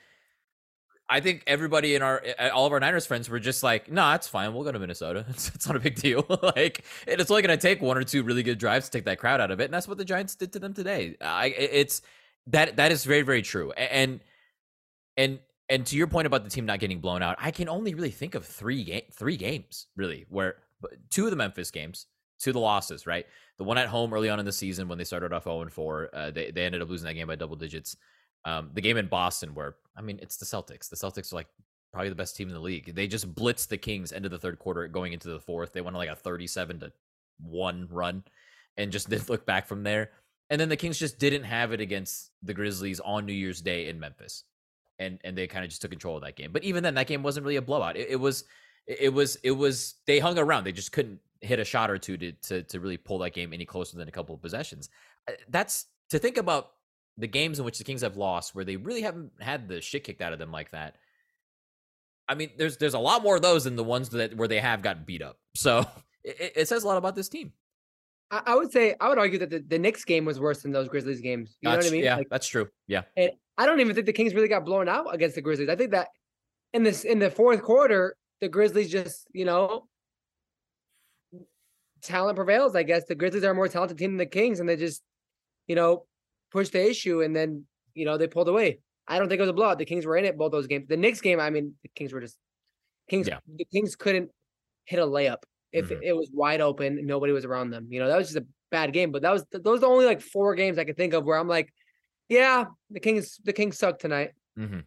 I 1.08 1.20
think 1.20 1.44
everybody 1.46 1.94
in 1.94 2.02
our 2.02 2.22
all 2.52 2.66
of 2.66 2.72
our 2.72 2.80
Niners 2.80 3.06
friends 3.06 3.30
were 3.30 3.38
just 3.38 3.62
like, 3.62 3.88
"No, 3.88 4.02
nah, 4.02 4.14
it's 4.16 4.26
fine. 4.26 4.52
We'll 4.52 4.64
go 4.64 4.72
to 4.72 4.78
Minnesota. 4.78 5.24
It's, 5.30 5.54
it's 5.54 5.66
not 5.66 5.76
a 5.76 5.80
big 5.80 5.94
deal. 5.94 6.26
like, 6.42 6.84
it's 7.06 7.30
only 7.30 7.42
going 7.42 7.56
to 7.56 7.62
take 7.62 7.80
one 7.80 7.96
or 7.96 8.04
two 8.04 8.22
really 8.24 8.42
good 8.42 8.58
drives 8.58 8.86
to 8.86 8.98
take 8.98 9.04
that 9.04 9.18
crowd 9.18 9.40
out 9.40 9.50
of 9.50 9.60
it, 9.60 9.64
and 9.64 9.74
that's 9.74 9.86
what 9.86 9.96
the 9.98 10.04
Giants 10.04 10.34
did 10.34 10.52
to 10.54 10.58
them 10.58 10.74
today. 10.74 11.16
I, 11.20 11.46
it's 11.46 12.02
that 12.48 12.76
that 12.76 12.90
is 12.90 13.04
very 13.04 13.22
very 13.22 13.42
true. 13.42 13.70
And 13.72 14.20
and 15.16 15.38
and 15.68 15.86
to 15.86 15.96
your 15.96 16.08
point 16.08 16.26
about 16.26 16.42
the 16.42 16.50
team 16.50 16.66
not 16.66 16.80
getting 16.80 17.00
blown 17.00 17.22
out, 17.22 17.36
I 17.38 17.52
can 17.52 17.68
only 17.68 17.94
really 17.94 18.10
think 18.10 18.34
of 18.34 18.44
three 18.44 18.82
game 18.82 19.02
three 19.12 19.36
games 19.36 19.86
really 19.96 20.26
where 20.28 20.56
two 21.10 21.24
of 21.26 21.30
the 21.30 21.36
Memphis 21.36 21.70
games, 21.70 22.06
of 22.46 22.52
the 22.52 22.60
losses, 22.60 23.06
right? 23.06 23.26
The 23.58 23.64
one 23.64 23.78
at 23.78 23.88
home 23.88 24.12
early 24.12 24.28
on 24.28 24.40
in 24.40 24.46
the 24.46 24.52
season 24.52 24.88
when 24.88 24.98
they 24.98 25.04
started 25.04 25.32
off 25.32 25.44
0 25.44 25.62
and 25.62 25.72
4, 25.72 26.10
uh, 26.12 26.30
they 26.30 26.50
they 26.50 26.64
ended 26.64 26.82
up 26.82 26.88
losing 26.88 27.06
that 27.06 27.14
game 27.14 27.26
by 27.26 27.36
double 27.36 27.56
digits. 27.56 27.96
Um, 28.44 28.70
the 28.74 28.82
game 28.82 28.98
in 28.98 29.06
Boston 29.06 29.54
where 29.54 29.76
I 29.96 30.02
mean 30.02 30.18
it's 30.20 30.36
the 30.36 30.44
Celtics. 30.44 30.88
The 30.88 30.96
Celtics 30.96 31.32
are 31.32 31.36
like 31.36 31.48
probably 31.92 32.10
the 32.10 32.16
best 32.16 32.36
team 32.36 32.48
in 32.48 32.54
the 32.54 32.60
league. 32.60 32.94
They 32.94 33.06
just 33.06 33.34
blitzed 33.34 33.68
the 33.68 33.78
Kings 33.78 34.12
end 34.12 34.24
of 34.24 34.30
the 34.30 34.38
third 34.38 34.58
quarter 34.58 34.88
going 34.88 35.12
into 35.12 35.28
the 35.28 35.40
fourth. 35.40 35.72
They 35.72 35.80
went 35.80 35.96
like 35.96 36.10
a 36.10 36.16
37 36.16 36.80
to 36.80 36.92
1 37.40 37.88
run 37.90 38.24
and 38.76 38.92
just 38.92 39.08
didn't 39.10 39.30
look 39.30 39.46
back 39.46 39.66
from 39.66 39.84
there. 39.84 40.10
And 40.50 40.60
then 40.60 40.68
the 40.68 40.76
Kings 40.76 40.98
just 40.98 41.18
didn't 41.18 41.44
have 41.44 41.72
it 41.72 41.80
against 41.80 42.32
the 42.42 42.52
Grizzlies 42.52 43.00
on 43.00 43.24
New 43.24 43.32
Year's 43.32 43.62
Day 43.62 43.88
in 43.88 43.98
Memphis. 43.98 44.44
And 44.98 45.18
and 45.24 45.36
they 45.36 45.46
kind 45.46 45.64
of 45.64 45.70
just 45.70 45.82
took 45.82 45.90
control 45.90 46.16
of 46.16 46.22
that 46.22 46.36
game. 46.36 46.52
But 46.52 46.64
even 46.64 46.82
then 46.82 46.94
that 46.94 47.06
game 47.06 47.22
wasn't 47.22 47.44
really 47.44 47.56
a 47.56 47.62
blowout. 47.62 47.96
It, 47.96 48.10
it 48.10 48.16
was 48.16 48.44
it 48.86 49.12
was 49.12 49.36
it 49.42 49.50
was 49.52 49.94
they 50.06 50.18
hung 50.18 50.38
around. 50.38 50.64
They 50.64 50.72
just 50.72 50.92
couldn't 50.92 51.18
hit 51.44 51.58
a 51.58 51.64
shot 51.64 51.90
or 51.90 51.98
two 51.98 52.16
to 52.16 52.32
to 52.32 52.62
to 52.64 52.80
really 52.80 52.96
pull 52.96 53.18
that 53.18 53.34
game 53.34 53.52
any 53.52 53.64
closer 53.64 53.96
than 53.96 54.08
a 54.08 54.12
couple 54.12 54.34
of 54.34 54.42
possessions. 54.42 54.88
Uh, 55.28 55.32
That's 55.48 55.86
to 56.10 56.18
think 56.18 56.36
about 56.36 56.70
the 57.16 57.26
games 57.26 57.58
in 57.58 57.64
which 57.64 57.78
the 57.78 57.84
Kings 57.84 58.02
have 58.02 58.16
lost 58.16 58.54
where 58.54 58.64
they 58.64 58.76
really 58.76 59.02
haven't 59.02 59.32
had 59.40 59.68
the 59.68 59.80
shit 59.80 60.04
kicked 60.04 60.20
out 60.20 60.32
of 60.32 60.38
them 60.38 60.50
like 60.50 60.70
that. 60.70 60.96
I 62.28 62.34
mean, 62.34 62.50
there's 62.56 62.76
there's 62.78 62.94
a 62.94 62.98
lot 62.98 63.22
more 63.22 63.36
of 63.36 63.42
those 63.42 63.64
than 63.64 63.76
the 63.76 63.84
ones 63.84 64.08
that 64.10 64.36
where 64.36 64.48
they 64.48 64.60
have 64.60 64.82
got 64.82 65.06
beat 65.06 65.22
up. 65.22 65.38
So 65.54 65.86
it, 66.24 66.52
it 66.56 66.68
says 66.68 66.84
a 66.84 66.86
lot 66.86 66.96
about 66.96 67.14
this 67.14 67.28
team. 67.28 67.52
I, 68.30 68.42
I 68.46 68.54
would 68.54 68.72
say 68.72 68.94
I 69.00 69.08
would 69.08 69.18
argue 69.18 69.38
that 69.38 69.50
the, 69.50 69.58
the 69.60 69.78
Knicks 69.78 70.04
game 70.04 70.24
was 70.24 70.40
worse 70.40 70.62
than 70.62 70.72
those 70.72 70.88
Grizzlies 70.88 71.20
games. 71.20 71.56
You 71.60 71.68
know 71.70 71.76
what 71.76 71.86
I 71.86 71.90
mean? 71.90 72.04
Yeah, 72.04 72.16
Like, 72.16 72.28
that's 72.30 72.46
true. 72.46 72.68
Yeah. 72.86 73.02
and 73.16 73.32
I 73.56 73.66
don't 73.66 73.80
even 73.80 73.94
think 73.94 74.06
the 74.06 74.12
Kings 74.12 74.34
really 74.34 74.48
got 74.48 74.64
blown 74.64 74.88
out 74.88 75.14
against 75.14 75.36
the 75.36 75.42
Grizzlies. 75.42 75.68
I 75.68 75.76
think 75.76 75.92
that 75.92 76.08
in 76.72 76.82
this 76.82 77.04
in 77.04 77.18
the 77.18 77.30
fourth 77.30 77.62
quarter, 77.62 78.16
the 78.40 78.48
Grizzlies 78.48 78.90
just, 78.90 79.28
you 79.32 79.44
know, 79.44 79.86
talent 82.04 82.36
prevails. 82.36 82.76
I 82.76 82.82
guess 82.82 83.04
the 83.06 83.14
Grizzlies 83.14 83.44
are 83.44 83.52
a 83.52 83.54
more 83.54 83.68
talented 83.68 83.98
team 83.98 84.12
than 84.12 84.18
the 84.18 84.26
Kings, 84.26 84.60
and 84.60 84.68
they 84.68 84.76
just, 84.76 85.02
you 85.66 85.74
know, 85.76 86.06
pushed 86.52 86.72
the 86.72 86.88
issue, 86.88 87.22
and 87.22 87.34
then 87.34 87.66
you 87.94 88.04
know 88.04 88.18
they 88.18 88.28
pulled 88.28 88.48
away. 88.48 88.80
I 89.08 89.18
don't 89.18 89.28
think 89.28 89.38
it 89.38 89.42
was 89.42 89.50
a 89.50 89.54
blowout. 89.54 89.78
The 89.78 89.84
Kings 89.84 90.06
were 90.06 90.16
in 90.16 90.24
it 90.24 90.38
both 90.38 90.52
those 90.52 90.66
games. 90.66 90.88
The 90.88 90.96
Knicks 90.96 91.20
game, 91.20 91.40
I 91.40 91.50
mean, 91.50 91.76
the 91.82 91.90
Kings 91.90 92.12
were 92.12 92.20
just 92.20 92.38
Kings. 93.08 93.28
Yeah. 93.28 93.40
The 93.46 93.66
Kings 93.66 93.96
couldn't 93.96 94.30
hit 94.84 94.98
a 94.98 95.06
layup 95.06 95.44
if 95.72 95.90
Mhm. 95.90 96.02
it 96.02 96.12
was 96.14 96.30
wide 96.32 96.60
open. 96.62 97.04
Nobody 97.06 97.32
was 97.32 97.44
around 97.44 97.70
them. 97.70 97.88
You 97.92 98.00
know, 98.00 98.08
that 98.08 98.16
was 98.18 98.28
just 98.32 98.44
a 98.44 98.48
bad 98.70 98.92
game. 98.92 99.12
But 99.12 99.22
that 99.22 99.32
was 99.32 99.44
those 99.52 99.78
are 99.78 99.80
the 99.80 99.86
only 99.88 100.06
like 100.06 100.20
four 100.22 100.54
games 100.54 100.78
I 100.78 100.84
could 100.84 100.96
think 100.96 101.14
of 101.14 101.24
where 101.24 101.38
I'm 101.38 101.48
like, 101.48 101.72
yeah, 102.30 102.66
the 102.90 103.00
Kings 103.00 103.38
the 103.44 103.52
Kings 103.54 103.78
suck 103.78 103.98
tonight. 103.98 104.32
hmm 104.56 104.80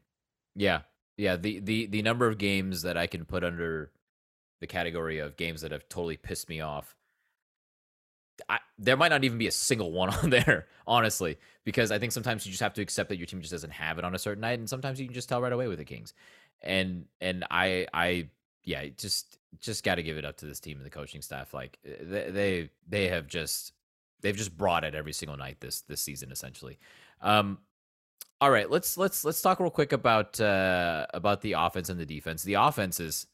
Yeah, 0.55 0.83
yeah. 1.17 1.37
The 1.37 1.59
the 1.59 1.87
the 1.87 2.01
number 2.03 2.27
of 2.27 2.37
games 2.39 2.83
that 2.83 2.97
I 2.97 3.07
can 3.07 3.25
put 3.25 3.43
under 3.43 3.93
the 4.61 4.67
category 4.67 5.19
of 5.19 5.37
games 5.37 5.61
that 5.61 5.71
have 5.71 5.87
totally 5.89 6.17
pissed 6.17 6.49
me 6.49 6.61
off. 6.61 6.96
I, 8.49 8.59
there 8.77 8.97
might 8.97 9.09
not 9.09 9.23
even 9.23 9.37
be 9.37 9.47
a 9.47 9.51
single 9.51 9.91
one 9.91 10.09
on 10.23 10.29
there, 10.29 10.67
honestly, 10.85 11.37
because 11.63 11.91
I 11.91 11.99
think 11.99 12.11
sometimes 12.11 12.45
you 12.45 12.51
just 12.51 12.63
have 12.63 12.73
to 12.75 12.81
accept 12.81 13.09
that 13.09 13.17
your 13.17 13.25
team 13.25 13.41
just 13.41 13.51
doesn't 13.51 13.71
have 13.71 13.97
it 13.97 14.05
on 14.05 14.15
a 14.15 14.19
certain 14.19 14.41
night, 14.41 14.59
and 14.59 14.69
sometimes 14.69 14.99
you 14.99 15.05
can 15.05 15.13
just 15.13 15.29
tell 15.29 15.41
right 15.41 15.53
away 15.53 15.67
with 15.67 15.79
the 15.79 15.85
Kings. 15.85 16.13
And 16.61 17.05
and 17.21 17.45
I 17.51 17.87
I 17.93 18.29
yeah, 18.63 18.85
just 18.97 19.37
just 19.59 19.83
got 19.83 19.95
to 19.95 20.03
give 20.03 20.17
it 20.17 20.25
up 20.25 20.37
to 20.37 20.45
this 20.45 20.59
team 20.59 20.77
and 20.77 20.85
the 20.85 20.89
coaching 20.89 21.21
staff. 21.21 21.53
Like 21.53 21.77
eh, 21.85 21.95
they 22.01 22.31
they 22.31 22.69
they 22.87 23.07
have 23.07 23.27
just 23.27 23.73
they've 24.21 24.35
just 24.35 24.57
brought 24.57 24.83
it 24.83 24.95
every 24.95 25.13
single 25.13 25.37
night 25.37 25.59
this 25.59 25.81
this 25.81 26.01
season 26.01 26.31
essentially. 26.31 26.77
Um, 27.21 27.59
all 28.41 28.51
right, 28.51 28.69
let's 28.69 28.97
let's 28.97 29.23
let's 29.23 29.41
talk 29.41 29.59
real 29.59 29.69
quick 29.69 29.93
about 29.93 30.39
uh 30.39 31.07
about 31.13 31.41
the 31.41 31.53
offense 31.53 31.89
and 31.89 31.99
the 31.99 32.05
defense. 32.05 32.43
The 32.43 32.55
offense 32.55 32.99
is 32.99 33.25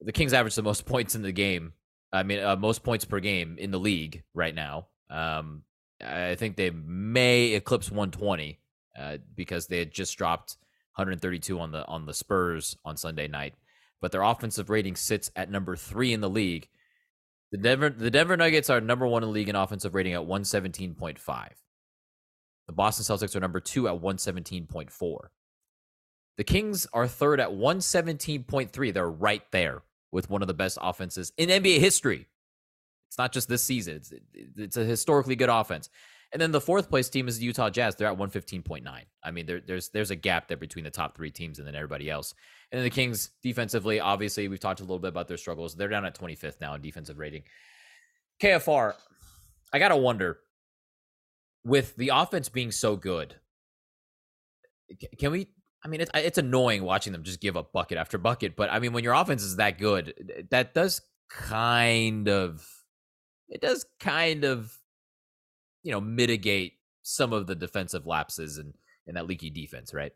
the 0.00 0.12
Kings 0.12 0.32
average 0.32 0.54
the 0.54 0.62
most 0.62 0.86
points 0.86 1.14
in 1.14 1.22
the 1.22 1.32
game. 1.32 1.72
I 2.16 2.22
mean, 2.22 2.42
uh, 2.42 2.56
most 2.56 2.82
points 2.82 3.04
per 3.04 3.20
game 3.20 3.56
in 3.58 3.70
the 3.70 3.78
league 3.78 4.24
right 4.34 4.54
now. 4.54 4.88
Um, 5.10 5.62
I 6.04 6.34
think 6.34 6.56
they 6.56 6.70
may 6.70 7.52
eclipse 7.52 7.90
120 7.90 8.58
uh, 8.98 9.18
because 9.34 9.66
they 9.66 9.78
had 9.78 9.92
just 9.92 10.16
dropped 10.16 10.56
132 10.96 11.58
on 11.58 11.72
the 11.72 11.86
on 11.86 12.06
the 12.06 12.14
Spurs 12.14 12.76
on 12.84 12.96
Sunday 12.96 13.28
night. 13.28 13.54
But 14.00 14.12
their 14.12 14.22
offensive 14.22 14.70
rating 14.70 14.96
sits 14.96 15.30
at 15.36 15.50
number 15.50 15.76
three 15.76 16.12
in 16.12 16.20
the 16.20 16.30
league. 16.30 16.68
The 17.52 17.58
Denver 17.58 17.90
the 17.90 18.10
Denver 18.10 18.36
Nuggets 18.36 18.70
are 18.70 18.80
number 18.80 19.06
one 19.06 19.22
in 19.22 19.28
the 19.28 19.32
league 19.32 19.48
in 19.48 19.56
offensive 19.56 19.94
rating 19.94 20.14
at 20.14 20.22
117.5. 20.22 21.48
The 22.66 22.72
Boston 22.72 23.04
Celtics 23.04 23.36
are 23.36 23.40
number 23.40 23.60
two 23.60 23.88
at 23.88 24.00
117.4. 24.00 25.18
The 26.36 26.44
Kings 26.44 26.86
are 26.92 27.06
third 27.06 27.40
at 27.40 27.50
117.3. 27.50 28.92
They're 28.92 29.08
right 29.08 29.42
there 29.52 29.82
with 30.16 30.30
one 30.30 30.40
of 30.40 30.48
the 30.48 30.54
best 30.54 30.78
offenses 30.80 31.30
in 31.36 31.50
NBA 31.50 31.78
history. 31.78 32.26
It's 33.08 33.18
not 33.18 33.32
just 33.32 33.50
this 33.50 33.62
season, 33.62 33.96
it's, 33.96 34.14
it's 34.56 34.76
a 34.78 34.84
historically 34.84 35.36
good 35.36 35.50
offense. 35.50 35.90
And 36.32 36.40
then 36.40 36.52
the 36.52 36.60
fourth 36.60 36.88
place 36.88 37.10
team 37.10 37.28
is 37.28 37.38
the 37.38 37.44
Utah 37.44 37.68
Jazz. 37.68 37.96
They're 37.96 38.08
at 38.08 38.16
115.9. 38.16 38.88
I 39.22 39.30
mean, 39.30 39.44
there, 39.44 39.60
there's 39.60 39.90
there's 39.90 40.10
a 40.10 40.16
gap 40.16 40.48
there 40.48 40.56
between 40.56 40.86
the 40.86 40.90
top 40.90 41.14
three 41.14 41.30
teams 41.30 41.58
and 41.58 41.68
then 41.68 41.74
everybody 41.74 42.08
else. 42.08 42.34
And 42.72 42.78
then 42.78 42.84
the 42.84 42.90
Kings 42.90 43.30
defensively, 43.42 44.00
obviously, 44.00 44.48
we've 44.48 44.58
talked 44.58 44.80
a 44.80 44.84
little 44.84 44.98
bit 44.98 45.08
about 45.08 45.28
their 45.28 45.36
struggles. 45.36 45.76
They're 45.76 45.88
down 45.88 46.06
at 46.06 46.18
25th 46.18 46.62
now 46.62 46.74
in 46.74 46.80
defensive 46.80 47.18
rating. 47.18 47.42
KFR, 48.42 48.94
I 49.70 49.78
gotta 49.78 49.98
wonder, 49.98 50.38
with 51.62 51.94
the 51.96 52.10
offense 52.14 52.48
being 52.48 52.72
so 52.72 52.96
good, 52.96 53.34
can 55.18 55.30
we? 55.30 55.48
I 55.84 55.88
mean, 55.88 56.00
it's 56.00 56.10
it's 56.14 56.38
annoying 56.38 56.82
watching 56.82 57.12
them 57.12 57.22
just 57.22 57.40
give 57.40 57.56
up 57.56 57.72
bucket 57.72 57.98
after 57.98 58.18
bucket. 58.18 58.56
But 58.56 58.72
I 58.72 58.78
mean, 58.78 58.92
when 58.92 59.04
your 59.04 59.14
offense 59.14 59.42
is 59.42 59.56
that 59.56 59.78
good, 59.78 60.46
that 60.50 60.74
does 60.74 61.00
kind 61.30 62.28
of, 62.28 62.66
it 63.48 63.60
does 63.60 63.86
kind 64.00 64.44
of, 64.44 64.76
you 65.82 65.92
know, 65.92 66.00
mitigate 66.00 66.74
some 67.02 67.32
of 67.32 67.46
the 67.46 67.54
defensive 67.54 68.06
lapses 68.06 68.58
and 68.58 68.74
and 69.06 69.16
that 69.16 69.26
leaky 69.26 69.50
defense, 69.50 69.94
right? 69.94 70.12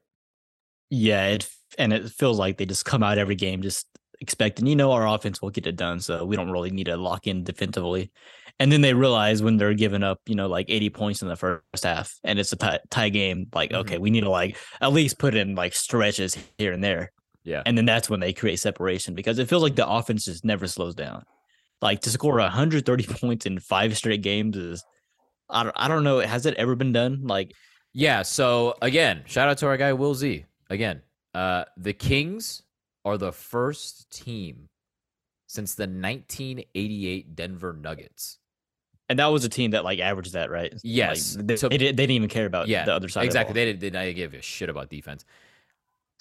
Yeah, 0.90 1.28
it 1.28 1.48
and 1.78 1.92
it 1.92 2.10
feels 2.10 2.38
like 2.38 2.58
they 2.58 2.66
just 2.66 2.84
come 2.84 3.02
out 3.02 3.18
every 3.18 3.36
game 3.36 3.62
just 3.62 3.86
expecting, 4.20 4.66
you 4.66 4.76
know, 4.76 4.92
our 4.92 5.06
offense 5.06 5.40
will 5.40 5.50
get 5.50 5.66
it 5.66 5.76
done, 5.76 6.00
so 6.00 6.24
we 6.24 6.36
don't 6.36 6.50
really 6.50 6.70
need 6.70 6.84
to 6.86 6.96
lock 6.96 7.26
in 7.26 7.44
defensively. 7.44 8.10
And 8.60 8.70
then 8.70 8.82
they 8.82 8.92
realize 8.92 9.42
when 9.42 9.56
they're 9.56 9.72
giving 9.72 10.02
up, 10.02 10.20
you 10.26 10.34
know, 10.34 10.46
like 10.46 10.66
80 10.68 10.90
points 10.90 11.22
in 11.22 11.28
the 11.28 11.34
first 11.34 11.82
half 11.82 12.14
and 12.22 12.38
it's 12.38 12.52
a 12.52 12.56
tie, 12.56 12.78
tie 12.90 13.08
game, 13.08 13.48
like, 13.54 13.72
okay, 13.72 13.96
we 13.96 14.10
need 14.10 14.20
to 14.20 14.30
like 14.30 14.58
at 14.82 14.92
least 14.92 15.18
put 15.18 15.34
in 15.34 15.54
like 15.54 15.74
stretches 15.74 16.36
here 16.58 16.72
and 16.72 16.84
there. 16.84 17.10
Yeah. 17.42 17.62
And 17.64 17.76
then 17.76 17.86
that's 17.86 18.10
when 18.10 18.20
they 18.20 18.34
create 18.34 18.60
separation 18.60 19.14
because 19.14 19.38
it 19.38 19.48
feels 19.48 19.62
like 19.62 19.76
the 19.76 19.88
offense 19.88 20.26
just 20.26 20.44
never 20.44 20.66
slows 20.66 20.94
down. 20.94 21.24
Like 21.80 22.02
to 22.02 22.10
score 22.10 22.36
130 22.36 23.06
points 23.08 23.46
in 23.46 23.58
five 23.58 23.96
straight 23.96 24.20
games 24.20 24.58
is 24.58 24.84
I 25.48 25.62
don't 25.62 25.76
I 25.76 25.88
don't 25.88 26.04
know, 26.04 26.18
has 26.18 26.44
it 26.44 26.54
ever 26.54 26.76
been 26.76 26.92
done? 26.92 27.22
Like 27.26 27.54
Yeah. 27.94 28.20
So 28.22 28.74
again, 28.82 29.22
shout 29.24 29.48
out 29.48 29.56
to 29.58 29.68
our 29.68 29.78
guy 29.78 29.94
Will 29.94 30.14
Z. 30.14 30.44
Again, 30.68 31.00
uh, 31.32 31.64
the 31.78 31.94
Kings 31.94 32.62
are 33.06 33.16
the 33.16 33.32
first 33.32 34.10
team 34.10 34.68
since 35.46 35.74
the 35.74 35.84
1988 35.84 37.34
Denver 37.34 37.72
Nuggets. 37.72 38.38
And 39.10 39.18
that 39.18 39.26
was 39.26 39.44
a 39.44 39.48
team 39.48 39.72
that 39.72 39.84
like 39.84 39.98
averaged 39.98 40.34
that, 40.34 40.50
right? 40.50 40.72
Like, 40.72 40.80
Yes. 40.84 41.36
they, 41.38 41.56
So- 41.56 41.68
they, 41.68 41.76
didn't, 41.76 41.96
they 41.96 42.04
didn't 42.04 42.14
even 42.16 42.28
care 42.28 42.46
about 42.46 42.68
yeah, 42.68 42.84
the 42.84 42.94
other 42.94 43.08
side. 43.08 43.24
Exactly. 43.24 43.50
Of 43.50 43.54
They 43.56 43.64
didn't, 43.66 43.80
they 43.80 43.90
didn't 43.90 44.14
give 44.16 44.34
a 44.34 44.40
shit 44.40 44.68
about 44.68 44.88
defense. 44.88 45.24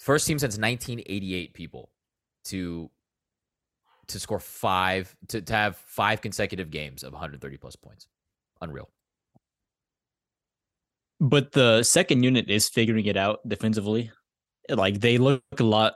First 0.00 0.26
team 0.26 0.40
since 0.40 0.58
1988 0.58 1.54
people 1.54 1.88
to 2.46 2.90
to 4.08 4.18
score 4.18 4.40
five 4.40 5.14
to, 5.28 5.40
to 5.40 5.52
have 5.52 5.76
five 5.76 6.20
consecutive 6.20 6.70
games 6.70 7.04
of 7.04 7.12
130 7.12 7.56
plus 7.58 7.76
points. 7.76 8.08
Unreal. 8.60 8.90
But 11.20 11.52
the 11.52 11.84
second 11.84 12.24
unit 12.24 12.50
is 12.50 12.68
figuring 12.68 13.06
it 13.06 13.16
out 13.16 13.46
defensively. 13.48 14.10
Like 14.68 15.00
they 15.00 15.16
look 15.18 15.42
a 15.60 15.62
lot 15.62 15.94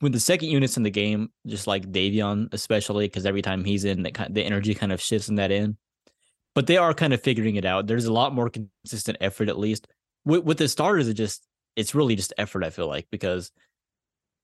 when 0.00 0.12
the 0.12 0.20
second 0.20 0.50
unit's 0.50 0.76
in 0.76 0.82
the 0.82 0.90
game, 0.90 1.30
just 1.46 1.66
like 1.66 1.90
Davion, 1.90 2.52
especially 2.52 3.06
because 3.06 3.24
every 3.24 3.42
time 3.42 3.64
he's 3.64 3.84
in, 3.84 4.02
that 4.02 4.12
kind 4.12 4.34
the 4.34 4.44
energy 4.44 4.74
kind 4.74 4.92
of 4.92 5.00
shifts 5.00 5.30
in 5.30 5.36
that 5.36 5.50
end. 5.50 5.76
But 6.60 6.66
they 6.66 6.76
are 6.76 6.92
kind 6.92 7.14
of 7.14 7.22
figuring 7.22 7.56
it 7.56 7.64
out. 7.64 7.86
There's 7.86 8.04
a 8.04 8.12
lot 8.12 8.34
more 8.34 8.50
consistent 8.50 9.16
effort, 9.22 9.48
at 9.48 9.58
least 9.58 9.88
with, 10.26 10.44
with 10.44 10.58
the 10.58 10.68
starters. 10.68 11.08
It 11.08 11.14
just 11.14 11.42
it's 11.74 11.94
really 11.94 12.16
just 12.16 12.34
effort. 12.36 12.64
I 12.64 12.68
feel 12.68 12.86
like 12.86 13.06
because 13.10 13.50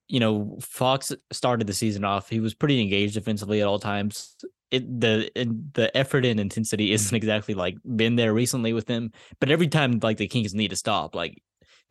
you 0.07 0.19
know 0.19 0.57
Fox 0.59 1.13
started 1.31 1.67
the 1.67 1.75
season 1.75 2.03
off. 2.03 2.27
He 2.27 2.39
was 2.39 2.55
pretty 2.55 2.81
engaged 2.81 3.13
defensively 3.13 3.61
at 3.61 3.67
all 3.67 3.77
times. 3.77 4.35
It 4.71 4.99
the 4.99 5.29
the 5.75 5.95
effort 5.95 6.25
and 6.25 6.39
intensity 6.39 6.89
mm. 6.89 6.93
isn't 6.93 7.15
exactly 7.15 7.53
like 7.53 7.77
been 7.95 8.15
there 8.15 8.33
recently 8.33 8.73
with 8.73 8.87
him. 8.87 9.11
But 9.39 9.51
every 9.51 9.67
time 9.67 9.99
like 10.01 10.17
the 10.17 10.27
Kings 10.27 10.55
need 10.55 10.69
to 10.69 10.75
stop, 10.75 11.13
like 11.13 11.39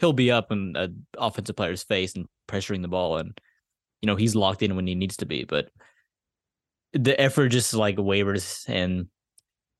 he'll 0.00 0.12
be 0.12 0.32
up 0.32 0.50
in 0.50 0.74
an 0.74 1.06
offensive 1.16 1.54
player's 1.54 1.84
face 1.84 2.16
and 2.16 2.26
pressuring 2.48 2.82
the 2.82 2.88
ball, 2.88 3.18
and 3.18 3.40
you 4.02 4.08
know 4.08 4.16
he's 4.16 4.34
locked 4.34 4.64
in 4.64 4.74
when 4.74 4.88
he 4.88 4.96
needs 4.96 5.18
to 5.18 5.24
be. 5.24 5.44
But 5.44 5.68
the 6.94 7.20
effort 7.20 7.50
just 7.50 7.74
like 7.74 7.94
wavers 7.96 8.64
and 8.66 9.06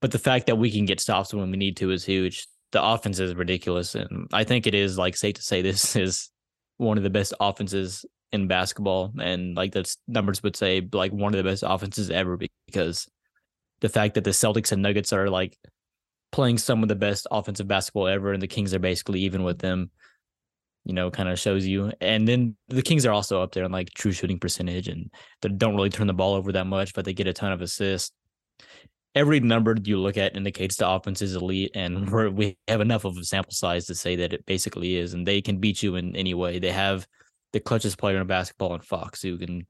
but 0.07 0.13
the 0.13 0.21
fact 0.21 0.47
that 0.47 0.55
we 0.55 0.71
can 0.71 0.85
get 0.85 1.01
stops 1.01 1.35
when 1.35 1.51
we 1.51 1.57
need 1.57 1.77
to 1.79 1.91
is 1.91 2.05
huge. 2.05 2.47
The 2.71 2.81
offense 2.81 3.19
is 3.19 3.35
ridiculous, 3.35 3.97
and 3.97 4.29
I 4.33 4.45
think 4.45 4.69
it 4.69 4.73
is 4.73 4.97
like 4.97 5.17
safe 5.17 5.35
to 5.35 5.43
say 5.43 5.63
this 5.63 5.97
is 5.97 6.31
one 6.77 6.97
of 6.97 7.03
the 7.03 7.11
best 7.11 7.35
offenses 7.41 8.05
in 8.31 8.47
basketball, 8.47 9.13
and 9.21 9.57
like 9.57 9.73
the 9.73 9.93
numbers 10.07 10.45
would 10.45 10.55
say 10.55 10.89
like 10.93 11.11
one 11.11 11.35
of 11.35 11.39
the 11.39 11.51
best 11.51 11.65
offenses 11.67 12.09
ever 12.09 12.39
because 12.69 13.09
the 13.81 13.89
fact 13.89 14.15
that 14.15 14.23
the 14.23 14.31
Celtics 14.31 14.71
and 14.71 14.81
Nuggets 14.81 15.13
are 15.13 15.29
like 15.29 15.59
playing 16.31 16.59
some 16.59 16.85
of 16.85 16.89
the 16.89 16.95
best 16.95 17.27
offensive 17.33 17.67
basketball 17.67 18.07
ever, 18.07 18.33
and 18.33 18.41
the 18.41 18.47
Kings 18.47 18.75
are 18.75 18.79
basically 18.79 19.23
even 19.23 19.43
with 19.43 19.59
them. 19.59 19.91
You 20.85 20.95
know, 20.95 21.11
kind 21.11 21.29
of 21.29 21.41
shows 21.41 21.67
you. 21.67 21.91
And 22.01 22.29
then 22.29 22.55
the 22.69 22.81
Kings 22.81 23.05
are 23.07 23.13
also 23.13 23.43
up 23.43 23.51
there 23.51 23.65
in 23.65 23.73
like 23.73 23.91
true 23.91 24.13
shooting 24.13 24.39
percentage, 24.39 24.87
and 24.87 25.11
they 25.43 25.49
don't 25.49 25.75
really 25.75 25.91
turn 25.91 26.07
the 26.07 26.15
ball 26.15 26.35
over 26.35 26.53
that 26.53 26.69
much, 26.69 26.95
but 26.95 27.05
they 27.05 27.13
get 27.13 27.27
a 27.27 27.33
ton 27.33 27.51
of 27.51 27.61
assists 27.61 28.13
every 29.17 29.41
number 29.41 29.75
you 29.83 29.99
look 29.99 30.19
at 30.19 30.37
indicates 30.37 30.77
the 30.77 30.89
offense 30.89 31.23
is 31.23 31.35
elite, 31.35 31.73
and 31.75 32.09
we 32.37 32.57
have 32.69 32.81
enough 32.83 33.05
of 33.05 33.17
a 33.17 33.25
sample 33.25 33.53
size 33.53 33.87
to 33.87 33.95
say 33.95 34.15
that 34.17 34.33
it 34.33 34.47
basically 34.47 34.97
is, 34.97 35.15
and 35.15 35.27
they 35.27 35.41
can 35.41 35.59
beat 35.59 35.83
you 35.83 35.97
in 35.97 36.15
any 36.15 36.35
way. 36.35 36.61
They 36.61 36.71
have 36.71 37.07
the 37.53 37.61
clutchest 37.61 37.99
player 37.99 38.21
in 38.21 38.27
basketball 38.27 38.75
in 38.75 38.83
Fox, 38.83 39.23
who 39.23 39.39
can 39.39 39.67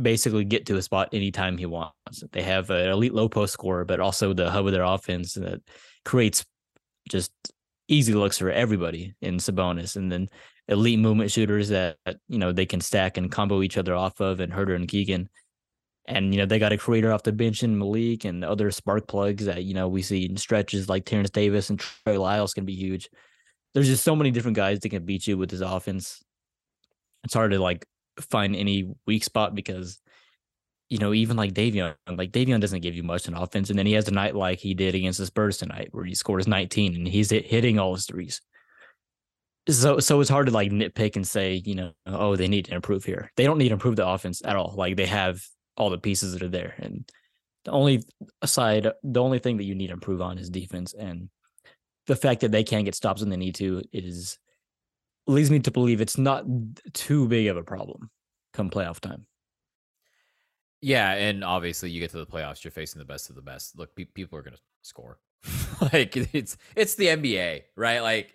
basically 0.00 0.44
get 0.44 0.66
to 0.66 0.76
a 0.76 0.82
spot 0.82 1.10
anytime 1.12 1.58
he 1.58 1.66
wants. 1.66 2.22
They 2.32 2.42
have 2.42 2.70
an 2.70 2.88
elite 2.88 3.12
low 3.12 3.28
post 3.28 3.52
scorer, 3.52 3.84
but 3.84 4.00
also 4.00 4.32
the 4.32 4.50
hub 4.50 4.66
of 4.66 4.72
their 4.72 4.84
offense 4.84 5.34
that 5.34 5.60
creates 6.04 6.44
just 7.08 7.32
easy 7.88 8.14
looks 8.14 8.38
for 8.38 8.50
everybody 8.50 9.14
in 9.20 9.36
Sabonis, 9.36 9.96
and 9.96 10.10
then 10.10 10.28
elite 10.68 11.00
movement 11.00 11.30
shooters 11.30 11.68
that 11.70 11.96
you 12.28 12.38
know 12.38 12.52
they 12.52 12.66
can 12.66 12.80
stack 12.80 13.16
and 13.16 13.32
combo 13.32 13.62
each 13.62 13.76
other 13.76 13.96
off 13.96 14.20
of, 14.20 14.38
and 14.38 14.52
Huerter 14.52 14.76
and 14.76 14.88
Keegan. 14.88 15.28
And 16.06 16.34
you 16.34 16.40
know 16.40 16.46
they 16.46 16.58
got 16.58 16.72
a 16.72 16.78
creator 16.78 17.12
off 17.12 17.22
the 17.22 17.32
bench 17.32 17.62
in 17.62 17.78
Malik 17.78 18.24
and 18.24 18.44
other 18.44 18.70
spark 18.70 19.08
plugs 19.08 19.46
that 19.46 19.64
you 19.64 19.74
know 19.74 19.88
we 19.88 20.02
see 20.02 20.26
in 20.26 20.36
stretches 20.36 20.88
like 20.88 21.06
Terence 21.06 21.30
Davis 21.30 21.70
and 21.70 21.78
Trey 21.78 22.18
Lyles 22.18 22.52
can 22.52 22.66
be 22.66 22.74
huge. 22.74 23.08
There's 23.72 23.88
just 23.88 24.04
so 24.04 24.14
many 24.14 24.30
different 24.30 24.56
guys 24.56 24.80
that 24.80 24.90
can 24.90 25.04
beat 25.04 25.26
you 25.26 25.38
with 25.38 25.50
this 25.50 25.62
offense. 25.62 26.22
It's 27.24 27.34
hard 27.34 27.52
to 27.52 27.58
like 27.58 27.86
find 28.20 28.54
any 28.54 28.94
weak 29.06 29.24
spot 29.24 29.54
because 29.54 29.98
you 30.90 30.98
know 30.98 31.14
even 31.14 31.38
like 31.38 31.54
Davion, 31.54 31.94
like 32.06 32.32
Davion 32.32 32.60
doesn't 32.60 32.82
give 32.82 32.94
you 32.94 33.02
much 33.02 33.26
in 33.26 33.34
offense, 33.34 33.70
and 33.70 33.78
then 33.78 33.86
he 33.86 33.94
has 33.94 34.06
a 34.06 34.12
night 34.12 34.36
like 34.36 34.58
he 34.58 34.74
did 34.74 34.94
against 34.94 35.18
the 35.18 35.26
Spurs 35.26 35.56
tonight 35.56 35.88
where 35.92 36.04
he 36.04 36.14
scores 36.14 36.46
19 36.46 36.94
and 36.94 37.08
he's 37.08 37.30
hit, 37.30 37.46
hitting 37.46 37.78
all 37.78 37.94
his 37.94 38.04
threes. 38.04 38.42
So 39.70 39.98
so 40.00 40.20
it's 40.20 40.28
hard 40.28 40.46
to 40.46 40.52
like 40.52 40.70
nitpick 40.70 41.16
and 41.16 41.26
say 41.26 41.62
you 41.64 41.74
know 41.74 41.92
oh 42.04 42.36
they 42.36 42.48
need 42.48 42.66
to 42.66 42.74
improve 42.74 43.04
here. 43.04 43.32
They 43.36 43.44
don't 43.44 43.56
need 43.56 43.68
to 43.68 43.74
improve 43.74 43.96
the 43.96 44.06
offense 44.06 44.42
at 44.44 44.56
all. 44.56 44.74
Like 44.76 44.96
they 44.96 45.06
have 45.06 45.42
all 45.76 45.90
the 45.90 45.98
pieces 45.98 46.32
that 46.32 46.42
are 46.42 46.48
there. 46.48 46.74
And 46.78 47.10
the 47.64 47.72
only 47.72 48.02
aside, 48.42 48.90
the 49.02 49.22
only 49.22 49.38
thing 49.38 49.56
that 49.56 49.64
you 49.64 49.74
need 49.74 49.88
to 49.88 49.92
improve 49.92 50.20
on 50.20 50.38
is 50.38 50.50
defense. 50.50 50.94
And 50.94 51.28
the 52.06 52.16
fact 52.16 52.40
that 52.42 52.52
they 52.52 52.64
can't 52.64 52.84
get 52.84 52.94
stops 52.94 53.20
when 53.20 53.30
they 53.30 53.36
need 53.36 53.54
to 53.56 53.82
is 53.92 54.38
leads 55.26 55.50
me 55.50 55.58
to 55.58 55.70
believe 55.70 56.00
it's 56.00 56.18
not 56.18 56.44
too 56.92 57.26
big 57.28 57.46
of 57.46 57.56
a 57.56 57.62
problem 57.62 58.10
come 58.52 58.70
playoff 58.70 59.00
time. 59.00 59.26
Yeah, 60.80 61.12
and 61.12 61.42
obviously 61.42 61.90
you 61.90 62.00
get 62.00 62.10
to 62.10 62.18
the 62.18 62.26
playoffs, 62.26 62.62
you're 62.62 62.70
facing 62.70 62.98
the 62.98 63.06
best 63.06 63.30
of 63.30 63.36
the 63.36 63.42
best. 63.42 63.78
Look, 63.78 63.96
pe- 63.96 64.04
people 64.04 64.38
are 64.38 64.42
to 64.42 64.62
score. 64.82 65.18
like 65.92 66.16
it's 66.34 66.58
it's 66.76 66.94
the 66.94 67.06
NBA, 67.06 67.62
right? 67.74 68.00
Like 68.00 68.34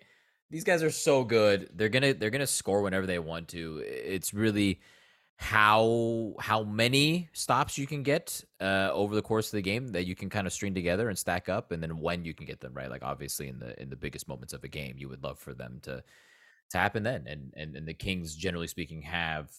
these 0.50 0.64
guys 0.64 0.82
are 0.82 0.90
so 0.90 1.22
good. 1.22 1.70
They're 1.72 1.88
to 1.88 2.14
they're 2.14 2.30
to 2.30 2.46
score 2.46 2.82
whenever 2.82 3.06
they 3.06 3.20
want 3.20 3.48
to. 3.48 3.82
It's 3.86 4.34
really 4.34 4.80
how 5.40 6.34
how 6.38 6.62
many 6.62 7.30
stops 7.32 7.78
you 7.78 7.86
can 7.86 8.02
get 8.02 8.44
uh, 8.60 8.90
over 8.92 9.14
the 9.14 9.22
course 9.22 9.46
of 9.46 9.52
the 9.52 9.62
game 9.62 9.88
that 9.88 10.04
you 10.04 10.14
can 10.14 10.28
kind 10.28 10.46
of 10.46 10.52
string 10.52 10.74
together 10.74 11.08
and 11.08 11.18
stack 11.18 11.48
up, 11.48 11.72
and 11.72 11.82
then 11.82 11.98
when 11.98 12.26
you 12.26 12.34
can 12.34 12.44
get 12.44 12.60
them 12.60 12.74
right. 12.74 12.90
Like 12.90 13.02
obviously 13.02 13.48
in 13.48 13.58
the 13.58 13.80
in 13.80 13.88
the 13.88 13.96
biggest 13.96 14.28
moments 14.28 14.52
of 14.52 14.62
a 14.64 14.68
game, 14.68 14.96
you 14.98 15.08
would 15.08 15.24
love 15.24 15.38
for 15.38 15.54
them 15.54 15.80
to 15.84 16.04
to 16.70 16.78
happen 16.78 17.02
then, 17.02 17.24
and 17.26 17.54
and 17.56 17.74
and 17.74 17.88
the 17.88 17.94
Kings, 17.94 18.36
generally 18.36 18.66
speaking, 18.66 19.00
have 19.00 19.50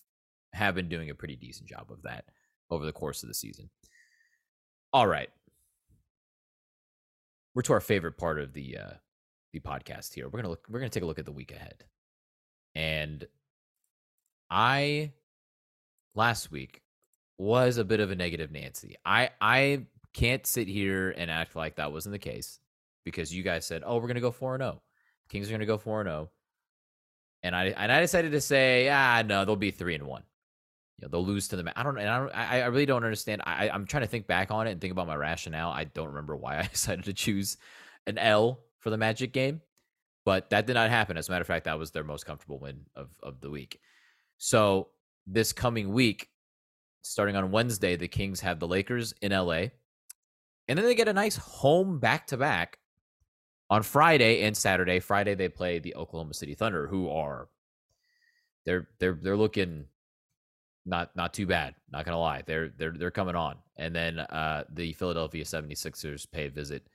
have 0.53 0.75
been 0.75 0.87
doing 0.87 1.09
a 1.09 1.15
pretty 1.15 1.35
decent 1.35 1.67
job 1.67 1.87
of 1.91 2.03
that 2.03 2.25
over 2.69 2.85
the 2.85 2.93
course 2.93 3.23
of 3.23 3.27
the 3.29 3.33
season. 3.33 3.67
All 4.93 5.07
right, 5.07 5.31
we're 7.55 7.63
to 7.63 7.73
our 7.73 7.79
favorite 7.79 8.19
part 8.19 8.39
of 8.39 8.53
the 8.53 8.77
uh, 8.77 8.93
the 9.51 9.59
podcast 9.59 10.13
here. 10.13 10.29
We're 10.29 10.41
gonna 10.41 10.49
look. 10.49 10.67
We're 10.69 10.79
gonna 10.79 10.91
take 10.91 11.01
a 11.01 11.07
look 11.07 11.19
at 11.19 11.25
the 11.25 11.31
week 11.31 11.51
ahead, 11.51 11.85
and 12.75 13.25
I 14.51 15.13
last 16.15 16.51
week 16.51 16.81
was 17.37 17.77
a 17.77 17.83
bit 17.83 17.99
of 17.99 18.11
a 18.11 18.15
negative 18.15 18.51
Nancy. 18.51 18.95
I 19.05 19.29
I 19.39 19.85
can't 20.13 20.45
sit 20.45 20.67
here 20.67 21.11
and 21.11 21.31
act 21.31 21.55
like 21.55 21.75
that 21.75 21.91
wasn't 21.91 22.13
the 22.13 22.19
case 22.19 22.59
because 23.03 23.33
you 23.33 23.43
guys 23.43 23.65
said, 23.65 23.83
"Oh, 23.85 23.97
we're 23.97 24.07
gonna 24.07 24.21
go 24.21 24.31
four 24.31 24.55
and 24.55 24.61
zero. 24.61 24.75
Oh. 24.77 24.81
Kings 25.29 25.49
are 25.49 25.51
gonna 25.51 25.65
go 25.65 25.77
four 25.77 26.01
and 26.01 26.07
zero," 26.07 26.29
oh. 26.29 26.31
and 27.43 27.55
I 27.55 27.65
and 27.67 27.91
I 27.91 27.99
decided 28.01 28.31
to 28.33 28.41
say, 28.41 28.89
"Ah, 28.89 29.23
no, 29.25 29.45
they'll 29.45 29.55
be 29.55 29.71
three 29.71 29.95
and 29.95 30.05
one. 30.05 30.23
You 30.97 31.07
know, 31.07 31.09
they'll 31.09 31.25
lose 31.25 31.47
to 31.49 31.55
the. 31.55 31.73
I 31.75 31.83
don't. 31.83 31.97
And 31.97 32.09
I 32.09 32.19
don't. 32.19 32.35
I, 32.35 32.61
I 32.61 32.65
really 32.67 32.85
don't 32.85 33.03
understand. 33.03 33.41
I 33.45 33.69
I'm 33.69 33.85
trying 33.85 34.03
to 34.03 34.07
think 34.07 34.27
back 34.27 34.51
on 34.51 34.67
it 34.67 34.71
and 34.71 34.81
think 34.81 34.91
about 34.91 35.07
my 35.07 35.15
rationale. 35.15 35.71
I 35.71 35.85
don't 35.85 36.09
remember 36.09 36.35
why 36.35 36.57
I 36.59 36.67
decided 36.67 37.05
to 37.05 37.13
choose 37.13 37.57
an 38.05 38.17
L 38.17 38.59
for 38.79 38.89
the 38.89 38.97
Magic 38.97 39.33
game, 39.33 39.61
but 40.25 40.49
that 40.51 40.67
did 40.67 40.73
not 40.73 40.89
happen. 40.89 41.17
As 41.17 41.27
a 41.27 41.31
matter 41.31 41.41
of 41.41 41.47
fact, 41.47 41.65
that 41.65 41.79
was 41.79 41.91
their 41.91 42.03
most 42.03 42.25
comfortable 42.25 42.59
win 42.59 42.81
of 42.95 43.09
of 43.23 43.41
the 43.41 43.49
week. 43.49 43.79
So 44.37 44.89
this 45.27 45.53
coming 45.53 45.91
week, 45.91 46.29
starting 47.01 47.35
on 47.35 47.51
Wednesday, 47.51 47.95
the 47.95 48.07
Kings 48.07 48.41
have 48.41 48.59
the 48.59 48.67
Lakers 48.67 49.13
in 49.21 49.31
LA. 49.31 49.65
And 50.67 50.77
then 50.77 50.85
they 50.85 50.95
get 50.95 51.07
a 51.07 51.13
nice 51.13 51.35
home 51.35 51.99
back 51.99 52.27
to 52.27 52.37
back 52.37 52.79
on 53.69 53.83
Friday 53.83 54.43
and 54.43 54.55
Saturday. 54.55 54.99
Friday 54.99 55.35
they 55.35 55.49
play 55.49 55.79
the 55.79 55.95
Oklahoma 55.95 56.33
City 56.33 56.53
Thunder, 56.53 56.87
who 56.87 57.09
are 57.09 57.49
they're 58.65 58.87
they're 58.99 59.17
they're 59.19 59.37
looking 59.37 59.85
not 60.85 61.15
not 61.15 61.33
too 61.33 61.45
bad, 61.45 61.75
not 61.91 62.05
gonna 62.05 62.19
lie. 62.19 62.43
They're 62.45 62.69
they're 62.69 62.91
they're 62.91 63.11
coming 63.11 63.35
on. 63.35 63.57
And 63.77 63.95
then 63.95 64.19
uh 64.19 64.65
the 64.71 64.93
Philadelphia 64.93 65.43
76ers 65.43 66.29
pay 66.31 66.45
a 66.45 66.51
visit 66.51 66.87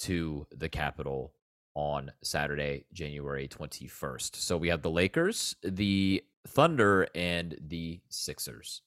to 0.00 0.46
the 0.54 0.68
capital 0.68 1.32
on 1.74 2.10
Saturday, 2.22 2.86
January 2.92 3.48
21st. 3.48 4.36
So 4.36 4.56
we 4.56 4.68
have 4.68 4.82
the 4.82 4.90
Lakers, 4.90 5.56
the 5.62 6.22
Thunder, 6.46 7.08
and 7.14 7.56
the 7.60 8.00
Sixers. 8.08 8.82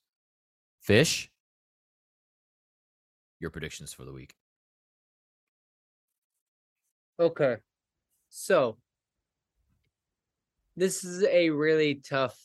Fish, 0.82 1.30
your 3.40 3.50
predictions 3.50 3.94
for 3.94 4.06
the 4.06 4.14
week. 4.14 4.34
Okay. 7.20 7.58
So 8.30 8.78
this 10.78 11.04
is 11.04 11.24
a 11.24 11.50
really 11.50 11.96
tough 11.96 12.38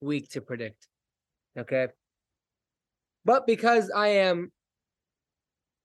week 0.00 0.30
to 0.30 0.40
predict. 0.40 0.86
Okay. 1.58 1.88
But 3.24 3.46
because 3.46 3.90
I 3.90 4.08
am 4.08 4.52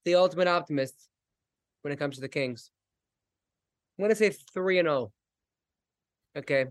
the 0.04 0.14
ultimate 0.14 0.48
optimist 0.48 0.94
when 1.82 1.92
it 1.92 1.98
comes 1.98 2.14
to 2.14 2.20
the 2.20 2.28
Kings, 2.28 2.70
I'm 3.98 4.04
going 4.04 4.10
to 4.10 4.16
say 4.16 4.30
3 4.30 4.78
and 4.78 4.86
0. 4.86 5.12
Okay. 6.38 6.66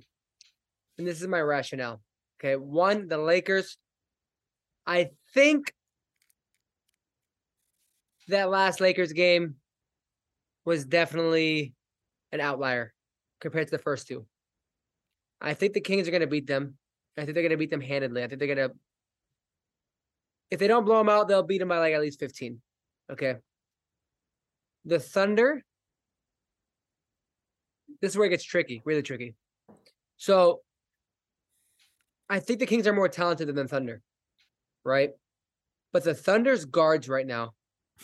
And 0.97 1.07
this 1.07 1.21
is 1.21 1.27
my 1.27 1.41
rationale. 1.41 2.01
Okay. 2.39 2.55
One, 2.55 3.07
the 3.07 3.17
Lakers. 3.17 3.77
I 4.85 5.11
think 5.33 5.73
that 8.27 8.49
last 8.49 8.81
Lakers 8.81 9.13
game 9.13 9.55
was 10.65 10.85
definitely 10.85 11.73
an 12.31 12.39
outlier 12.39 12.93
compared 13.41 13.67
to 13.67 13.71
the 13.71 13.83
first 13.83 14.07
two. 14.07 14.25
I 15.41 15.53
think 15.53 15.73
the 15.73 15.81
Kings 15.81 16.07
are 16.07 16.11
going 16.11 16.21
to 16.21 16.27
beat 16.27 16.47
them. 16.47 16.77
I 17.17 17.21
think 17.21 17.33
they're 17.33 17.43
going 17.43 17.51
to 17.51 17.57
beat 17.57 17.69
them 17.69 17.81
handedly. 17.81 18.23
I 18.23 18.27
think 18.27 18.39
they're 18.39 18.55
going 18.55 18.69
to, 18.69 18.75
if 20.49 20.59
they 20.59 20.67
don't 20.67 20.85
blow 20.85 20.97
them 20.97 21.09
out, 21.09 21.27
they'll 21.27 21.43
beat 21.43 21.59
them 21.59 21.67
by 21.67 21.79
like 21.79 21.93
at 21.93 22.01
least 22.01 22.19
15. 22.19 22.61
Okay. 23.11 23.35
The 24.85 24.99
Thunder, 24.99 25.63
this 28.01 28.11
is 28.11 28.17
where 28.17 28.27
it 28.27 28.31
gets 28.31 28.43
tricky, 28.43 28.81
really 28.85 29.03
tricky. 29.03 29.35
So 30.17 30.61
I 32.29 32.39
think 32.39 32.59
the 32.59 32.65
Kings 32.65 32.87
are 32.87 32.93
more 32.93 33.09
talented 33.09 33.47
than 33.47 33.55
the 33.55 33.67
Thunder, 33.67 34.01
right? 34.83 35.11
But 35.91 36.03
the 36.03 36.15
Thunder's 36.15 36.65
guards 36.65 37.07
right 37.09 37.27
now 37.27 37.53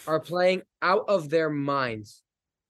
are 0.08 0.20
playing 0.20 0.64
out 0.82 1.06
of 1.08 1.30
their 1.30 1.50
minds. 1.50 2.22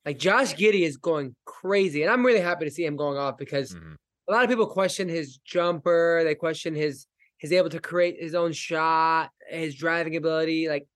Like 0.06 0.18
Josh 0.18 0.56
Giddey 0.56 0.82
is 0.82 0.98
going 0.98 1.36
crazy, 1.46 2.02
and 2.04 2.12
I'm 2.12 2.26
really 2.26 2.40
happy 2.40 2.66
to 2.66 2.72
see 2.72 2.86
him 2.86 2.96
going 2.96 3.18
off 3.18 3.38
because 3.38 3.74
Mhm. 3.76 3.96
a 4.28 4.32
lot 4.32 4.44
of 4.44 4.50
people 4.50 4.68
question 4.68 5.10
his 5.10 5.38
jumper. 5.38 6.22
They 6.24 6.36
question 6.36 6.76
his 6.76 7.06
his 7.38 7.54
able 7.54 7.70
to 7.70 7.80
create 7.80 8.22
his 8.22 8.36
own 8.36 8.52
shot, 8.52 9.32
his 9.48 9.74
driving 9.76 10.16
ability. 10.18 10.68
Like 10.68 10.88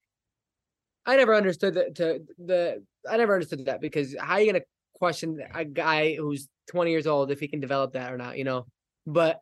I 1.05 1.15
never 1.17 1.35
understood 1.35 1.73
that 1.75 1.95
to 1.95 2.25
the 2.37 2.83
I 3.09 3.17
never 3.17 3.33
understood 3.33 3.65
that 3.65 3.81
because 3.81 4.15
how 4.19 4.35
are 4.35 4.41
you 4.41 4.51
gonna 4.51 4.63
question 4.93 5.41
a 5.53 5.65
guy 5.65 6.15
who's 6.15 6.47
20 6.67 6.91
years 6.91 7.07
old 7.07 7.31
if 7.31 7.39
he 7.39 7.47
can 7.47 7.59
develop 7.59 7.93
that 7.93 8.13
or 8.13 8.17
not, 8.17 8.37
you 8.37 8.45
know? 8.45 8.65
But 9.05 9.39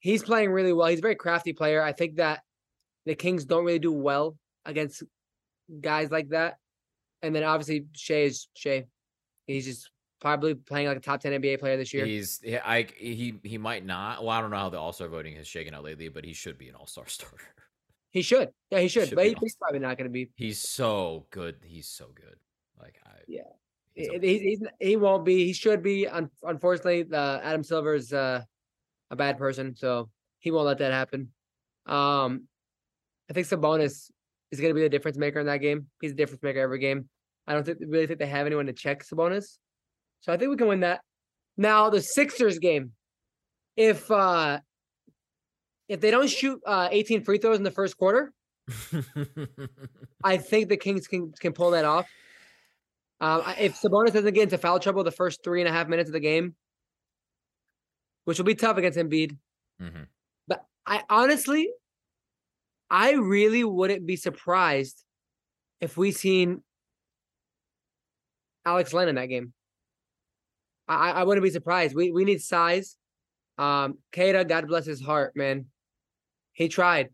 he's 0.00 0.22
playing 0.22 0.50
really 0.50 0.72
well. 0.72 0.88
He's 0.88 0.98
a 0.98 1.02
very 1.02 1.14
crafty 1.14 1.52
player. 1.52 1.82
I 1.82 1.92
think 1.92 2.16
that 2.16 2.40
the 3.06 3.14
Kings 3.14 3.44
don't 3.44 3.64
really 3.64 3.78
do 3.78 3.92
well 3.92 4.36
against 4.64 5.02
guys 5.80 6.10
like 6.10 6.30
that. 6.30 6.56
And 7.22 7.34
then 7.34 7.44
obviously 7.44 7.86
Shai 7.94 8.22
is 8.22 8.48
Shai. 8.54 8.86
He's 9.46 9.66
just 9.66 9.90
probably 10.20 10.54
playing 10.54 10.86
like 10.88 10.96
a 10.96 11.00
top 11.00 11.20
10 11.20 11.40
NBA 11.40 11.60
player 11.60 11.76
this 11.76 11.92
year. 11.94 12.04
He's 12.04 12.40
he- 12.42 12.58
I 12.58 12.86
he 12.96 13.34
he 13.42 13.58
might 13.58 13.84
not. 13.84 14.20
Well, 14.22 14.30
I 14.30 14.40
don't 14.40 14.50
know 14.50 14.56
how 14.56 14.70
the 14.70 14.78
All 14.78 14.92
Star 14.92 15.08
voting 15.08 15.36
has 15.36 15.46
shaken 15.46 15.74
out 15.74 15.84
lately, 15.84 16.08
but 16.08 16.24
he 16.24 16.32
should 16.32 16.58
be 16.58 16.68
an 16.68 16.74
All 16.74 16.86
Star 16.86 17.06
starter. 17.08 17.36
He 18.10 18.22
should. 18.22 18.48
Yeah, 18.70 18.80
he 18.80 18.88
should. 18.88 19.08
Should 19.08 19.16
but 19.16 19.26
he's 19.40 19.56
probably 19.56 19.78
not 19.78 19.96
going 19.96 20.08
to 20.08 20.12
be. 20.12 20.30
He's 20.34 20.58
so 20.58 21.26
good. 21.30 21.56
He's 21.62 21.86
so 21.86 22.06
good. 22.14 22.36
Like 22.78 22.96
I 23.06 23.10
Yeah. 23.28 23.42
he's 23.94 24.08
He, 24.08 24.18
he's, 24.20 24.40
he's, 24.40 24.68
he 24.80 24.96
won't 24.96 25.24
be. 25.24 25.44
He 25.44 25.52
should 25.52 25.82
be. 25.82 26.08
Un, 26.08 26.28
unfortunately, 26.42 27.04
the 27.04 27.40
Adam 27.44 27.62
Silver's 27.62 28.12
uh, 28.12 28.42
a 29.10 29.16
bad 29.16 29.38
person, 29.38 29.74
so 29.76 30.08
he 30.38 30.50
won't 30.50 30.66
let 30.66 30.78
that 30.78 30.92
happen. 30.92 31.28
Um, 31.86 32.46
I 33.28 33.32
think 33.32 33.46
Sabonis 33.46 34.10
is 34.50 34.60
going 34.60 34.70
to 34.70 34.74
be 34.74 34.82
the 34.82 34.88
difference 34.88 35.16
maker 35.16 35.40
in 35.40 35.46
that 35.46 35.58
game. 35.58 35.86
He's 36.00 36.12
a 36.12 36.14
difference 36.14 36.42
maker 36.42 36.60
every 36.60 36.78
game. 36.78 37.08
I 37.46 37.54
don't 37.54 37.64
think, 37.64 37.78
really 37.86 38.06
think 38.06 38.18
they 38.18 38.26
have 38.26 38.46
anyone 38.46 38.66
to 38.66 38.72
check 38.72 39.04
Sabonis, 39.04 39.58
so 40.20 40.32
I 40.32 40.36
think 40.36 40.50
we 40.50 40.56
can 40.56 40.68
win 40.68 40.80
that. 40.80 41.00
Now 41.56 41.90
the 41.90 42.00
Sixers 42.00 42.58
game, 42.58 42.92
if 43.76 44.10
uh, 44.10 44.60
if 45.88 46.00
they 46.00 46.10
don't 46.10 46.28
shoot 46.28 46.60
uh, 46.66 46.88
18 46.90 47.24
free 47.24 47.38
throws 47.38 47.56
in 47.56 47.64
the 47.64 47.70
first 47.70 47.96
quarter, 47.96 48.32
I 50.24 50.36
think 50.36 50.68
the 50.68 50.76
Kings 50.76 51.06
can 51.06 51.32
can 51.32 51.52
pull 51.52 51.72
that 51.72 51.84
off. 51.84 52.08
Um, 53.20 53.42
if 53.58 53.78
Sabonis 53.80 54.12
doesn't 54.12 54.32
get 54.32 54.44
into 54.44 54.58
foul 54.58 54.78
trouble 54.78 55.04
the 55.04 55.10
first 55.10 55.44
three 55.44 55.60
and 55.60 55.68
a 55.68 55.72
half 55.72 55.88
minutes 55.88 56.08
of 56.08 56.14
the 56.14 56.20
game, 56.20 56.54
which 58.30 58.38
will 58.38 58.44
be 58.44 58.54
tough 58.54 58.76
against 58.76 58.96
Embiid, 58.96 59.36
Mhm. 59.82 60.06
but 60.46 60.64
I 60.86 61.02
honestly, 61.10 61.68
I 62.88 63.14
really 63.14 63.64
wouldn't 63.64 64.06
be 64.06 64.14
surprised 64.14 65.02
if 65.80 65.96
we 65.96 66.12
seen 66.12 66.62
Alex 68.64 68.92
Len 68.92 69.08
in 69.08 69.16
that 69.16 69.26
game. 69.26 69.52
I, 70.86 71.10
I 71.10 71.24
wouldn't 71.24 71.42
be 71.42 71.50
surprised. 71.50 71.96
We 71.96 72.12
we 72.12 72.24
need 72.24 72.40
size. 72.40 72.96
Um, 73.58 73.98
Queta, 74.12 74.44
God 74.44 74.68
bless 74.68 74.86
his 74.86 75.00
heart, 75.02 75.34
man. 75.34 75.66
He 76.52 76.68
tried. 76.68 77.08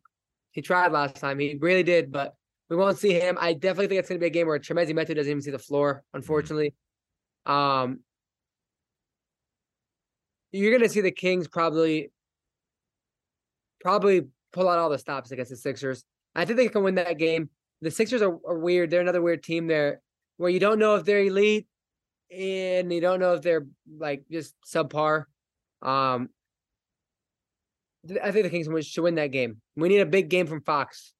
He 0.51 0.61
tried 0.61 0.93
last 0.93 1.17
time. 1.17 1.39
He 1.39 1.57
really 1.59 1.83
did, 1.83 2.12
but 2.12 2.35
we 2.69 2.77
won't 2.77 2.99
see 2.99 3.14
him. 3.14 3.39
I 3.41 3.55
definitely 3.55 3.87
think 3.89 4.01
it's 4.01 4.11
going 4.11 4.21
to 4.21 4.23
be 4.23 4.27
a 4.27 4.31
game 4.39 4.49
where 4.49 4.59
Chimezie 4.59 4.93
Metu 4.93 5.14
doesn't 5.14 5.31
even 5.31 5.41
see 5.41 5.51
the 5.51 5.59
floor, 5.59 6.05
unfortunately. 6.12 6.75
Um, 7.47 8.01
you're 10.53 10.71
going 10.71 10.83
to 10.83 10.89
see 10.89 11.01
the 11.01 11.11
Kings 11.11 11.49
probably, 11.49 12.11
probably 13.81 14.27
pull 14.53 14.69
out 14.69 14.79
all 14.79 14.89
the 14.89 14.99
stops 14.99 15.31
against 15.31 15.51
the 15.51 15.57
Sixers. 15.57 16.05
I 16.35 16.45
think 16.45 16.59
they 16.59 16.69
can 16.69 16.83
win 16.83 16.97
that 16.97 17.19
game. 17.19 17.51
The 17.83 17.91
Sixers 17.91 18.23
are, 18.23 18.39
are 18.47 18.59
weird. 18.59 18.91
They're 18.91 19.01
another 19.01 19.23
weird 19.23 19.43
team 19.43 19.67
there 19.67 20.01
where 20.37 20.51
you 20.51 20.61
don't 20.61 20.79
know 20.79 20.97
if 20.97 21.05
they're 21.05 21.21
elite 21.21 21.67
and 22.31 22.93
you 22.93 23.01
don't 23.01 23.21
know 23.21 23.35
if 23.35 23.43
they're 23.43 23.67
like 23.99 24.25
just 24.31 24.55
subpar. 24.67 25.25
Um, 25.83 26.31
I 28.23 28.31
think 28.31 28.45
the 28.45 28.51
Kings 28.51 28.87
should 28.87 29.03
win 29.03 29.17
that 29.17 29.33
game. 29.33 29.61
We 29.77 29.89
need 29.89 30.01
a 30.01 30.07
big 30.07 30.29
game 30.29 30.47
from 30.47 30.63
Fox 30.63 31.13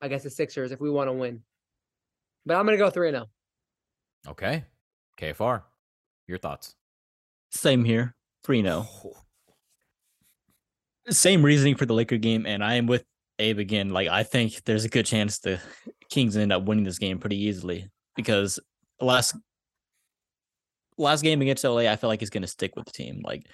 against 0.00 0.24
the 0.24 0.30
Sixers 0.30 0.72
if 0.72 0.80
we 0.80 0.90
want 0.90 1.08
to 1.08 1.12
win. 1.12 1.42
But 2.46 2.56
I'm 2.56 2.64
gonna 2.64 2.78
go 2.78 2.90
3 2.90 3.10
0 3.10 3.26
okay. 4.28 4.64
KFR. 5.20 5.62
Your 6.26 6.38
thoughts? 6.38 6.76
Same 7.50 7.84
here. 7.84 8.14
3 8.44 8.62
0. 8.62 8.86
Same 11.08 11.42
reasoning 11.42 11.74
for 11.76 11.86
the 11.86 11.94
Laker 11.94 12.18
game, 12.18 12.46
and 12.46 12.62
I 12.62 12.74
am 12.74 12.86
with 12.86 13.04
Abe 13.38 13.58
again. 13.58 13.90
Like 13.90 14.08
I 14.08 14.22
think 14.22 14.62
there's 14.64 14.84
a 14.84 14.88
good 14.88 15.06
chance 15.06 15.38
the 15.38 15.60
Kings 16.10 16.36
end 16.36 16.52
up 16.52 16.64
winning 16.64 16.84
this 16.84 16.98
game 16.98 17.18
pretty 17.18 17.36
easily 17.38 17.88
because 18.16 18.60
last 19.00 19.34
last 20.98 21.22
game 21.22 21.40
against 21.40 21.64
LA, 21.64 21.80
I 21.90 21.96
feel 21.96 22.08
like 22.08 22.22
is 22.22 22.30
going 22.30 22.42
to 22.42 22.48
stick 22.48 22.76
with 22.76 22.84
the 22.84 22.92
team. 22.92 23.22
Like 23.24 23.46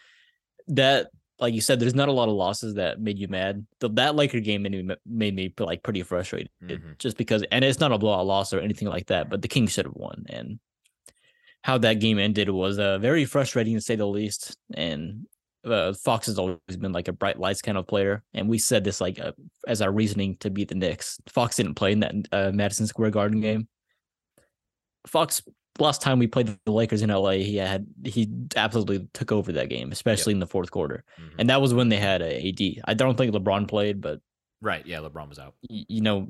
that, 0.69 1.09
like 1.39 1.55
you 1.55 1.61
said, 1.61 1.79
there's 1.79 1.95
not 1.95 2.09
a 2.09 2.13
lot 2.13 2.29
of 2.29 2.35
losses 2.35 2.75
that 2.75 3.01
made 3.01 3.19
you 3.19 3.29
mad. 3.29 3.65
The, 3.81 3.89
that 3.91 4.17
Laker 4.17 4.41
game 4.41 4.63
made 4.63 4.73
me 4.73 4.95
made 5.07 5.35
me 5.35 5.55
like 5.59 5.83
pretty 5.83 6.03
frustrated, 6.03 6.51
Mhm. 6.65 6.99
just 6.99 7.17
because, 7.17 7.45
and 7.53 7.65
it's 7.65 7.81
not 7.81 7.93
a 7.93 7.99
blowout 7.99 8.27
loss 8.27 8.53
or 8.53 8.61
anything 8.61 8.89
like 8.89 9.07
that. 9.07 9.31
But 9.31 9.43
the 9.43 9.49
Kings 9.49 9.73
should 9.73 9.87
have 9.87 9.95
won, 9.95 10.25
and 10.29 10.59
how 11.67 11.77
that 11.79 11.95
game 11.99 12.17
ended 12.21 12.49
was 12.49 12.79
uh, 12.79 12.97
very 12.99 13.25
frustrating 13.25 13.75
to 13.75 13.81
say 13.81 13.97
the 13.97 14.07
least. 14.07 14.57
And 14.75 15.27
uh, 15.65 15.93
Fox 15.95 16.27
has 16.27 16.39
always 16.39 16.59
been 16.79 16.93
like 16.93 17.09
a 17.09 17.13
bright 17.13 17.41
lights 17.41 17.61
kind 17.61 17.77
of 17.77 17.89
player, 17.89 18.23
and 18.35 18.49
we 18.49 18.57
said 18.57 18.85
this 18.85 19.01
like 19.01 19.19
uh, 19.19 19.33
as 19.67 19.83
our 19.83 19.91
reasoning 19.91 20.37
to 20.39 20.49
beat 20.49 20.69
the 20.69 20.77
Knicks. 20.77 21.19
Fox 21.29 21.57
didn't 21.57 21.75
play 21.75 21.91
in 21.91 22.01
that 22.01 22.15
uh, 22.31 22.51
Madison 22.55 22.87
Square 22.87 23.11
Garden 23.11 23.41
game. 23.41 23.67
Fox 25.09 25.43
last 25.81 26.01
time 26.03 26.21
we 26.21 26.29
played 26.29 26.57
the 26.65 26.73
Lakers 26.73 27.03
in 27.03 27.11
LA, 27.11 27.33
he 27.33 27.57
had 27.57 27.85
he 28.05 28.29
absolutely 28.55 29.09
took 29.13 29.33
over 29.33 29.51
that 29.53 29.69
game, 29.69 29.91
especially 29.91 30.33
in 30.35 30.39
the 30.39 30.47
fourth 30.47 30.71
quarter, 30.71 31.03
Mhm. 31.21 31.31
and 31.41 31.51
that 31.51 31.61
was 31.61 31.75
when 31.75 31.89
they 31.89 31.99
had 31.99 32.23
a 32.23 32.49
AD. 32.49 32.81
I 32.85 32.95
don't 32.95 33.17
think 33.19 33.35
LeBron 33.35 33.67
played, 33.69 34.01
but 34.01 34.21
Right. 34.63 34.87
Yeah. 34.87 35.01
LeBron 35.01 35.29
was 35.29 35.39
out. 35.39 35.55
you 35.69 36.01
know, 36.01 36.29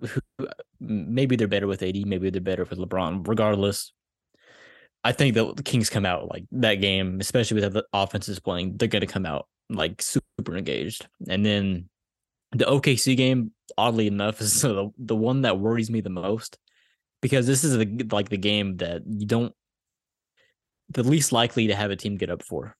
maybe 0.80 1.37
they're 1.37 1.47
better 1.47 1.66
with 1.68 1.82
AD, 1.82 2.05
maybe 2.07 2.28
they're 2.30 2.41
better 2.41 2.64
with 2.64 2.78
LeBron. 2.78 3.26
Regardless, 3.28 3.93
I 5.05 5.12
think 5.12 5.34
that 5.34 5.57
the 5.57 5.62
Kings 5.62 5.88
come 5.88 6.05
out 6.05 6.28
like 6.28 6.44
that 6.53 6.76
game, 6.76 7.20
especially 7.20 7.61
with 7.61 7.72
the 7.72 7.84
offenses 7.92 8.40
playing, 8.40 8.76
they're 8.76 8.88
going 8.88 9.01
to 9.01 9.07
come 9.07 9.26
out 9.26 9.47
like 9.70 10.03
super 10.03 10.57
engaged. 10.57 11.07
And 11.28 11.44
then 11.47 11.88
the 12.53 12.64
OKC 12.64 13.16
game, 13.16 13.53
oddly 13.78 14.07
enough, 14.07 14.40
is 14.40 14.61
the 14.62 14.90
the 14.99 15.16
one 15.16 15.42
that 15.42 15.59
worries 15.59 15.90
me 15.90 16.01
the 16.01 16.11
most 16.11 16.59
because 17.22 17.47
this 17.47 17.64
is 17.64 17.76
the 17.76 18.07
like 18.11 18.28
the 18.28 18.36
game 18.36 18.76
that 18.78 19.03
you 19.07 19.26
don't 19.26 19.53
the 20.90 21.03
least 21.03 21.32
likely 21.32 21.66
to 21.68 21.74
have 21.74 21.90
a 21.90 21.97
team 21.97 22.16
get 22.16 22.30
up 22.30 22.42
for. 22.42 22.76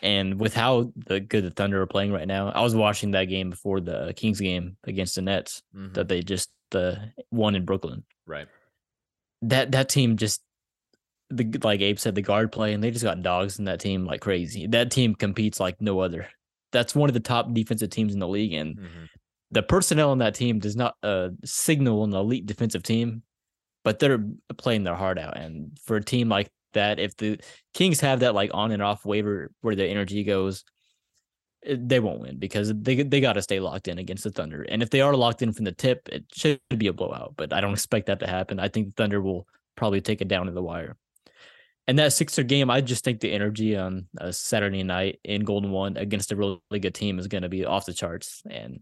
And 0.00 0.38
with 0.38 0.54
how 0.54 0.92
the 0.94 1.18
good 1.18 1.44
the 1.44 1.50
Thunder 1.50 1.82
are 1.82 1.86
playing 1.86 2.12
right 2.12 2.28
now, 2.28 2.50
I 2.50 2.62
was 2.62 2.76
watching 2.76 3.10
that 3.12 3.24
game 3.24 3.50
before 3.50 3.80
the 3.80 4.12
Kings 4.16 4.40
game 4.40 4.76
against 4.84 5.16
the 5.16 5.22
Nets 5.22 5.62
Mhm. 5.74 5.94
that 5.94 6.06
they 6.08 6.22
just 6.22 6.50
uh, 6.72 6.94
won 7.32 7.54
in 7.56 7.64
Brooklyn. 7.64 8.04
Right. 8.26 8.46
That 9.42 9.72
that 9.72 9.88
team 9.88 10.16
just 10.16 10.40
the 11.30 11.58
like 11.62 11.80
Abe 11.80 11.98
said, 11.98 12.14
the 12.14 12.22
guard 12.22 12.50
play, 12.52 12.72
and 12.72 12.82
they 12.82 12.90
just 12.90 13.04
got 13.04 13.22
dogs 13.22 13.58
in 13.58 13.64
that 13.66 13.80
team 13.80 14.04
like 14.06 14.20
crazy. 14.20 14.66
That 14.66 14.90
team 14.90 15.14
competes 15.14 15.60
like 15.60 15.80
no 15.80 16.00
other. 16.00 16.28
That's 16.72 16.94
one 16.94 17.08
of 17.10 17.14
the 17.14 17.20
top 17.20 17.52
defensive 17.52 17.90
teams 17.90 18.12
in 18.14 18.18
the 18.20 18.28
league, 18.28 18.52
and 18.54 18.76
Mhm. 18.78 19.08
the 19.50 19.62
personnel 19.62 20.10
on 20.10 20.18
that 20.18 20.34
team 20.34 20.58
does 20.58 20.76
not 20.76 20.96
uh, 21.02 21.30
signal 21.44 22.04
an 22.04 22.12
elite 22.14 22.46
defensive 22.46 22.82
team, 22.82 23.22
but 23.84 23.98
they're 23.98 24.24
playing 24.56 24.84
their 24.84 24.94
heart 24.94 25.18
out. 25.18 25.36
And 25.36 25.78
for 25.84 25.96
a 25.96 26.04
team 26.04 26.28
like 26.28 26.50
that, 26.74 26.98
if 26.98 27.16
the 27.16 27.38
Kings 27.74 28.00
have 28.00 28.20
that 28.20 28.34
like 28.34 28.50
on 28.54 28.72
and 28.72 28.82
off 28.82 29.04
waiver 29.06 29.50
where 29.62 29.74
the 29.76 29.86
energy 29.86 30.24
goes, 30.24 30.64
it- 31.62 31.88
they 31.88 31.98
won't 32.00 32.20
win 32.20 32.38
because 32.38 32.72
they 32.74 33.02
they 33.02 33.20
got 33.20 33.34
to 33.34 33.42
stay 33.42 33.60
locked 33.60 33.88
in 33.88 33.98
against 33.98 34.24
the 34.24 34.30
Thunder. 34.30 34.62
And 34.62 34.82
if 34.82 34.90
they 34.90 35.00
are 35.00 35.14
locked 35.16 35.42
in 35.42 35.52
from 35.52 35.64
the 35.64 35.72
tip, 35.72 36.08
it 36.12 36.24
should 36.32 36.60
be 36.76 36.86
a 36.86 36.92
blowout. 36.92 37.34
But 37.36 37.52
I 37.52 37.60
don't 37.60 37.72
expect 37.72 38.06
that 38.06 38.20
to 38.20 38.26
happen. 38.26 38.58
I 38.60 38.68
think 38.68 38.86
the 38.88 38.92
Thunder 39.02 39.20
will 39.20 39.46
probably 39.76 40.00
take 40.00 40.20
it 40.20 40.28
down 40.28 40.46
to 40.46 40.52
the 40.52 40.62
wire. 40.62 40.96
And 41.88 41.98
that 41.98 42.12
Sixer 42.12 42.42
game, 42.42 42.70
I 42.70 42.82
just 42.82 43.02
think 43.02 43.20
the 43.20 43.32
energy 43.32 43.74
on 43.74 44.08
a 44.18 44.30
Saturday 44.30 44.82
night 44.82 45.20
in 45.24 45.42
Golden 45.44 45.70
One 45.70 45.96
against 45.96 46.30
a 46.30 46.36
really 46.36 46.60
good 46.78 46.94
team 46.94 47.18
is 47.18 47.28
going 47.28 47.42
to 47.42 47.48
be 47.48 47.64
off 47.64 47.86
the 47.86 47.94
charts. 47.94 48.42
And 48.48 48.80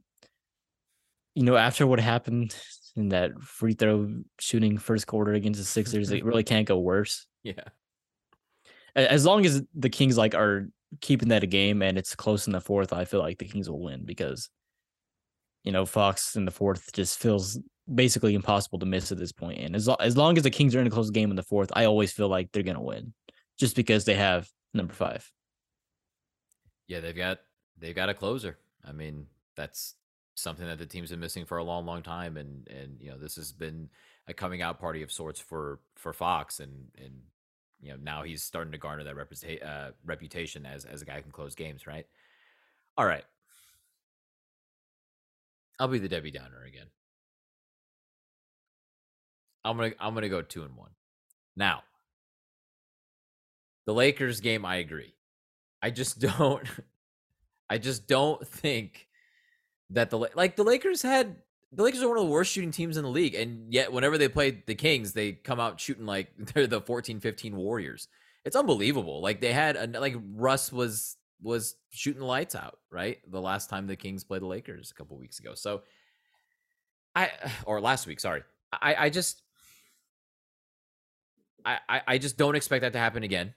you 1.36 1.44
know, 1.44 1.56
after 1.56 1.86
what 1.86 2.00
happened 2.00 2.56
in 2.96 3.10
that 3.10 3.40
free 3.40 3.74
throw 3.74 4.12
shooting 4.40 4.76
first 4.76 5.06
quarter 5.06 5.34
against 5.34 5.60
the 5.60 5.64
Sixers, 5.64 6.10
it 6.10 6.24
really 6.24 6.42
can't 6.42 6.66
go 6.66 6.78
worse. 6.78 7.26
Yeah. 7.46 7.62
As 8.96 9.24
long 9.24 9.46
as 9.46 9.62
the 9.72 9.88
Kings 9.88 10.18
like 10.18 10.34
are 10.34 10.68
keeping 11.00 11.28
that 11.28 11.44
a 11.44 11.46
game 11.46 11.80
and 11.80 11.96
it's 11.96 12.16
close 12.16 12.48
in 12.48 12.52
the 12.52 12.60
fourth, 12.60 12.92
I 12.92 13.04
feel 13.04 13.20
like 13.20 13.38
the 13.38 13.44
Kings 13.44 13.70
will 13.70 13.80
win 13.80 14.04
because 14.04 14.48
you 15.62 15.70
know 15.70 15.86
Fox 15.86 16.34
in 16.34 16.44
the 16.44 16.50
fourth 16.50 16.92
just 16.92 17.20
feels 17.20 17.56
basically 17.92 18.34
impossible 18.34 18.78
to 18.80 18.86
miss 18.86 19.12
at 19.12 19.18
this 19.18 19.32
point. 19.32 19.60
And 19.60 19.76
as 19.76 19.86
lo- 19.88 19.96
as 20.00 20.16
long 20.16 20.36
as 20.36 20.42
the 20.42 20.50
Kings 20.50 20.74
are 20.74 20.80
in 20.80 20.86
a 20.86 20.90
close 20.90 21.10
game 21.10 21.30
in 21.30 21.36
the 21.36 21.42
fourth, 21.42 21.70
I 21.74 21.84
always 21.84 22.12
feel 22.12 22.28
like 22.28 22.52
they're 22.52 22.62
gonna 22.62 22.82
win, 22.82 23.14
just 23.58 23.76
because 23.76 24.04
they 24.04 24.14
have 24.14 24.48
number 24.74 24.94
five. 24.94 25.30
Yeah, 26.88 27.00
they've 27.00 27.16
got 27.16 27.40
they've 27.78 27.94
got 27.94 28.08
a 28.08 28.14
closer. 28.14 28.58
I 28.84 28.92
mean, 28.92 29.26
that's 29.56 29.94
something 30.34 30.66
that 30.66 30.78
the 30.78 30.86
team's 30.86 31.10
been 31.10 31.20
missing 31.20 31.44
for 31.44 31.58
a 31.58 31.64
long, 31.64 31.86
long 31.86 32.02
time, 32.02 32.36
and 32.36 32.68
and 32.68 33.00
you 33.00 33.10
know 33.10 33.18
this 33.18 33.36
has 33.36 33.52
been 33.52 33.88
a 34.28 34.34
coming 34.34 34.62
out 34.62 34.80
party 34.80 35.02
of 35.02 35.10
sorts 35.10 35.40
for 35.40 35.80
for 35.96 36.12
Fox, 36.12 36.60
and 36.60 36.88
and 36.98 37.20
you 37.80 37.90
know 37.90 37.98
now 38.02 38.22
he's 38.22 38.42
starting 38.42 38.72
to 38.72 38.78
garner 38.78 39.04
that 39.04 39.16
reputa- 39.16 39.66
uh, 39.66 39.90
reputation 40.04 40.66
as 40.66 40.84
as 40.84 41.02
a 41.02 41.04
guy 41.04 41.16
who 41.16 41.22
can 41.22 41.32
close 41.32 41.54
games, 41.54 41.86
right? 41.86 42.06
All 42.98 43.06
right, 43.06 43.24
I'll 45.78 45.88
be 45.88 45.98
the 45.98 46.08
Debbie 46.08 46.30
Downer 46.30 46.64
again. 46.64 46.86
I'm 49.66 49.76
gonna 49.76 49.92
I'm 49.98 50.14
gonna 50.14 50.28
go 50.28 50.42
two 50.42 50.62
and 50.62 50.76
one. 50.76 50.90
Now, 51.56 51.82
the 53.86 53.94
Lakers 53.94 54.40
game, 54.40 54.64
I 54.64 54.76
agree. 54.76 55.14
I 55.82 55.90
just 55.90 56.18
don't. 56.38 56.66
I 57.68 57.78
just 57.78 58.06
don't 58.06 58.46
think 58.46 59.08
that 59.90 60.10
the 60.10 60.18
like 60.18 60.56
the 60.56 60.64
Lakers 60.64 61.02
had 61.02 61.36
the 61.72 61.82
Lakers 61.82 62.02
are 62.02 62.08
one 62.08 62.18
of 62.18 62.24
the 62.24 62.30
worst 62.30 62.52
shooting 62.52 62.70
teams 62.70 62.96
in 62.96 63.02
the 63.02 63.10
league, 63.10 63.34
and 63.34 63.72
yet 63.72 63.92
whenever 63.92 64.18
they 64.18 64.28
play 64.28 64.62
the 64.66 64.74
Kings, 64.74 65.12
they 65.12 65.32
come 65.32 65.58
out 65.60 65.80
shooting 65.80 66.06
like 66.06 66.28
they're 66.54 66.66
the 66.66 66.80
14-15 66.80 67.52
Warriors. 67.54 68.08
It's 68.44 68.56
unbelievable. 68.56 69.20
Like 69.20 69.40
they 69.40 69.52
had 69.52 69.76
a, 69.76 70.00
like 70.00 70.16
Russ 70.34 70.72
was 70.72 71.16
was 71.42 71.76
shooting 71.90 72.20
the 72.20 72.26
lights 72.26 72.54
out, 72.54 72.78
right? 72.90 73.18
The 73.30 73.40
last 73.40 73.68
time 73.68 73.86
the 73.86 73.96
Kings 73.96 74.24
played 74.24 74.42
the 74.42 74.46
Lakers 74.46 74.90
a 74.90 74.94
couple 74.94 75.18
weeks 75.18 75.40
ago. 75.40 75.54
So 75.54 75.82
I 77.14 77.30
or 77.64 77.80
last 77.80 78.06
week, 78.06 78.20
sorry. 78.20 78.42
I 78.72 78.94
I 78.94 79.10
just 79.10 79.42
I 81.66 82.02
I 82.06 82.18
just 82.18 82.36
don't 82.36 82.54
expect 82.54 82.82
that 82.82 82.92
to 82.92 82.98
happen 82.98 83.22
again. 83.22 83.54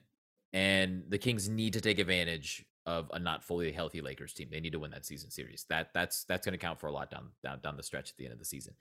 And 0.52 1.04
the 1.08 1.18
Kings 1.18 1.48
need 1.48 1.74
to 1.74 1.80
take 1.80 1.98
advantage 1.98 2.64
of 2.86 3.10
a 3.12 3.18
not 3.18 3.44
fully 3.44 3.72
healthy 3.72 4.00
Lakers 4.00 4.32
team. 4.32 4.48
They 4.50 4.60
need 4.60 4.72
to 4.72 4.78
win 4.78 4.90
that 4.90 5.06
season 5.06 5.30
series. 5.30 5.64
That 5.68 5.90
that's 5.94 6.24
that's 6.24 6.44
going 6.44 6.52
to 6.52 6.58
count 6.58 6.80
for 6.80 6.88
a 6.88 6.92
lot 6.92 7.10
down 7.10 7.28
down 7.42 7.60
down 7.60 7.76
the 7.76 7.82
stretch 7.82 8.10
at 8.10 8.16
the 8.16 8.24
end 8.24 8.32
of 8.32 8.38
the 8.38 8.44
season. 8.44 8.74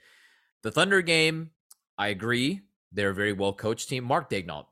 The 0.63 0.71
Thunder 0.71 1.01
game, 1.01 1.51
I 1.97 2.07
agree. 2.07 2.61
They're 2.91 3.11
a 3.11 3.15
very 3.15 3.33
well 3.33 3.53
coached 3.53 3.89
team. 3.89 4.03
Mark 4.03 4.29
Daigneault 4.29 4.65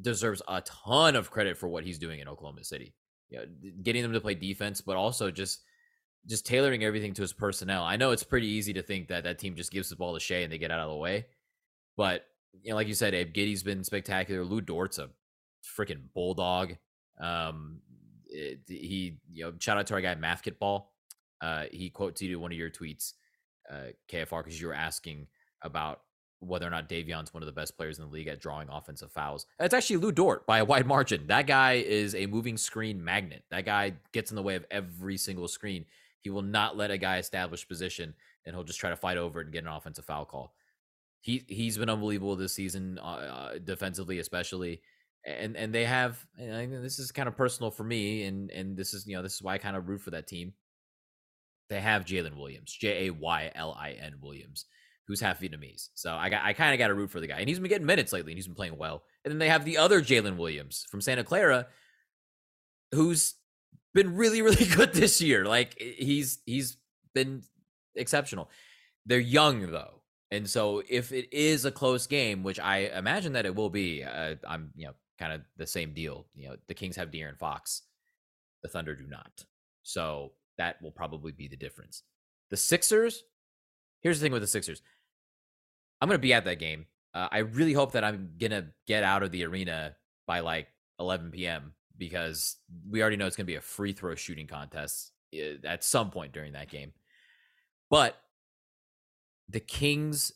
deserves 0.00 0.42
a 0.48 0.60
ton 0.62 1.16
of 1.16 1.30
credit 1.30 1.56
for 1.56 1.68
what 1.68 1.84
he's 1.84 1.98
doing 1.98 2.20
in 2.20 2.28
Oklahoma 2.28 2.64
City. 2.64 2.94
You 3.30 3.38
know, 3.38 3.44
getting 3.82 4.02
them 4.02 4.12
to 4.12 4.20
play 4.20 4.34
defense, 4.34 4.80
but 4.80 4.96
also 4.96 5.30
just 5.30 5.62
just 6.26 6.46
tailoring 6.46 6.84
everything 6.84 7.12
to 7.14 7.22
his 7.22 7.32
personnel. 7.32 7.84
I 7.84 7.96
know 7.96 8.12
it's 8.12 8.22
pretty 8.22 8.46
easy 8.46 8.72
to 8.74 8.82
think 8.82 9.08
that 9.08 9.24
that 9.24 9.38
team 9.38 9.56
just 9.56 9.72
gives 9.72 9.90
the 9.90 9.96
ball 9.96 10.14
to 10.14 10.20
Shai 10.20 10.36
and 10.36 10.52
they 10.52 10.58
get 10.58 10.70
out 10.70 10.80
of 10.80 10.88
the 10.88 10.96
way, 10.96 11.26
but 11.96 12.24
you 12.62 12.70
know, 12.70 12.76
like 12.76 12.88
you 12.88 12.94
said, 12.94 13.14
Abe 13.14 13.32
Giddey's 13.32 13.62
been 13.62 13.84
spectacular. 13.84 14.44
Lu 14.44 14.60
Dort's 14.60 14.98
a 14.98 15.10
freaking 15.64 16.02
bulldog. 16.14 16.76
Um, 17.20 17.80
it, 18.26 18.60
he, 18.66 19.18
you 19.32 19.44
know, 19.44 19.52
shout 19.58 19.78
out 19.78 19.86
to 19.88 19.94
our 19.94 20.00
guy 20.00 20.14
Mathkitball. 20.14 20.84
Uh, 21.40 21.64
he 21.70 21.90
quote 21.90 22.16
tweeted 22.16 22.36
one 22.36 22.52
of 22.52 22.58
your 22.58 22.70
tweets, 22.70 23.12
uh, 23.70 23.88
KFR, 24.10 24.42
because 24.42 24.60
you 24.60 24.66
were 24.68 24.74
asking 24.74 25.26
about 25.62 26.00
whether 26.40 26.66
or 26.66 26.70
not 26.70 26.88
Davion's 26.88 27.32
one 27.32 27.42
of 27.42 27.46
the 27.46 27.52
best 27.52 27.76
players 27.76 27.98
in 27.98 28.04
the 28.04 28.10
league 28.10 28.28
at 28.28 28.40
drawing 28.40 28.68
offensive 28.70 29.12
fouls. 29.12 29.46
It's 29.58 29.74
actually 29.74 29.96
Lou 29.96 30.12
Dort 30.12 30.46
by 30.46 30.58
a 30.58 30.64
wide 30.64 30.86
margin. 30.86 31.26
That 31.26 31.46
guy 31.46 31.74
is 31.74 32.14
a 32.14 32.26
moving 32.26 32.56
screen 32.56 33.02
magnet. 33.02 33.44
That 33.50 33.64
guy 33.64 33.94
gets 34.12 34.30
in 34.30 34.36
the 34.36 34.42
way 34.42 34.54
of 34.56 34.66
every 34.70 35.16
single 35.16 35.48
screen. 35.48 35.86
He 36.20 36.30
will 36.30 36.42
not 36.42 36.76
let 36.76 36.90
a 36.90 36.98
guy 36.98 37.18
establish 37.18 37.66
position, 37.66 38.14
and 38.44 38.54
he'll 38.54 38.64
just 38.64 38.80
try 38.80 38.90
to 38.90 38.96
fight 38.96 39.16
over 39.16 39.40
it 39.40 39.44
and 39.44 39.52
get 39.52 39.64
an 39.64 39.70
offensive 39.70 40.04
foul 40.04 40.24
call. 40.24 40.54
He 41.24 41.42
he's 41.48 41.78
been 41.78 41.88
unbelievable 41.88 42.36
this 42.36 42.52
season, 42.52 42.98
uh, 43.02 43.02
uh 43.02 43.58
defensively 43.58 44.18
especially 44.18 44.82
and 45.26 45.56
and 45.56 45.74
they 45.74 45.84
have 45.86 46.24
this 46.36 46.98
is 46.98 47.10
kind 47.10 47.28
of 47.28 47.36
personal 47.36 47.70
for 47.70 47.82
me 47.82 48.24
and 48.24 48.50
and 48.50 48.76
this 48.76 48.92
is 48.92 49.06
you 49.06 49.16
know 49.16 49.22
this 49.22 49.34
is 49.34 49.42
why 49.42 49.54
i 49.54 49.58
kind 49.58 49.76
of 49.76 49.88
root 49.88 50.02
for 50.02 50.10
that 50.10 50.26
team. 50.26 50.52
They 51.70 51.80
have 51.80 52.04
jaylin 52.04 52.36
williams 52.36 52.76
j-a-y-l-i-n 52.78 54.14
williams 54.20 54.66
who's 55.08 55.20
half 55.20 55.40
vietnamese 55.40 55.88
so 55.94 56.12
i 56.14 56.28
got 56.28 56.44
i 56.44 56.52
kind 56.52 56.74
of 56.74 56.78
got 56.78 56.88
to 56.88 56.94
root 56.94 57.10
for 57.10 57.20
the 57.20 57.26
guy 57.26 57.38
and 57.38 57.48
he's 57.48 57.58
been 57.58 57.70
getting 57.70 57.86
minutes 57.86 58.12
lately 58.12 58.32
and 58.32 58.38
he's 58.38 58.46
been 58.46 58.54
playing 58.54 58.76
well 58.76 59.02
and 59.24 59.32
then 59.32 59.38
they 59.38 59.48
have 59.48 59.64
the 59.64 59.78
other 59.78 60.02
jalen 60.02 60.36
williams 60.36 60.86
from 60.90 61.00
santa 61.00 61.24
clara 61.24 61.66
who's 62.92 63.34
been 63.94 64.14
really 64.14 64.42
really 64.48 64.66
good 64.66 64.92
this 64.92 65.22
year 65.22 65.46
like 65.46 65.74
he's 65.80 66.40
he's 66.44 66.76
been 67.14 67.42
exceptional. 67.94 68.50
They're 69.06 69.18
young 69.18 69.70
though 69.70 70.02
and 70.30 70.48
so 70.48 70.82
if 70.88 71.12
it 71.12 71.32
is 71.32 71.64
a 71.64 71.70
close 71.70 72.06
game, 72.06 72.42
which 72.42 72.58
I 72.58 72.90
imagine 72.96 73.34
that 73.34 73.46
it 73.46 73.54
will 73.54 73.70
be, 73.70 74.02
uh, 74.02 74.34
I'm 74.46 74.70
you 74.76 74.86
know 74.86 74.94
kind 75.18 75.32
of 75.32 75.42
the 75.56 75.66
same 75.66 75.92
deal. 75.92 76.26
You 76.34 76.48
know, 76.48 76.56
the 76.66 76.74
Kings 76.74 76.96
have 76.96 77.10
De'Aaron 77.10 77.38
Fox, 77.38 77.82
the 78.62 78.68
Thunder 78.68 78.94
do 78.94 79.06
not. 79.06 79.44
So 79.82 80.32
that 80.58 80.80
will 80.82 80.90
probably 80.90 81.32
be 81.32 81.48
the 81.48 81.56
difference. 81.56 82.02
The 82.50 82.56
Sixers, 82.56 83.22
here's 84.00 84.18
the 84.18 84.24
thing 84.24 84.32
with 84.32 84.42
the 84.42 84.48
Sixers. 84.48 84.82
I'm 86.00 86.08
going 86.08 86.18
to 86.18 86.22
be 86.22 86.32
at 86.32 86.44
that 86.44 86.58
game. 86.58 86.86
Uh, 87.14 87.28
I 87.30 87.38
really 87.38 87.72
hope 87.72 87.92
that 87.92 88.04
I'm 88.04 88.30
going 88.38 88.50
to 88.50 88.66
get 88.86 89.04
out 89.04 89.22
of 89.22 89.30
the 89.30 89.44
arena 89.44 89.94
by 90.26 90.40
like 90.40 90.68
11 90.98 91.30
p.m. 91.30 91.72
because 91.96 92.56
we 92.90 93.00
already 93.00 93.16
know 93.16 93.26
it's 93.26 93.36
going 93.36 93.46
to 93.46 93.52
be 93.52 93.56
a 93.56 93.60
free 93.60 93.92
throw 93.92 94.14
shooting 94.14 94.46
contest 94.46 95.12
eh, 95.32 95.54
at 95.64 95.84
some 95.84 96.10
point 96.10 96.32
during 96.32 96.52
that 96.52 96.70
game. 96.70 96.92
But 97.90 98.16
the 99.48 99.60
Kings 99.60 100.32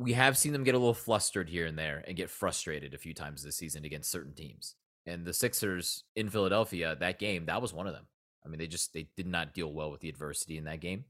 we 0.00 0.14
have 0.14 0.38
seen 0.38 0.54
them 0.54 0.64
get 0.64 0.74
a 0.74 0.78
little 0.78 0.94
flustered 0.94 1.50
here 1.50 1.66
and 1.66 1.78
there 1.78 2.02
and 2.08 2.16
get 2.16 2.30
frustrated 2.30 2.94
a 2.94 2.98
few 2.98 3.12
times 3.12 3.42
this 3.42 3.56
season 3.56 3.84
against 3.84 4.10
certain 4.10 4.32
teams. 4.32 4.74
And 5.04 5.26
the 5.26 5.34
Sixers 5.34 6.04
in 6.16 6.30
Philadelphia, 6.30 6.96
that 6.98 7.18
game, 7.18 7.44
that 7.46 7.60
was 7.60 7.74
one 7.74 7.86
of 7.86 7.92
them. 7.92 8.06
I 8.42 8.48
mean, 8.48 8.58
they 8.58 8.66
just 8.66 8.94
they 8.94 9.08
did 9.14 9.26
not 9.26 9.52
deal 9.52 9.70
well 9.70 9.90
with 9.90 10.00
the 10.00 10.08
adversity 10.08 10.56
in 10.56 10.64
that 10.64 10.80
game. 10.80 11.04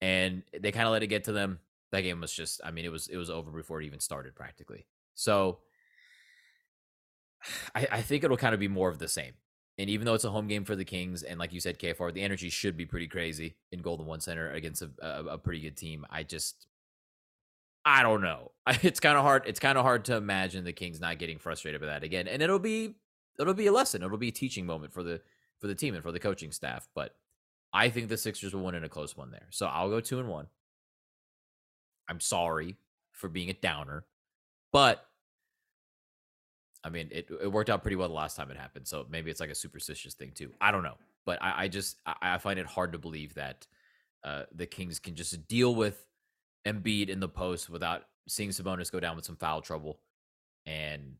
And 0.00 0.44
they 0.56 0.70
kind 0.70 0.86
of 0.86 0.92
let 0.92 1.02
it 1.02 1.08
get 1.08 1.24
to 1.24 1.32
them. 1.32 1.58
That 1.90 2.02
game 2.02 2.20
was 2.20 2.32
just 2.32 2.60
I 2.64 2.70
mean, 2.70 2.84
it 2.84 2.92
was 2.92 3.08
it 3.08 3.16
was 3.16 3.28
over 3.28 3.50
before 3.50 3.82
it 3.82 3.86
even 3.86 3.98
started 3.98 4.36
practically. 4.36 4.86
So 5.16 5.58
I, 7.74 7.88
I 7.90 8.02
think 8.02 8.22
it'll 8.22 8.36
kind 8.36 8.54
of 8.54 8.60
be 8.60 8.68
more 8.68 8.88
of 8.88 9.00
the 9.00 9.08
same. 9.08 9.32
And 9.78 9.90
even 9.90 10.06
though 10.06 10.14
it's 10.14 10.24
a 10.24 10.30
home 10.30 10.48
game 10.48 10.64
for 10.64 10.74
the 10.74 10.84
Kings, 10.84 11.22
and 11.22 11.38
like 11.38 11.52
you 11.52 11.60
said, 11.60 11.78
KFR, 11.78 12.12
the 12.12 12.22
energy 12.22 12.48
should 12.48 12.76
be 12.76 12.86
pretty 12.86 13.06
crazy 13.06 13.56
in 13.72 13.82
Golden 13.82 14.06
One 14.06 14.20
Center 14.20 14.50
against 14.52 14.82
a, 14.82 14.90
a, 15.00 15.24
a 15.24 15.38
pretty 15.38 15.60
good 15.60 15.76
team. 15.76 16.06
I 16.08 16.22
just 16.22 16.66
I 17.86 18.02
don't 18.02 18.20
know. 18.20 18.50
It's 18.82 19.00
kind 19.00 19.16
of 19.16 19.22
hard. 19.22 19.44
It's 19.46 19.60
kind 19.60 19.78
of 19.78 19.84
hard 19.84 20.04
to 20.06 20.16
imagine 20.16 20.64
the 20.64 20.72
Kings 20.72 21.00
not 21.00 21.18
getting 21.18 21.38
frustrated 21.38 21.80
by 21.80 21.86
that 21.86 22.02
again. 22.02 22.26
And 22.26 22.42
it'll 22.42 22.58
be 22.58 22.96
it'll 23.38 23.54
be 23.54 23.68
a 23.68 23.72
lesson. 23.72 24.02
It'll 24.02 24.18
be 24.18 24.28
a 24.28 24.32
teaching 24.32 24.66
moment 24.66 24.92
for 24.92 25.02
the 25.02 25.20
for 25.60 25.68
the 25.68 25.74
team 25.74 25.94
and 25.94 26.02
for 26.02 26.12
the 26.12 26.18
coaching 26.18 26.50
staff. 26.50 26.88
But 26.94 27.14
I 27.72 27.88
think 27.88 28.08
the 28.08 28.16
Sixers 28.16 28.54
will 28.54 28.64
win 28.64 28.74
in 28.74 28.84
a 28.84 28.88
close 28.88 29.16
one 29.16 29.30
there. 29.30 29.46
So 29.50 29.66
I'll 29.66 29.88
go 29.88 30.00
two 30.00 30.18
and 30.18 30.28
one. 30.28 30.48
I'm 32.08 32.20
sorry 32.20 32.76
for 33.12 33.28
being 33.28 33.50
a 33.50 33.54
downer, 33.54 34.04
but 34.72 35.06
I 36.86 36.88
mean 36.88 37.08
it, 37.10 37.28
it 37.42 37.50
worked 37.50 37.68
out 37.68 37.82
pretty 37.82 37.96
well 37.96 38.06
the 38.06 38.14
last 38.14 38.36
time 38.36 38.48
it 38.48 38.56
happened. 38.56 38.86
So 38.86 39.06
maybe 39.10 39.28
it's 39.28 39.40
like 39.40 39.50
a 39.50 39.56
superstitious 39.56 40.14
thing 40.14 40.30
too. 40.32 40.52
I 40.60 40.70
don't 40.70 40.84
know, 40.84 40.94
but 41.24 41.42
I, 41.42 41.64
I 41.64 41.68
just 41.68 41.96
I, 42.06 42.14
I, 42.22 42.38
find 42.38 42.60
it 42.60 42.66
hard 42.66 42.92
to 42.92 42.98
believe 42.98 43.34
that 43.34 43.66
uh, 44.22 44.44
the 44.54 44.66
Kings 44.66 45.00
can 45.00 45.16
just 45.16 45.48
deal 45.48 45.74
with 45.74 46.06
Embiid 46.64 47.08
in 47.08 47.18
the 47.18 47.28
post 47.28 47.68
without 47.68 48.04
seeing 48.28 48.50
Sabonis 48.50 48.92
go 48.92 49.00
down 49.00 49.16
with 49.16 49.24
some 49.24 49.34
foul 49.34 49.62
trouble. 49.62 49.98
And 50.64 51.16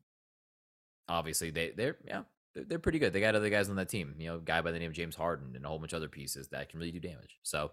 obviously 1.09 1.49
they 1.49 1.71
they're 1.75 1.97
yeah, 2.07 2.21
they're, 2.55 2.63
they're 2.63 2.79
pretty 2.79 2.99
good. 2.99 3.11
They 3.11 3.19
got 3.19 3.35
other 3.35 3.49
guys 3.49 3.69
on 3.69 3.75
that 3.75 3.89
team, 3.89 4.15
you 4.17 4.27
know, 4.27 4.39
guy 4.39 4.61
by 4.61 4.71
the 4.71 4.79
name 4.79 4.91
of 4.91 4.95
James 4.95 5.17
Harden 5.17 5.53
and 5.53 5.65
a 5.65 5.67
whole 5.67 5.79
bunch 5.79 5.91
of 5.91 5.97
other 5.97 6.07
pieces 6.07 6.47
that 6.49 6.69
can 6.69 6.79
really 6.79 6.93
do 6.93 7.01
damage. 7.01 7.39
So 7.43 7.71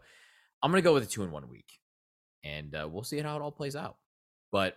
I'm 0.65 0.73
gonna 0.73 0.83
go 0.83 0.95
with 0.95 1.05
a 1.05 1.07
two 1.07 1.23
in 1.23 1.31
one 1.31 1.49
week. 1.49 1.79
And 2.43 2.75
uh, 2.75 2.89
we'll 2.91 3.05
see 3.05 3.21
how 3.21 3.37
it 3.37 3.41
all 3.41 3.53
plays 3.53 3.77
out. 3.77 3.99
But 4.51 4.77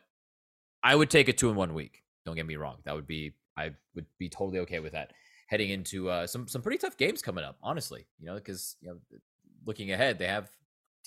I 0.84 0.95
would 0.95 1.10
take 1.10 1.27
a 1.30 1.34
two 1.34 1.49
in 1.49 1.56
one 1.56 1.73
week. 1.73 2.03
Don't 2.27 2.35
get 2.35 2.45
me 2.45 2.57
wrong. 2.57 2.75
That 2.83 2.93
would 2.93 3.07
be 3.07 3.31
I 3.55 3.71
would 3.95 4.05
be 4.19 4.27
totally 4.27 4.59
okay 4.59 4.81
with 4.81 4.91
that. 4.91 5.13
Heading 5.47 5.69
into 5.69 6.09
uh, 6.09 6.27
some 6.27 6.45
some 6.45 6.61
pretty 6.61 6.77
tough 6.77 6.97
games 6.97 7.21
coming 7.21 7.45
up, 7.45 7.57
honestly. 7.63 8.05
You 8.19 8.25
know, 8.25 8.35
because 8.35 8.75
you 8.81 8.89
know, 8.89 8.97
looking 9.65 9.93
ahead, 9.93 10.19
they 10.19 10.27
have 10.27 10.49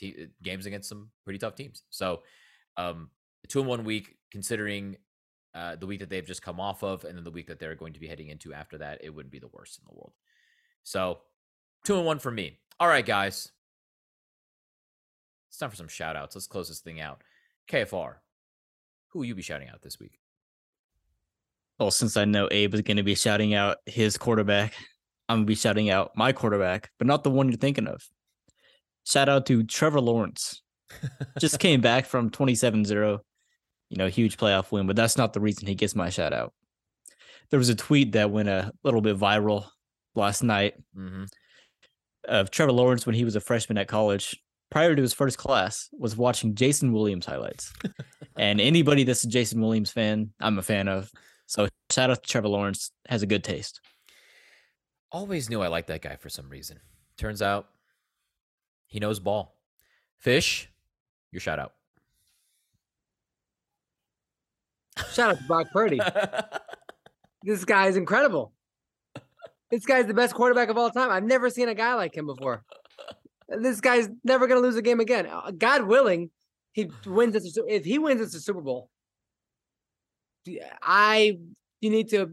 uh, 0.03 0.07
games 0.43 0.65
against 0.65 0.89
some 0.89 1.11
pretty 1.25 1.39
tough 1.39 1.55
teams. 1.55 1.83
So, 1.91 2.23
um, 2.79 3.11
two 3.49 3.61
in 3.61 3.67
one 3.67 3.85
week, 3.85 4.17
considering 4.33 4.97
uh, 5.55 5.77
the 5.77 5.87
week 5.87 6.01
that 6.01 6.09
they've 6.09 6.27
just 6.27 6.41
come 6.41 6.59
off 6.59 6.83
of, 6.83 7.05
and 7.05 7.19
then 7.19 7.25
the 7.25 7.31
week 7.31 7.49
that 7.49 7.59
they're 7.59 7.75
going 7.75 7.93
to 7.93 8.01
be 8.01 8.09
heading 8.09 8.29
into 8.29 8.55
after 8.55 8.79
that, 8.79 9.05
it 9.05 9.15
wouldn't 9.15 9.31
be 9.31 9.41
the 9.41 9.51
worst 9.53 9.79
in 9.79 9.85
the 9.87 9.95
world. 9.95 10.15
So, 10.85 11.19
two 11.85 11.99
and 11.99 12.07
one 12.07 12.19
for 12.19 12.31
me. 12.31 12.61
All 12.81 12.89
right, 12.89 13.05
guys. 13.05 13.53
It's 15.51 15.59
time 15.59 15.69
for 15.69 15.77
some 15.77 15.89
shout 15.89 16.17
outs. 16.17 16.35
Let's 16.35 16.47
close 16.47 16.69
this 16.69 16.81
thing 16.81 16.99
out. 16.99 17.21
KFR, 17.71 18.15
who 19.09 19.19
will 19.19 19.27
you 19.27 19.35
be 19.35 19.43
shouting 19.43 19.69
out 19.69 19.83
this 19.83 20.01
week? 20.01 20.20
Well, 21.81 21.91
since 21.91 22.19
I 22.19 22.27
know 22.27 22.47
Abe 22.51 22.75
is 22.75 22.83
going 22.83 22.99
to 22.99 23.03
be 23.03 23.15
shouting 23.15 23.55
out 23.55 23.79
his 23.87 24.19
quarterback, 24.19 24.75
I'm 25.31 25.39
going 25.39 25.47
to 25.47 25.51
be 25.51 25.55
shouting 25.55 25.89
out 25.89 26.11
my 26.15 26.31
quarterback, 26.31 26.91
but 26.99 27.07
not 27.07 27.25
the 27.25 27.31
one 27.31 27.49
you're 27.49 27.57
thinking 27.57 27.89
of. 27.89 28.07
Shout 29.07 29.31
out 29.31 29.47
to 29.47 29.65
Trevor 29.65 30.03
Lawrence. 30.03 30.61
Just 31.39 31.59
came 31.61 31.81
back 31.81 32.05
from 32.05 32.29
27 32.29 32.85
0, 32.85 33.21
you 33.89 33.97
know, 33.97 34.09
huge 34.09 34.37
playoff 34.37 34.71
win, 34.71 34.87
but 34.87 34.95
that's 34.95 35.17
not 35.17 35.33
the 35.33 35.41
reason 35.41 35.67
he 35.67 35.75
gets 35.75 35.95
my 35.95 36.11
shout 36.11 36.35
out. 36.35 36.53
There 37.49 37.59
was 37.59 37.71
a 37.71 37.75
tweet 37.75 38.13
that 38.13 38.31
went 38.31 38.51
a 38.51 38.73
little 38.85 39.01
bit 39.01 39.17
viral 39.17 39.67
last 40.15 40.43
night 40.43 40.75
mm-hmm. 40.95 41.25
of 42.29 42.51
Trevor 42.51 42.73
Lawrence 42.73 43.07
when 43.07 43.15
he 43.15 43.25
was 43.25 43.37
a 43.37 43.41
freshman 43.41 43.79
at 43.79 43.89
college. 43.89 44.39
prior 44.71 44.95
to 44.95 45.01
his 45.01 45.15
first 45.15 45.39
class 45.39 45.89
was 45.99 46.15
watching 46.15 46.55
Jason 46.55 46.93
Williams 46.93 47.25
highlights. 47.25 47.73
and 48.37 48.61
anybody 48.61 49.03
that's 49.03 49.25
a 49.25 49.29
Jason 49.29 49.63
Williams 49.63 49.91
fan, 49.91 50.35
I'm 50.41 50.59
a 50.59 50.63
fan 50.63 50.87
of. 50.87 51.11
So 51.51 51.67
shout 51.91 52.11
out 52.11 52.23
to 52.23 52.31
Trevor 52.31 52.47
Lawrence, 52.47 52.93
has 53.09 53.25
a 53.25 53.27
good 53.27 53.43
taste. 53.43 53.81
Always 55.11 55.51
knew 55.51 55.61
I 55.61 55.67
liked 55.67 55.89
that 55.89 56.01
guy 56.01 56.15
for 56.15 56.29
some 56.29 56.49
reason. 56.49 56.79
Turns 57.17 57.43
out 57.43 57.67
he 58.87 59.01
knows 59.01 59.19
ball. 59.19 59.57
Fish, 60.21 60.71
your 61.33 61.41
shout 61.41 61.59
out. 61.59 61.73
Shout 65.13 65.31
out 65.31 65.39
to 65.39 65.45
Brock 65.49 65.67
Purdy. 65.73 65.99
this 67.43 67.65
guy 67.65 67.89
is 67.89 67.97
incredible. 67.97 68.53
This 69.73 69.85
guy's 69.85 70.07
the 70.07 70.15
best 70.15 70.35
quarterback 70.35 70.69
of 70.69 70.79
all 70.79 70.91
time. 70.91 71.11
I've 71.11 71.25
never 71.25 71.51
seen 71.51 71.69
a 71.69 71.75
guy 71.75 71.95
like 71.95 72.17
him 72.17 72.27
before. 72.27 72.63
This 73.49 73.81
guy's 73.81 74.09
never 74.23 74.47
going 74.47 74.63
to 74.63 74.65
lose 74.65 74.77
a 74.77 74.83
game 74.83 75.01
again. 75.01 75.27
Uh, 75.27 75.51
God 75.51 75.83
willing, 75.83 76.31
he 76.71 76.93
wins 77.05 77.33
this. 77.33 77.59
If 77.67 77.85
he 77.85 77.99
wins 77.99 78.21
this 78.21 78.37
a 78.37 78.41
Super 78.41 78.61
Bowl, 78.61 78.89
I 80.83 81.39
you 81.81 81.91
need 81.91 82.11
to 82.11 82.31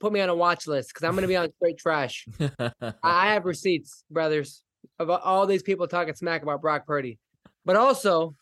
put 0.00 0.12
me 0.12 0.20
on 0.20 0.28
a 0.28 0.34
watch 0.34 0.66
list 0.66 0.90
because 0.90 1.04
I'm 1.04 1.12
going 1.12 1.22
to 1.22 1.28
be 1.28 1.36
on 1.36 1.50
straight 1.56 1.78
trash. 1.78 2.26
I 3.02 3.32
have 3.32 3.44
receipts, 3.46 4.04
brothers, 4.10 4.62
of 4.98 5.10
all 5.10 5.46
these 5.46 5.62
people 5.62 5.88
talking 5.88 6.14
smack 6.14 6.42
about 6.42 6.62
Brock 6.62 6.86
Purdy. 6.86 7.18
But 7.64 7.76
also, 7.76 8.34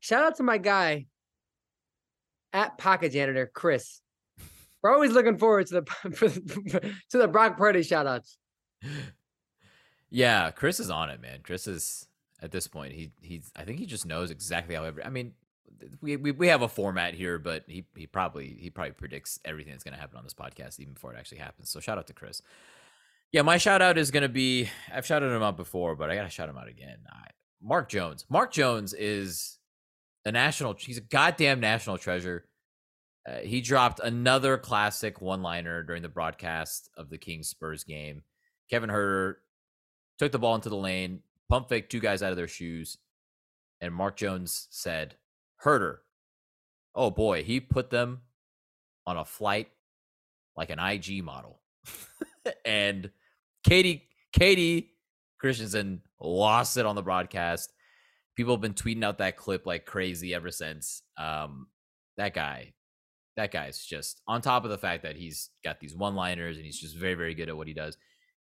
shout 0.00 0.22
out 0.22 0.36
to 0.36 0.42
my 0.42 0.58
guy 0.58 1.06
at 2.52 2.78
Pocket 2.78 3.12
Janitor, 3.12 3.50
Chris. 3.52 4.00
We're 4.82 4.92
always 4.92 5.12
looking 5.12 5.38
forward 5.38 5.66
to 5.68 5.80
the 5.80 6.92
to 7.10 7.18
the 7.18 7.28
Brock 7.28 7.56
Purdy 7.56 7.82
shout 7.82 8.06
outs. 8.06 8.38
Yeah, 10.10 10.50
Chris 10.52 10.80
is 10.80 10.88
on 10.88 11.10
it, 11.10 11.20
man. 11.20 11.40
Chris 11.42 11.66
is 11.66 12.08
at 12.40 12.50
this 12.50 12.66
point. 12.66 12.92
He 12.92 13.10
he's 13.20 13.50
I 13.54 13.64
think 13.64 13.78
he 13.78 13.86
just 13.86 14.06
knows 14.06 14.30
exactly 14.30 14.74
how 14.74 14.84
every 14.84 15.04
I 15.04 15.10
mean, 15.10 15.34
we, 16.00 16.16
we, 16.16 16.32
we 16.32 16.48
have 16.48 16.62
a 16.62 16.68
format 16.68 17.14
here, 17.14 17.38
but 17.38 17.64
he 17.66 17.84
he 17.96 18.06
probably 18.06 18.56
he 18.60 18.70
probably 18.70 18.92
predicts 18.92 19.38
everything 19.44 19.72
that's 19.72 19.84
gonna 19.84 19.96
happen 19.96 20.18
on 20.18 20.24
this 20.24 20.34
podcast 20.34 20.80
even 20.80 20.94
before 20.94 21.12
it 21.14 21.18
actually 21.18 21.38
happens. 21.38 21.70
So 21.70 21.80
shout 21.80 21.98
out 21.98 22.06
to 22.08 22.12
Chris. 22.12 22.42
Yeah, 23.32 23.42
my 23.42 23.58
shout 23.58 23.82
out 23.82 23.98
is 23.98 24.10
gonna 24.10 24.28
be 24.28 24.68
I've 24.92 25.06
shouted 25.06 25.32
him 25.32 25.42
out 25.42 25.56
before, 25.56 25.96
but 25.96 26.10
I 26.10 26.14
gotta 26.14 26.30
shout 26.30 26.48
him 26.48 26.56
out 26.56 26.68
again. 26.68 26.98
Mark 27.62 27.88
Jones. 27.88 28.24
Mark 28.28 28.52
Jones 28.52 28.94
is 28.94 29.58
a 30.24 30.32
national 30.32 30.74
he's 30.78 30.98
a 30.98 31.02
goddamn 31.02 31.60
national 31.60 31.98
treasure. 31.98 32.46
Uh, 33.28 33.38
he 33.38 33.60
dropped 33.60 34.00
another 34.00 34.56
classic 34.56 35.20
one 35.20 35.42
liner 35.42 35.82
during 35.82 36.02
the 36.02 36.08
broadcast 36.08 36.88
of 36.96 37.10
the 37.10 37.18
Kings 37.18 37.48
Spurs 37.48 37.84
game. 37.84 38.22
Kevin 38.70 38.90
Huerter 38.90 39.34
took 40.18 40.32
the 40.32 40.38
ball 40.38 40.54
into 40.54 40.68
the 40.68 40.76
lane, 40.76 41.20
pump 41.48 41.68
fake 41.68 41.90
two 41.90 42.00
guys 42.00 42.22
out 42.22 42.30
of 42.30 42.36
their 42.36 42.48
shoes, 42.48 42.98
and 43.80 43.94
Mark 43.94 44.16
Jones 44.16 44.68
said, 44.70 45.14
Huerter, 45.64 45.98
oh 46.94 47.10
boy, 47.10 47.42
he 47.42 47.60
put 47.60 47.90
them 47.90 48.22
on 49.06 49.16
a 49.16 49.24
flight 49.24 49.68
like 50.56 50.70
an 50.70 50.78
IG 50.78 51.22
model. 51.24 51.60
and 52.64 53.10
Kayte, 53.66 54.02
Kayte 54.36 54.88
Christensen 55.38 56.02
lost 56.20 56.76
it 56.76 56.86
on 56.86 56.96
the 56.96 57.02
broadcast. 57.02 57.72
People 58.36 58.54
have 58.54 58.60
been 58.60 58.74
tweeting 58.74 59.04
out 59.04 59.18
that 59.18 59.36
clip 59.36 59.66
like 59.66 59.86
crazy 59.86 60.34
ever 60.34 60.50
since. 60.50 61.02
Um, 61.16 61.68
that 62.16 62.34
guy, 62.34 62.74
that 63.36 63.52
guy's 63.52 63.84
just 63.84 64.20
on 64.26 64.42
top 64.42 64.64
of 64.64 64.70
the 64.70 64.78
fact 64.78 65.04
that 65.04 65.16
he's 65.16 65.50
got 65.64 65.80
these 65.80 65.94
one 65.94 66.14
liners 66.14 66.56
and 66.56 66.66
he's 66.66 66.80
just 66.80 66.96
very, 66.96 67.14
very 67.14 67.34
good 67.34 67.48
at 67.48 67.56
what 67.56 67.68
he 67.68 67.74
does. 67.74 67.96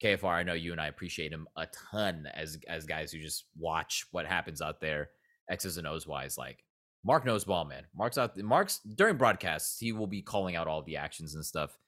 KFR, 0.03 0.31
I 0.33 0.43
know 0.43 0.53
you 0.53 0.73
and 0.73 0.81
I 0.81 0.89
appreciate 0.89 1.33
him 1.33 1.49
a 1.57 1.67
ton 1.67 2.29
as 2.35 2.59
as 2.69 2.85
guys 2.85 3.11
who 3.11 3.19
just 3.19 3.45
watch 3.59 4.07
what 4.11 4.27
happens 4.27 4.61
out 4.61 4.81
there, 4.81 5.09
X's 5.51 5.79
and 5.79 5.87
O's 5.87 6.07
wise. 6.07 6.37
Like 6.37 6.63
Mark 7.07 7.25
knows 7.25 7.45
ball, 7.45 7.65
man. 7.65 7.85
Mark's 7.97 8.19
out. 8.19 8.37
Mark's 8.37 8.81
during 8.81 9.17
broadcasts, 9.17 9.79
he 9.79 9.93
will 9.93 10.09
be 10.09 10.23
calling 10.23 10.57
out 10.57 10.67
all 10.67 10.83
the 10.83 10.97
actions 10.97 11.37
and 11.37 11.45
stuff. 11.45 11.79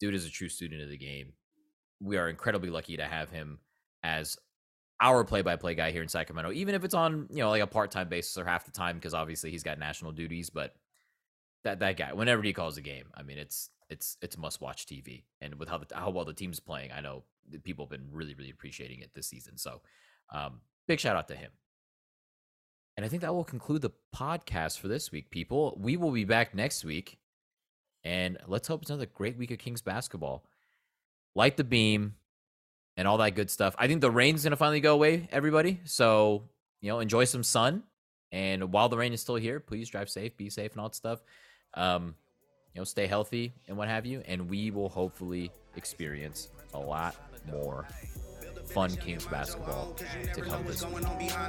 Dude 0.00 0.14
is 0.14 0.24
a 0.24 0.30
true 0.30 0.48
student 0.48 0.82
of 0.82 0.88
the 0.88 0.96
game. 0.96 1.34
We 2.00 2.16
are 2.16 2.30
incredibly 2.30 2.70
lucky 2.70 2.96
to 2.96 3.04
have 3.04 3.28
him 3.28 3.58
as 4.02 4.38
our 5.02 5.24
play-by-play 5.24 5.74
guy 5.74 5.90
here 5.90 6.00
in 6.00 6.08
Sacramento, 6.08 6.52
even 6.52 6.74
if 6.74 6.84
it's 6.84 6.94
on 6.94 7.26
you 7.30 7.40
know 7.42 7.50
like 7.50 7.60
a 7.60 7.66
part-time 7.66 8.08
basis 8.08 8.38
or 8.38 8.46
half 8.46 8.64
the 8.64 8.72
time, 8.72 8.96
because 8.96 9.12
obviously 9.12 9.50
he's 9.50 9.62
got 9.62 9.78
national 9.78 10.12
duties. 10.12 10.48
But 10.48 10.74
that 11.64 11.80
that 11.80 11.98
guy, 11.98 12.14
whenever 12.14 12.42
he 12.42 12.54
calls 12.54 12.78
a 12.78 12.82
game, 12.82 13.08
I 13.14 13.22
mean, 13.24 13.36
it's 13.36 13.68
it's 13.90 14.16
it's 14.22 14.38
must 14.38 14.62
watch 14.62 14.86
TV. 14.86 15.24
And 15.42 15.56
with 15.56 15.68
how 15.68 15.78
the, 15.78 15.94
how 15.94 16.08
well 16.08 16.24
the 16.24 16.32
team's 16.32 16.60
playing, 16.60 16.92
I 16.92 17.00
know 17.00 17.24
people 17.62 17.84
have 17.84 17.90
been 17.90 18.08
really 18.10 18.34
really 18.34 18.50
appreciating 18.50 19.00
it 19.00 19.10
this 19.14 19.28
season. 19.28 19.58
So 19.58 19.82
um, 20.32 20.60
big 20.88 20.98
shout 20.98 21.16
out 21.16 21.28
to 21.28 21.36
him. 21.36 21.50
And 22.96 23.04
I 23.04 23.08
think 23.08 23.22
that 23.22 23.34
will 23.34 23.44
conclude 23.44 23.82
the 23.82 23.90
podcast 24.14 24.78
for 24.78 24.88
this 24.88 25.12
week, 25.12 25.30
people. 25.30 25.76
We 25.78 25.96
will 25.96 26.12
be 26.12 26.24
back 26.24 26.54
next 26.54 26.84
week, 26.84 27.18
and 28.04 28.38
let's 28.46 28.68
hope 28.68 28.82
it's 28.82 28.90
another 28.90 29.06
great 29.06 29.36
week 29.36 29.50
of 29.50 29.58
Kings 29.58 29.82
basketball. 29.82 30.44
Light 31.34 31.58
the 31.58 31.64
beam 31.64 32.14
and 32.96 33.06
all 33.06 33.18
that 33.18 33.34
good 33.34 33.50
stuff. 33.50 33.74
I 33.78 33.86
think 33.86 34.00
the 34.00 34.10
rain's 34.10 34.44
gonna 34.44 34.56
finally 34.56 34.80
go 34.80 34.94
away, 34.94 35.28
everybody. 35.30 35.80
So 35.84 36.48
you 36.80 36.88
know, 36.90 37.00
enjoy 37.00 37.24
some 37.24 37.42
sun. 37.42 37.82
And 38.32 38.72
while 38.72 38.88
the 38.88 38.96
rain 38.96 39.12
is 39.12 39.20
still 39.20 39.36
here, 39.36 39.60
please 39.60 39.88
drive 39.88 40.08
safe, 40.08 40.36
be 40.36 40.50
safe, 40.50 40.72
and 40.72 40.80
all 40.80 40.88
that 40.88 40.94
stuff. 40.94 41.22
Um, 41.74 42.14
you 42.74 42.80
know, 42.80 42.84
stay 42.84 43.06
healthy 43.06 43.54
and 43.68 43.76
what 43.76 43.88
have 43.88 44.04
you. 44.04 44.22
And 44.26 44.48
we 44.48 44.70
will 44.70 44.88
hopefully 44.88 45.50
experience 45.76 46.48
a 46.74 46.78
lot 46.78 47.16
more 47.50 47.86
fun 48.66 48.90
Kings 48.96 49.26
basketball 49.26 49.94
to 50.34 50.40
come 50.40 50.64
this 50.66 50.84
week. 50.84 51.04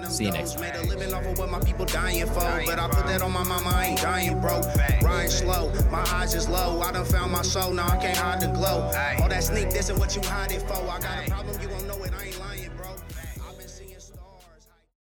See 0.07 0.25
you 0.25 0.31
next 0.31 0.59
Made 0.59 0.75
a 0.75 0.81
living 0.87 1.13
off 1.13 1.25
of 1.25 1.37
what 1.37 1.49
my 1.49 1.59
people 1.59 1.85
dying 1.85 2.25
for, 2.27 2.63
but 2.65 2.79
I 2.79 2.87
put 2.89 3.05
that 3.07 3.21
on 3.21 3.31
my 3.31 3.43
mama. 3.43 3.69
I 3.69 3.85
ain't 3.87 4.01
dying 4.01 4.39
broke. 4.39 4.65
Riding 5.01 5.29
slow, 5.29 5.71
my 5.91 6.05
eyes 6.11 6.33
is 6.33 6.47
low. 6.47 6.81
I 6.81 6.91
done 6.91 7.05
found 7.05 7.31
my 7.31 7.41
soul, 7.41 7.73
now 7.73 7.87
I 7.87 7.97
can't 7.97 8.17
hide 8.17 8.41
the 8.41 8.47
glow. 8.47 8.91
All 9.21 9.29
that 9.29 9.43
sneak 9.43 9.69
this 9.69 9.89
and 9.89 9.99
what 9.99 10.15
you 10.15 10.21
hiding 10.23 10.59
for. 10.61 10.73
I 10.73 10.99
got 10.99 11.27
a 11.27 11.29
problem, 11.29 11.61
you 11.61 11.76